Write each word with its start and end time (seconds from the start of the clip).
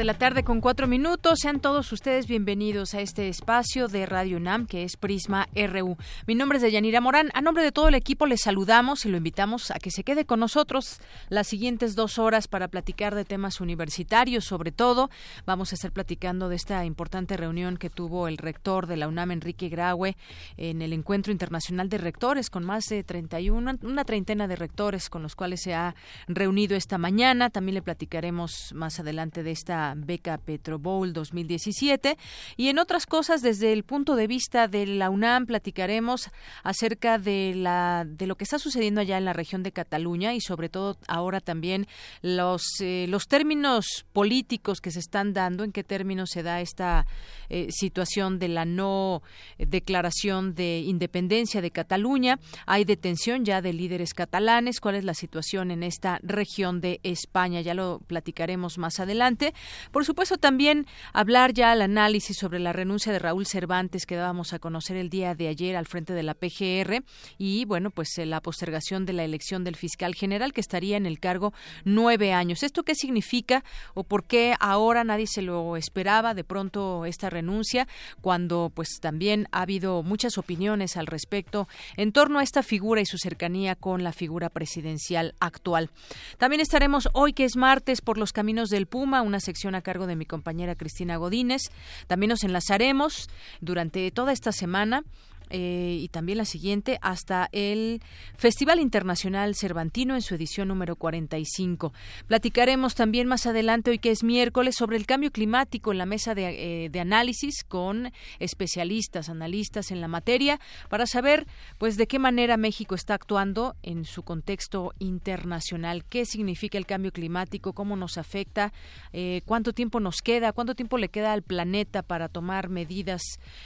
De 0.00 0.04
la 0.06 0.14
tarde 0.14 0.44
con 0.44 0.62
cuatro 0.62 0.86
minutos. 0.86 1.40
Sean 1.42 1.60
todos 1.60 1.92
ustedes 1.92 2.26
bienvenidos 2.26 2.94
a 2.94 3.02
este 3.02 3.28
espacio 3.28 3.86
de 3.86 4.06
Radio 4.06 4.38
UNAM 4.38 4.66
que 4.66 4.82
es 4.82 4.96
Prisma 4.96 5.46
RU. 5.54 5.98
Mi 6.26 6.34
nombre 6.34 6.56
es 6.56 6.62
Deyanira 6.62 7.02
Morán. 7.02 7.28
A 7.34 7.42
nombre 7.42 7.62
de 7.62 7.70
todo 7.70 7.88
el 7.88 7.94
equipo 7.94 8.24
les 8.24 8.40
saludamos 8.40 9.04
y 9.04 9.10
lo 9.10 9.18
invitamos 9.18 9.70
a 9.70 9.78
que 9.78 9.90
se 9.90 10.02
quede 10.02 10.24
con 10.24 10.40
nosotros 10.40 11.02
las 11.28 11.48
siguientes 11.48 11.96
dos 11.96 12.18
horas 12.18 12.48
para 12.48 12.68
platicar 12.68 13.14
de 13.14 13.26
temas 13.26 13.60
universitarios. 13.60 14.46
Sobre 14.46 14.72
todo, 14.72 15.10
vamos 15.44 15.72
a 15.72 15.74
estar 15.74 15.92
platicando 15.92 16.48
de 16.48 16.56
esta 16.56 16.82
importante 16.86 17.36
reunión 17.36 17.76
que 17.76 17.90
tuvo 17.90 18.26
el 18.26 18.38
rector 18.38 18.86
de 18.86 18.96
la 18.96 19.06
UNAM, 19.06 19.32
Enrique 19.32 19.68
Graue, 19.68 20.16
en 20.56 20.80
el 20.80 20.94
Encuentro 20.94 21.30
Internacional 21.30 21.90
de 21.90 21.98
Rectores, 21.98 22.48
con 22.48 22.64
más 22.64 22.86
de 22.86 23.04
31, 23.04 23.80
una 23.82 24.04
treintena 24.06 24.48
de 24.48 24.56
rectores 24.56 25.10
con 25.10 25.22
los 25.22 25.36
cuales 25.36 25.60
se 25.60 25.74
ha 25.74 25.94
reunido 26.26 26.74
esta 26.74 26.96
mañana. 26.96 27.50
También 27.50 27.74
le 27.74 27.82
platicaremos 27.82 28.72
más 28.72 28.98
adelante 28.98 29.42
de 29.42 29.50
esta 29.50 29.89
beca 29.96 30.38
Petro 30.38 30.78
Bowl 30.78 31.12
2017 31.12 32.16
y 32.56 32.68
en 32.68 32.78
otras 32.78 33.06
cosas 33.06 33.42
desde 33.42 33.72
el 33.72 33.84
punto 33.84 34.16
de 34.16 34.26
vista 34.26 34.68
de 34.68 34.86
la 34.86 35.10
UNAM 35.10 35.46
platicaremos 35.46 36.30
acerca 36.62 37.18
de 37.18 37.54
la 37.54 38.04
de 38.06 38.26
lo 38.26 38.36
que 38.36 38.44
está 38.44 38.58
sucediendo 38.58 39.00
allá 39.00 39.18
en 39.18 39.24
la 39.24 39.32
región 39.32 39.62
de 39.62 39.72
Cataluña 39.72 40.34
y 40.34 40.40
sobre 40.40 40.68
todo 40.68 40.96
ahora 41.08 41.40
también 41.40 41.86
los 42.22 42.62
eh, 42.80 43.06
los 43.08 43.26
términos 43.26 44.04
políticos 44.12 44.80
que 44.80 44.90
se 44.90 44.98
están 44.98 45.32
dando 45.32 45.64
en 45.64 45.72
qué 45.72 45.84
términos 45.84 46.30
se 46.30 46.42
da 46.42 46.60
esta 46.60 47.06
eh, 47.48 47.68
situación 47.70 48.38
de 48.38 48.48
la 48.48 48.64
no 48.64 49.22
declaración 49.58 50.54
de 50.54 50.80
independencia 50.80 51.60
de 51.60 51.70
Cataluña. 51.70 52.38
Hay 52.66 52.84
detención 52.84 53.44
ya 53.44 53.60
de 53.60 53.72
líderes 53.72 54.14
catalanes. 54.14 54.80
Cuál 54.80 54.94
es 54.94 55.04
la 55.04 55.14
situación 55.14 55.70
en 55.70 55.82
esta 55.82 56.18
región 56.22 56.80
de 56.80 57.00
España 57.02 57.60
ya 57.60 57.74
lo 57.74 58.00
platicaremos 58.06 58.78
más 58.78 59.00
adelante 59.00 59.54
por 59.90 60.04
supuesto, 60.04 60.36
también 60.36 60.86
hablar 61.12 61.52
ya 61.52 61.72
al 61.72 61.82
análisis 61.82 62.36
sobre 62.36 62.58
la 62.58 62.72
renuncia 62.72 63.12
de 63.12 63.18
Raúl 63.18 63.46
Cervantes 63.46 64.06
que 64.06 64.16
dábamos 64.16 64.52
a 64.52 64.58
conocer 64.58 64.96
el 64.96 65.10
día 65.10 65.34
de 65.34 65.48
ayer 65.48 65.76
al 65.76 65.86
frente 65.86 66.12
de 66.12 66.22
la 66.22 66.34
PGR 66.34 67.02
y, 67.38 67.64
bueno, 67.64 67.90
pues 67.90 68.16
eh, 68.18 68.26
la 68.26 68.40
postergación 68.40 69.06
de 69.06 69.12
la 69.12 69.24
elección 69.24 69.64
del 69.64 69.76
fiscal 69.76 70.14
general 70.14 70.52
que 70.52 70.60
estaría 70.60 70.96
en 70.96 71.06
el 71.06 71.20
cargo 71.20 71.52
nueve 71.84 72.32
años. 72.32 72.62
¿Esto 72.62 72.82
qué 72.82 72.94
significa 72.94 73.64
o 73.94 74.04
por 74.04 74.24
qué 74.24 74.54
ahora 74.60 75.04
nadie 75.04 75.26
se 75.26 75.42
lo 75.42 75.76
esperaba 75.76 76.34
de 76.34 76.44
pronto 76.44 77.06
esta 77.06 77.30
renuncia 77.30 77.88
cuando, 78.20 78.70
pues, 78.74 78.98
también 79.00 79.48
ha 79.52 79.62
habido 79.62 80.02
muchas 80.02 80.38
opiniones 80.38 80.96
al 80.96 81.06
respecto 81.06 81.68
en 81.96 82.12
torno 82.12 82.38
a 82.38 82.42
esta 82.42 82.62
figura 82.62 83.00
y 83.00 83.06
su 83.06 83.18
cercanía 83.18 83.74
con 83.74 84.04
la 84.04 84.12
figura 84.12 84.48
presidencial 84.50 85.34
actual? 85.40 85.90
También 86.38 86.60
estaremos 86.60 87.08
hoy, 87.12 87.32
que 87.32 87.44
es 87.44 87.56
martes, 87.56 88.00
por 88.00 88.18
los 88.18 88.32
caminos 88.32 88.68
del 88.68 88.86
Puma, 88.86 89.22
una 89.22 89.40
sección 89.40 89.69
a 89.74 89.82
cargo 89.82 90.06
de 90.06 90.16
mi 90.16 90.26
compañera 90.26 90.74
Cristina 90.74 91.16
Godínez. 91.16 91.70
También 92.06 92.30
nos 92.30 92.44
enlazaremos 92.44 93.28
durante 93.60 94.10
toda 94.10 94.32
esta 94.32 94.52
semana 94.52 95.04
eh, 95.50 95.98
y 96.00 96.08
también 96.08 96.38
la 96.38 96.44
siguiente 96.44 96.98
hasta 97.02 97.48
el 97.50 98.00
Festival 98.36 98.78
Internacional 98.78 99.56
Cervantino 99.56 100.14
en 100.14 100.22
su 100.22 100.36
edición 100.36 100.68
número 100.68 100.94
45. 100.94 101.92
Platicaremos 102.28 102.94
también 102.94 103.26
más 103.26 103.46
adelante, 103.46 103.90
hoy 103.90 103.98
que 103.98 104.12
es 104.12 104.22
miércoles, 104.22 104.76
sobre 104.76 104.96
el 104.96 105.06
cambio 105.06 105.32
climático 105.32 105.90
en 105.90 105.98
la 105.98 106.06
mesa 106.06 106.34
de, 106.34 106.84
eh, 106.84 106.88
de 106.88 107.00
análisis 107.00 107.64
con 107.64 108.12
especialistas, 108.38 109.28
analistas 109.28 109.90
en 109.90 110.00
la 110.00 110.06
materia, 110.06 110.60
para 110.88 111.06
saber 111.06 111.46
pues 111.78 111.96
de 111.96 112.06
qué 112.06 112.20
manera 112.20 112.56
México 112.56 112.94
está 112.94 113.14
actuando 113.14 113.74
en 113.82 114.04
su 114.04 114.22
contexto 114.22 114.92
internacional, 115.00 116.04
qué 116.04 116.24
significa 116.26 116.78
el 116.78 116.86
cambio 116.86 117.12
climático, 117.12 117.72
cómo 117.72 117.96
nos 117.96 118.18
afecta, 118.18 118.72
eh, 119.12 119.42
cuánto 119.46 119.72
tiempo 119.72 119.98
nos 119.98 120.18
queda, 120.22 120.52
cuánto 120.52 120.76
tiempo 120.76 120.96
le 120.96 121.08
queda 121.08 121.32
al 121.32 121.42
planeta 121.42 122.02
para 122.02 122.28
tomar 122.28 122.68
medidas 122.68 123.22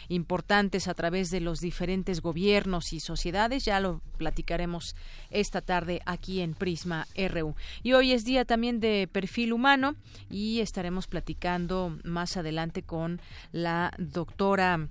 importantes 0.08 0.88
a 0.88 0.94
través 0.94 1.30
de 1.30 1.40
los 1.40 1.58
diferentes 1.58 1.73
gobiernos 2.20 2.92
y 2.92 3.00
sociedades. 3.00 3.64
Ya 3.64 3.80
lo 3.80 4.00
platicaremos 4.16 4.94
esta 5.30 5.60
tarde 5.60 6.00
aquí 6.06 6.40
en 6.40 6.54
Prisma 6.54 7.06
RU. 7.16 7.54
Y 7.82 7.92
hoy 7.92 8.12
es 8.12 8.24
día 8.24 8.44
también 8.44 8.80
de 8.80 9.08
perfil 9.10 9.52
humano 9.52 9.96
y 10.30 10.60
estaremos 10.60 11.06
platicando 11.06 11.98
más 12.04 12.36
adelante 12.36 12.82
con 12.82 13.20
la 13.52 13.92
doctora 13.98 14.88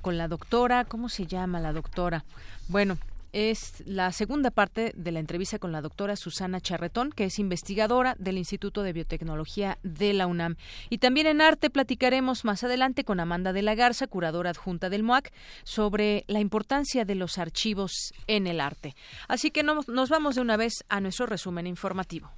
con 0.00 0.16
la 0.16 0.28
doctora, 0.28 0.86
¿cómo 0.86 1.10
se 1.10 1.26
llama 1.26 1.60
la 1.60 1.74
doctora? 1.74 2.24
Bueno, 2.68 2.96
es 3.32 3.82
la 3.86 4.12
segunda 4.12 4.50
parte 4.50 4.92
de 4.96 5.12
la 5.12 5.20
entrevista 5.20 5.58
con 5.58 5.72
la 5.72 5.80
doctora 5.80 6.16
Susana 6.16 6.60
Charretón, 6.60 7.10
que 7.10 7.24
es 7.24 7.38
investigadora 7.38 8.16
del 8.18 8.38
Instituto 8.38 8.82
de 8.82 8.92
Biotecnología 8.92 9.78
de 9.82 10.12
la 10.12 10.26
UNAM. 10.26 10.56
Y 10.88 10.98
también 10.98 11.26
en 11.26 11.40
arte 11.40 11.70
platicaremos 11.70 12.44
más 12.44 12.64
adelante 12.64 13.04
con 13.04 13.20
Amanda 13.20 13.52
de 13.52 13.62
la 13.62 13.74
Garza, 13.74 14.06
curadora 14.06 14.50
adjunta 14.50 14.90
del 14.90 15.02
MOAC, 15.02 15.32
sobre 15.64 16.24
la 16.28 16.40
importancia 16.40 17.04
de 17.04 17.14
los 17.14 17.38
archivos 17.38 18.12
en 18.26 18.46
el 18.46 18.60
arte. 18.60 18.94
Así 19.28 19.50
que 19.50 19.62
nos 19.62 20.08
vamos 20.08 20.34
de 20.34 20.40
una 20.40 20.56
vez 20.56 20.84
a 20.88 21.00
nuestro 21.00 21.26
resumen 21.26 21.66
informativo. 21.66 22.30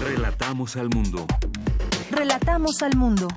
Relatamos 0.00 0.76
al 0.76 0.88
mundo. 0.90 1.26
Relatamos 2.12 2.82
al 2.82 2.96
mundo. 2.96 3.28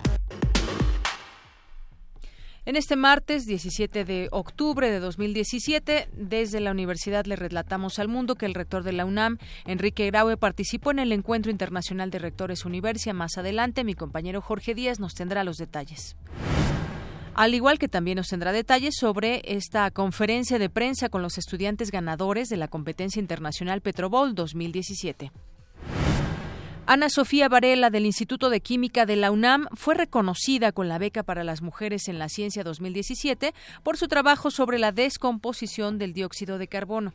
En 2.70 2.76
este 2.76 2.96
martes 2.96 3.48
17 3.48 4.06
de 4.06 4.28
octubre 4.30 4.92
de 4.92 5.00
2017, 5.00 6.08
desde 6.14 6.60
la 6.60 6.70
universidad 6.70 7.26
le 7.26 7.36
relatamos 7.36 7.98
al 7.98 8.08
mundo 8.08 8.36
que 8.36 8.46
el 8.46 8.54
rector 8.54 8.84
de 8.84 8.92
la 8.92 9.06
UNAM, 9.06 9.40
Enrique 9.66 10.06
Graue, 10.06 10.38
participó 10.38 10.92
en 10.92 11.00
el 11.00 11.12
Encuentro 11.12 11.52
Internacional 11.52 12.12
de 12.12 12.20
Rectores 12.20 12.66
Universia. 12.66 13.12
Más 13.12 13.40
adelante, 13.40 13.84
mi 13.84 13.96
compañero 13.96 14.40
Jorge 14.40 14.76
Díaz 14.76 15.00
nos 15.00 15.16
tendrá 15.16 15.44
los 15.44 15.58
detalles 15.58 16.16
al 17.34 17.54
igual 17.56 17.80
que 17.80 17.88
también 17.88 18.18
nos 18.18 18.28
tendrá 18.28 18.52
detalles 18.52 18.96
sobre 19.00 19.42
esta 19.46 19.90
conferencia 19.92 20.60
de 20.60 20.70
prensa 20.70 21.08
con 21.08 21.22
los 21.22 21.38
estudiantes 21.38 21.90
ganadores 21.90 22.50
de 22.50 22.58
la 22.58 22.68
competencia 22.68 23.20
internacional 23.22 23.82
Petrobol 23.82 24.36
2017. 24.36 25.32
Ana 26.92 27.08
Sofía 27.10 27.50
Varela 27.50 27.92
del 27.92 28.08
Instituto 28.08 28.50
de 28.50 28.62
Química 28.62 29.06
de 29.06 29.16
la 29.16 29.30
UNAM 29.30 29.68
fue 29.76 29.94
reconocida 29.94 30.72
con 30.72 30.88
la 30.90 30.98
beca 30.98 31.22
para 31.22 31.44
las 31.44 31.62
mujeres 31.62 32.08
en 32.08 32.18
la 32.18 32.30
ciencia 32.30 32.64
2017 32.64 33.54
por 33.84 33.96
su 33.96 34.08
trabajo 34.08 34.50
sobre 34.50 34.80
la 34.80 34.92
descomposición 34.92 36.00
del 36.00 36.14
dióxido 36.14 36.58
de 36.58 36.68
carbono 36.68 37.14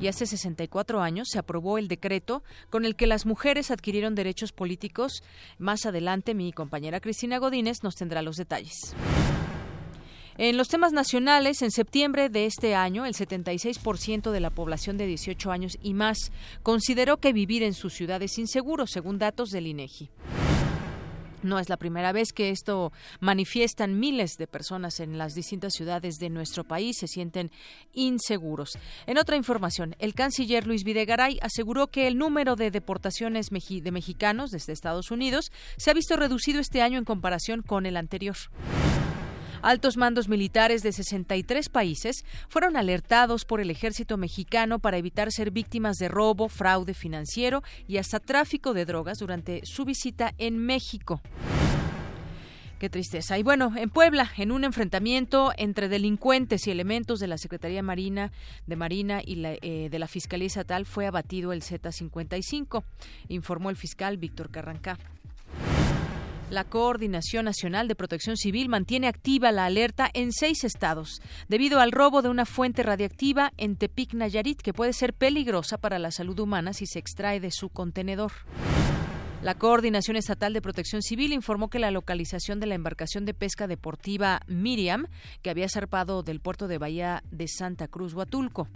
y 0.00 0.08
hace 0.08 0.24
64 0.24 1.02
años 1.02 1.28
se 1.30 1.38
aprobó 1.38 1.76
el 1.76 1.86
decreto 1.86 2.42
con 2.70 2.86
el 2.86 2.96
que 2.96 3.06
las 3.06 3.26
mujeres 3.26 3.70
adquirieron 3.70 4.14
derechos 4.14 4.52
políticos. 4.52 5.22
Más 5.58 5.84
adelante 5.84 6.32
mi 6.34 6.50
compañera 6.54 7.00
Cristina 7.00 7.36
Godínez 7.36 7.82
nos 7.82 7.94
tendrá 7.94 8.22
los 8.22 8.36
detalles. 8.36 8.94
En 10.38 10.58
los 10.58 10.68
temas 10.68 10.92
nacionales, 10.92 11.62
en 11.62 11.70
septiembre 11.70 12.28
de 12.28 12.44
este 12.44 12.74
año, 12.74 13.06
el 13.06 13.14
76% 13.14 14.30
de 14.30 14.40
la 14.40 14.50
población 14.50 14.98
de 14.98 15.06
18 15.06 15.50
años 15.50 15.78
y 15.80 15.94
más 15.94 16.30
consideró 16.62 17.16
que 17.16 17.32
vivir 17.32 17.62
en 17.62 17.72
su 17.72 17.88
ciudad 17.88 18.20
es 18.22 18.36
inseguro, 18.36 18.86
según 18.86 19.18
datos 19.18 19.48
del 19.48 19.66
INEGI. 19.66 20.10
No 21.42 21.58
es 21.58 21.70
la 21.70 21.78
primera 21.78 22.12
vez 22.12 22.34
que 22.34 22.50
esto 22.50 22.92
manifiestan 23.20 23.98
miles 23.98 24.32
de 24.36 24.46
personas 24.46 25.00
en 25.00 25.16
las 25.16 25.32
distintas 25.32 25.72
ciudades 25.72 26.16
de 26.16 26.28
nuestro 26.28 26.64
país, 26.64 26.98
se 26.98 27.06
sienten 27.06 27.50
inseguros. 27.94 28.76
En 29.06 29.16
otra 29.16 29.36
información, 29.36 29.96
el 30.00 30.12
canciller 30.12 30.66
Luis 30.66 30.84
Videgaray 30.84 31.38
aseguró 31.40 31.86
que 31.86 32.08
el 32.08 32.18
número 32.18 32.56
de 32.56 32.70
deportaciones 32.70 33.48
de 33.48 33.92
mexicanos 33.92 34.50
desde 34.50 34.74
Estados 34.74 35.10
Unidos 35.10 35.50
se 35.78 35.90
ha 35.90 35.94
visto 35.94 36.16
reducido 36.16 36.60
este 36.60 36.82
año 36.82 36.98
en 36.98 37.04
comparación 37.06 37.62
con 37.62 37.86
el 37.86 37.96
anterior. 37.96 38.36
Altos 39.66 39.96
mandos 39.96 40.28
militares 40.28 40.84
de 40.84 40.92
63 40.92 41.68
países 41.70 42.24
fueron 42.48 42.76
alertados 42.76 43.44
por 43.44 43.60
el 43.60 43.68
ejército 43.68 44.16
mexicano 44.16 44.78
para 44.78 44.96
evitar 44.96 45.32
ser 45.32 45.50
víctimas 45.50 45.96
de 45.96 46.06
robo, 46.06 46.48
fraude 46.48 46.94
financiero 46.94 47.64
y 47.88 47.96
hasta 47.96 48.20
tráfico 48.20 48.74
de 48.74 48.84
drogas 48.84 49.18
durante 49.18 49.66
su 49.66 49.84
visita 49.84 50.34
en 50.38 50.56
México. 50.58 51.20
Qué 52.78 52.88
tristeza. 52.88 53.38
Y 53.38 53.42
bueno, 53.42 53.72
en 53.76 53.90
Puebla, 53.90 54.30
en 54.36 54.52
un 54.52 54.62
enfrentamiento 54.62 55.50
entre 55.56 55.88
delincuentes 55.88 56.68
y 56.68 56.70
elementos 56.70 57.18
de 57.18 57.26
la 57.26 57.36
Secretaría 57.36 57.82
Marina 57.82 58.30
de 58.68 58.76
Marina 58.76 59.20
y 59.20 59.42
eh, 59.44 59.88
de 59.90 59.98
la 59.98 60.06
Fiscalía 60.06 60.46
Estatal 60.46 60.86
fue 60.86 61.06
abatido 61.06 61.52
el 61.52 61.62
Z-55, 61.62 62.84
informó 63.26 63.70
el 63.70 63.76
fiscal 63.76 64.16
Víctor 64.16 64.48
Carrancá. 64.52 64.96
La 66.48 66.62
Coordinación 66.62 67.44
Nacional 67.44 67.88
de 67.88 67.96
Protección 67.96 68.36
Civil 68.36 68.68
mantiene 68.68 69.08
activa 69.08 69.50
la 69.50 69.64
alerta 69.64 70.08
en 70.14 70.30
seis 70.30 70.62
estados 70.62 71.20
debido 71.48 71.80
al 71.80 71.90
robo 71.90 72.22
de 72.22 72.28
una 72.28 72.46
fuente 72.46 72.84
radiactiva 72.84 73.52
en 73.56 73.74
Tepic, 73.74 74.14
Nayarit, 74.14 74.62
que 74.62 74.72
puede 74.72 74.92
ser 74.92 75.12
peligrosa 75.12 75.76
para 75.76 75.98
la 75.98 76.12
salud 76.12 76.38
humana 76.38 76.72
si 76.72 76.86
se 76.86 77.00
extrae 77.00 77.40
de 77.40 77.50
su 77.50 77.68
contenedor. 77.68 78.30
La 79.42 79.56
Coordinación 79.56 80.16
Estatal 80.16 80.52
de 80.52 80.62
Protección 80.62 81.02
Civil 81.02 81.32
informó 81.32 81.68
que 81.68 81.80
la 81.80 81.90
localización 81.90 82.60
de 82.60 82.66
la 82.66 82.76
embarcación 82.76 83.24
de 83.24 83.34
pesca 83.34 83.66
deportiva 83.66 84.40
Miriam, 84.46 85.08
que 85.42 85.50
había 85.50 85.68
zarpado 85.68 86.22
del 86.22 86.38
puerto 86.38 86.68
de 86.68 86.78
Bahía 86.78 87.24
de 87.32 87.48
Santa 87.48 87.88
Cruz, 87.88 88.14
Huatulco, 88.14 88.68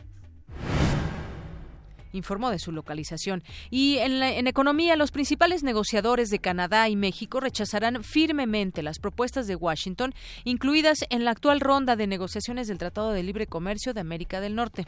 informó 2.13 2.51
de 2.51 2.59
su 2.59 2.73
localización. 2.73 3.43
Y 3.71 3.99
en, 3.99 4.23
en, 4.23 4.47
economía, 4.47 4.97
los 4.97 5.11
principales 5.11 5.63
negociadores 5.63 6.31
de 6.31 6.39
Canadá 6.39 6.89
y 6.89 6.97
México 6.97 7.41
rechazarán 7.41 8.03
firmemente 8.05 8.83
las 8.83 8.99
propuestas 8.99 9.47
de 9.47 9.57
Washington, 9.57 10.15
incluidas 10.45 11.05
en 11.11 11.25
la 11.25 11.31
actual 11.31 11.61
ronda 11.61 11.97
de 11.97 12.07
negociaciones 12.07 12.69
del 12.69 12.79
Tratado 12.79 13.13
de 13.13 13.23
Libre 13.23 13.47
Comercio 13.47 13.95
de 13.95 14.01
América 14.01 14.41
del 14.41 14.55
Norte. 14.55 14.87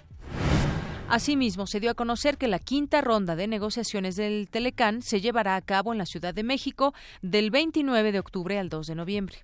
Asimismo, 1.09 1.67
se 1.67 1.79
dio 1.79 1.91
a 1.91 1.95
conocer 1.95 2.39
que 2.39 2.49
la 2.49 2.59
quinta 2.59 3.03
ronda 3.03 3.37
de 3.37 3.47
negociaciones 3.47 4.17
del 4.17 4.49
Telecán 4.49 5.03
se 5.03 5.21
llevará 5.21 5.57
a 5.57 5.61
cabo 5.61 5.93
en 5.93 5.99
la 5.99 6.07
Ciudad 6.07 6.33
de 6.33 6.43
México 6.43 6.95
del 7.21 7.51
29 7.51 8.13
de 8.13 8.19
octubre 8.19 8.59
al 8.59 8.71
2 8.71 8.87
de 8.87 8.95
noviembre. 8.95 9.37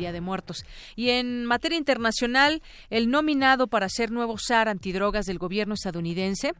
Día 0.00 0.12
de 0.12 0.20
Muertos. 0.20 0.64
Y 0.96 1.10
en 1.10 1.44
materia 1.44 1.78
internacional, 1.78 2.62
el 2.88 3.10
nominado 3.10 3.68
para 3.68 3.88
ser 3.88 4.10
nuevo 4.10 4.38
SAR 4.38 4.68
antidrogas 4.68 5.26
del 5.26 5.38
gobierno 5.38 5.74
estadounidense, 5.74 6.54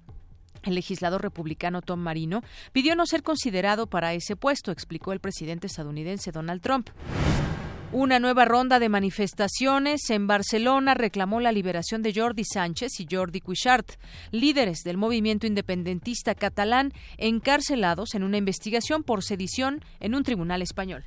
el 0.62 0.74
legislador 0.74 1.22
republicano 1.22 1.80
Tom 1.80 2.00
Marino 2.00 2.42
pidió 2.72 2.94
no 2.94 3.06
ser 3.06 3.22
considerado 3.22 3.86
para 3.86 4.12
ese 4.12 4.36
puesto, 4.36 4.70
explicó 4.70 5.12
el 5.12 5.20
presidente 5.20 5.66
estadounidense 5.66 6.32
Donald 6.32 6.60
Trump. 6.60 6.90
Una 7.92 8.20
nueva 8.20 8.44
ronda 8.44 8.78
de 8.78 8.88
manifestaciones 8.88 10.10
en 10.10 10.28
Barcelona 10.28 10.94
reclamó 10.94 11.40
la 11.40 11.50
liberación 11.50 12.02
de 12.02 12.12
Jordi 12.14 12.44
Sánchez 12.44 13.00
y 13.00 13.06
Jordi 13.10 13.40
Cuixart, 13.40 13.94
líderes 14.30 14.84
del 14.84 14.96
movimiento 14.96 15.48
independentista 15.48 16.36
catalán, 16.36 16.92
encarcelados 17.16 18.14
en 18.14 18.22
una 18.22 18.36
investigación 18.36 19.02
por 19.02 19.24
sedición 19.24 19.82
en 19.98 20.14
un 20.14 20.22
tribunal 20.22 20.62
español. 20.62 21.04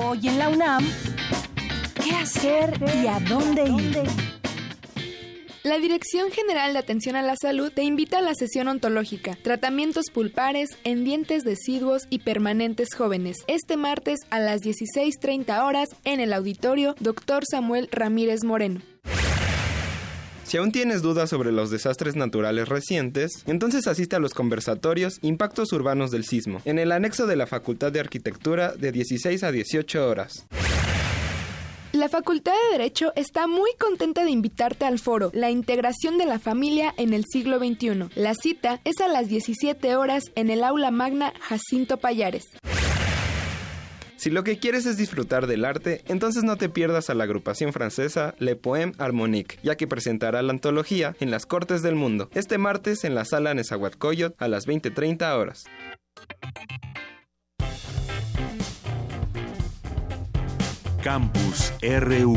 Hoy 0.00 0.28
en 0.28 0.38
la 0.38 0.48
UNAM, 0.48 0.86
¿qué 2.04 2.12
hacer 2.12 2.72
y 3.02 3.08
a 3.08 3.18
dónde 3.18 3.64
ir? 3.64 3.98
La 5.64 5.80
Dirección 5.80 6.30
General 6.30 6.72
de 6.72 6.78
Atención 6.78 7.16
a 7.16 7.22
la 7.22 7.34
Salud 7.34 7.72
te 7.72 7.82
invita 7.82 8.18
a 8.18 8.22
la 8.22 8.34
sesión 8.34 8.68
ontológica, 8.68 9.36
tratamientos 9.42 10.04
pulpares 10.14 10.70
en 10.84 11.02
dientes 11.02 11.42
deciduos 11.42 12.06
y 12.10 12.20
permanentes 12.20 12.90
jóvenes, 12.96 13.38
este 13.48 13.76
martes 13.76 14.20
a 14.30 14.38
las 14.38 14.60
16.30 14.60 15.66
horas 15.66 15.88
en 16.04 16.20
el 16.20 16.32
auditorio 16.32 16.94
Dr. 17.00 17.42
Samuel 17.50 17.88
Ramírez 17.90 18.44
Moreno. 18.44 18.80
Si 20.48 20.56
aún 20.56 20.72
tienes 20.72 21.02
dudas 21.02 21.28
sobre 21.28 21.52
los 21.52 21.68
desastres 21.68 22.16
naturales 22.16 22.70
recientes, 22.70 23.44
entonces 23.46 23.86
asiste 23.86 24.16
a 24.16 24.18
los 24.18 24.32
conversatorios 24.32 25.18
Impactos 25.20 25.74
Urbanos 25.74 26.10
del 26.10 26.24
Sismo, 26.24 26.62
en 26.64 26.78
el 26.78 26.90
anexo 26.90 27.26
de 27.26 27.36
la 27.36 27.46
Facultad 27.46 27.92
de 27.92 28.00
Arquitectura 28.00 28.72
de 28.72 28.90
16 28.90 29.44
a 29.44 29.52
18 29.52 30.08
horas. 30.08 30.46
La 31.92 32.08
Facultad 32.08 32.52
de 32.52 32.78
Derecho 32.78 33.12
está 33.14 33.46
muy 33.46 33.72
contenta 33.78 34.24
de 34.24 34.30
invitarte 34.30 34.86
al 34.86 34.98
foro 34.98 35.30
La 35.34 35.50
integración 35.50 36.16
de 36.16 36.24
la 36.24 36.38
familia 36.38 36.94
en 36.96 37.12
el 37.12 37.26
siglo 37.30 37.58
XXI. 37.58 38.08
La 38.14 38.32
cita 38.34 38.80
es 38.84 39.02
a 39.02 39.08
las 39.08 39.28
17 39.28 39.96
horas 39.96 40.22
en 40.34 40.48
el 40.48 40.64
aula 40.64 40.90
magna 40.90 41.34
Jacinto 41.40 41.98
Payares. 41.98 42.44
Si 44.28 44.34
lo 44.34 44.44
que 44.44 44.58
quieres 44.58 44.84
es 44.84 44.98
disfrutar 44.98 45.46
del 45.46 45.64
arte, 45.64 46.02
entonces 46.06 46.44
no 46.44 46.56
te 46.56 46.68
pierdas 46.68 47.08
a 47.08 47.14
la 47.14 47.24
agrupación 47.24 47.72
francesa 47.72 48.34
Le 48.38 48.56
Poème 48.56 48.92
Harmonique, 48.98 49.58
ya 49.62 49.78
que 49.78 49.86
presentará 49.86 50.42
la 50.42 50.52
antología 50.52 51.16
en 51.18 51.30
las 51.30 51.46
Cortes 51.46 51.80
del 51.80 51.94
Mundo, 51.94 52.28
este 52.34 52.58
martes 52.58 53.04
en 53.04 53.14
la 53.14 53.24
sala 53.24 53.54
Nezahualcóyotl 53.54 54.34
a 54.36 54.48
las 54.48 54.66
20.30 54.66 55.34
horas. 55.34 55.64
Campus 61.02 61.72
RU. 61.80 62.36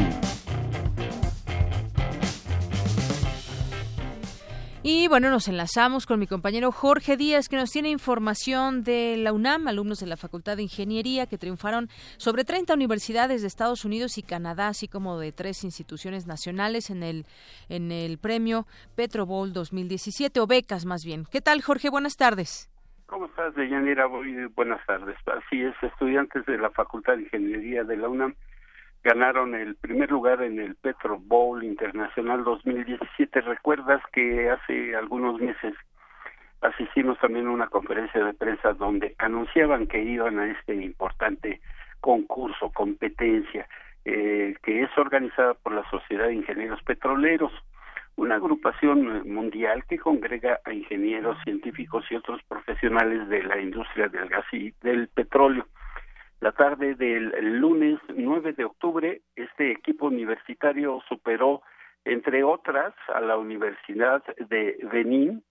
Y 4.84 5.08
bueno, 5.08 5.30
nos 5.30 5.48
enlazamos 5.48 6.08
con 6.08 6.20
mi 6.20 6.26
compañero 6.26 6.72
Jorge 6.72 7.16
Díaz, 7.16 7.50
que 7.50 7.56
nos 7.56 7.70
tiene 7.70 7.92
información 7.92 8.84
de 8.84 9.16
la 9.16 9.32
UNAM, 9.32 9.68
alumnos 9.68 10.00
de 10.00 10.08
la 10.08 10.18
Facultad 10.18 10.58
de 10.58 10.64
Ingeniería 10.64 11.28
que 11.28 11.38
triunfaron 11.38 11.88
sobre 12.18 12.46
30 12.46 12.74
universidades 12.74 13.42
de 13.42 13.48
Estados 13.48 13.86
Unidos 13.86 14.18
y 14.18 14.24
Canadá, 14.24 14.70
así 14.70 14.88
como 14.88 15.20
de 15.20 15.34
tres 15.34 15.64
instituciones 15.64 16.26
nacionales 16.26 16.90
en 16.90 17.04
el, 17.04 17.26
en 17.70 17.92
el 17.92 18.18
premio 18.18 18.66
Petro 18.96 19.28
Bowl 19.28 19.54
2017, 19.54 20.40
o 20.40 20.48
becas 20.48 20.86
más 20.86 21.06
bien. 21.06 21.26
¿Qué 21.32 21.42
tal, 21.42 21.62
Jorge? 21.62 21.92
Buenas 21.92 22.18
tardes. 22.18 22.68
¿Cómo 23.06 23.28
estás, 23.28 23.54
Deyanira? 23.54 24.08
Buenas 24.56 24.84
tardes. 24.88 25.16
Así 25.28 25.62
es, 25.62 25.76
estudiantes 25.84 26.44
de 26.48 26.58
la 26.58 26.72
Facultad 26.72 27.18
de 27.18 27.22
Ingeniería 27.22 27.84
de 27.84 27.98
la 27.98 28.10
UNAM 28.10 28.34
ganaron 29.04 29.56
el 29.56 29.76
primer 29.76 30.12
lugar 30.12 30.42
en 30.42 30.60
el 30.60 30.76
Petro 30.76 31.18
Bowl 31.20 31.64
Internacional 31.64 32.44
2017. 32.44 33.42
¿Recuerdas 33.42 34.02
que 34.14 34.50
hace 34.50 34.96
algunos 34.96 35.40
meses 35.40 35.74
asistimos 36.62 37.18
también 37.20 37.48
a 37.48 37.52
una 37.52 37.68
conferencia 37.68 38.24
de 38.24 38.34
prensa 38.34 38.74
donde 38.74 39.16
anunciaban 39.18 39.88
que 39.88 40.04
iban 40.04 40.40
a 40.40 40.52
este 40.52 40.76
importante 40.76 41.62
concurso, 42.00 42.72
competencia, 42.72 43.68
eh, 44.06 44.56
que 44.64 44.84
es 44.84 44.98
organizada 44.98 45.54
por 45.56 45.74
la 45.74 45.88
Sociedad 45.90 46.28
de 46.28 46.36
Ingenieros 46.36 46.82
Petroleros, 46.84 47.52
una 48.16 48.36
agrupación 48.36 49.28
mundial 49.32 49.84
que 49.86 49.98
congrega 49.98 50.60
a 50.66 50.74
ingenieros, 50.74 51.38
científicos 51.44 52.06
y 52.12 52.16
otros 52.16 52.42
profesionales 52.44 53.28
de 53.30 53.44
la 53.44 53.60
industria 53.60 54.10
del 54.10 54.28
gas 54.28 54.46
y 54.52 54.72
del 54.82 55.08
petróleo. 55.08 55.66
La 56.42 56.54
tarde 56.54 56.96
del 56.96 57.60
lunes 57.60 58.00
9 58.16 58.54
de 58.54 58.66
octubre, 58.66 59.22
este 59.36 59.72
equipo 59.72 60.08
universitario 60.08 61.00
superó, 61.08 61.62
entre 62.04 62.44
otras, 62.44 62.96
a 63.14 63.22
la 63.22 63.38
Universidad 63.38 64.24
de 64.50 64.76
Benín, 64.92 65.44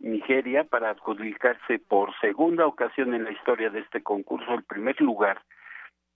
Nigeria, 0.00 0.64
para 0.64 0.90
adjudicarse 0.90 1.78
por 1.78 2.14
segunda 2.20 2.66
ocasión 2.66 3.14
en 3.14 3.24
la 3.24 3.32
historia 3.32 3.70
de 3.70 3.80
este 3.80 4.02
concurso 4.02 4.52
el 4.52 4.64
primer 4.64 5.00
lugar 5.00 5.40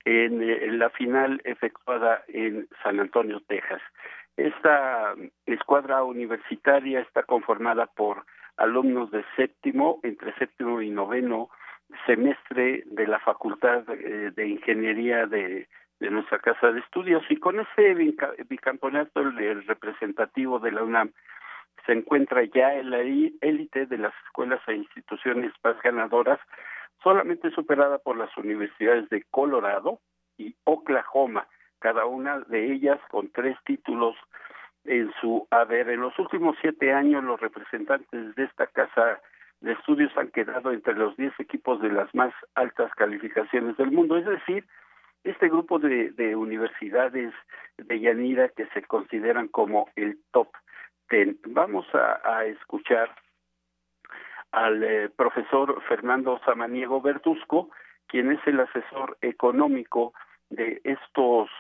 en, 0.04 0.42
eh, 0.42 0.72
la 0.72 0.90
final 0.90 1.40
efectuada 1.44 2.22
en 2.28 2.68
San 2.82 3.00
Antonio, 3.00 3.40
Texas. 3.48 3.80
Esta 4.36 5.14
escuadra 5.46 6.04
universitaria 6.04 7.00
está 7.00 7.22
conformada 7.22 7.86
por 7.86 8.26
alumnos 8.58 9.10
de 9.10 9.24
séptimo, 9.36 10.00
entre 10.02 10.34
séptimo 10.34 10.82
y 10.82 10.90
noveno 10.90 11.48
semestre 12.06 12.84
de 12.86 13.06
la 13.06 13.18
Facultad 13.20 13.84
eh, 13.90 14.30
de 14.34 14.48
Ingeniería 14.48 15.26
de, 15.26 15.68
de 16.00 16.10
nuestra 16.10 16.38
casa 16.38 16.70
de 16.70 16.80
estudios 16.80 17.22
y 17.28 17.36
con 17.36 17.60
ese 17.60 17.94
bicampeonato 18.48 19.20
el, 19.20 19.66
representativo 19.66 20.58
de 20.58 20.72
la 20.72 20.82
UNAM 20.82 21.12
se 21.86 21.92
encuentra 21.92 22.44
ya 22.44 22.74
en 22.74 22.90
la 22.90 23.00
élite 23.00 23.86
de 23.86 23.98
las 23.98 24.12
escuelas 24.26 24.60
e 24.68 24.74
instituciones 24.74 25.52
más 25.64 25.80
ganadoras, 25.82 26.38
solamente 27.02 27.50
superada 27.50 27.98
por 27.98 28.16
las 28.16 28.36
universidades 28.36 29.08
de 29.08 29.24
Colorado 29.30 29.98
y 30.36 30.54
Oklahoma, 30.64 31.46
cada 31.78 32.04
una 32.04 32.40
de 32.40 32.72
ellas 32.72 33.00
con 33.10 33.30
tres 33.30 33.56
títulos 33.64 34.16
en 34.84 35.10
su 35.20 35.46
haber. 35.50 35.88
En 35.88 36.00
los 36.00 36.18
últimos 36.18 36.56
siete 36.60 36.92
años, 36.92 37.24
los 37.24 37.40
representantes 37.40 38.34
de 38.34 38.44
esta 38.44 38.66
casa 38.66 39.20
de 39.60 39.72
estudios 39.72 40.16
han 40.16 40.30
quedado 40.30 40.72
entre 40.72 40.94
los 40.94 41.16
10 41.16 41.38
equipos 41.40 41.80
de 41.80 41.90
las 41.90 42.14
más 42.14 42.32
altas 42.54 42.92
calificaciones 42.94 43.76
del 43.76 43.90
mundo. 43.90 44.16
Es 44.16 44.26
decir, 44.26 44.64
este 45.24 45.48
grupo 45.48 45.78
de, 45.78 46.10
de 46.12 46.36
universidades 46.36 47.34
de 47.76 48.00
Yanira 48.00 48.48
que 48.50 48.66
se 48.68 48.82
consideran 48.82 49.48
como 49.48 49.88
el 49.96 50.18
top 50.30 50.48
ten. 51.08 51.38
Vamos 51.46 51.86
a, 51.94 52.44
escuchar 52.44 53.14
al 54.52 54.82
eh, 54.82 55.08
profesor 55.10 55.82
Fernando 55.88 56.40
Samaniego 56.44 57.00
Bertusco, 57.00 57.70
quien 58.06 58.32
es 58.32 58.40
el 58.46 58.60
asesor 58.60 59.18
económico 59.20 60.14
de 60.50 60.80
estos 60.84 61.50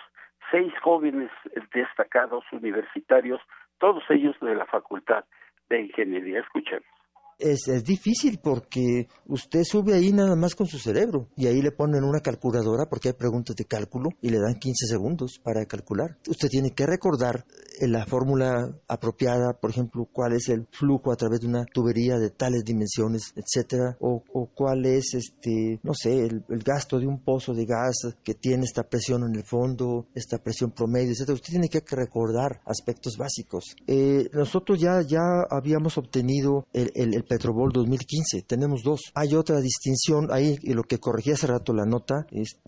seis 0.50 0.72
jóvenes 0.82 1.30
destacados 1.74 2.44
universitarios, 2.52 3.40
todos 3.78 4.02
ellos 4.08 4.38
de 4.40 4.54
la 4.54 4.64
Facultad 4.66 5.24
de 5.68 5.82
Ingeniería. 5.82 6.40
Escuchemos 6.40 6.97
es, 7.38 7.68
es, 7.68 7.84
difícil 7.84 8.38
porque 8.42 9.08
usted 9.26 9.62
sube 9.64 9.94
ahí 9.94 10.12
nada 10.12 10.36
más 10.36 10.54
con 10.54 10.66
su 10.66 10.78
cerebro 10.78 11.28
y 11.36 11.46
ahí 11.46 11.62
le 11.62 11.72
ponen 11.72 12.04
una 12.04 12.20
calculadora 12.20 12.86
porque 12.88 13.08
hay 13.08 13.14
preguntas 13.14 13.56
de 13.56 13.64
cálculo 13.64 14.10
y 14.20 14.30
le 14.30 14.38
dan 14.38 14.58
15 14.58 14.86
segundos 14.86 15.40
para 15.42 15.64
calcular. 15.66 16.18
Usted 16.28 16.48
tiene 16.48 16.72
que 16.72 16.86
recordar 16.86 17.44
eh, 17.80 17.86
la 17.88 18.06
fórmula 18.06 18.68
apropiada, 18.88 19.52
por 19.52 19.70
ejemplo, 19.70 20.08
cuál 20.12 20.32
es 20.34 20.48
el 20.48 20.66
flujo 20.72 21.12
a 21.12 21.16
través 21.16 21.40
de 21.40 21.46
una 21.46 21.64
tubería 21.64 22.18
de 22.18 22.30
tales 22.30 22.64
dimensiones, 22.64 23.32
etcétera, 23.36 23.96
o, 24.00 24.22
o 24.32 24.46
cuál 24.54 24.84
es 24.86 25.14
este, 25.14 25.80
no 25.82 25.94
sé, 25.94 26.26
el, 26.26 26.44
el, 26.48 26.62
gasto 26.62 26.98
de 26.98 27.06
un 27.06 27.22
pozo 27.22 27.54
de 27.54 27.64
gas 27.64 27.96
que 28.22 28.34
tiene 28.34 28.64
esta 28.64 28.82
presión 28.82 29.22
en 29.22 29.36
el 29.36 29.44
fondo, 29.44 30.06
esta 30.14 30.38
presión 30.38 30.72
promedio, 30.72 31.12
etcétera. 31.12 31.34
Usted 31.34 31.52
tiene 31.52 31.68
que 31.68 31.82
recordar 31.90 32.60
aspectos 32.66 33.16
básicos. 33.16 33.76
Eh, 33.86 34.28
nosotros 34.32 34.80
ya, 34.80 35.00
ya 35.02 35.20
habíamos 35.50 35.98
obtenido 35.98 36.66
el, 36.72 37.24
Petrobol 37.28 37.70
2015. 37.72 38.42
Tenemos 38.42 38.82
dos. 38.82 39.12
Hay 39.14 39.34
otra 39.34 39.60
distinción 39.60 40.28
ahí, 40.32 40.58
y 40.62 40.72
lo 40.72 40.82
que 40.82 40.98
corregí 40.98 41.30
hace 41.30 41.46
rato 41.46 41.72
la 41.72 41.84
nota, 41.84 42.26
es, 42.30 42.58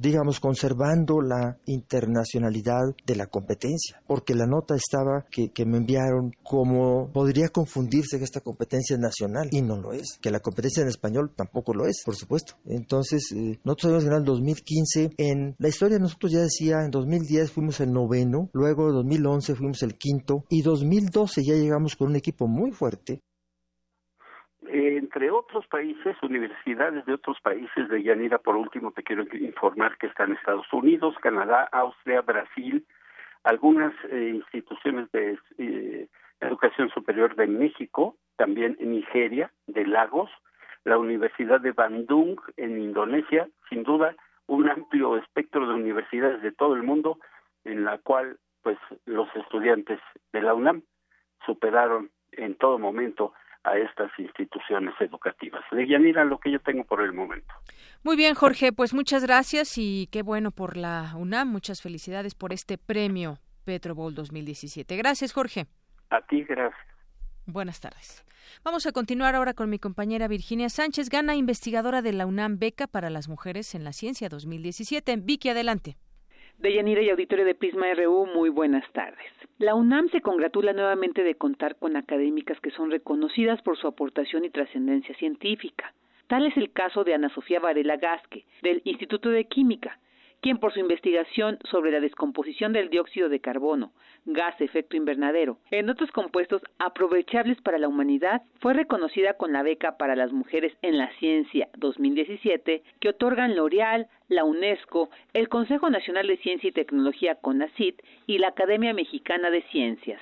digamos, 0.00 0.40
conservando 0.40 1.20
la 1.20 1.58
internacionalidad 1.66 2.82
de 3.06 3.16
la 3.16 3.26
competencia, 3.26 4.02
porque 4.06 4.34
la 4.34 4.46
nota 4.46 4.74
estaba 4.74 5.26
que, 5.30 5.64
me 5.64 5.78
enviaron 5.78 6.32
como 6.42 7.10
podría 7.12 7.48
confundirse 7.48 8.18
que 8.18 8.24
esta 8.24 8.40
competencia 8.40 8.94
es 8.94 9.00
nacional 9.00 9.48
y 9.50 9.62
no 9.62 9.76
lo 9.76 9.92
es, 9.92 10.18
que 10.20 10.30
la 10.30 10.40
competencia 10.40 10.82
en 10.82 10.88
español 10.88 11.32
tampoco 11.34 11.72
lo 11.72 11.86
es, 11.86 12.02
por 12.04 12.16
supuesto. 12.16 12.54
Entonces, 12.66 13.32
eh, 13.32 13.58
nosotros 13.64 13.84
habíamos 13.84 14.04
ganado 14.04 14.20
el 14.20 14.26
2015. 14.26 15.10
En 15.16 15.54
la 15.58 15.68
historia 15.68 15.98
nosotros 15.98 16.32
ya 16.32 16.40
decía, 16.40 16.84
en 16.84 16.90
2010 16.90 17.50
fuimos 17.50 17.80
el 17.80 17.92
noveno, 17.92 18.50
luego 18.52 18.88
en 18.88 18.94
2011 18.94 19.54
fuimos 19.54 19.82
el 19.82 19.96
quinto 19.96 20.44
y 20.48 20.62
2012 20.62 21.42
ya 21.44 21.54
llegamos 21.54 21.96
con 21.96 22.08
un 22.08 22.16
equipo 22.16 22.46
muy 22.46 22.72
fuerte 22.72 23.22
entre 24.74 25.30
otros 25.30 25.64
países, 25.68 26.16
universidades 26.22 27.06
de 27.06 27.14
otros 27.14 27.40
países 27.40 27.88
de 27.88 28.02
Yanira, 28.02 28.38
por 28.38 28.56
último 28.56 28.90
te 28.90 29.04
quiero 29.04 29.22
informar 29.36 29.96
que 29.98 30.08
están 30.08 30.32
Estados 30.32 30.66
Unidos, 30.72 31.14
Canadá, 31.22 31.68
Austria, 31.70 32.22
Brasil, 32.22 32.84
algunas 33.44 33.94
eh, 34.10 34.32
instituciones 34.34 35.10
de 35.12 35.38
eh, 35.58 36.08
educación 36.40 36.90
superior 36.90 37.36
de 37.36 37.46
México, 37.46 38.16
también 38.36 38.76
Nigeria, 38.80 39.52
de 39.68 39.86
Lagos, 39.86 40.30
la 40.82 40.98
Universidad 40.98 41.60
de 41.60 41.70
Bandung 41.70 42.40
en 42.56 42.80
Indonesia, 42.80 43.48
sin 43.68 43.84
duda 43.84 44.16
un 44.48 44.68
amplio 44.68 45.16
espectro 45.16 45.68
de 45.68 45.74
universidades 45.74 46.42
de 46.42 46.50
todo 46.50 46.74
el 46.74 46.82
mundo 46.82 47.18
en 47.62 47.84
la 47.84 47.98
cual 47.98 48.38
pues 48.62 48.78
los 49.06 49.28
estudiantes 49.36 50.00
de 50.32 50.42
la 50.42 50.52
UNAM 50.52 50.82
superaron 51.46 52.10
en 52.32 52.56
todo 52.56 52.78
momento 52.80 53.34
a 53.64 53.76
estas 53.78 54.10
instituciones 54.18 54.94
educativas. 55.00 55.62
De 55.72 55.86
Yanira, 55.86 56.24
lo 56.24 56.38
que 56.38 56.50
yo 56.50 56.60
tengo 56.60 56.84
por 56.84 57.02
el 57.02 57.12
momento. 57.12 57.52
Muy 58.02 58.16
bien, 58.16 58.34
Jorge, 58.34 58.72
pues 58.72 58.94
muchas 58.94 59.24
gracias 59.24 59.78
y 59.78 60.08
qué 60.12 60.22
bueno 60.22 60.50
por 60.50 60.76
la 60.76 61.12
UNAM. 61.16 61.48
Muchas 61.48 61.82
felicidades 61.82 62.34
por 62.34 62.52
este 62.52 62.78
premio 62.78 63.38
Petro 63.64 63.94
Bowl 63.94 64.14
2017. 64.14 64.96
Gracias, 64.96 65.32
Jorge. 65.32 65.66
A 66.10 66.20
ti, 66.20 66.44
gracias. 66.44 66.86
Buenas 67.46 67.80
tardes. 67.80 68.24
Vamos 68.62 68.86
a 68.86 68.92
continuar 68.92 69.34
ahora 69.34 69.54
con 69.54 69.70
mi 69.70 69.78
compañera 69.78 70.28
Virginia 70.28 70.68
Sánchez, 70.68 71.08
gana 71.08 71.34
investigadora 71.34 72.02
de 72.02 72.12
la 72.12 72.26
UNAM 72.26 72.58
Beca 72.58 72.86
para 72.86 73.10
las 73.10 73.28
Mujeres 73.28 73.74
en 73.74 73.84
la 73.84 73.92
Ciencia 73.92 74.28
2017. 74.28 75.16
Vicky, 75.16 75.48
adelante. 75.48 75.96
Deyanira 76.58 77.02
y 77.02 77.10
auditorio 77.10 77.44
de 77.44 77.54
Prisma 77.54 77.92
RU, 77.94 78.26
muy 78.26 78.48
buenas 78.48 78.90
tardes. 78.92 79.30
La 79.58 79.74
UNAM 79.74 80.08
se 80.10 80.20
congratula 80.20 80.72
nuevamente 80.72 81.22
de 81.22 81.34
contar 81.34 81.76
con 81.76 81.96
académicas 81.96 82.58
que 82.60 82.70
son 82.70 82.90
reconocidas 82.90 83.60
por 83.62 83.76
su 83.76 83.86
aportación 83.86 84.44
y 84.44 84.50
trascendencia 84.50 85.14
científica. 85.16 85.92
Tal 86.26 86.46
es 86.46 86.56
el 86.56 86.72
caso 86.72 87.04
de 87.04 87.14
Ana 87.14 87.28
Sofía 87.28 87.60
Varela 87.60 87.96
Gasque, 87.96 88.44
del 88.62 88.80
Instituto 88.84 89.28
de 89.28 89.44
Química, 89.44 89.98
quien 90.44 90.58
por 90.58 90.74
su 90.74 90.80
investigación 90.80 91.58
sobre 91.70 91.90
la 91.90 92.00
descomposición 92.00 92.74
del 92.74 92.90
dióxido 92.90 93.30
de 93.30 93.40
carbono, 93.40 93.94
gas 94.26 94.54
efecto 94.60 94.94
invernadero, 94.94 95.56
en 95.70 95.88
otros 95.88 96.10
compuestos 96.10 96.60
aprovechables 96.78 97.58
para 97.62 97.78
la 97.78 97.88
humanidad, 97.88 98.42
fue 98.60 98.74
reconocida 98.74 99.38
con 99.38 99.54
la 99.54 99.62
beca 99.62 99.96
para 99.96 100.14
las 100.14 100.32
mujeres 100.32 100.74
en 100.82 100.98
la 100.98 101.10
ciencia 101.18 101.70
2017 101.78 102.82
que 103.00 103.08
otorgan 103.08 103.56
L'Oreal, 103.56 104.06
la 104.28 104.44
UNESCO, 104.44 105.08
el 105.32 105.48
Consejo 105.48 105.88
Nacional 105.88 106.26
de 106.26 106.36
Ciencia 106.36 106.68
y 106.68 106.72
Tecnología 106.72 107.36
CONACYT 107.36 108.02
y 108.26 108.36
la 108.36 108.48
Academia 108.48 108.92
Mexicana 108.92 109.48
de 109.48 109.62
Ciencias. 109.70 110.20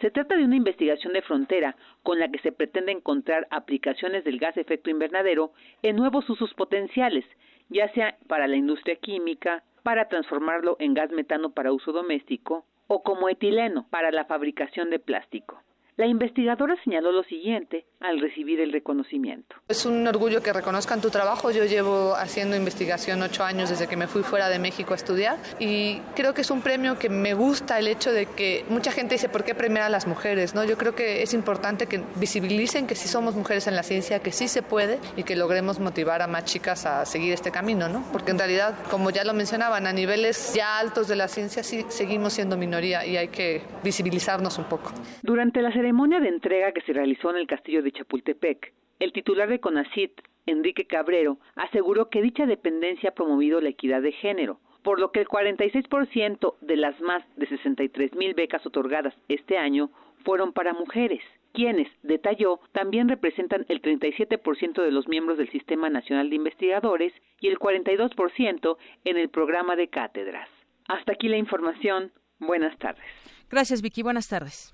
Se 0.00 0.10
trata 0.10 0.36
de 0.36 0.42
una 0.42 0.56
investigación 0.56 1.12
de 1.12 1.22
frontera 1.22 1.76
con 2.02 2.18
la 2.18 2.28
que 2.28 2.40
se 2.40 2.50
pretende 2.50 2.90
encontrar 2.90 3.46
aplicaciones 3.50 4.24
del 4.24 4.40
gas 4.40 4.56
efecto 4.56 4.90
invernadero 4.90 5.52
en 5.84 5.94
nuevos 5.94 6.28
usos 6.28 6.52
potenciales 6.54 7.24
ya 7.68 7.88
sea 7.92 8.16
para 8.28 8.46
la 8.46 8.56
industria 8.56 8.96
química, 8.96 9.62
para 9.82 10.08
transformarlo 10.08 10.76
en 10.78 10.94
gas 10.94 11.10
metano 11.10 11.50
para 11.50 11.72
uso 11.72 11.92
doméstico 11.92 12.64
o 12.86 13.02
como 13.02 13.28
etileno 13.28 13.86
para 13.90 14.10
la 14.10 14.24
fabricación 14.24 14.90
de 14.90 14.98
plástico. 14.98 15.60
La 15.96 16.06
investigadora 16.06 16.74
señaló 16.82 17.12
lo 17.12 17.22
siguiente 17.22 17.86
al 18.00 18.20
recibir 18.20 18.60
el 18.60 18.72
reconocimiento. 18.72 19.54
Es 19.68 19.86
un 19.86 20.04
orgullo 20.08 20.42
que 20.42 20.52
reconozcan 20.52 21.00
tu 21.00 21.08
trabajo. 21.08 21.52
Yo 21.52 21.64
llevo 21.66 22.16
haciendo 22.16 22.56
investigación 22.56 23.22
ocho 23.22 23.44
años 23.44 23.70
desde 23.70 23.86
que 23.86 23.96
me 23.96 24.08
fui 24.08 24.24
fuera 24.24 24.48
de 24.48 24.58
México 24.58 24.92
a 24.92 24.96
estudiar 24.96 25.38
y 25.60 26.00
creo 26.16 26.34
que 26.34 26.40
es 26.40 26.50
un 26.50 26.62
premio 26.62 26.98
que 26.98 27.08
me 27.08 27.34
gusta 27.34 27.78
el 27.78 27.86
hecho 27.86 28.10
de 28.10 28.26
que 28.26 28.64
mucha 28.68 28.90
gente 28.90 29.14
dice, 29.14 29.28
¿por 29.28 29.44
qué 29.44 29.54
premiar 29.54 29.84
a 29.84 29.88
las 29.88 30.08
mujeres? 30.08 30.52
¿no? 30.56 30.64
Yo 30.64 30.76
creo 30.76 30.96
que 30.96 31.22
es 31.22 31.32
importante 31.32 31.86
que 31.86 32.02
visibilicen 32.16 32.88
que 32.88 32.96
sí 32.96 33.06
somos 33.06 33.36
mujeres 33.36 33.68
en 33.68 33.76
la 33.76 33.84
ciencia, 33.84 34.18
que 34.18 34.32
sí 34.32 34.48
se 34.48 34.62
puede 34.62 34.98
y 35.16 35.22
que 35.22 35.36
logremos 35.36 35.78
motivar 35.78 36.22
a 36.22 36.26
más 36.26 36.44
chicas 36.44 36.86
a 36.86 37.06
seguir 37.06 37.32
este 37.32 37.52
camino, 37.52 37.88
¿no? 37.88 38.04
porque 38.10 38.32
en 38.32 38.38
realidad, 38.38 38.74
como 38.90 39.10
ya 39.10 39.22
lo 39.22 39.32
mencionaban, 39.32 39.86
a 39.86 39.92
niveles 39.92 40.54
ya 40.54 40.80
altos 40.80 41.06
de 41.06 41.14
la 41.14 41.28
ciencia 41.28 41.62
sí 41.62 41.86
seguimos 41.88 42.32
siendo 42.32 42.56
minoría 42.56 43.06
y 43.06 43.16
hay 43.16 43.28
que 43.28 43.62
visibilizarnos 43.84 44.58
un 44.58 44.64
poco. 44.64 44.90
Durante 45.22 45.62
la 45.62 45.70
ceremonia 45.84 46.18
de 46.18 46.28
entrega 46.28 46.72
que 46.72 46.80
se 46.80 46.94
realizó 46.94 47.28
en 47.28 47.36
el 47.36 47.46
castillo 47.46 47.82
de 47.82 47.92
Chapultepec, 47.92 48.72
el 49.00 49.12
titular 49.12 49.50
de 49.50 49.60
CONACIT, 49.60 50.18
Enrique 50.46 50.86
Cabrero, 50.86 51.36
aseguró 51.56 52.08
que 52.08 52.22
dicha 52.22 52.46
dependencia 52.46 53.10
ha 53.10 53.14
promovido 53.14 53.60
la 53.60 53.68
equidad 53.68 54.00
de 54.00 54.12
género, 54.12 54.60
por 54.82 54.98
lo 54.98 55.12
que 55.12 55.20
el 55.20 55.28
46% 55.28 56.54
de 56.62 56.76
las 56.76 56.98
más 57.02 57.22
de 57.36 57.46
63 57.48 58.14
mil 58.14 58.32
becas 58.32 58.64
otorgadas 58.64 59.12
este 59.28 59.58
año 59.58 59.90
fueron 60.24 60.54
para 60.54 60.72
mujeres, 60.72 61.20
quienes, 61.52 61.88
detalló, 62.02 62.60
también 62.72 63.10
representan 63.10 63.66
el 63.68 63.82
37% 63.82 64.82
de 64.82 64.90
los 64.90 65.06
miembros 65.06 65.36
del 65.36 65.50
Sistema 65.50 65.90
Nacional 65.90 66.30
de 66.30 66.36
Investigadores 66.36 67.12
y 67.40 67.48
el 67.48 67.58
42% 67.58 68.78
en 69.04 69.18
el 69.18 69.28
programa 69.28 69.76
de 69.76 69.88
cátedras. 69.88 70.48
Hasta 70.88 71.12
aquí 71.12 71.28
la 71.28 71.36
información. 71.36 72.10
Buenas 72.38 72.74
tardes. 72.78 73.04
Gracias, 73.50 73.82
Vicky. 73.82 74.02
Buenas 74.02 74.28
tardes. 74.28 74.73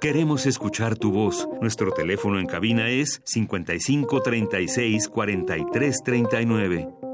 Queremos 0.00 0.46
escuchar 0.46 0.96
tu 0.96 1.10
voz. 1.10 1.48
Nuestro 1.60 1.90
teléfono 1.90 2.38
en 2.38 2.46
cabina 2.46 2.88
es 2.88 3.20
55 3.24 4.22
36 4.22 5.08
43 5.08 5.96
39. 6.04 7.05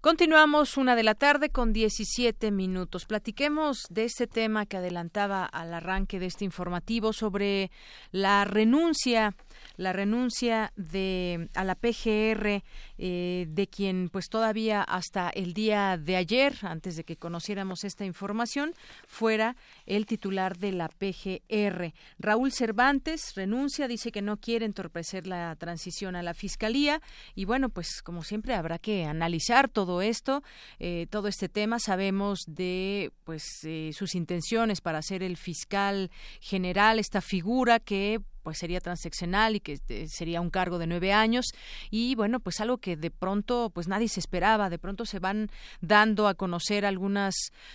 Continuamos 0.00 0.76
una 0.76 0.94
de 0.94 1.02
la 1.02 1.16
tarde 1.16 1.50
con 1.50 1.72
17 1.72 2.52
minutos. 2.52 3.04
Platiquemos 3.04 3.82
de 3.90 4.04
este 4.04 4.28
tema 4.28 4.64
que 4.64 4.76
adelantaba 4.76 5.44
al 5.44 5.74
arranque 5.74 6.20
de 6.20 6.26
este 6.26 6.44
informativo 6.44 7.12
sobre 7.12 7.72
la 8.12 8.44
renuncia 8.44 9.34
la 9.78 9.94
renuncia 9.94 10.72
de 10.76 11.48
a 11.54 11.64
la 11.64 11.74
PGR 11.74 12.62
eh, 12.98 13.46
de 13.48 13.66
quien 13.66 14.10
pues 14.10 14.28
todavía 14.28 14.82
hasta 14.82 15.30
el 15.30 15.54
día 15.54 15.96
de 15.96 16.16
ayer 16.16 16.54
antes 16.62 16.96
de 16.96 17.04
que 17.04 17.16
conociéramos 17.16 17.84
esta 17.84 18.04
información 18.04 18.74
fuera 19.06 19.56
el 19.86 20.04
titular 20.04 20.58
de 20.58 20.72
la 20.72 20.88
PGR 20.88 21.94
Raúl 22.18 22.52
Cervantes 22.52 23.32
renuncia 23.34 23.88
dice 23.88 24.12
que 24.12 24.20
no 24.20 24.36
quiere 24.36 24.66
entorpecer 24.66 25.26
la 25.26 25.56
transición 25.56 26.14
a 26.14 26.22
la 26.22 26.34
fiscalía 26.34 27.00
y 27.34 27.46
bueno 27.46 27.70
pues 27.70 28.02
como 28.02 28.22
siempre 28.22 28.54
habrá 28.54 28.78
que 28.78 29.06
analizar 29.06 29.70
todo 29.70 30.02
esto 30.02 30.42
eh, 30.78 31.06
todo 31.10 31.28
este 31.28 31.48
tema. 31.48 31.78
Sabemos 31.78 32.40
de 32.46 33.12
pues 33.24 33.44
eh, 33.64 33.90
sus 33.92 34.14
intenciones 34.14 34.80
para 34.80 35.02
ser 35.02 35.22
el 35.22 35.36
fiscal 35.36 36.10
general 36.40 36.98
esta 36.98 37.20
figura 37.20 37.80
que 37.80 38.20
pues 38.48 38.56
sería 38.56 38.80
transeccional 38.80 39.56
y 39.56 39.60
que 39.60 39.74
este, 39.74 40.08
sería 40.08 40.40
un 40.40 40.48
cargo 40.48 40.78
de 40.78 40.86
nueve 40.86 41.12
años. 41.12 41.44
Y 41.90 42.14
bueno 42.14 42.40
pues 42.40 42.62
algo 42.62 42.78
que 42.78 42.96
de 42.96 43.10
pronto 43.10 43.70
pues 43.74 43.88
nadie 43.88 44.08
se 44.08 44.20
esperaba. 44.20 44.70
De 44.70 44.78
pronto 44.78 45.04
se 45.04 45.18
van 45.18 45.50
dando 45.82 46.26
a 46.28 46.32
conocer 46.32 46.86
algunas 46.86 47.34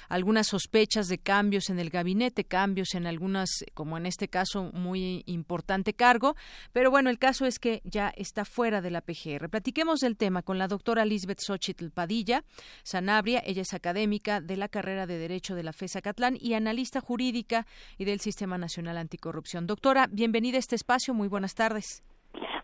algunas 0.09 0.47
sospechas 0.47 1.09
de 1.09 1.19
cambios 1.19 1.69
en 1.69 1.77
el 1.77 1.91
gabinete 1.91 2.43
cambios 2.43 2.95
en 2.95 3.05
algunas 3.05 3.51
como 3.75 3.97
en 3.97 4.07
este 4.07 4.29
caso 4.29 4.71
muy 4.73 5.21
importante 5.27 5.93
cargo. 5.93 6.35
Pero 6.71 6.89
bueno 6.89 7.11
el 7.11 7.19
caso 7.19 7.45
es 7.45 7.59
que 7.59 7.83
ya 7.83 8.11
está 8.17 8.43
fuera 8.43 8.81
de 8.81 8.89
la 8.89 9.01
PGR 9.01 9.49
platiquemos 9.51 9.99
del 9.99 10.17
tema 10.17 10.41
con 10.41 10.57
la 10.57 10.67
doctora 10.67 11.05
Lisbeth 11.05 11.41
Xochitl 11.41 11.91
Padilla 11.91 12.43
Sanabria. 12.81 13.43
Ella 13.45 13.61
es 13.61 13.75
académica 13.75 14.41
de 14.41 14.57
la 14.57 14.69
carrera 14.69 15.05
de 15.05 15.19
Derecho 15.19 15.53
de 15.53 15.61
la 15.61 15.71
FESA 15.71 16.01
Catlán 16.01 16.35
y 16.41 16.55
analista 16.55 16.99
jurídica 16.99 17.67
y 17.99 18.05
del 18.05 18.21
Sistema 18.21 18.57
Nacional 18.57 18.97
Anticorrupción. 18.97 19.67
Doctora, 19.67 20.07
bienvenida 20.11 20.62
este 20.63 20.75
espacio. 20.75 21.13
Muy 21.13 21.27
buenas 21.27 21.55
tardes. 21.55 22.03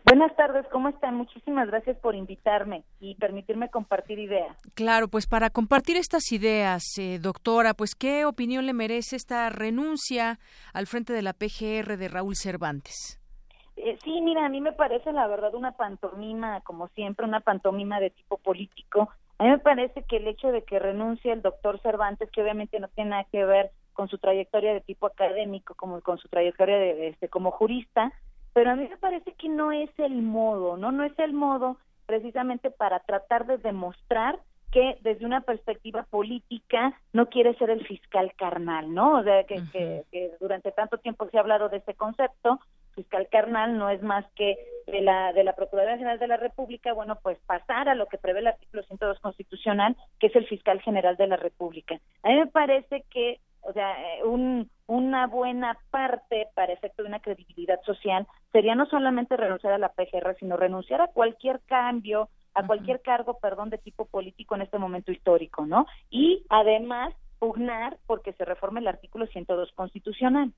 Buenas 0.04 0.34
tardes, 0.34 0.66
¿cómo 0.72 0.88
están? 0.88 1.14
Muchísimas 1.14 1.68
gracias 1.68 1.96
por 1.98 2.14
invitarme 2.14 2.82
y 2.98 3.14
permitirme 3.16 3.68
compartir 3.68 4.18
ideas. 4.18 4.56
Claro, 4.74 5.08
pues 5.08 5.26
para 5.26 5.50
compartir 5.50 5.96
estas 5.96 6.32
ideas, 6.32 6.82
eh, 6.98 7.18
doctora, 7.20 7.74
pues 7.74 7.94
¿qué 7.94 8.24
opinión 8.24 8.66
le 8.66 8.72
merece 8.72 9.14
esta 9.14 9.50
renuncia 9.50 10.38
al 10.72 10.86
frente 10.86 11.12
de 11.12 11.22
la 11.22 11.34
PGR 11.34 11.96
de 11.96 12.08
Raúl 12.08 12.34
Cervantes? 12.34 13.20
Eh, 13.76 13.98
sí, 14.02 14.20
mira, 14.22 14.46
a 14.46 14.48
mí 14.48 14.60
me 14.60 14.72
parece 14.72 15.12
la 15.12 15.28
verdad 15.28 15.54
una 15.54 15.72
pantomima, 15.72 16.60
como 16.62 16.88
siempre, 16.88 17.26
una 17.26 17.40
pantomima 17.40 18.00
de 18.00 18.10
tipo 18.10 18.38
político. 18.38 19.10
A 19.38 19.44
mí 19.44 19.50
me 19.50 19.58
parece 19.58 20.02
que 20.04 20.16
el 20.16 20.26
hecho 20.26 20.48
de 20.48 20.64
que 20.64 20.78
renuncie 20.78 21.32
el 21.32 21.42
doctor 21.42 21.80
Cervantes, 21.82 22.30
que 22.30 22.42
obviamente 22.42 22.80
no 22.80 22.88
tiene 22.88 23.10
nada 23.10 23.24
que 23.30 23.44
ver 23.44 23.70
con 23.92 24.08
su 24.08 24.18
trayectoria 24.18 24.74
de 24.74 24.80
tipo 24.80 25.06
académico, 25.06 25.74
como 25.74 26.00
con 26.00 26.18
su 26.18 26.28
trayectoria 26.28 26.78
de, 26.78 27.08
este, 27.08 27.28
como 27.28 27.50
jurista, 27.50 28.12
pero 28.52 28.70
a 28.70 28.76
mí 28.76 28.88
me 28.88 28.96
parece 28.96 29.32
que 29.34 29.48
no 29.48 29.72
es 29.72 29.90
el 29.98 30.22
modo, 30.22 30.76
¿no? 30.76 30.90
No 30.92 31.04
es 31.04 31.16
el 31.18 31.32
modo 31.32 31.76
precisamente 32.06 32.70
para 32.70 32.98
tratar 33.00 33.46
de 33.46 33.58
demostrar 33.58 34.40
que 34.72 34.98
desde 35.02 35.26
una 35.26 35.40
perspectiva 35.40 36.04
política 36.04 36.94
no 37.12 37.26
quiere 37.26 37.54
ser 37.56 37.70
el 37.70 37.86
fiscal 37.86 38.32
carnal, 38.36 38.92
¿no? 38.92 39.18
O 39.18 39.22
sea, 39.22 39.44
que, 39.44 39.62
que, 39.72 40.30
durante 40.40 40.70
tanto 40.72 40.98
tiempo 40.98 41.28
se 41.28 41.36
ha 41.36 41.40
hablado 41.40 41.68
de 41.68 41.78
este 41.78 41.94
concepto, 41.94 42.60
fiscal 42.94 43.28
carnal 43.30 43.78
no 43.78 43.90
es 43.90 44.02
más 44.02 44.24
que 44.34 44.56
de 44.86 45.00
la 45.00 45.32
de 45.32 45.44
la 45.44 45.54
Procuraduría 45.54 45.96
General 45.96 46.18
de 46.18 46.28
la 46.28 46.36
República, 46.36 46.92
bueno, 46.92 47.18
pues 47.22 47.38
pasar 47.46 47.88
a 47.88 47.94
lo 47.94 48.06
que 48.06 48.18
prevé 48.18 48.40
el 48.40 48.48
artículo 48.48 48.82
102 48.82 49.20
constitucional, 49.20 49.96
que 50.18 50.28
es 50.28 50.36
el 50.36 50.46
fiscal 50.46 50.80
general 50.80 51.16
de 51.16 51.26
la 51.26 51.36
República. 51.36 52.00
A 52.22 52.28
mí 52.28 52.36
me 52.36 52.46
parece 52.46 53.04
que 53.10 53.40
o 53.62 53.72
sea, 53.72 53.92
eh, 53.92 54.24
un, 54.24 54.70
una 54.86 55.26
buena 55.26 55.78
parte 55.90 56.48
para 56.54 56.72
efecto 56.72 57.02
de 57.02 57.08
una 57.08 57.20
credibilidad 57.20 57.80
social 57.84 58.26
sería 58.52 58.74
no 58.74 58.86
solamente 58.86 59.36
renunciar 59.36 59.72
a 59.72 59.78
la 59.78 59.92
PGR, 59.92 60.36
sino 60.38 60.56
renunciar 60.56 61.00
a 61.00 61.08
cualquier 61.08 61.60
cambio, 61.66 62.28
a 62.54 62.66
cualquier 62.66 63.00
cargo, 63.00 63.38
perdón, 63.40 63.70
de 63.70 63.78
tipo 63.78 64.06
político 64.06 64.54
en 64.54 64.62
este 64.62 64.78
momento 64.78 65.12
histórico, 65.12 65.66
¿no? 65.66 65.86
Y 66.10 66.44
además 66.48 67.14
pugnar 67.38 67.98
porque 68.06 68.32
se 68.34 68.44
reforme 68.44 68.80
el 68.80 68.88
artículo 68.88 69.26
102 69.26 69.72
constitucional. 69.72 70.52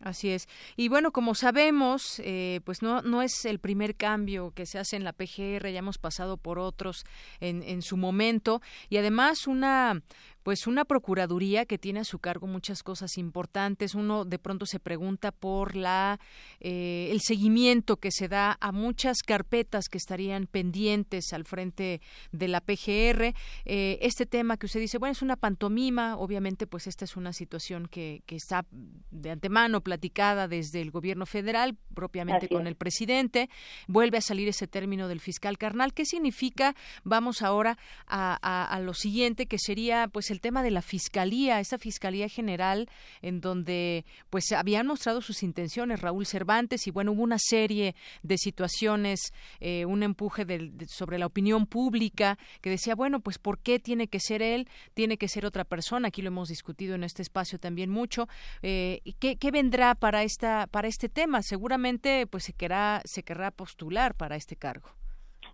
Así 0.00 0.30
es. 0.30 0.48
Y 0.76 0.88
bueno, 0.88 1.10
como 1.10 1.34
sabemos, 1.34 2.20
eh, 2.24 2.60
pues 2.64 2.82
no, 2.82 3.02
no 3.02 3.20
es 3.20 3.44
el 3.44 3.58
primer 3.58 3.96
cambio 3.96 4.52
que 4.52 4.64
se 4.64 4.78
hace 4.78 4.96
en 4.96 5.02
la 5.02 5.12
PGR, 5.12 5.70
ya 5.70 5.80
hemos 5.80 5.98
pasado 5.98 6.36
por 6.36 6.60
otros 6.60 7.04
en, 7.40 7.64
en 7.64 7.82
su 7.82 7.96
momento 7.96 8.60
y 8.88 8.98
además 8.98 9.48
una, 9.48 10.00
pues 10.48 10.66
una 10.66 10.86
procuraduría 10.86 11.66
que 11.66 11.76
tiene 11.76 12.00
a 12.00 12.04
su 12.04 12.20
cargo 12.20 12.46
muchas 12.46 12.82
cosas 12.82 13.18
importantes. 13.18 13.94
Uno 13.94 14.24
de 14.24 14.38
pronto 14.38 14.64
se 14.64 14.80
pregunta 14.80 15.30
por 15.30 15.76
la 15.76 16.18
eh, 16.60 17.08
el 17.10 17.20
seguimiento 17.20 17.98
que 17.98 18.10
se 18.10 18.28
da 18.28 18.56
a 18.58 18.72
muchas 18.72 19.18
carpetas 19.18 19.90
que 19.90 19.98
estarían 19.98 20.46
pendientes 20.46 21.34
al 21.34 21.44
frente 21.44 22.00
de 22.32 22.48
la 22.48 22.62
PGR. 22.62 23.34
Eh, 23.66 23.98
este 24.00 24.24
tema 24.24 24.56
que 24.56 24.64
usted 24.64 24.80
dice, 24.80 24.96
bueno, 24.96 25.12
es 25.12 25.20
una 25.20 25.36
pantomima. 25.36 26.16
Obviamente, 26.16 26.66
pues 26.66 26.86
esta 26.86 27.04
es 27.04 27.18
una 27.18 27.34
situación 27.34 27.86
que, 27.86 28.22
que 28.24 28.36
está 28.36 28.64
de 29.10 29.30
antemano 29.30 29.82
platicada 29.82 30.48
desde 30.48 30.80
el 30.80 30.90
gobierno 30.90 31.26
federal, 31.26 31.76
propiamente 31.94 32.48
con 32.48 32.66
el 32.66 32.74
presidente. 32.74 33.50
Vuelve 33.86 34.16
a 34.16 34.22
salir 34.22 34.48
ese 34.48 34.66
término 34.66 35.08
del 35.08 35.20
fiscal 35.20 35.58
carnal. 35.58 35.92
¿Qué 35.92 36.06
significa? 36.06 36.74
Vamos 37.04 37.42
ahora 37.42 37.76
a, 38.06 38.38
a, 38.40 38.64
a 38.64 38.80
lo 38.80 38.94
siguiente, 38.94 39.44
que 39.44 39.58
sería 39.58 40.08
pues 40.08 40.30
el 40.30 40.37
el 40.38 40.40
tema 40.40 40.62
de 40.62 40.70
la 40.70 40.82
fiscalía, 40.82 41.58
esa 41.58 41.78
fiscalía 41.78 42.28
general 42.28 42.88
en 43.22 43.40
donde 43.40 44.04
pues 44.30 44.52
habían 44.52 44.86
mostrado 44.86 45.20
sus 45.20 45.42
intenciones 45.42 46.00
Raúl 46.00 46.26
Cervantes 46.26 46.86
y 46.86 46.92
bueno 46.92 47.10
hubo 47.10 47.24
una 47.24 47.38
serie 47.40 47.96
de 48.22 48.38
situaciones, 48.38 49.32
eh, 49.58 49.84
un 49.84 50.04
empuje 50.04 50.46
sobre 50.86 51.18
la 51.18 51.26
opinión 51.26 51.66
pública 51.66 52.38
que 52.60 52.70
decía 52.70 52.94
bueno 52.94 53.18
pues 53.18 53.38
por 53.38 53.58
qué 53.58 53.80
tiene 53.80 54.06
que 54.06 54.20
ser 54.20 54.40
él, 54.40 54.68
tiene 54.94 55.16
que 55.16 55.26
ser 55.26 55.44
otra 55.44 55.64
persona. 55.64 56.06
Aquí 56.06 56.22
lo 56.22 56.28
hemos 56.28 56.48
discutido 56.48 56.94
en 56.94 57.02
este 57.02 57.22
espacio 57.22 57.58
también 57.58 57.90
mucho. 57.90 58.28
Eh, 58.62 59.00
¿qué, 59.18 59.36
¿Qué 59.38 59.50
vendrá 59.50 59.96
para 59.96 60.22
esta 60.22 60.68
para 60.68 60.86
este 60.86 61.08
tema? 61.08 61.42
Seguramente 61.42 62.28
pues 62.28 62.44
se 62.44 62.52
querrá 62.52 63.02
se 63.04 63.24
querrá 63.24 63.50
postular 63.50 64.14
para 64.14 64.36
este 64.36 64.54
cargo. 64.54 64.97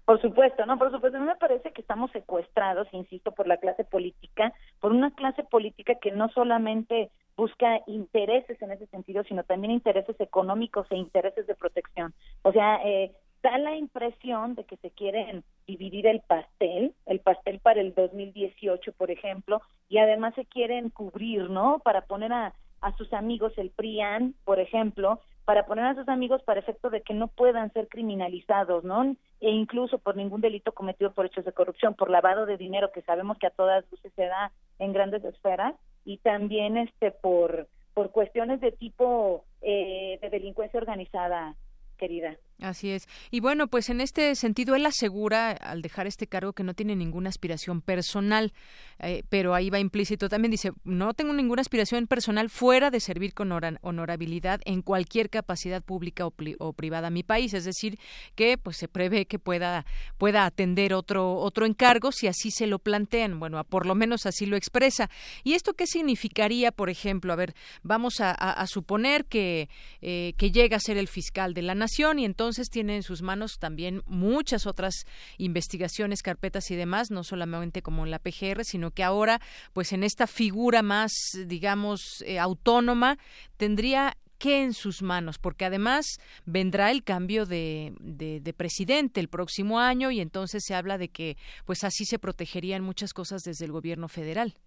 Por 0.05 0.21
supuesto, 0.21 0.67
no, 0.67 0.79
por 0.79 0.91
supuesto. 0.91 1.17
A 1.17 1.21
mí 1.21 1.27
me 1.27 1.37
parece 1.37 1.73
que 1.73 1.81
estamos 1.81 2.11
secuestrados, 2.11 2.87
insisto, 2.93 3.33
por 3.33 3.47
la 3.47 3.57
clase 3.57 3.85
política, 3.85 4.53
por 4.81 4.93
una 4.93 5.11
clase 5.13 5.45
política 5.45 5.95
que 5.95 6.13
no 6.13 6.29
solamente 6.29 7.11
busca 7.37 7.81
intereses 7.87 8.61
en 8.61 8.73
ese 8.73 8.87
sentido, 8.87 9.25
sino 9.25 9.43
también 9.45 9.73
intereses 9.73 10.21
económicos 10.21 10.87
e 10.91 10.97
intereses 10.97 11.47
de 11.47 11.55
protección. 11.55 12.13
O 12.43 12.53
sea, 12.53 12.81
eh, 12.85 13.13
da 13.43 13.59
la 13.59 13.77
impresión 13.77 14.55
de 14.55 14.65
que 14.65 14.77
se 14.77 14.91
quieren 14.91 15.43
dividir 15.67 16.07
el 16.07 16.21
pastel, 16.21 16.95
el 17.07 17.21
pastel 17.21 17.61
para 17.61 17.81
el 17.81 17.95
2018, 17.95 18.93
por 18.93 19.11
ejemplo, 19.11 19.63
y 19.89 19.99
además 19.99 20.35
se 20.35 20.45
quieren 20.45 20.91
cubrir, 20.91 21.51
¿no? 21.51 21.81
Para 21.81 22.03
poner 22.03 22.33
a, 22.33 22.55
a 22.81 22.97
sus 22.97 23.13
amigos 23.13 23.53
el 23.57 23.71
PRIAN, 23.71 24.35
por 24.45 24.61
ejemplo, 24.61 25.21
para 25.45 25.67
poner 25.67 25.85
a 25.85 25.95
sus 25.95 26.09
amigos 26.09 26.43
para 26.43 26.61
efecto 26.61 26.91
de 26.91 27.03
que 27.03 27.15
no 27.15 27.29
puedan 27.29 27.73
ser 27.73 27.89
criminalizados, 27.89 28.85
¿no? 28.85 29.17
E 29.41 29.51
incluso 29.51 29.99
por 29.99 30.17
ningún 30.17 30.41
delito 30.41 30.73
cometido 30.73 31.13
por 31.13 31.27
hechos 31.27 31.45
de 31.45 31.53
corrupción, 31.53 31.95
por 31.95 32.11
lavado 32.11 32.47
de 32.47 32.57
dinero 32.57 32.93
que 32.93 33.03
sabemos 33.03 33.39
que 33.39 33.47
a 33.47 33.51
todas 33.51 33.85
luces 33.91 34.13
se 34.17 34.25
da 34.25 34.53
en 34.79 34.93
grandes 34.93 35.25
esferas 35.25 35.75
y 36.05 36.19
también 36.19 36.77
este 36.77 37.11
por 37.11 37.69
por 37.93 38.11
cuestiones 38.11 38.61
de 38.61 38.73
tipo 38.73 39.45
eh, 39.63 40.19
de 40.21 40.31
delincuencia 40.31 40.81
organizada, 40.81 41.55
querida. 41.97 42.37
Así 42.61 42.91
es. 42.91 43.09
Y 43.31 43.41
bueno, 43.41 43.67
pues 43.67 43.91
en 43.91 44.01
este 44.01 44.35
sentido, 44.37 44.77
él 44.77 44.87
asegura, 44.87 45.51
al 45.51 45.83
dejar 45.83 46.07
este 46.07 46.29
cargo, 46.29 46.53
que 46.53 46.63
no 46.63 46.73
tiene 46.73 46.95
ninguna 46.95 47.29
aspiración 47.29 47.81
personal, 47.81 48.53
eh, 49.01 49.25
pero 49.29 49.55
ahí 49.55 49.71
va 49.71 49.81
implícito 49.81 50.29
también, 50.29 50.53
dice, 50.53 50.71
no 50.85 51.15
tengo 51.15 51.33
ninguna 51.33 51.63
aspiración 51.63 52.07
personal 52.07 52.51
fuera 52.51 52.91
de 52.91 53.01
servir 53.01 53.35
con 53.35 53.51
honorabilidad 53.83 54.61
en 54.65 54.83
cualquier 54.83 55.31
capacidad 55.31 55.83
pública 55.83 56.27
o, 56.27 56.73
privada 56.73 57.09
a 57.09 57.11
mi 57.11 57.25
país. 57.25 57.55
Es 57.55 57.65
decir, 57.65 57.99
que 58.37 58.57
pues 58.57 58.77
se 58.77 58.87
prevé 58.87 59.27
que 59.27 59.41
pueda, 59.41 59.85
pueda 60.17 60.47
atender 60.47 60.95
otro, 60.95 61.37
otro 61.37 61.67
encargo 61.67 62.13
si 62.13 62.29
así 62.29 62.53
se 62.53 62.69
lo 62.69 62.79
plantean. 62.79 63.41
Bueno, 63.41 63.63
por 63.65 63.85
lo 63.85 63.97
menos 63.97 64.27
así 64.27 64.47
lo 64.47 64.57
expresa. 64.57 65.11
¿Y 65.43 65.55
esto 65.55 65.75
qué 65.75 65.89
significaría, 65.89 66.71
por 66.71 66.89
ejemplo? 66.89 67.33
A 67.33 67.37
ver, 67.37 67.55
vamos 67.83 68.21
a, 68.21 68.65
suponer 68.67 69.27
que, 69.27 69.69
eh, 70.01 70.35
que 70.39 70.51
llega 70.51 70.77
a 70.77 70.81
ser 70.81 70.97
el 70.97 71.09
fiscal 71.09 71.53
de 71.53 71.63
la 71.63 71.75
nación 71.75 72.19
y 72.19 72.25
entonces 72.25 72.44
entonces 72.45 72.69
tiene 72.69 72.97
en 72.97 73.03
sus 73.03 73.23
manos 73.23 73.59
también 73.59 74.03
muchas 74.05 74.67
otras 74.67 75.07
investigaciones, 75.39 76.21
carpetas 76.21 76.71
y 76.71 76.77
demás, 76.77 77.11
no 77.11 77.25
solamente 77.25 77.81
como 77.81 78.05
en 78.05 78.11
la 78.11 78.19
PGR, 78.19 78.65
sino 78.65 78.91
que 78.91 79.03
ahora, 79.03 79.41
pues 79.73 79.95
en 79.95 80.05
esta 80.05 80.27
figura 80.27 80.83
más, 80.83 81.11
digamos, 81.47 82.23
eh, 82.27 82.39
autónoma, 82.39 83.17
tendría 83.57 84.19
que 84.37 84.63
en 84.63 84.75
sus 84.75 85.01
manos, 85.01 85.39
porque 85.39 85.65
además 85.65 86.05
vendrá 86.45 86.91
el 86.91 87.03
cambio 87.03 87.47
de, 87.47 87.95
de, 87.99 88.53
presidente 88.53 89.21
el 89.21 89.29
próximo 89.29 89.79
año 89.79 90.11
y 90.11 90.21
entonces 90.21 90.65
se 90.67 90.75
habla 90.75 90.99
de 90.99 91.09
que 91.09 91.39
pues 91.65 91.83
así 91.83 92.05
se 92.05 92.19
protegerían 92.19 92.83
muchas 92.83 93.15
cosas 93.15 93.41
desde 93.43 93.65
el 93.65 93.73
gobierno 93.73 94.09
federal. 94.09 94.59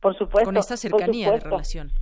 Por 0.00 0.18
supuesto. 0.18 0.44
Con 0.44 0.58
esta 0.58 0.76
cercanía 0.76 1.30
de 1.30 1.40
relación. 1.40 1.92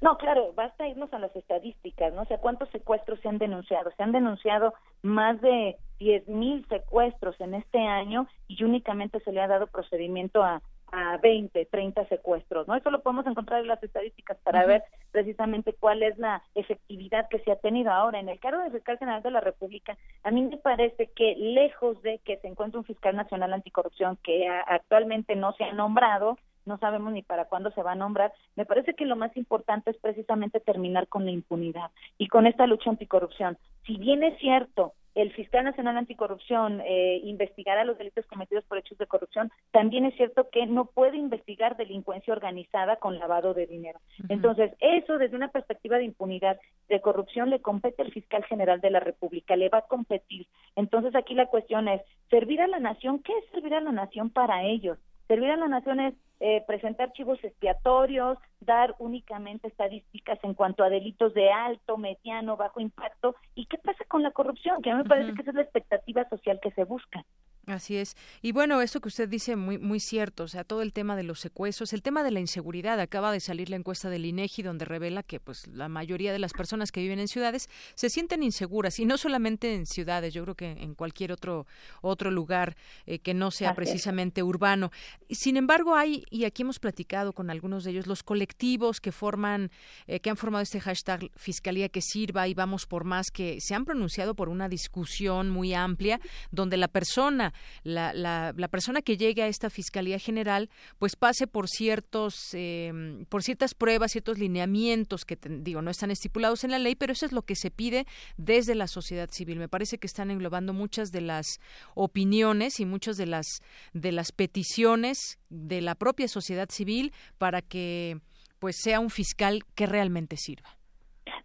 No, 0.00 0.18
claro, 0.18 0.52
basta 0.54 0.86
irnos 0.86 1.12
a 1.14 1.18
las 1.18 1.34
estadísticas, 1.34 2.12
¿no? 2.12 2.22
O 2.22 2.26
sea, 2.26 2.38
¿cuántos 2.38 2.68
secuestros 2.70 3.18
se 3.20 3.28
han 3.28 3.38
denunciado? 3.38 3.90
Se 3.96 4.02
han 4.02 4.12
denunciado 4.12 4.74
más 5.02 5.40
de 5.40 5.76
diez 5.98 6.28
mil 6.28 6.66
secuestros 6.68 7.40
en 7.40 7.54
este 7.54 7.78
año 7.78 8.28
y 8.46 8.62
únicamente 8.62 9.20
se 9.20 9.32
le 9.32 9.40
ha 9.40 9.48
dado 9.48 9.68
procedimiento 9.68 10.42
a, 10.42 10.60
a 10.92 11.16
20, 11.18 11.64
30 11.66 12.06
secuestros, 12.08 12.68
¿no? 12.68 12.74
Eso 12.74 12.90
lo 12.90 13.02
podemos 13.02 13.26
encontrar 13.26 13.60
en 13.60 13.68
las 13.68 13.82
estadísticas 13.82 14.36
para 14.44 14.66
ver 14.66 14.82
precisamente 15.12 15.72
cuál 15.72 16.02
es 16.02 16.18
la 16.18 16.42
efectividad 16.54 17.28
que 17.30 17.40
se 17.40 17.52
ha 17.52 17.56
tenido 17.56 17.90
ahora. 17.90 18.20
En 18.20 18.28
el 18.28 18.38
cargo 18.38 18.62
del 18.62 18.72
fiscal 18.72 18.98
general 18.98 19.22
de 19.22 19.30
la 19.30 19.40
República, 19.40 19.96
a 20.22 20.30
mí 20.30 20.42
me 20.42 20.58
parece 20.58 21.10
que 21.16 21.34
lejos 21.36 22.00
de 22.02 22.18
que 22.18 22.36
se 22.38 22.48
encuentre 22.48 22.78
un 22.78 22.84
fiscal 22.84 23.16
nacional 23.16 23.54
anticorrupción 23.54 24.18
que 24.22 24.46
actualmente 24.48 25.36
no 25.36 25.52
se 25.54 25.64
ha 25.64 25.72
nombrado, 25.72 26.36
no 26.66 26.78
sabemos 26.78 27.12
ni 27.12 27.22
para 27.22 27.46
cuándo 27.46 27.70
se 27.70 27.82
va 27.82 27.92
a 27.92 27.96
nombrar. 27.96 28.32
Me 28.56 28.66
parece 28.66 28.94
que 28.94 29.06
lo 29.06 29.16
más 29.16 29.36
importante 29.36 29.90
es 29.90 29.96
precisamente 29.98 30.60
terminar 30.60 31.08
con 31.08 31.24
la 31.24 31.30
impunidad 31.30 31.90
y 32.18 32.28
con 32.28 32.46
esta 32.46 32.66
lucha 32.66 32.90
anticorrupción. 32.90 33.56
Si 33.86 33.96
bien 33.96 34.22
es 34.22 34.38
cierto 34.38 34.94
el 35.16 35.32
fiscal 35.32 35.64
nacional 35.64 35.96
anticorrupción 35.96 36.82
eh, 36.84 37.22
investigará 37.24 37.84
los 37.84 37.96
delitos 37.96 38.26
cometidos 38.26 38.64
por 38.64 38.76
hechos 38.76 38.98
de 38.98 39.06
corrupción, 39.06 39.50
también 39.72 40.04
es 40.04 40.14
cierto 40.14 40.50
que 40.52 40.66
no 40.66 40.84
puede 40.84 41.16
investigar 41.16 41.78
delincuencia 41.78 42.34
organizada 42.34 42.96
con 42.96 43.18
lavado 43.18 43.54
de 43.54 43.66
dinero. 43.66 43.98
Entonces, 44.28 44.72
eso 44.78 45.16
desde 45.16 45.34
una 45.34 45.48
perspectiva 45.48 45.96
de 45.96 46.04
impunidad, 46.04 46.58
de 46.90 47.00
corrupción, 47.00 47.48
le 47.48 47.62
compete 47.62 48.02
al 48.02 48.12
fiscal 48.12 48.44
general 48.44 48.82
de 48.82 48.90
la 48.90 49.00
República, 49.00 49.56
le 49.56 49.70
va 49.70 49.78
a 49.78 49.86
competir. 49.88 50.46
Entonces, 50.76 51.14
aquí 51.14 51.34
la 51.34 51.46
cuestión 51.46 51.88
es, 51.88 52.02
¿servir 52.28 52.60
a 52.60 52.66
la 52.66 52.78
nación? 52.78 53.20
¿Qué 53.20 53.32
es 53.38 53.50
servir 53.52 53.74
a 53.74 53.80
la 53.80 53.92
nación 53.92 54.28
para 54.28 54.64
ellos? 54.64 54.98
Servir 55.28 55.50
a 55.50 55.56
la 55.56 55.68
nación 55.68 56.00
es 56.00 56.14
eh, 56.38 56.62
presentar 56.66 57.08
archivos 57.08 57.42
expiatorios, 57.42 58.38
dar 58.60 58.94
únicamente 58.98 59.68
estadísticas 59.68 60.38
en 60.42 60.54
cuanto 60.54 60.84
a 60.84 60.90
delitos 60.90 61.34
de 61.34 61.50
alto, 61.50 61.96
mediano, 61.96 62.56
bajo 62.56 62.80
impacto. 62.80 63.34
¿Y 63.54 63.66
qué 63.66 63.78
pasa 63.78 64.04
con 64.06 64.22
la 64.22 64.30
corrupción? 64.30 64.82
Que 64.82 64.90
a 64.90 64.96
mí 64.96 65.02
me 65.02 65.08
parece 65.08 65.34
que 65.34 65.42
esa 65.42 65.50
es 65.50 65.56
la 65.56 65.62
expectativa 65.62 66.28
social 66.28 66.60
que 66.62 66.70
se 66.72 66.84
busca. 66.84 67.24
Así 67.66 67.96
es. 67.96 68.16
Y 68.42 68.52
bueno, 68.52 68.80
esto 68.80 69.00
que 69.00 69.08
usted 69.08 69.28
dice 69.28 69.56
muy 69.56 69.76
muy 69.76 69.98
cierto, 69.98 70.44
o 70.44 70.48
sea, 70.48 70.62
todo 70.62 70.82
el 70.82 70.92
tema 70.92 71.16
de 71.16 71.24
los 71.24 71.40
secuestros, 71.40 71.92
el 71.92 72.00
tema 72.00 72.22
de 72.22 72.30
la 72.30 72.38
inseguridad, 72.38 73.00
acaba 73.00 73.32
de 73.32 73.40
salir 73.40 73.70
la 73.70 73.74
encuesta 73.74 74.08
del 74.08 74.24
INEGI 74.24 74.62
donde 74.62 74.84
revela 74.84 75.24
que 75.24 75.40
pues 75.40 75.66
la 75.66 75.88
mayoría 75.88 76.32
de 76.32 76.38
las 76.38 76.52
personas 76.52 76.92
que 76.92 77.00
viven 77.00 77.18
en 77.18 77.26
ciudades 77.26 77.68
se 77.96 78.08
sienten 78.08 78.44
inseguras 78.44 79.00
y 79.00 79.04
no 79.04 79.18
solamente 79.18 79.74
en 79.74 79.86
ciudades, 79.86 80.32
yo 80.32 80.44
creo 80.44 80.54
que 80.54 80.70
en 80.70 80.94
cualquier 80.94 81.32
otro 81.32 81.66
otro 82.02 82.30
lugar 82.30 82.76
eh, 83.04 83.18
que 83.18 83.34
no 83.34 83.50
sea 83.50 83.74
precisamente 83.74 84.44
urbano. 84.44 84.92
Sin 85.28 85.56
embargo, 85.56 85.96
hay 85.96 86.24
y 86.30 86.44
aquí 86.44 86.62
hemos 86.62 86.78
platicado 86.78 87.32
con 87.32 87.50
algunos 87.50 87.82
de 87.82 87.90
ellos 87.90 88.06
los 88.06 88.22
colectivos 88.22 89.00
que 89.00 89.10
forman 89.10 89.72
eh, 90.06 90.20
que 90.20 90.30
han 90.30 90.36
formado 90.36 90.62
este 90.62 90.78
hashtag 90.78 91.32
Fiscalía 91.34 91.88
que 91.88 92.00
sirva 92.00 92.46
y 92.46 92.54
vamos 92.54 92.86
por 92.86 93.02
más 93.02 93.32
que 93.32 93.60
se 93.60 93.74
han 93.74 93.84
pronunciado 93.84 94.36
por 94.36 94.50
una 94.50 94.68
discusión 94.68 95.50
muy 95.50 95.74
amplia 95.74 96.20
donde 96.52 96.76
la 96.76 96.86
persona 96.86 97.54
la, 97.82 98.12
la, 98.12 98.52
la, 98.56 98.68
persona 98.68 99.02
que 99.02 99.16
llegue 99.16 99.42
a 99.42 99.48
esta 99.48 99.70
Fiscalía 99.70 100.18
General 100.18 100.68
pues 100.98 101.16
pase 101.16 101.46
por 101.46 101.68
ciertos 101.68 102.54
eh, 102.54 102.92
por 103.28 103.42
ciertas 103.42 103.74
pruebas, 103.74 104.12
ciertos 104.12 104.38
lineamientos 104.38 105.24
que 105.24 105.36
digo 105.36 105.82
no 105.82 105.90
están 105.90 106.10
estipulados 106.10 106.64
en 106.64 106.70
la 106.70 106.78
ley, 106.78 106.94
pero 106.94 107.12
eso 107.12 107.26
es 107.26 107.32
lo 107.32 107.42
que 107.42 107.54
se 107.54 107.70
pide 107.70 108.06
desde 108.36 108.74
la 108.74 108.86
sociedad 108.86 109.28
civil. 109.30 109.58
Me 109.58 109.68
parece 109.68 109.98
que 109.98 110.06
están 110.06 110.30
englobando 110.30 110.72
muchas 110.72 111.12
de 111.12 111.20
las 111.20 111.60
opiniones 111.94 112.80
y 112.80 112.86
muchas 112.86 113.16
de 113.16 113.26
las 113.26 113.46
de 113.92 114.12
las 114.12 114.32
peticiones 114.32 115.38
de 115.48 115.80
la 115.80 115.94
propia 115.94 116.28
sociedad 116.28 116.68
civil 116.70 117.12
para 117.38 117.62
que 117.62 118.18
pues 118.58 118.76
sea 118.82 119.00
un 119.00 119.10
fiscal 119.10 119.62
que 119.74 119.86
realmente 119.86 120.36
sirva. 120.36 120.70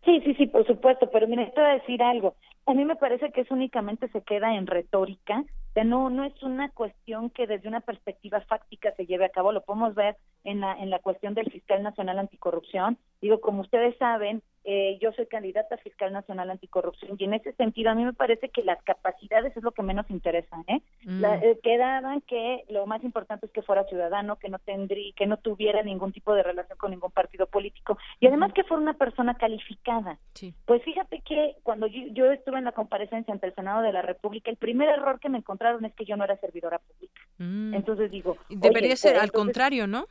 Sí, 0.05 0.21
sí, 0.25 0.33
sí, 0.35 0.47
por 0.47 0.65
supuesto, 0.65 1.09
pero 1.11 1.27
mire, 1.27 1.51
te 1.53 1.61
voy 1.61 1.69
a 1.69 1.73
decir 1.73 2.01
algo. 2.01 2.35
A 2.65 2.73
mí 2.73 2.85
me 2.85 2.95
parece 2.95 3.31
que 3.31 3.41
eso 3.41 3.53
únicamente 3.53 4.07
se 4.09 4.21
queda 4.21 4.55
en 4.55 4.67
retórica, 4.67 5.43
no, 5.85 6.09
no 6.09 6.23
es 6.25 6.43
una 6.43 6.69
cuestión 6.69 7.29
que 7.29 7.47
desde 7.47 7.67
una 7.67 7.79
perspectiva 7.79 8.41
fáctica 8.41 8.93
se 8.95 9.05
lleve 9.05 9.25
a 9.25 9.29
cabo, 9.29 9.51
lo 9.51 9.63
podemos 9.63 9.95
ver 9.95 10.17
en 10.43 10.59
la, 10.59 10.77
en 10.77 10.89
la 10.89 10.99
cuestión 10.99 11.33
del 11.33 11.49
fiscal 11.51 11.81
nacional 11.81 12.19
anticorrupción. 12.19 12.97
Digo, 13.21 13.39
como 13.39 13.61
ustedes 13.61 13.97
saben, 13.97 14.43
eh, 14.63 14.99
yo 15.01 15.11
soy 15.13 15.25
candidata 15.25 15.75
a 15.75 15.77
fiscal 15.79 16.13
nacional 16.13 16.51
anticorrupción 16.51 17.15
y 17.17 17.23
en 17.23 17.33
ese 17.33 17.53
sentido 17.53 17.89
a 17.89 17.95
mí 17.95 18.05
me 18.05 18.13
parece 18.13 18.49
que 18.49 18.63
las 18.63 18.81
capacidades 18.83 19.57
es 19.57 19.63
lo 19.63 19.71
que 19.71 19.81
menos 19.81 20.09
interesa. 20.09 20.55
¿eh? 20.67 20.81
Mm. 21.03 21.25
eh 21.25 21.59
quedaban 21.63 22.21
que 22.21 22.63
lo 22.69 22.85
más 22.85 23.03
importante 23.03 23.47
es 23.47 23.51
que 23.51 23.63
fuera 23.63 23.85
ciudadano, 23.85 24.35
que 24.35 24.49
no 24.49 24.59
tendría, 24.59 25.11
que 25.15 25.25
no 25.25 25.37
tuviera 25.37 25.81
ningún 25.81 26.11
tipo 26.11 26.35
de 26.35 26.43
relación 26.43 26.77
con 26.77 26.91
ningún 26.91 27.11
partido 27.11 27.47
político 27.47 27.97
y 28.19 28.27
además 28.27 28.53
que 28.53 28.63
fuera 28.63 28.83
una 28.83 28.93
persona 28.93 29.33
calificada. 29.35 30.19
Pues 30.65 30.83
fíjate 30.83 31.21
que 31.21 31.55
cuando 31.63 31.87
yo, 31.87 32.01
yo, 32.11 32.31
estuve 32.31 32.59
en 32.59 32.65
la 32.65 32.71
comparecencia 32.71 33.33
ante 33.33 33.47
el 33.47 33.55
Senado 33.55 33.81
de 33.81 33.91
la 33.91 34.03
República, 34.03 34.51
el 34.51 34.57
primer 34.57 34.89
error 34.89 35.19
que 35.19 35.29
me 35.29 35.39
encontraron 35.39 35.83
es 35.85 35.93
que 35.93 36.05
yo 36.05 36.15
no 36.17 36.23
era 36.23 36.37
servidora 36.37 36.79
pública. 36.79 37.21
Mm. 37.39 37.73
Entonces 37.73 38.11
digo, 38.11 38.37
debería 38.49 38.95
ser 38.95 39.17
al 39.17 39.31
contrario, 39.31 39.87
¿no? 39.87 40.05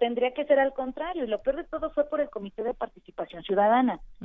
tendría 0.00 0.32
que 0.32 0.44
ser 0.44 0.58
al 0.58 0.72
contrario 0.72 1.24
y 1.24 1.28
lo 1.28 1.40
peor 1.42 1.56
de 1.56 1.64
todo 1.64 1.90
fue 1.90 2.04
por 2.08 2.20
el 2.20 2.30
Comité 2.30 2.62
de 2.64 2.74
Participación 2.74 3.42
Ciudadana. 3.42 3.65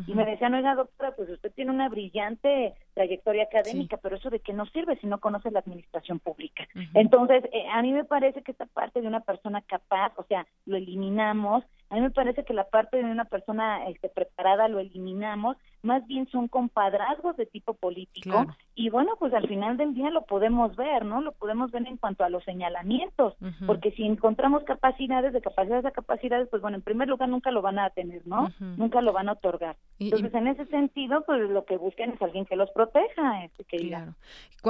Y 0.08 0.14
me 0.14 0.26
decían, 0.26 0.54
oiga, 0.54 0.74
doctora, 0.76 1.14
pues 1.16 1.30
usted 1.30 1.52
tiene 1.52 1.72
una 1.72 1.90
brillante 1.90 2.74
trayectoria 2.94 3.44
académica, 3.44 3.98
pero 3.98 4.16
eso 4.16 4.30
de 4.30 4.40
qué 4.40 4.54
no 4.54 4.66
sirve 4.68 4.98
si 4.98 5.08
no 5.08 5.20
conoce 5.20 5.52
la 5.52 5.60
administración 5.60 6.20
pública. 6.20 6.68
Entonces, 6.94 7.44
eh, 7.52 7.68
a 7.72 7.82
mí 7.82 7.92
me 7.92 8.06
parece 8.06 8.42
que 8.42 8.52
esta 8.52 8.66
parte 8.68 9.02
de 9.02 9.08
una 9.08 9.20
persona 9.20 9.62
capaz, 9.62 10.14
o 10.16 10.24
sea, 10.24 10.48
lo 10.66 10.78
eliminamos. 10.78 11.64
A 11.92 11.96
mí 11.96 12.02
me 12.02 12.10
parece 12.10 12.46
que 12.46 12.54
la 12.54 12.64
parte 12.64 12.96
de 12.96 13.04
una 13.04 13.26
persona 13.26 13.86
este, 13.90 14.08
preparada 14.08 14.70
lo 14.70 14.80
eliminamos 14.80 15.58
más 15.84 16.08
bien 16.08 16.26
son 16.30 16.48
compadrazgos 16.48 17.36
de 17.36 17.46
tipo 17.46 17.74
político 17.74 18.46
y 18.76 18.90
bueno, 18.90 19.12
pues 19.20 19.34
al 19.34 19.46
final 19.48 19.76
del 19.76 19.94
día 19.94 20.10
lo 20.10 20.26
podemos 20.26 20.74
ver, 20.78 21.04
¿no? 21.04 21.20
Lo 21.22 21.34
podemos 21.34 21.70
ver 21.72 21.86
en 21.86 21.98
cuanto 21.98 22.24
a 22.24 22.30
los 22.30 22.46
señalamientos, 22.46 23.36
porque 23.68 23.92
si 23.92 24.04
encontramos 24.04 24.64
capacidades 24.64 25.34
de 25.34 25.42
capacidades 25.42 25.86
a 25.86 25.92
capacidades, 25.92 26.48
pues 26.50 26.62
bueno, 26.62 26.78
en 26.78 26.84
primer 26.84 27.10
lugar 27.10 27.28
nunca 27.28 27.52
lo 27.52 27.62
van 27.62 27.78
a 27.78 27.90
tener, 27.90 28.26
¿no? 28.26 28.50
Nunca 28.78 29.02
lo 29.02 29.12
van 29.12 29.28
a 29.28 29.34
otorgar. 29.34 29.76
Entonces, 30.00 30.34
en 30.34 30.48
ese 30.48 30.66
sentido, 30.68 31.24
pues 31.26 31.42
lo 31.50 31.66
que 31.66 31.76
busquen 31.76 32.12
es 32.12 32.22
alguien 32.22 32.46
que 32.46 32.56
los 32.56 32.72
proteja, 32.72 33.44
este, 33.44 33.66
Claro. 33.66 34.16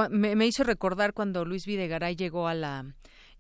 Me, 0.10 0.36
me 0.36 0.48
hizo 0.48 0.64
recordar 0.64 1.14
cuando 1.14 1.46
Luis 1.46 1.68
Videgaray 1.68 2.16
llegó 2.16 2.48
a 2.48 2.54
la 2.56 2.86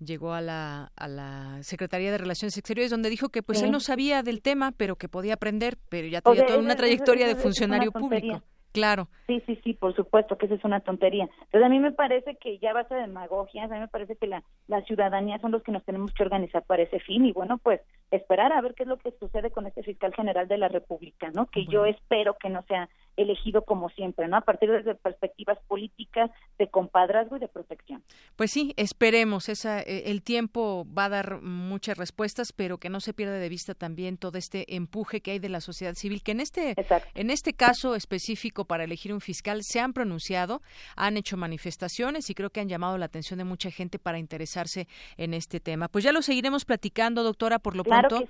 llegó 0.03 0.33
a 0.33 0.41
la, 0.41 0.91
a 0.95 1.07
la 1.07 1.63
Secretaría 1.63 2.11
de 2.11 2.17
Relaciones 2.17 2.57
Exteriores, 2.57 2.91
donde 2.91 3.09
dijo 3.09 3.29
que 3.29 3.43
pues 3.43 3.61
él 3.61 3.71
no 3.71 3.79
sabía 3.79 4.23
del 4.23 4.41
tema, 4.41 4.71
pero 4.71 4.95
que 4.95 5.07
podía 5.07 5.35
aprender, 5.35 5.77
pero 5.89 6.07
ya 6.07 6.21
tenía 6.21 6.45
toda 6.45 6.59
una 6.59 6.75
trayectoria 6.75 7.27
de 7.27 7.35
funcionario 7.35 7.91
público. 7.91 8.41
Claro. 8.71 9.09
Sí, 9.27 9.41
sí, 9.45 9.59
sí, 9.63 9.73
por 9.73 9.93
supuesto 9.95 10.37
que 10.37 10.45
esa 10.45 10.55
es 10.55 10.63
una 10.63 10.79
tontería. 10.79 11.25
Entonces 11.25 11.63
a 11.63 11.69
mí 11.69 11.79
me 11.79 11.91
parece 11.91 12.37
que 12.37 12.57
ya 12.59 12.71
basta 12.73 12.95
de 12.95 13.01
demagogia, 13.01 13.65
a 13.65 13.67
mí 13.67 13.77
me 13.77 13.87
parece 13.89 14.15
que 14.15 14.27
la, 14.27 14.43
la 14.67 14.81
ciudadanía 14.83 15.39
son 15.39 15.51
los 15.51 15.61
que 15.61 15.73
nos 15.73 15.83
tenemos 15.83 16.13
que 16.13 16.23
organizar 16.23 16.63
para 16.63 16.83
ese 16.83 16.99
fin 16.99 17.25
y 17.25 17.33
bueno, 17.33 17.57
pues 17.57 17.81
esperar 18.11 18.53
a 18.53 18.61
ver 18.61 18.73
qué 18.73 18.83
es 18.83 18.89
lo 18.89 18.97
que 18.97 19.11
sucede 19.19 19.51
con 19.51 19.67
este 19.67 19.83
fiscal 19.83 20.13
general 20.13 20.47
de 20.47 20.57
la 20.57 20.69
República, 20.69 21.31
¿no? 21.33 21.47
Que 21.47 21.65
yo 21.65 21.85
espero 21.85 22.37
que 22.41 22.49
no 22.49 22.63
sea 22.63 22.87
elegido 23.17 23.63
como 23.63 23.89
siempre, 23.89 24.27
¿no? 24.27 24.37
A 24.37 24.41
partir 24.41 24.71
de 24.71 24.95
perspectivas 24.95 25.57
políticas 25.67 26.31
de 26.57 26.67
compadrazgo 26.69 27.37
y 27.37 27.39
de 27.39 27.47
protección. 27.47 28.03
Pues 28.35 28.51
sí, 28.51 28.73
esperemos. 28.77 29.49
Esa, 29.49 29.81
eh, 29.81 30.03
el 30.07 30.23
tiempo 30.23 30.85
va 30.97 31.05
a 31.05 31.09
dar 31.09 31.41
muchas 31.41 31.97
respuestas, 31.97 32.53
pero 32.53 32.77
que 32.77 32.89
no 32.89 32.99
se 32.99 33.13
pierda 33.13 33.33
de 33.33 33.49
vista 33.49 33.73
también 33.73 34.17
todo 34.17 34.37
este 34.37 34.75
empuje 34.75 35.21
que 35.21 35.31
hay 35.31 35.39
de 35.39 35.49
la 35.49 35.61
sociedad 35.61 35.93
civil, 35.93 36.23
que 36.23 36.31
en 36.31 36.39
este, 36.39 36.75
en 37.15 37.29
este 37.29 37.53
caso 37.53 37.95
específico 37.95 38.65
para 38.65 38.83
elegir 38.83 39.13
un 39.13 39.21
fiscal 39.21 39.61
se 39.63 39.79
han 39.79 39.93
pronunciado, 39.93 40.61
han 40.95 41.17
hecho 41.17 41.37
manifestaciones 41.37 42.29
y 42.29 42.33
creo 42.33 42.49
que 42.49 42.61
han 42.61 42.69
llamado 42.69 42.97
la 42.97 43.05
atención 43.05 43.37
de 43.37 43.45
mucha 43.45 43.71
gente 43.71 43.99
para 43.99 44.19
interesarse 44.19 44.87
en 45.17 45.33
este 45.33 45.59
tema. 45.59 45.87
Pues 45.87 46.03
ya 46.03 46.11
lo 46.11 46.21
seguiremos 46.21 46.65
platicando, 46.65 47.23
doctora, 47.23 47.59
por 47.59 47.75
lo 47.75 47.83
pronto. 47.83 48.23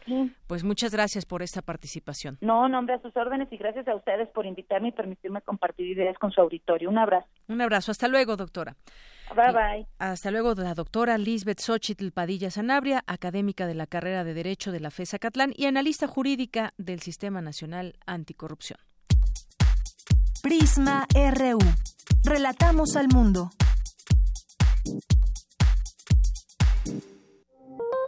Pues 0.47 0.63
muchas 0.63 0.91
gracias 0.91 1.25
por 1.25 1.41
esta 1.43 1.61
participación. 1.61 2.37
No, 2.41 2.67
nombre 2.67 2.95
a 2.95 3.01
sus 3.01 3.15
órdenes 3.15 3.47
y 3.51 3.57
gracias 3.57 3.87
a 3.87 3.95
ustedes 3.95 4.27
por 4.29 4.45
invitarme 4.45 4.70
y 4.79 4.91
permitirme 4.91 5.41
compartir 5.41 5.87
ideas 5.87 6.17
con 6.17 6.31
su 6.31 6.41
auditorio. 6.41 6.89
Un 6.89 6.97
abrazo. 6.97 7.27
Un 7.47 7.61
abrazo. 7.61 7.91
Hasta 7.91 8.07
luego, 8.07 8.37
doctora. 8.37 8.75
Bye 9.35 9.53
bye. 9.53 9.87
Hasta 9.99 10.31
luego, 10.31 10.53
la 10.55 10.73
doctora 10.73 11.17
Lisbeth 11.17 11.59
Xochitl 11.59 12.11
Padilla 12.11 12.51
Sanabria, 12.51 13.03
académica 13.07 13.65
de 13.65 13.75
la 13.75 13.87
carrera 13.87 14.23
de 14.23 14.33
Derecho 14.33 14.71
de 14.71 14.79
la 14.79 14.91
FESA 14.91 15.19
Catlán 15.19 15.53
y 15.55 15.65
analista 15.65 16.07
jurídica 16.07 16.73
del 16.77 16.99
Sistema 17.01 17.41
Nacional 17.41 17.95
Anticorrupción. 18.05 18.79
Prisma 20.43 21.05
RU. 21.13 21.59
Relatamos 22.23 22.95
al 22.95 23.07
mundo. 23.07 23.51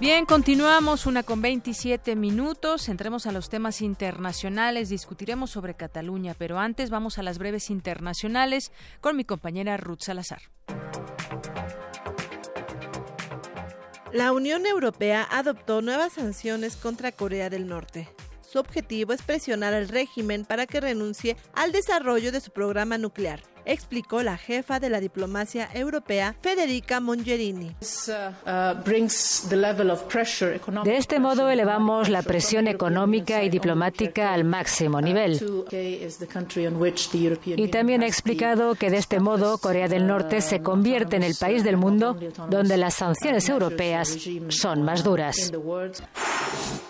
Bien, 0.00 0.26
continuamos 0.26 1.06
una 1.06 1.24
con 1.24 1.42
27 1.42 2.14
minutos. 2.14 2.88
Entremos 2.88 3.26
a 3.26 3.32
los 3.32 3.48
temas 3.48 3.82
internacionales. 3.82 4.90
Discutiremos 4.90 5.50
sobre 5.50 5.74
Cataluña, 5.74 6.36
pero 6.38 6.60
antes 6.60 6.88
vamos 6.88 7.18
a 7.18 7.24
las 7.24 7.38
breves 7.38 7.68
internacionales 7.68 8.70
con 9.00 9.16
mi 9.16 9.24
compañera 9.24 9.76
Ruth 9.76 10.02
Salazar. 10.02 10.40
La 14.12 14.30
Unión 14.30 14.66
Europea 14.66 15.26
adoptó 15.28 15.82
nuevas 15.82 16.12
sanciones 16.12 16.76
contra 16.76 17.10
Corea 17.10 17.50
del 17.50 17.66
Norte. 17.66 18.08
Su 18.40 18.60
objetivo 18.60 19.12
es 19.12 19.22
presionar 19.22 19.74
al 19.74 19.88
régimen 19.88 20.44
para 20.44 20.66
que 20.66 20.80
renuncie 20.80 21.36
al 21.54 21.72
desarrollo 21.72 22.30
de 22.30 22.40
su 22.40 22.52
programa 22.52 22.98
nuclear 22.98 23.42
explicó 23.68 24.22
la 24.22 24.36
jefa 24.36 24.80
de 24.80 24.88
la 24.88 24.98
diplomacia 24.98 25.68
europea, 25.72 26.34
Federica 26.40 27.00
Mongerini. 27.00 27.76
De 30.84 30.96
este 30.96 31.20
modo 31.20 31.50
elevamos 31.50 32.08
la 32.08 32.22
presión 32.22 32.66
económica 32.66 33.44
y 33.44 33.50
diplomática 33.50 34.32
al 34.32 34.44
máximo 34.44 35.00
nivel. 35.00 35.38
Y 37.44 37.68
también 37.68 38.02
ha 38.02 38.06
explicado 38.06 38.74
que 38.74 38.90
de 38.90 38.96
este 38.96 39.20
modo 39.20 39.58
Corea 39.58 39.88
del 39.88 40.06
Norte 40.06 40.40
se 40.40 40.60
convierte 40.60 41.16
en 41.16 41.22
el 41.22 41.34
país 41.34 41.62
del 41.62 41.76
mundo 41.76 42.18
donde 42.48 42.76
las 42.76 42.94
sanciones 42.94 43.48
europeas 43.48 44.16
son 44.48 44.82
más 44.82 45.04
duras. 45.04 45.52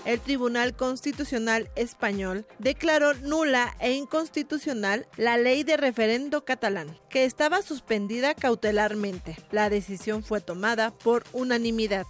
El 0.05 0.21
Tribunal 0.21 0.75
Constitucional 0.75 1.69
Español 1.77 2.47
declaró 2.59 3.13
nula 3.15 3.77
e 3.79 3.93
inconstitucional 3.93 5.07
la 5.17 5.37
ley 5.37 5.65
de 5.65 5.77
referendo 5.77 6.47
catalán, 6.47 6.68
que 7.09 7.25
estaba 7.25 7.63
suspendida 7.63 8.35
cautelarmente. 8.35 9.37
La 9.51 9.71
decisión 9.71 10.23
fue 10.23 10.41
tomada 10.41 10.91
por 10.91 11.25
unanimidad. 11.33 12.07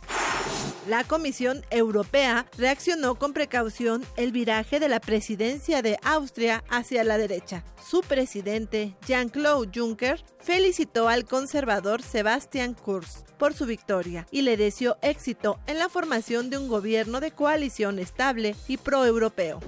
La 0.88 1.04
Comisión 1.04 1.60
Europea 1.70 2.46
reaccionó 2.56 3.16
con 3.16 3.34
precaución 3.34 4.06
el 4.16 4.32
viraje 4.32 4.80
de 4.80 4.88
la 4.88 5.00
presidencia 5.00 5.82
de 5.82 5.98
Austria 6.02 6.64
hacia 6.70 7.04
la 7.04 7.18
derecha. 7.18 7.62
Su 7.86 8.00
presidente, 8.00 8.96
Jean-Claude 9.06 9.70
Juncker, 9.74 10.24
felicitó 10.40 11.08
al 11.08 11.26
conservador 11.26 12.00
Sebastian 12.00 12.72
Kurz 12.72 13.24
por 13.38 13.54
su 13.54 13.66
victoria 13.66 14.26
y 14.30 14.42
le 14.42 14.56
deseó 14.56 14.96
éxito 15.02 15.58
en 15.66 15.78
la 15.78 15.88
formación 15.88 16.50
de 16.50 16.58
un 16.58 16.68
gobierno 16.68 17.20
de 17.20 17.30
coalición 17.30 17.98
estable 17.98 18.56
y 18.66 18.78
proeuropeo. 18.78 19.60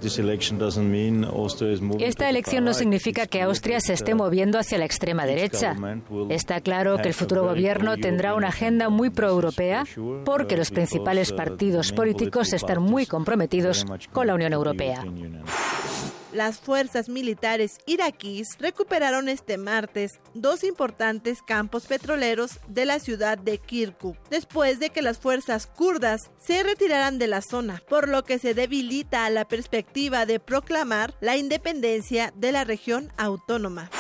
Esta 2.01 2.31
elección 2.31 2.65
no 2.65 2.75
significa 2.75 3.27
que 3.27 3.43
Austria 3.43 3.81
se 3.81 3.93
esté 3.93 4.15
moviendo 4.15 4.59
hacia 4.59 4.79
la 4.79 4.87
extrema 4.87 5.27
derecha. 5.27 5.77
Está 6.31 6.61
claro 6.61 6.97
que 6.97 7.09
el 7.09 7.15
futuro 7.15 7.45
gobierno 7.45 7.97
tendrá 7.99 8.35
una 8.35 8.49
agenda 8.49 8.89
muy 8.89 9.11
proeuropea 9.11 9.85
porque 10.25 10.57
los 10.57 10.71
principales 10.71 11.10
partidos 11.33 11.93
políticos 11.93 12.53
están 12.53 12.83
muy 12.83 13.05
comprometidos 13.05 13.85
con 14.13 14.29
la 14.29 14.35
Unión 14.35 14.53
Europea. 14.53 15.05
Las 16.33 16.61
fuerzas 16.61 17.09
militares 17.09 17.79
iraquíes 17.87 18.57
recuperaron 18.61 19.29
este 19.29 19.59
martes 19.59 20.21
dos 20.35 20.63
importantes 20.63 21.43
campos 21.43 21.87
petroleros 21.87 22.61
de 22.69 22.85
la 22.85 23.01
ciudad 23.01 23.37
de 23.37 23.59
Kirkuk, 23.59 24.17
después 24.31 24.79
de 24.79 24.91
que 24.91 25.03
las 25.03 25.19
fuerzas 25.19 25.67
kurdas 25.67 26.31
se 26.39 26.63
retiraran 26.63 27.19
de 27.19 27.27
la 27.27 27.43
zona, 27.43 27.83
por 27.89 28.09
lo 28.09 28.23
que 28.23 28.39
se 28.39 28.55
debilita 28.55 29.29
la 29.31 29.49
perspectiva 29.49 30.25
de 30.25 30.39
proclamar 30.39 31.15
la 31.21 31.37
independencia 31.37 32.33
de 32.37 32.53
la 32.53 32.63
región 32.63 33.13
autónoma. 33.17 33.91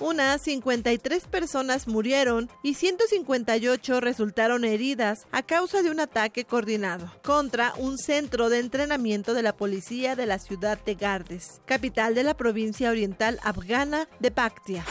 Unas 0.00 0.42
53 0.42 1.26
personas 1.28 1.86
murieron 1.86 2.50
y 2.62 2.74
158 2.74 4.00
resultaron 4.00 4.64
heridas 4.64 5.26
a 5.30 5.42
causa 5.42 5.82
de 5.82 5.90
un 5.90 6.00
ataque 6.00 6.44
coordinado 6.44 7.10
contra 7.22 7.72
un 7.78 7.96
centro 7.96 8.48
de 8.48 8.58
entrenamiento 8.58 9.34
de 9.34 9.42
la 9.42 9.56
policía 9.56 10.16
de 10.16 10.26
la 10.26 10.38
ciudad 10.38 10.82
de 10.84 10.96
Gardes, 10.96 11.60
capital 11.64 12.14
de 12.14 12.24
la 12.24 12.34
provincia 12.34 12.90
oriental 12.90 13.38
afgana 13.44 14.08
de 14.18 14.30
Paktia. 14.32 14.84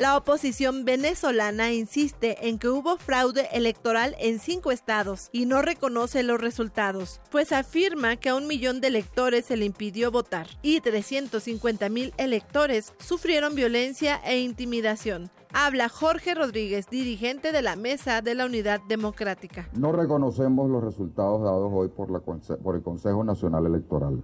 La 0.00 0.16
oposición 0.16 0.86
venezolana 0.86 1.72
insiste 1.72 2.48
en 2.48 2.58
que 2.58 2.70
hubo 2.70 2.96
fraude 2.96 3.50
electoral 3.52 4.16
en 4.18 4.38
cinco 4.38 4.72
estados 4.72 5.28
y 5.30 5.44
no 5.44 5.60
reconoce 5.60 6.22
los 6.22 6.40
resultados, 6.40 7.20
pues 7.30 7.52
afirma 7.52 8.16
que 8.16 8.30
a 8.30 8.34
un 8.34 8.46
millón 8.46 8.80
de 8.80 8.86
electores 8.86 9.44
se 9.44 9.58
le 9.58 9.66
impidió 9.66 10.10
votar 10.10 10.46
y 10.62 10.80
350 10.80 11.90
mil 11.90 12.14
electores 12.16 12.94
sufrieron 12.98 13.54
violencia 13.54 14.18
e 14.24 14.40
intimidación. 14.40 15.30
Habla 15.52 15.90
Jorge 15.90 16.34
Rodríguez, 16.34 16.88
dirigente 16.88 17.52
de 17.52 17.60
la 17.60 17.76
Mesa 17.76 18.22
de 18.22 18.34
la 18.34 18.46
Unidad 18.46 18.80
Democrática. 18.88 19.68
No 19.74 19.92
reconocemos 19.92 20.70
los 20.70 20.82
resultados 20.82 21.42
dados 21.42 21.70
hoy 21.74 21.88
por, 21.88 22.22
por 22.22 22.74
el 22.74 22.82
Consejo 22.82 23.22
Nacional 23.22 23.66
Electoral 23.66 24.22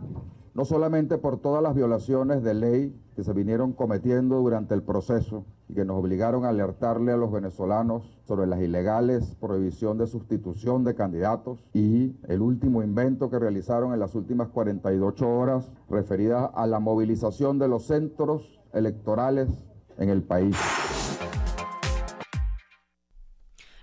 no 0.56 0.64
solamente 0.64 1.18
por 1.18 1.38
todas 1.38 1.62
las 1.62 1.74
violaciones 1.74 2.42
de 2.42 2.54
ley 2.54 2.98
que 3.14 3.22
se 3.22 3.34
vinieron 3.34 3.74
cometiendo 3.74 4.36
durante 4.36 4.74
el 4.74 4.82
proceso 4.82 5.44
y 5.68 5.74
que 5.74 5.84
nos 5.84 5.98
obligaron 5.98 6.46
a 6.46 6.48
alertarle 6.48 7.12
a 7.12 7.18
los 7.18 7.30
venezolanos 7.30 8.18
sobre 8.24 8.46
las 8.46 8.62
ilegales 8.62 9.36
prohibición 9.38 9.98
de 9.98 10.06
sustitución 10.06 10.82
de 10.82 10.94
candidatos 10.94 11.62
y 11.74 12.16
el 12.26 12.40
último 12.40 12.82
invento 12.82 13.28
que 13.28 13.38
realizaron 13.38 13.92
en 13.92 14.00
las 14.00 14.14
últimas 14.14 14.48
48 14.48 15.28
horas 15.28 15.70
referida 15.90 16.46
a 16.46 16.66
la 16.66 16.80
movilización 16.80 17.58
de 17.58 17.68
los 17.68 17.84
centros 17.84 18.58
electorales 18.72 19.50
en 19.98 20.08
el 20.08 20.22
país. 20.22 20.56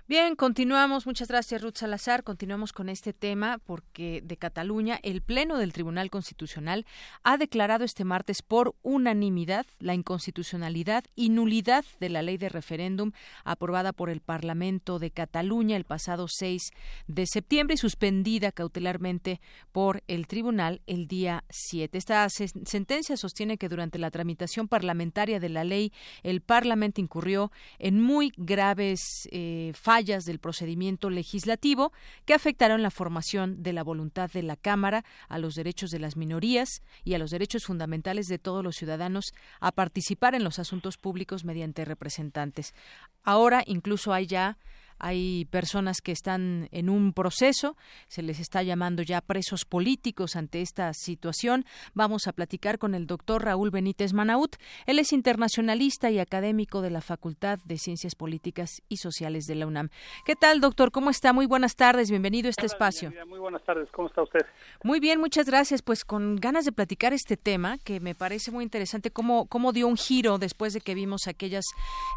Bien, 0.06 0.36
continuamos. 0.36 1.06
Muchas 1.06 1.28
gracias, 1.28 1.62
Ruth 1.62 1.76
Salazar. 1.76 2.24
Continuamos 2.24 2.74
con 2.74 2.90
este 2.90 3.14
tema 3.14 3.56
porque 3.64 4.20
de 4.22 4.36
Cataluña 4.36 5.00
el 5.02 5.22
Pleno 5.22 5.56
del 5.56 5.72
Tribunal 5.72 6.10
Constitucional 6.10 6.84
ha 7.22 7.38
declarado 7.38 7.86
este 7.86 8.04
martes 8.04 8.42
por 8.42 8.74
unanimidad 8.82 9.64
la 9.78 9.94
inconstitucionalidad 9.94 11.04
y 11.16 11.30
nulidad 11.30 11.86
de 12.00 12.10
la 12.10 12.20
ley 12.20 12.36
de 12.36 12.50
referéndum 12.50 13.12
aprobada 13.44 13.94
por 13.94 14.10
el 14.10 14.20
Parlamento 14.20 14.98
de 14.98 15.10
Cataluña 15.10 15.74
el 15.74 15.84
pasado 15.84 16.26
6 16.28 16.72
de 17.06 17.26
septiembre 17.26 17.72
y 17.72 17.78
suspendida 17.78 18.52
cautelarmente 18.52 19.40
por 19.72 20.02
el 20.06 20.26
Tribunal 20.26 20.82
el 20.86 21.08
día 21.08 21.44
7. 21.48 21.96
Esta 21.96 22.28
sentencia 22.28 23.16
sostiene 23.16 23.56
que 23.56 23.70
durante 23.70 23.98
la 23.98 24.10
tramitación 24.10 24.68
parlamentaria 24.68 25.40
de 25.40 25.48
la 25.48 25.64
ley 25.64 25.94
el 26.22 26.42
Parlamento 26.42 27.00
incurrió 27.00 27.50
en 27.78 28.02
muy 28.02 28.34
graves 28.36 29.00
eh, 29.32 29.72
fallas 29.94 30.24
del 30.24 30.40
procedimiento 30.40 31.08
legislativo 31.08 31.92
que 32.24 32.34
afectaron 32.34 32.82
la 32.82 32.90
formación 32.90 33.62
de 33.62 33.72
la 33.72 33.84
voluntad 33.84 34.28
de 34.28 34.42
la 34.42 34.56
Cámara, 34.56 35.04
a 35.28 35.38
los 35.38 35.54
derechos 35.54 35.90
de 35.90 36.00
las 36.00 36.16
minorías 36.16 36.82
y 37.04 37.14
a 37.14 37.18
los 37.18 37.30
derechos 37.30 37.62
fundamentales 37.62 38.26
de 38.26 38.40
todos 38.40 38.64
los 38.64 38.74
ciudadanos 38.74 39.26
a 39.60 39.70
participar 39.70 40.34
en 40.34 40.42
los 40.42 40.58
asuntos 40.58 40.96
públicos 40.96 41.44
mediante 41.44 41.84
representantes. 41.84 42.74
Ahora 43.22 43.62
incluso 43.66 44.12
hay 44.12 44.26
ya 44.26 44.58
hay 44.98 45.46
personas 45.46 46.00
que 46.00 46.12
están 46.12 46.68
en 46.72 46.88
un 46.88 47.12
proceso, 47.12 47.76
se 48.08 48.22
les 48.22 48.40
está 48.40 48.62
llamando 48.62 49.02
ya 49.02 49.20
presos 49.20 49.64
políticos 49.64 50.36
ante 50.36 50.60
esta 50.60 50.92
situación. 50.94 51.64
Vamos 51.94 52.26
a 52.26 52.32
platicar 52.32 52.78
con 52.78 52.94
el 52.94 53.06
doctor 53.06 53.44
Raúl 53.44 53.70
Benítez 53.70 54.12
Manaut. 54.12 54.56
Él 54.86 54.98
es 54.98 55.12
internacionalista 55.12 56.10
y 56.10 56.18
académico 56.18 56.80
de 56.80 56.90
la 56.90 57.00
Facultad 57.00 57.58
de 57.64 57.78
Ciencias 57.78 58.14
Políticas 58.14 58.82
y 58.88 58.98
Sociales 58.98 59.44
de 59.46 59.54
la 59.54 59.66
UNAM. 59.66 59.88
¿Qué 60.24 60.36
tal, 60.36 60.60
doctor? 60.60 60.90
¿Cómo 60.90 61.10
está? 61.10 61.32
Muy 61.32 61.46
buenas 61.46 61.76
tardes. 61.76 62.10
Bienvenido 62.10 62.48
a 62.48 62.50
este 62.50 62.66
espacio. 62.66 63.12
Muy 63.26 63.38
buenas 63.38 63.62
tardes. 63.64 63.88
¿Cómo 63.92 64.08
está 64.08 64.22
usted? 64.22 64.40
Muy 64.82 65.00
bien, 65.00 65.20
muchas 65.20 65.46
gracias. 65.46 65.82
Pues 65.82 66.04
con 66.04 66.36
ganas 66.36 66.64
de 66.64 66.72
platicar 66.72 67.12
este 67.12 67.36
tema 67.36 67.78
que 67.78 68.00
me 68.00 68.14
parece 68.14 68.50
muy 68.50 68.64
interesante, 68.64 69.10
cómo, 69.10 69.46
cómo 69.46 69.72
dio 69.72 69.88
un 69.88 69.96
giro 69.96 70.38
después 70.38 70.72
de 70.72 70.80
que 70.80 70.94
vimos 70.94 71.26
aquellas 71.26 71.64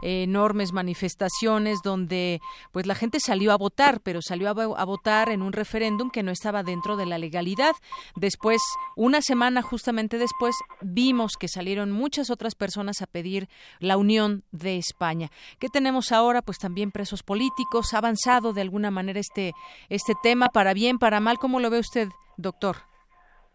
eh, 0.02 0.24
enormes 0.24 0.74
manifestaciones 0.74 1.80
donde 1.84 2.40
pues 2.72 2.86
la 2.86 2.96
gente 2.96 3.20
salió 3.20 3.52
a 3.52 3.58
votar, 3.58 4.00
pero 4.02 4.22
salió 4.22 4.50
a, 4.50 4.86
votar 4.86 5.30
en 5.30 5.42
un 5.42 5.54
referéndum 5.54 6.10
que 6.10 6.24
no 6.24 6.32
estaba 6.32 6.64
dentro 6.64 6.96
de 6.98 7.06
la 7.06 7.18
legalidad. 7.18 7.74
Después, 8.16 8.62
una 8.96 9.22
semana 9.22 9.62
justamente 9.62 10.18
después, 10.18 10.56
vimos 10.82 11.34
que 11.40 11.48
salieron 11.48 11.92
muchas 11.92 12.30
otras 12.30 12.56
personas 12.56 13.02
a 13.02 13.08
pedir 13.08 13.48
la 13.80 13.98
unión 13.98 14.44
de 14.52 14.78
España. 14.78 15.30
¿Qué 15.60 15.70
tenemos 15.70 16.12
ahora? 16.12 16.42
Pues 16.42 16.58
también 16.58 16.92
presos 16.92 17.24
políticos. 17.24 17.94
¿Ha 17.94 18.00
avanzado 18.00 18.54
de 18.54 18.62
alguna 18.62 18.92
manera 18.92 19.20
este, 19.20 19.54
este 19.90 20.14
tema 20.22 20.48
para 20.48 20.74
bien, 20.74 21.00
para 21.00 21.20
mal? 21.20 21.38
¿Cómo 21.38 21.60
lo 21.60 21.70
ve 21.70 21.80
usted, 21.80 22.10
doctor? 22.38 22.78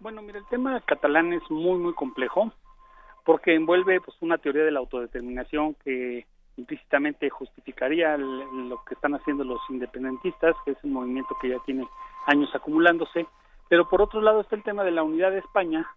Bueno, 0.00 0.20
mira, 0.22 0.38
el 0.38 0.46
tema 0.46 0.80
catalán 0.80 1.32
es 1.32 1.42
muy, 1.50 1.78
muy 1.78 1.94
complejo 1.94 2.52
porque 3.24 3.54
envuelve 3.54 4.00
pues 4.00 4.16
una 4.20 4.38
teoría 4.38 4.64
de 4.64 4.72
la 4.72 4.80
autodeterminación 4.80 5.74
que 5.84 6.26
implícitamente 6.56 7.30
justificaría 7.30 8.16
lo 8.16 8.82
que 8.84 8.94
están 8.94 9.14
haciendo 9.14 9.44
los 9.44 9.60
independentistas, 9.70 10.54
que 10.64 10.72
es 10.72 10.78
un 10.84 10.92
movimiento 10.92 11.36
que 11.40 11.50
ya 11.50 11.58
tiene 11.64 11.86
años 12.26 12.54
acumulándose, 12.54 13.26
pero 13.68 13.88
por 13.88 14.02
otro 14.02 14.20
lado 14.20 14.40
está 14.40 14.56
el 14.56 14.62
tema 14.62 14.84
de 14.84 14.90
la 14.90 15.02
unidad 15.02 15.30
de 15.30 15.38
España, 15.38 15.88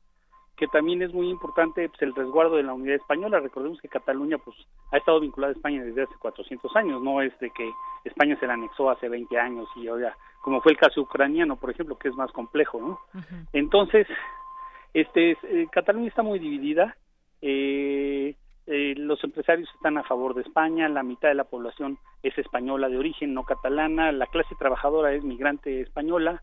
que 0.56 0.68
también 0.68 1.02
es 1.02 1.14
muy 1.14 1.30
importante 1.30 1.90
pues, 1.90 2.02
el 2.02 2.16
resguardo 2.16 2.56
de 2.56 2.64
la 2.64 2.74
unidad 2.74 2.96
española. 2.96 3.40
Recordemos 3.40 3.80
que 3.82 3.90
Cataluña 3.90 4.38
pues 4.38 4.56
ha 4.92 4.98
estado 4.98 5.20
vinculada 5.20 5.52
a 5.52 5.56
España 5.56 5.84
desde 5.84 6.04
hace 6.04 6.16
400 6.20 6.74
años, 6.76 7.02
no 7.02 7.22
es 7.22 7.38
de 7.40 7.50
que 7.50 7.70
España 8.06 8.38
se 8.40 8.48
la 8.48 8.54
anexó 8.54 8.90
hace 8.90 9.10
20 9.10 9.38
años 9.38 9.68
y 9.76 9.88
ahora, 9.88 10.16
como 10.42 10.62
fue 10.62 10.72
el 10.72 10.78
caso 10.78 11.02
ucraniano, 11.02 11.58
por 11.58 11.72
ejemplo, 11.72 11.98
que 11.98 12.08
es 12.08 12.16
más 12.16 12.32
complejo, 12.32 12.80
¿no? 12.80 13.00
Entonces, 13.52 14.08
este, 14.94 15.32
eh, 15.32 15.68
Cataluña 15.72 16.08
está 16.08 16.24
muy 16.24 16.40
dividida, 16.40 16.96
eh, 17.42 18.36
eh, 18.68 18.96
los 18.98 19.24
empresarios 19.24 19.70
están 19.76 19.98
a 19.98 20.04
favor 20.04 20.34
de 20.34 20.42
España, 20.42 20.90
la 20.90 21.04
mitad 21.04 21.30
de 21.30 21.36
la 21.36 21.44
población 21.44 21.98
es 22.24 22.38
española 22.38 22.90
de 22.90 22.98
origen, 22.98 23.34
no 23.34 23.44
catalana, 23.44 24.12
la 24.12 24.28
clase 24.28 24.56
trabajadora 24.58 25.14
es 25.14 25.24
migrante 25.24 25.82
española 25.82 26.42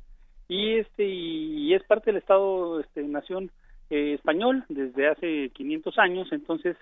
y 0.48 0.76
este 0.78 1.04
y, 1.04 1.74
es 1.74 1.82
parte 1.85 2.11
del 2.11 2.18
Estado 2.18 2.80
este, 2.80 3.02
nación 3.02 3.50
eh, 3.90 4.14
español 4.14 4.64
desde 4.68 5.08
hace 5.08 5.50
500 5.50 5.98
años, 5.98 6.28
entonces 6.32 6.76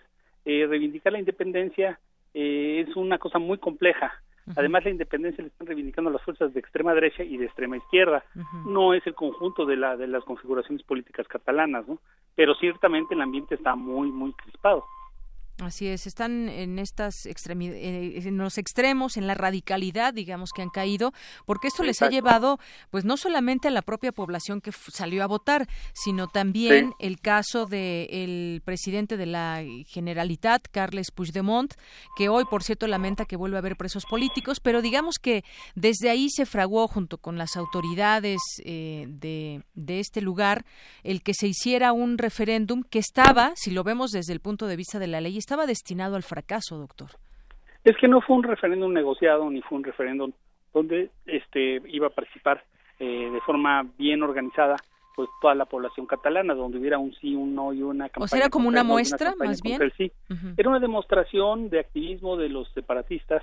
eh, 0.45 0.67
reivindicar 0.69 1.13
la 1.13 1.19
independencia 1.19 1.99
eh, 2.35 2.85
es 2.87 2.97
una 2.97 3.19
cosa 3.19 3.39
muy 3.39 3.59
compleja. 3.59 4.13
Además, 4.57 4.83
la 4.85 4.91
independencia 4.91 5.43
le 5.43 5.49
están 5.49 5.69
reivindicando 5.69 6.11
las 6.11 6.23
fuerzas 6.23 6.53
de 6.53 6.59
extrema 6.59 6.93
derecha 6.93 7.23
y 7.23 7.37
de 7.37 7.45
extrema 7.45 7.77
izquierda. 7.77 8.25
No 8.67 8.95
es 8.95 9.07
el 9.07 9.15
conjunto 9.15 9.65
de, 9.65 9.77
la, 9.77 9.97
de 9.97 10.09
las 10.09 10.25
configuraciones 10.25 10.83
políticas 10.83 11.29
catalanas, 11.29 11.87
¿no? 11.87 11.99
Pero 12.35 12.55
ciertamente 12.57 13.15
el 13.15 13.21
ambiente 13.21 13.55
está 13.55 13.77
muy, 13.77 14.11
muy 14.11 14.33
crispado. 14.33 14.85
Así 15.61 15.89
es, 15.89 16.07
están 16.07 16.49
en 16.49 16.79
estas 16.79 17.27
eh, 17.27 18.23
en 18.25 18.39
los 18.39 18.57
extremos, 18.57 19.17
en 19.17 19.27
la 19.27 19.35
radicalidad, 19.35 20.15
digamos 20.15 20.51
que 20.55 20.63
han 20.63 20.71
caído, 20.71 21.13
porque 21.45 21.69
esto 21.69 21.83
les 21.83 22.01
ha 22.01 22.09
llevado, 22.09 22.59
pues 22.91 23.05
no 23.05 23.17
solamente 23.17 23.69
a 23.69 23.71
la 23.71 23.83
propia 23.83 24.11
población 24.13 24.61
que 24.61 24.73
salió 24.73 25.23
a 25.23 25.27
votar, 25.27 25.69
sino 25.93 26.29
también 26.29 26.93
el 26.99 27.21
caso 27.21 27.67
del 27.67 28.63
presidente 28.65 29.17
de 29.17 29.27
la 29.27 29.63
Generalitat, 29.87 30.67
Carles 30.71 31.11
Puigdemont, 31.11 31.75
que 32.17 32.29
hoy, 32.29 32.45
por 32.45 32.63
cierto, 32.63 32.87
lamenta 32.87 33.27
que 33.27 33.37
vuelva 33.37 33.59
a 33.59 33.61
haber 33.61 33.77
presos 33.77 34.05
políticos, 34.09 34.61
pero 34.61 34.81
digamos 34.81 35.17
que 35.21 35.45
desde 35.75 36.09
ahí 36.09 36.29
se 36.31 36.47
fraguó 36.47 36.89
junto 36.89 37.19
con 37.19 37.37
las 37.37 37.57
autoridades 37.57 38.41
eh, 38.65 39.07
de, 39.09 39.63
de 39.75 40.01
este 40.01 40.23
lugar 40.23 40.65
el 41.03 41.23
que 41.23 41.35
se 41.35 41.49
hiciera 41.49 41.93
un 41.93 42.17
referéndum 42.17 42.83
que 42.83 42.99
estaba, 42.99 43.53
si 43.57 43.71
lo 43.71 43.85
vemos 43.85 44.11
desde 44.11 44.33
el 44.33 44.41
punto 44.41 44.67
de 44.67 44.77
vista 44.77 44.99
de 44.99 45.07
la 45.07 45.21
ley, 45.21 45.37
estaba 45.51 45.67
destinado 45.67 46.15
al 46.15 46.23
fracaso, 46.23 46.79
doctor. 46.79 47.09
Es 47.83 47.97
que 47.97 48.07
no 48.07 48.21
fue 48.21 48.37
un 48.37 48.45
referéndum 48.45 48.93
negociado 48.93 49.51
ni 49.51 49.61
fue 49.63 49.79
un 49.79 49.85
referéndum 49.85 50.31
donde 50.73 51.11
este 51.27 51.83
iba 51.89 52.07
a 52.07 52.11
participar 52.11 52.63
eh, 53.01 53.29
de 53.33 53.41
forma 53.41 53.85
bien 53.99 54.23
organizada 54.23 54.77
pues 55.17 55.29
toda 55.43 55.57
la 55.57 55.65
población 55.65 56.07
catalana, 56.07 56.55
donde 56.55 56.79
hubiera 56.79 56.99
un 56.99 57.13
sí, 57.15 57.35
un 57.35 57.57
no 57.57 57.73
y 57.73 57.83
una 57.83 58.09
campaña. 58.09 58.25
O 58.27 58.29
sea, 58.29 58.39
era 58.39 58.49
como 58.49 58.69
una 58.69 58.85
muestra, 58.85 59.35
más 59.35 59.61
bien. 59.61 59.81
sí. 59.97 60.13
Era 60.57 60.69
una 60.69 60.79
demostración 60.79 61.69
de 61.69 61.81
activismo 61.81 62.37
de 62.37 62.49
los 62.49 62.73
separatistas, 62.73 63.43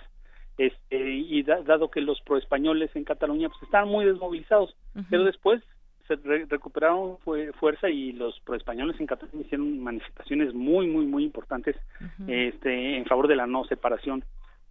este, 0.57 1.13
y 1.13 1.43
dado 1.43 1.91
que 1.91 1.99
los 1.99 2.21
proespañoles 2.21 2.95
en 2.95 3.03
Cataluña 3.03 3.49
pues 3.49 3.61
estaban 3.63 3.89
muy 3.89 4.05
desmovilizados, 4.05 4.73
pero 5.09 5.25
después 5.25 5.61
se 6.07 6.15
recuperaron 6.15 7.17
fuerza 7.59 7.89
y 7.89 8.13
los 8.13 8.39
proespañoles 8.41 8.99
en 8.99 9.07
Cataluña 9.07 9.41
hicieron 9.45 9.79
manifestaciones 9.83 10.53
muy, 10.53 10.87
muy, 10.87 11.05
muy 11.05 11.23
importantes 11.23 11.75
este, 12.27 12.97
en 12.97 13.05
favor 13.05 13.27
de 13.27 13.35
la 13.35 13.47
no 13.47 13.65
separación 13.65 14.23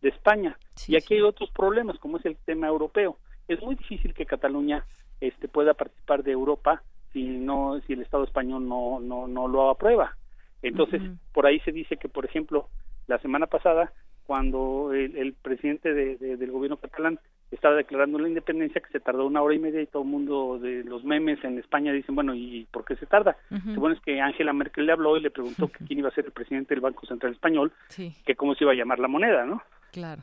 de 0.03 0.09
España. 0.09 0.59
y 0.89 0.97
aquí 0.97 1.15
hay 1.15 1.23
otros 1.23 1.51
problemas, 1.51 1.99
como 1.99 2.19
es 2.19 2.27
el 2.27 2.37
tema 2.37 2.69
europeo. 2.69 3.19
Es 3.49 3.61
muy 3.63 3.75
difícil 3.75 4.15
que 4.15 4.27
Cataluña 4.27 4.85
este, 5.21 5.49
pueda 5.49 5.75
participar 5.75 6.23
de 6.23 6.33
Europa 6.33 6.83
si 7.13 7.25
no 7.25 7.81
si 7.87 7.93
el 7.93 8.03
Estado 8.03 8.25
español 8.25 8.69
no 8.69 9.01
no, 9.01 9.29
no 9.29 9.49
lo 9.49 9.71
aprueba. 9.71 10.17
Entonces, 10.63 11.01
por 11.33 11.47
ahí 11.47 11.61
se 11.61 11.71
dice 11.71 11.97
que, 11.97 12.09
por 12.09 12.25
ejemplo, 12.25 12.69
la 13.07 13.19
semana 13.19 13.47
pasada, 13.47 13.93
cuando 14.27 14.93
el, 14.93 15.35
presidente 15.35 15.95
del 15.95 16.51
gobierno 16.51 16.79
catalán 16.79 17.21
estaba 17.51 17.77
declarando 17.77 18.19
la 18.19 18.29
independencia 18.29 18.81
que 18.81 18.91
se 18.91 19.01
tardó 19.01 19.27
una 19.27 19.43
hora 19.43 19.55
y 19.55 19.59
media 19.59 19.81
y 19.81 19.87
todo 19.87 20.03
el 20.03 20.09
mundo 20.09 20.59
de 20.59 20.85
los 20.85 21.05
memes 21.05 21.43
en 21.45 21.59
España 21.59 21.93
dicen, 21.93 22.15
bueno, 22.15 22.35
¿y 22.35 22.67
por 22.71 22.85
qué 22.85 22.97
se 22.97 23.07
tarda? 23.07 23.37
Lo 23.51 23.81
bueno 23.81 23.95
es 23.95 24.03
que 24.03 24.21
Angela 24.21 24.53
Merkel 24.53 24.87
le 24.87 24.93
habló 24.93 25.17
y 25.17 25.21
le 25.21 25.31
preguntó 25.31 25.69
que 25.69 25.85
quién 25.85 26.01
iba 26.01 26.09
a 26.09 26.15
ser 26.15 26.27
el 26.27 26.33
presidente 26.33 26.75
del 26.75 26.81
Banco 26.81 27.07
Central 27.07 27.33
Español, 27.33 27.73
que 27.97 28.35
cómo 28.37 28.55
se 28.55 28.65
iba 28.65 28.73
a 28.73 28.77
llamar 28.77 28.99
la 28.99 29.09
moneda, 29.09 29.45
¿no? 29.45 29.63
Claro. 29.93 30.23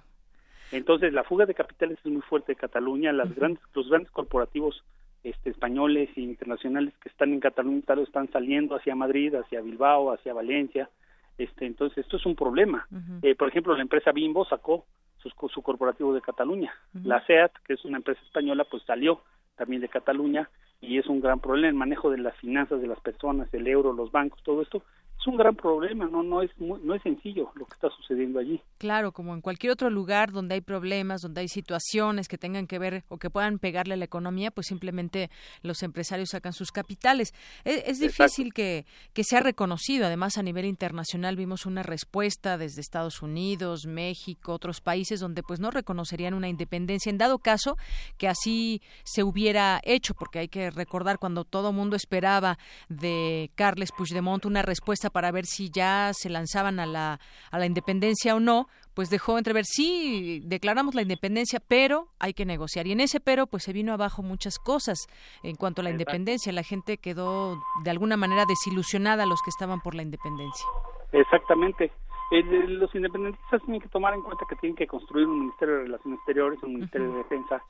Entonces, 0.71 1.13
la 1.13 1.23
fuga 1.23 1.45
de 1.45 1.53
capitales 1.53 1.99
es 2.03 2.11
muy 2.11 2.21
fuerte 2.21 2.53
de 2.53 2.55
Cataluña, 2.55 3.13
las 3.13 3.33
grandes, 3.35 3.63
los 3.73 3.89
grandes 3.89 4.11
corporativos 4.11 4.83
este, 5.23 5.51
españoles 5.51 6.09
e 6.15 6.21
internacionales 6.21 6.93
que 7.01 7.09
están 7.09 7.31
en 7.31 7.39
Cataluña 7.39 7.81
están 8.03 8.29
saliendo 8.31 8.75
hacia 8.75 8.95
Madrid, 8.95 9.35
hacia 9.35 9.61
Bilbao, 9.61 10.11
hacia 10.11 10.33
Valencia, 10.33 10.89
este, 11.37 11.65
entonces 11.65 11.99
esto 11.99 12.17
es 12.17 12.25
un 12.25 12.35
problema. 12.35 12.87
Eh, 13.21 13.35
por 13.35 13.47
ejemplo, 13.47 13.75
la 13.75 13.81
empresa 13.81 14.11
Bimbo 14.11 14.45
sacó 14.45 14.85
su, 15.23 15.61
corporativo 15.61 16.13
de 16.13 16.21
Cataluña. 16.21 16.73
La 16.93 17.25
SEAT, 17.25 17.51
que 17.65 17.73
es 17.73 17.85
una 17.85 17.97
empresa 17.97 18.21
española, 18.23 18.65
pues 18.69 18.83
salió 18.83 19.21
también 19.55 19.81
de 19.81 19.89
Cataluña 19.89 20.49
y 20.81 20.97
es 20.97 21.07
un 21.07 21.21
gran 21.21 21.39
problema 21.39 21.69
el 21.69 21.75
manejo 21.75 22.09
de 22.11 22.17
las 22.17 22.35
finanzas 22.37 22.81
de 22.81 22.87
las 22.87 22.99
personas, 22.99 23.53
el 23.53 23.67
euro, 23.67 23.93
los 23.93 24.11
bancos, 24.11 24.41
todo 24.43 24.61
esto 24.61 24.83
es 25.19 25.27
un 25.27 25.37
gran 25.37 25.55
problema, 25.55 26.05
no 26.05 26.21
no 26.21 26.41
es 26.41 26.51
no 26.59 26.93
es 26.93 27.01
sencillo 27.01 27.51
lo 27.55 27.65
que 27.65 27.75
está 27.75 27.89
sucediendo 27.89 28.39
allí. 28.39 28.61
Claro, 28.77 29.13
como 29.13 29.33
en 29.33 29.41
cualquier 29.41 29.71
otro 29.71 29.89
lugar 29.89 30.31
donde 30.31 30.55
hay 30.55 30.61
problemas, 30.61 31.21
donde 31.21 31.41
hay 31.41 31.47
situaciones 31.47 32.27
que 32.27 32.37
tengan 32.37 32.67
que 32.67 32.79
ver 32.79 33.05
o 33.07 33.17
que 33.17 33.29
puedan 33.29 33.57
pegarle 33.59 33.93
a 33.93 33.97
la 33.97 34.03
economía, 34.03 34.51
pues 34.51 34.67
simplemente 34.67 35.29
los 35.61 35.81
empresarios 35.83 36.29
sacan 36.31 36.51
sus 36.51 36.71
capitales. 36.71 37.33
E, 37.63 37.83
es, 37.87 37.99
difícil 37.99 38.53
que, 38.53 38.85
que 39.13 39.23
sea 39.23 39.39
reconocido, 39.39 40.05
además 40.05 40.37
a 40.37 40.43
nivel 40.43 40.65
internacional 40.65 41.37
vimos 41.37 41.65
una 41.65 41.83
respuesta 41.83 42.57
desde 42.57 42.81
Estados 42.81 43.21
Unidos, 43.21 43.85
México, 43.85 44.51
otros 44.51 44.81
países 44.81 45.21
donde 45.21 45.41
pues 45.41 45.61
no 45.61 45.71
reconocerían 45.71 46.33
una 46.33 46.49
independencia 46.49 47.09
en 47.09 47.17
dado 47.17 47.39
caso 47.39 47.77
que 48.17 48.27
así 48.27 48.81
se 49.05 49.23
hubiera 49.23 49.79
hecho, 49.83 50.13
porque 50.13 50.39
hay 50.39 50.47
que 50.49 50.69
recordar 50.69 51.17
cuando 51.17 51.45
todo 51.45 51.71
mundo 51.71 51.95
esperaba 51.95 52.57
de 52.89 53.51
Carles 53.55 53.91
Puigdemont 53.95 54.45
una 54.45 54.61
respuesta 54.61 55.02
para 55.09 55.31
ver 55.31 55.45
si 55.45 55.69
ya 55.69 56.11
se 56.13 56.29
lanzaban 56.29 56.79
a 56.79 56.85
la, 56.85 57.19
a 57.51 57.59
la 57.59 57.65
independencia 57.65 58.35
o 58.35 58.39
no, 58.39 58.67
pues 58.93 59.09
dejó 59.09 59.37
entrever, 59.37 59.65
sí, 59.65 60.41
declaramos 60.45 60.95
la 60.95 61.01
independencia, 61.01 61.59
pero 61.59 62.07
hay 62.19 62.33
que 62.33 62.45
negociar. 62.45 62.87
Y 62.87 62.91
en 62.91 62.99
ese 62.99 63.19
pero, 63.19 63.47
pues 63.47 63.63
se 63.63 63.73
vino 63.73 63.93
abajo 63.93 64.21
muchas 64.21 64.59
cosas 64.59 65.07
en 65.41 65.55
cuanto 65.55 65.81
a 65.81 65.83
la 65.83 65.89
independencia. 65.89 66.51
La 66.51 66.63
gente 66.63 66.97
quedó 66.97 67.59
de 67.83 67.89
alguna 67.89 68.17
manera 68.17 68.45
desilusionada 68.45 69.25
los 69.25 69.41
que 69.41 69.49
estaban 69.49 69.81
por 69.81 69.95
la 69.95 70.03
independencia. 70.03 70.65
Exactamente. 71.11 71.91
los 72.31 72.93
independentistas 72.95 73.61
tienen 73.63 73.81
que 73.81 73.89
tomar 73.89 74.13
en 74.13 74.21
cuenta 74.21 74.45
que 74.47 74.55
tienen 74.55 74.75
que 74.75 74.87
construir 74.87 75.27
un 75.27 75.39
Ministerio 75.39 75.75
de 75.75 75.83
Relaciones 75.83 76.17
Exteriores, 76.19 76.63
un 76.63 76.73
Ministerio 76.73 77.11
de 77.11 77.17
Defensa, 77.17 77.63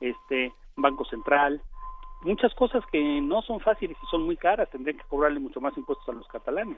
este, 0.00 0.52
Banco 0.76 1.04
Central, 1.06 1.62
muchas 2.22 2.54
cosas 2.54 2.84
que 2.90 3.20
no 3.20 3.42
son 3.42 3.60
fáciles 3.60 3.96
y 4.02 4.06
son 4.06 4.24
muy 4.24 4.36
caras, 4.36 4.68
tendrían 4.70 4.98
que 4.98 5.04
cobrarle 5.04 5.40
mucho 5.40 5.60
más 5.60 5.76
impuestos 5.76 6.08
a 6.08 6.12
los 6.12 6.26
catalanes. 6.28 6.76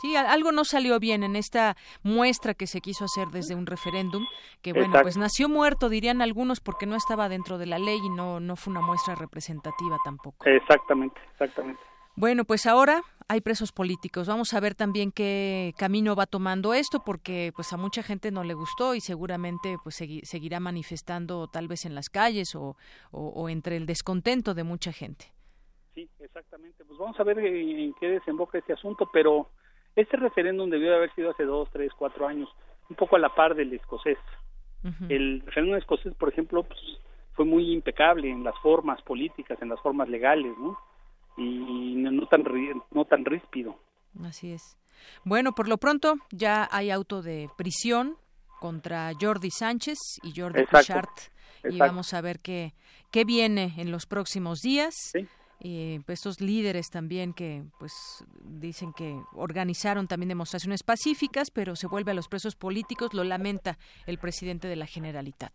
Sí, 0.00 0.16
algo 0.16 0.52
no 0.52 0.64
salió 0.64 0.98
bien 0.98 1.22
en 1.22 1.36
esta 1.36 1.76
muestra 2.02 2.54
que 2.54 2.66
se 2.66 2.80
quiso 2.80 3.04
hacer 3.04 3.28
desde 3.28 3.54
un 3.54 3.66
referéndum, 3.66 4.24
que 4.62 4.72
bueno, 4.72 4.94
pues 5.02 5.16
nació 5.16 5.48
muerto, 5.48 5.88
dirían 5.88 6.22
algunos, 6.22 6.60
porque 6.60 6.86
no 6.86 6.96
estaba 6.96 7.28
dentro 7.28 7.58
de 7.58 7.66
la 7.66 7.78
ley 7.78 7.98
y 8.02 8.10
no, 8.10 8.40
no 8.40 8.56
fue 8.56 8.72
una 8.72 8.80
muestra 8.80 9.14
representativa 9.14 9.96
tampoco. 10.04 10.44
Exactamente, 10.46 11.20
exactamente. 11.32 11.80
Bueno, 12.14 12.44
pues 12.44 12.66
ahora 12.66 13.02
hay 13.28 13.40
presos 13.40 13.72
políticos. 13.72 14.28
Vamos 14.28 14.52
a 14.52 14.60
ver 14.60 14.74
también 14.74 15.12
qué 15.12 15.72
camino 15.78 16.14
va 16.14 16.26
tomando 16.26 16.74
esto, 16.74 17.02
porque 17.04 17.52
pues 17.54 17.72
a 17.72 17.78
mucha 17.78 18.02
gente 18.02 18.30
no 18.30 18.44
le 18.44 18.52
gustó 18.52 18.94
y 18.94 19.00
seguramente 19.00 19.76
pues 19.82 19.96
seguirá 20.22 20.60
manifestando 20.60 21.48
tal 21.48 21.68
vez 21.68 21.86
en 21.86 21.94
las 21.94 22.10
calles 22.10 22.54
o, 22.54 22.76
o, 23.10 23.48
entre 23.48 23.76
el 23.76 23.86
descontento 23.86 24.52
de 24.52 24.64
mucha 24.64 24.92
gente. 24.92 25.32
Sí, 25.94 26.08
exactamente. 26.20 26.84
Pues 26.84 26.98
vamos 26.98 27.18
a 27.18 27.24
ver 27.24 27.38
en 27.38 27.94
qué 27.94 28.08
desemboca 28.08 28.58
este 28.58 28.74
asunto, 28.74 29.08
pero 29.10 29.48
este 29.96 30.18
referéndum 30.18 30.68
debió 30.68 30.90
de 30.90 30.96
haber 30.96 31.14
sido 31.14 31.30
hace 31.30 31.44
dos, 31.44 31.68
tres, 31.72 31.90
cuatro 31.98 32.26
años, 32.26 32.48
un 32.90 32.96
poco 32.96 33.16
a 33.16 33.18
la 33.18 33.34
par 33.34 33.54
del 33.54 33.72
escocés. 33.72 34.18
El 35.08 35.42
referéndum 35.46 35.76
escocés, 35.76 36.12
por 36.14 36.28
ejemplo, 36.28 36.64
pues, 36.64 36.80
fue 37.34 37.44
muy 37.44 37.72
impecable 37.72 38.28
en 38.28 38.42
las 38.42 38.58
formas 38.58 39.00
políticas, 39.02 39.62
en 39.62 39.68
las 39.68 39.80
formas 39.80 40.08
legales, 40.08 40.52
¿no? 40.58 40.76
Y 41.36 41.94
no 41.96 42.26
tan 42.26 42.44
no 42.90 43.04
tan 43.04 43.24
ríspido. 43.24 43.76
Así 44.24 44.52
es. 44.52 44.76
Bueno, 45.24 45.52
por 45.52 45.68
lo 45.68 45.78
pronto 45.78 46.14
ya 46.30 46.68
hay 46.70 46.90
auto 46.90 47.22
de 47.22 47.48
prisión 47.56 48.16
contra 48.60 49.10
Jordi 49.20 49.50
Sánchez 49.50 49.98
y 50.22 50.38
Jordi 50.38 50.64
Pichart 50.64 51.10
y 51.64 51.78
vamos 51.78 52.14
a 52.14 52.20
ver 52.20 52.40
qué 52.40 52.74
qué 53.12 53.24
viene 53.24 53.74
en 53.76 53.92
los 53.92 54.06
próximos 54.06 54.58
días. 54.60 54.94
Y 55.64 56.00
pues, 56.00 56.18
estos 56.18 56.40
líderes 56.40 56.90
también 56.90 57.32
que 57.32 57.62
pues 57.78 57.92
dicen 58.42 58.92
que 58.92 59.14
organizaron 59.34 60.08
también 60.08 60.30
demostraciones 60.30 60.82
pacíficas, 60.82 61.52
pero 61.52 61.76
se 61.76 61.86
vuelve 61.86 62.10
a 62.10 62.14
los 62.14 62.26
presos 62.26 62.56
políticos, 62.56 63.14
lo 63.14 63.22
lamenta 63.22 63.78
el 64.06 64.18
presidente 64.18 64.66
de 64.66 64.74
la 64.74 64.86
Generalitat. 64.86 65.52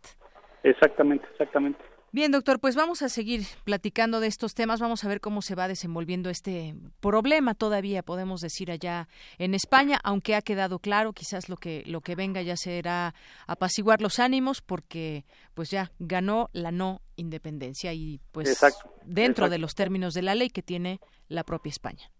Exactamente, 0.62 1.26
exactamente. 1.32 1.84
Bien, 2.10 2.32
doctor, 2.32 2.58
pues 2.58 2.74
vamos 2.74 3.02
a 3.02 3.10
seguir 3.10 3.42
platicando 3.64 4.20
de 4.20 4.28
estos 4.28 4.54
temas, 4.54 4.80
vamos 4.80 5.04
a 5.04 5.08
ver 5.08 5.20
cómo 5.20 5.42
se 5.42 5.54
va 5.54 5.68
desenvolviendo 5.68 6.30
este 6.30 6.74
problema 7.00 7.52
todavía, 7.54 8.02
podemos 8.02 8.40
decir 8.40 8.70
allá 8.70 9.08
en 9.36 9.52
España, 9.52 9.98
aunque 10.02 10.34
ha 10.34 10.40
quedado 10.40 10.78
claro, 10.78 11.12
quizás 11.12 11.50
lo 11.50 11.56
que 11.56 11.82
lo 11.86 12.00
que 12.00 12.14
venga 12.14 12.40
ya 12.40 12.56
será 12.56 13.12
apaciguar 13.46 14.00
los 14.00 14.20
ánimos 14.20 14.62
porque 14.62 15.24
pues 15.52 15.70
ya 15.70 15.90
ganó 15.98 16.48
la 16.54 16.70
no 16.70 17.00
independencia 17.16 17.92
y 17.92 18.20
pues 18.32 18.58
dentro 19.04 19.50
de 19.50 19.58
los 19.58 19.74
términos 19.74 20.14
de 20.14 20.22
la 20.22 20.34
ley 20.34 20.48
que 20.48 20.62
tiene 20.62 21.00
la 21.28 21.44
propia 21.44 21.70
España. 21.70 22.10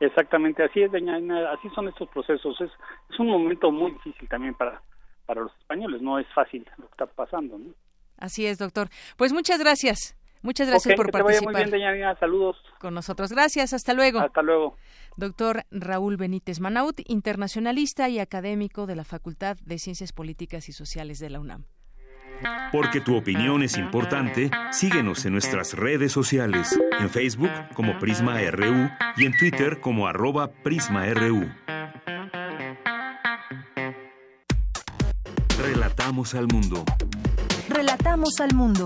Exactamente, 0.00 0.64
así 0.64 0.82
es, 0.82 0.90
doña 0.90 1.16
así 1.52 1.68
son 1.76 1.86
estos 1.86 2.08
procesos. 2.08 2.60
Es, 2.60 2.72
es 3.08 3.20
un 3.20 3.28
momento 3.28 3.70
muy 3.70 3.92
difícil 3.92 4.28
también 4.28 4.54
para, 4.54 4.82
para 5.26 5.42
los 5.42 5.56
españoles, 5.60 6.02
no 6.02 6.18
es 6.18 6.26
fácil 6.34 6.66
lo 6.76 6.86
que 6.86 6.90
está 6.90 7.06
pasando. 7.06 7.56
¿no? 7.56 7.72
Así 8.22 8.46
es, 8.46 8.56
doctor. 8.56 8.88
Pues 9.16 9.32
muchas 9.32 9.58
gracias. 9.58 10.16
Muchas 10.42 10.68
gracias 10.68 10.94
por 10.94 11.06
que 11.06 11.12
participar. 11.12 11.52
Te 11.52 11.52
vaya 11.52 11.70
muy 11.70 11.80
bien, 11.80 11.92
doña 11.92 12.14
Saludos. 12.20 12.56
Con 12.78 12.94
nosotros. 12.94 13.30
Gracias. 13.30 13.72
Hasta 13.72 13.94
luego. 13.94 14.20
Hasta 14.20 14.42
luego. 14.42 14.76
Doctor 15.16 15.64
Raúl 15.72 16.16
Benítez 16.16 16.60
Manaut, 16.60 17.00
internacionalista 17.06 18.08
y 18.08 18.20
académico 18.20 18.86
de 18.86 18.94
la 18.94 19.02
Facultad 19.02 19.56
de 19.64 19.78
Ciencias 19.78 20.12
Políticas 20.12 20.68
y 20.68 20.72
Sociales 20.72 21.18
de 21.18 21.30
la 21.30 21.40
UNAM. 21.40 21.64
Porque 22.70 23.00
tu 23.00 23.16
opinión 23.16 23.62
es 23.64 23.76
importante, 23.76 24.50
síguenos 24.70 25.24
en 25.26 25.32
nuestras 25.32 25.74
redes 25.74 26.12
sociales, 26.12 26.78
en 26.98 27.10
Facebook 27.10 27.50
como 27.74 27.98
Prisma 27.98 28.40
RU 28.50 28.88
y 29.16 29.26
en 29.26 29.36
Twitter 29.36 29.80
como 29.80 30.06
arroba 30.06 30.48
PrismaRU. 30.48 31.50
Relatamos 35.60 36.34
al 36.34 36.46
mundo. 36.46 36.84
Relatamos 37.72 38.38
al 38.40 38.54
mundo. 38.54 38.84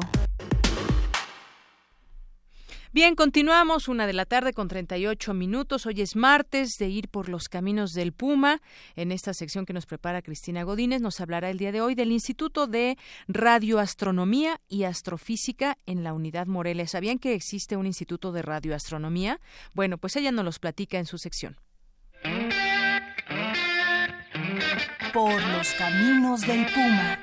Bien, 2.92 3.16
continuamos 3.16 3.88
una 3.88 4.06
de 4.06 4.12
la 4.12 4.26
tarde 4.26 4.52
con 4.52 4.68
38 4.68 5.34
minutos. 5.34 5.86
Hoy 5.86 6.00
es 6.00 6.14
martes 6.14 6.76
de 6.78 6.88
ir 6.88 7.08
por 7.08 7.28
los 7.28 7.48
caminos 7.48 7.92
del 7.92 8.12
Puma. 8.12 8.62
En 8.94 9.10
esta 9.10 9.34
sección 9.34 9.66
que 9.66 9.72
nos 9.72 9.86
prepara 9.86 10.22
Cristina 10.22 10.62
Godínez 10.62 11.00
nos 11.00 11.20
hablará 11.20 11.50
el 11.50 11.58
día 11.58 11.72
de 11.72 11.80
hoy 11.80 11.96
del 11.96 12.12
Instituto 12.12 12.68
de 12.68 12.96
Radioastronomía 13.26 14.60
y 14.68 14.84
Astrofísica 14.84 15.78
en 15.84 16.04
la 16.04 16.12
Unidad 16.12 16.46
Morelia. 16.46 16.86
¿Sabían 16.86 17.18
que 17.18 17.34
existe 17.34 17.76
un 17.76 17.86
Instituto 17.86 18.30
de 18.30 18.42
Radioastronomía? 18.42 19.40
Bueno, 19.74 19.98
pues 19.98 20.14
ella 20.14 20.30
nos 20.30 20.44
los 20.44 20.58
platica 20.60 20.98
en 20.98 21.06
su 21.06 21.18
sección. 21.18 21.56
Por 25.12 25.42
los 25.48 25.72
caminos 25.74 26.40
del 26.42 26.66
Puma. 26.66 27.18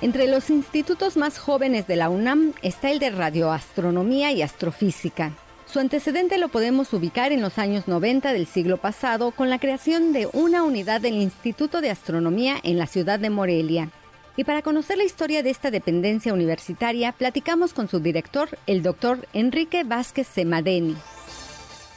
Entre 0.00 0.28
los 0.28 0.48
institutos 0.48 1.16
más 1.16 1.38
jóvenes 1.38 1.88
de 1.88 1.96
la 1.96 2.08
UNAM 2.08 2.52
está 2.62 2.92
el 2.92 3.00
de 3.00 3.10
Radioastronomía 3.10 4.30
y 4.30 4.42
Astrofísica. 4.42 5.32
Su 5.66 5.80
antecedente 5.80 6.38
lo 6.38 6.48
podemos 6.48 6.92
ubicar 6.92 7.32
en 7.32 7.42
los 7.42 7.58
años 7.58 7.88
90 7.88 8.32
del 8.32 8.46
siglo 8.46 8.76
pasado 8.76 9.32
con 9.32 9.50
la 9.50 9.58
creación 9.58 10.12
de 10.12 10.28
una 10.32 10.62
unidad 10.62 11.00
del 11.00 11.14
Instituto 11.14 11.80
de 11.80 11.90
Astronomía 11.90 12.56
en 12.62 12.78
la 12.78 12.86
ciudad 12.86 13.18
de 13.18 13.28
Morelia. 13.28 13.90
Y 14.36 14.44
para 14.44 14.62
conocer 14.62 14.98
la 14.98 15.04
historia 15.04 15.42
de 15.42 15.50
esta 15.50 15.72
dependencia 15.72 16.32
universitaria, 16.32 17.10
platicamos 17.10 17.74
con 17.74 17.88
su 17.88 17.98
director, 17.98 18.48
el 18.68 18.84
doctor 18.84 19.26
Enrique 19.32 19.82
Vázquez 19.82 20.28
Semadeni. 20.28 20.96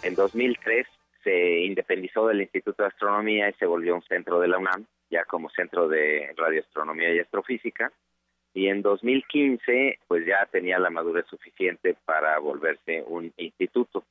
En 0.01 0.15
2003 0.15 0.87
se 1.23 1.59
independizó 1.59 2.27
del 2.27 2.41
Instituto 2.41 2.83
de 2.83 2.89
Astronomía 2.89 3.49
y 3.49 3.53
se 3.53 3.65
volvió 3.65 3.95
un 3.95 4.03
centro 4.03 4.39
de 4.39 4.47
la 4.47 4.57
UNAM 4.57 4.85
ya 5.09 5.25
como 5.25 5.49
centro 5.49 5.87
de 5.87 6.33
radioastronomía 6.37 7.13
y 7.13 7.19
astrofísica. 7.19 7.91
Y 8.53 8.67
en 8.67 8.81
2015, 8.81 9.99
pues 10.07 10.25
ya 10.25 10.45
tenía 10.51 10.79
la 10.79 10.89
madurez 10.89 11.25
suficiente 11.27 11.95
para 12.05 12.39
volverse 12.39 13.03
un 13.05 13.31
instituto. 13.37 14.03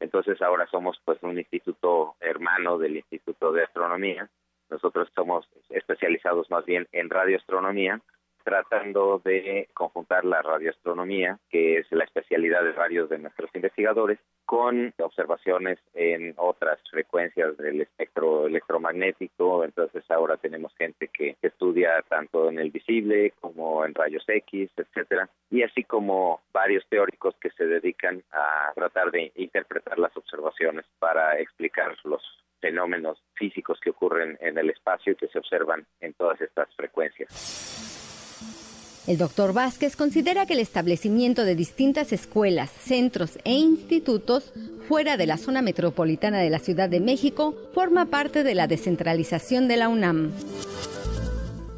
Entonces 0.00 0.40
ahora 0.42 0.66
somos 0.66 1.00
pues 1.04 1.22
un 1.22 1.38
instituto 1.38 2.16
hermano 2.20 2.78
del 2.78 2.96
Instituto 2.96 3.52
de 3.52 3.64
Astronomía. 3.64 4.28
Nosotros 4.70 5.08
somos 5.14 5.48
especializados 5.70 6.50
más 6.50 6.64
bien 6.64 6.88
en 6.92 7.10
radioastronomía 7.10 8.00
tratando 8.44 9.20
de 9.24 9.68
conjuntar 9.74 10.24
la 10.24 10.42
radioastronomía, 10.42 11.38
que 11.50 11.78
es 11.78 11.86
la 11.90 12.04
especialidad 12.04 12.62
de 12.62 12.72
varios 12.72 13.08
de 13.08 13.18
nuestros 13.18 13.50
investigadores, 13.54 14.18
con 14.44 14.92
observaciones 14.98 15.78
en 15.94 16.34
otras 16.36 16.78
frecuencias 16.90 17.56
del 17.56 17.80
espectro 17.80 18.46
electromagnético. 18.46 19.64
Entonces 19.64 20.04
ahora 20.10 20.36
tenemos 20.36 20.74
gente 20.76 21.08
que 21.08 21.36
estudia 21.42 22.02
tanto 22.08 22.48
en 22.50 22.58
el 22.58 22.70
visible 22.70 23.32
como 23.40 23.84
en 23.84 23.94
rayos 23.94 24.24
X, 24.28 24.70
etcétera, 24.76 25.28
y 25.50 25.62
así 25.62 25.84
como 25.84 26.42
varios 26.52 26.86
teóricos 26.88 27.34
que 27.40 27.50
se 27.50 27.66
dedican 27.66 28.22
a 28.32 28.72
tratar 28.74 29.10
de 29.10 29.32
interpretar 29.36 29.98
las 29.98 30.16
observaciones 30.16 30.84
para 30.98 31.38
explicar 31.40 31.96
los 32.04 32.22
fenómenos 32.60 33.22
físicos 33.34 33.78
que 33.80 33.90
ocurren 33.90 34.38
en 34.40 34.56
el 34.56 34.70
espacio 34.70 35.12
y 35.12 35.16
que 35.16 35.28
se 35.28 35.38
observan 35.38 35.86
en 36.00 36.14
todas 36.14 36.40
estas 36.40 36.74
frecuencias. 36.74 37.93
El 39.06 39.18
doctor 39.18 39.52
Vázquez 39.52 39.96
considera 39.96 40.46
que 40.46 40.54
el 40.54 40.60
establecimiento 40.60 41.44
de 41.44 41.54
distintas 41.54 42.10
escuelas, 42.14 42.70
centros 42.70 43.38
e 43.44 43.52
institutos 43.52 44.54
fuera 44.88 45.18
de 45.18 45.26
la 45.26 45.36
zona 45.36 45.60
metropolitana 45.60 46.40
de 46.40 46.48
la 46.48 46.58
Ciudad 46.58 46.88
de 46.88 47.00
México 47.00 47.54
forma 47.74 48.06
parte 48.06 48.42
de 48.42 48.54
la 48.54 48.66
descentralización 48.66 49.68
de 49.68 49.76
la 49.76 49.88
UNAM. 49.90 50.32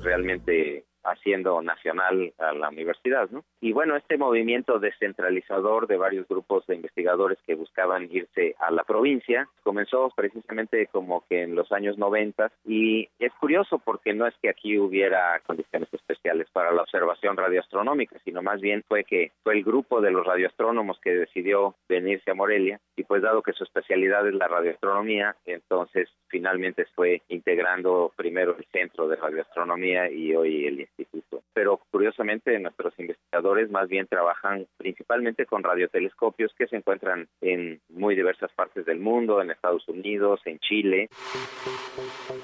Realmente 0.03 0.85
haciendo 1.03 1.63
nacional 1.63 2.33
a 2.39 2.53
la 2.53 2.69
universidad, 2.69 3.29
¿no? 3.31 3.45
Y 3.61 3.73
bueno, 3.73 3.97
este 3.97 4.19
movimiento 4.19 4.79
descentralizador 4.79 5.87
de 5.87 5.97
varios 5.97 6.29
grupos 6.29 6.67
de 6.67 6.77
investigadores 6.77 7.39
que 7.47 7.55
buscaban 7.55 8.09
irse 8.11 8.55
a 8.59 8.71
la 8.71 8.85
provincia 8.85 9.49
comenzó 9.63 10.11
precisamente 10.15 10.87
como 10.89 11.25
que 11.29 11.43
en 11.43 11.55
los 11.55 11.73
años 11.73 11.99
90 11.99 12.53
y 12.67 13.09
es 13.19 13.33
curioso 13.35 13.79
porque 13.79 14.13
no 14.13 14.27
es 14.27 14.35
que 14.43 14.51
aquí 14.51 14.79
hubiera 14.79 15.41
condiciones 15.41 15.89
especiales 15.93 16.49
para 16.53 16.73
la 16.73 16.83
observación 16.83 17.37
radioastronómica, 17.37 18.19
sino 18.25 18.43
más 18.43 18.61
bien 18.61 18.85
fue 18.87 19.05
que 19.05 19.33
fue 19.43 19.55
el 19.55 19.65
grupo 19.65 20.01
de 20.01 20.11
los 20.11 20.27
radioastrónomos 20.27 20.99
que 21.01 21.15
decidió 21.15 21.75
venirse 21.89 22.31
a 22.31 22.35
Morelia 22.35 22.81
y 22.97 23.05
pues 23.05 23.23
dado 23.23 23.43
que 23.43 23.53
su 23.53 23.65
especialidad 23.65 24.27
es 24.27 24.35
la 24.35 24.49
radioastronomía, 24.49 25.37
entonces 25.47 26.09
finalmente 26.29 26.87
fue 26.95 27.23
integrando 27.29 28.13
primero 28.17 28.57
el 28.57 28.65
centro 28.73 29.09
de 29.09 29.17
radioastronomía 29.17 30.11
y 30.11 30.35
hoy 30.35 30.67
el 30.67 30.81
instituto. 30.81 31.43
Pero 31.53 31.81
curiosamente 31.91 32.59
nuestros 32.59 32.99
investigadores 32.99 33.47
más 33.71 33.89
bien 33.89 34.07
trabajan 34.07 34.67
principalmente 34.77 35.47
con 35.47 35.63
radiotelescopios 35.63 36.53
que 36.57 36.67
se 36.67 36.77
encuentran 36.77 37.29
en 37.41 37.81
muy 37.89 38.15
diversas 38.15 38.53
partes 38.53 38.85
del 38.87 39.01
mundo, 39.01 39.41
en 39.41 39.51
Estados 39.51 39.89
Unidos, 39.89 40.41
en 40.45 40.59
Chile. 40.61 41.09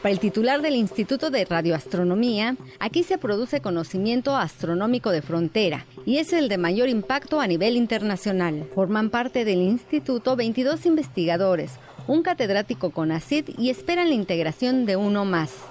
Para 0.02 0.12
el 0.12 0.18
titular 0.18 0.62
del 0.62 0.74
Instituto 0.74 1.30
de 1.30 1.44
Radioastronomía, 1.44 2.56
aquí 2.80 3.02
se 3.02 3.18
produce 3.18 3.60
conocimiento 3.60 4.36
astronómico 4.36 5.10
de 5.10 5.22
frontera 5.22 5.84
y 6.06 6.18
es 6.18 6.32
el 6.32 6.48
de 6.48 6.58
mayor 6.58 6.88
impacto 6.88 7.40
a 7.40 7.46
nivel 7.46 7.76
internacional. 7.76 8.64
Forman 8.74 9.10
parte 9.10 9.44
del 9.44 9.58
instituto 9.58 10.36
22 10.36 10.86
investigadores, 10.86 11.78
un 12.06 12.22
catedrático 12.22 12.90
con 12.90 13.12
ACID 13.12 13.50
y 13.58 13.70
esperan 13.70 14.08
la 14.08 14.14
integración 14.14 14.86
de 14.86 14.96
uno 14.96 15.24
más 15.24 15.68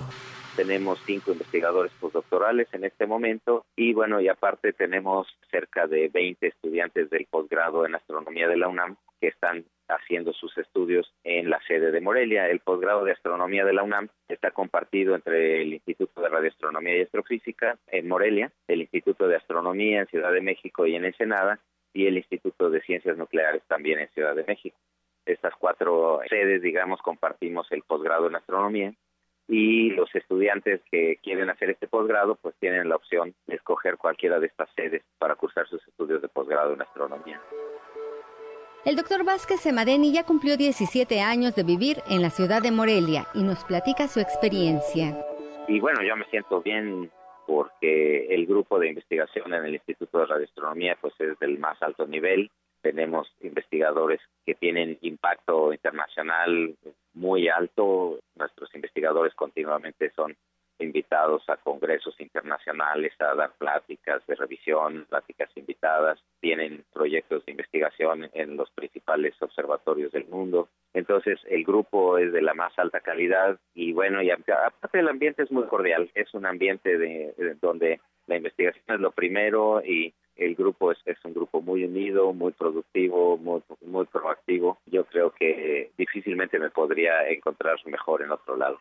tenemos 0.62 1.02
cinco 1.08 1.32
investigadores 1.32 1.92
postdoctorales 2.00 2.68
en 2.74 2.84
este 2.84 3.08
momento 3.08 3.66
y 3.76 3.96
bueno, 3.96 4.22
y 4.22 4.28
aparte 4.28 4.74
tenemos 4.74 5.28
cerca 5.50 5.88
de 5.88 6.08
20 6.10 6.46
estudiantes 6.46 7.10
del 7.10 7.26
posgrado 7.26 7.84
en 7.84 7.96
astronomía 7.96 8.48
de 8.48 8.58
la 8.58 8.68
UNAM 8.68 8.96
que 9.20 9.30
están 9.30 9.66
haciendo 9.88 10.34
sus 10.34 10.56
estudios 10.60 11.12
en 11.24 11.50
la 11.50 11.60
sede 11.68 11.92
de 11.92 12.00
Morelia. 12.00 12.48
El 12.48 12.60
posgrado 12.60 13.04
de 13.04 13.14
astronomía 13.14 13.66
de 13.66 13.74
la 13.74 13.82
UNAM 13.82 14.10
está 14.28 14.52
compartido 14.52 15.16
entre 15.16 15.64
el 15.64 15.74
Instituto 15.74 16.22
de 16.22 16.30
Radioastronomía 16.30 16.96
y 16.96 17.02
Astrofísica 17.02 17.80
en 17.88 18.08
Morelia, 18.08 18.52
el 18.68 18.82
Instituto 18.82 19.28
de 19.28 19.38
Astronomía 19.38 20.02
en 20.02 20.08
Ciudad 20.08 20.32
de 20.32 20.42
México 20.42 20.86
y 20.86 20.96
en 20.96 21.06
Ensenada 21.06 21.58
y 21.92 22.06
el 22.06 22.18
Instituto 22.18 22.70
de 22.70 22.82
Ciencias 22.82 23.18
Nucleares 23.18 23.64
también 23.68 23.98
en 23.98 24.10
Ciudad 24.10 24.36
de 24.36 24.44
México. 24.44 24.78
Estas 25.26 25.56
cuatro 25.56 26.20
sedes, 26.30 26.62
digamos, 26.62 27.02
compartimos 27.02 27.66
el 27.72 27.82
posgrado 27.82 28.28
en 28.28 28.36
astronomía 28.36 28.94
y 29.48 29.90
los 29.92 30.14
estudiantes 30.16 30.82
que 30.92 31.18
quieren 31.24 31.50
hacer 31.50 31.70
este 31.72 31.88
posgrado 31.88 32.36
pues 32.36 32.56
tienen 32.60 32.90
la 32.90 32.96
opción 32.96 33.34
de 33.48 33.56
escoger 33.56 33.98
cualquiera 33.98 34.40
de 34.40 34.48
estas 34.48 34.70
sedes 34.76 35.04
para 35.20 35.36
cursar 35.36 35.68
sus 35.68 35.86
estudios 35.88 36.22
de 36.22 36.28
posgrado 36.28 36.74
en 36.74 36.82
astronomía. 36.82 37.42
El 38.84 38.96
doctor 38.96 39.24
Vázquez 39.24 39.60
Semadeni 39.60 40.12
ya 40.12 40.26
cumplió 40.26 40.58
17 40.58 41.22
años 41.22 41.56
de 41.56 41.64
vivir 41.64 41.98
en 42.10 42.24
la 42.24 42.32
ciudad 42.32 42.64
de 42.64 42.72
Morelia 42.72 43.28
y 43.36 43.44
nos 43.44 43.64
platica 43.64 44.08
su 44.08 44.20
experiencia. 44.20 45.24
Y 45.68 45.80
bueno, 45.80 46.02
yo 46.02 46.16
me 46.16 46.26
siento 46.26 46.62
bien 46.62 47.12
porque 47.46 48.26
el 48.34 48.48
grupo 48.48 48.80
de 48.80 48.90
investigación 48.90 49.54
en 49.54 49.66
el 49.66 49.76
Instituto 49.76 50.20
de 50.20 50.26
Radioastronomía 50.26 50.98
pues 51.00 51.14
es 51.20 51.38
del 51.40 51.60
más 51.60 51.80
alto 51.84 52.08
nivel. 52.08 52.50
Tenemos 52.82 53.32
investigadores 53.42 54.20
que 54.46 54.56
tienen 54.56 54.98
impacto 55.02 55.74
internacional 55.74 56.76
muy 57.14 57.48
alto. 57.48 58.20
Nuestros 58.36 58.74
investigadores 58.76 59.34
continuamente 59.36 60.12
son 60.16 60.36
invitados 60.82 61.48
a 61.48 61.58
congresos 61.58 62.20
internacionales 62.20 63.14
a 63.20 63.36
dar 63.36 63.52
pláticas 63.58 64.26
de 64.28 64.36
revisión, 64.36 65.06
pláticas 65.10 65.50
invitadas, 65.56 66.20
tienen 66.40 66.84
proyectos 66.94 67.46
de 67.46 67.52
investigación 67.52 68.30
en 68.34 68.58
los 68.58 68.70
principales 68.72 69.40
observatorios 69.42 70.12
del 70.12 70.26
mundo. 70.28 70.70
Entonces 70.94 71.40
el 71.50 71.64
grupo 71.64 72.18
es 72.18 72.34
de 72.34 72.42
la 72.42 72.54
más 72.54 72.78
alta 72.78 73.00
calidad 73.00 73.60
y 73.74 73.94
bueno, 73.94 74.22
y 74.22 74.32
aparte 74.32 75.00
el 75.00 75.08
ambiente 75.08 75.44
es 75.44 75.52
muy 75.52 75.66
cordial, 75.66 76.10
es 76.16 76.34
un 76.34 76.46
ambiente 76.46 76.98
de, 76.98 77.56
donde 77.62 78.02
la 78.28 78.38
investigación 78.38 78.84
es 78.88 79.00
lo 79.00 79.12
primero 79.12 79.82
y 79.86 80.14
el 80.42 80.56
grupo 80.56 80.92
es, 80.92 80.98
un 81.24 81.34
grupo 81.34 81.62
muy 81.62 81.84
unido, 81.84 82.34
muy 82.34 82.52
productivo, 82.52 83.38
muy, 83.38 83.62
muy 83.86 84.06
proactivo. 84.06 84.80
Yo 84.88 85.06
creo 85.06 85.32
que 85.32 85.92
difícilmente 85.98 86.58
me 86.58 86.72
podría 86.72 87.30
encontrar 87.30 87.78
mejor 87.86 88.24
en 88.24 88.32
otro 88.32 88.58
lado. 88.58 88.80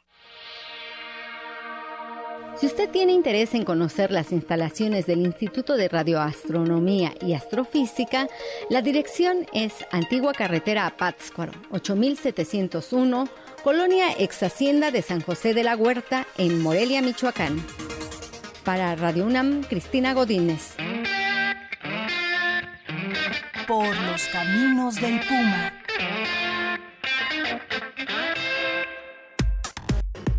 Si 2.57 2.67
usted 2.67 2.91
tiene 2.91 3.13
interés 3.13 3.55
en 3.55 3.65
conocer 3.65 4.11
las 4.11 4.33
instalaciones 4.33 5.07
del 5.07 5.21
Instituto 5.21 5.77
de 5.77 5.89
Radioastronomía 5.89 7.13
y 7.21 7.35
Astrofísica, 7.35 8.27
la 8.71 8.83
dirección 8.83 9.47
es 9.53 9.87
Antigua 9.93 10.33
Carretera 10.33 10.87
a 10.87 10.97
Pátzcuaro, 10.97 11.53
8701, 11.71 13.29
Colonia 13.63 14.07
Ex 14.19 14.43
Hacienda 14.43 14.91
de 14.91 15.03
San 15.03 15.21
José 15.21 15.55
de 15.55 15.65
la 15.65 15.77
Huerta, 15.77 16.27
en 16.39 16.61
Morelia, 16.63 17.03
Michoacán. 17.03 17.59
Para 18.65 18.95
Radio 18.97 19.27
UNAM, 19.27 19.63
Cristina 19.63 20.13
Godínez. 20.13 20.77
Por 23.71 23.97
los 24.01 24.27
caminos 24.33 24.97
del 24.97 25.21
Puma. 25.21 25.73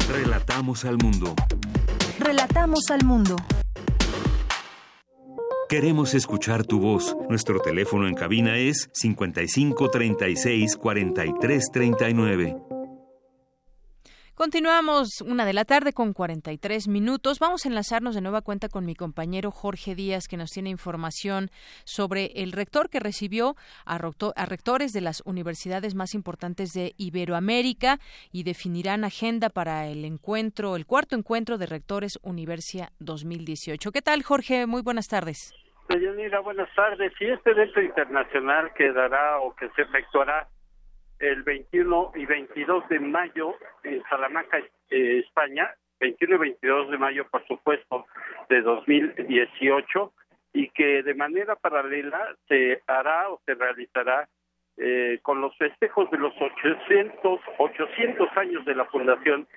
Relatamos 0.09 0.83
al 0.83 0.97
mundo. 0.97 1.33
Relatamos 2.19 2.91
al 2.91 3.05
mundo. 3.05 3.37
Queremos 5.69 6.13
escuchar 6.13 6.65
tu 6.65 6.81
voz. 6.81 7.15
Nuestro 7.29 7.61
teléfono 7.61 8.09
en 8.09 8.15
cabina 8.15 8.57
es 8.57 8.89
55 8.91 9.89
36 9.89 10.75
43 10.75 11.71
39. 11.71 12.70
Continuamos 14.35 15.21
una 15.21 15.45
de 15.45 15.53
la 15.53 15.65
tarde 15.65 15.93
con 15.93 16.13
43 16.13 16.87
minutos. 16.87 17.37
Vamos 17.39 17.65
a 17.65 17.69
enlazarnos 17.69 18.15
de 18.15 18.21
nueva 18.21 18.41
cuenta 18.41 18.69
con 18.69 18.85
mi 18.85 18.95
compañero 18.95 19.51
Jorge 19.51 19.93
Díaz, 19.93 20.27
que 20.27 20.37
nos 20.37 20.51
tiene 20.51 20.69
información 20.69 21.49
sobre 21.83 22.31
el 22.35 22.53
rector 22.53 22.89
que 22.89 22.99
recibió 22.99 23.55
a, 23.85 23.97
rectores 23.97 24.93
de 24.93 25.01
las 25.01 25.21
universidades 25.25 25.95
más 25.95 26.15
importantes 26.15 26.71
de 26.71 26.93
Iberoamérica 26.97 27.99
y 28.31 28.43
definirán 28.43 29.03
agenda 29.03 29.49
para 29.49 29.87
el 29.87 30.05
encuentro, 30.05 30.75
el 30.75 30.85
cuarto 30.85 31.15
encuentro 31.15 31.57
de 31.57 31.65
rectores 31.65 32.17
Universia 32.23 32.89
2018. 32.99 33.91
¿Qué 33.91 34.01
tal, 34.01 34.23
Jorge? 34.23 34.65
Muy 34.65 34.81
buenas 34.81 35.07
tardes. 35.07 35.53
Señorita, 35.89 36.39
buenas 36.39 36.73
tardes. 36.73 37.11
Y 37.19 37.25
este 37.25 37.51
evento 37.51 37.81
internacional 37.81 38.71
que 38.75 38.91
dará 38.93 39.39
o 39.39 39.53
que 39.55 39.69
se 39.75 39.81
efectuará 39.81 40.47
el 41.21 41.43
21 41.43 42.11
y 42.15 42.25
22 42.25 42.89
de 42.89 42.99
mayo 42.99 43.55
en 43.83 44.01
Salamanca, 44.09 44.57
eh, 44.89 45.19
España, 45.25 45.73
21 45.99 46.35
y 46.35 46.39
22 46.39 46.91
de 46.91 46.97
mayo, 46.97 47.27
por 47.29 47.45
supuesto, 47.47 48.07
de 48.49 48.61
2018, 48.61 50.13
y 50.53 50.69
que 50.69 51.03
de 51.03 51.13
manera 51.13 51.55
paralela 51.55 52.35
se 52.47 52.81
hará 52.87 53.29
o 53.29 53.39
se 53.45 53.53
realizará 53.53 54.27
eh, 54.77 55.19
con 55.21 55.41
los 55.41 55.55
festejos 55.57 56.09
de 56.11 56.17
los 56.17 56.33
800, 56.41 57.39
800 57.57 58.37
años 58.37 58.65
de 58.65 58.75
la 58.75 58.85
fundación 58.85 59.47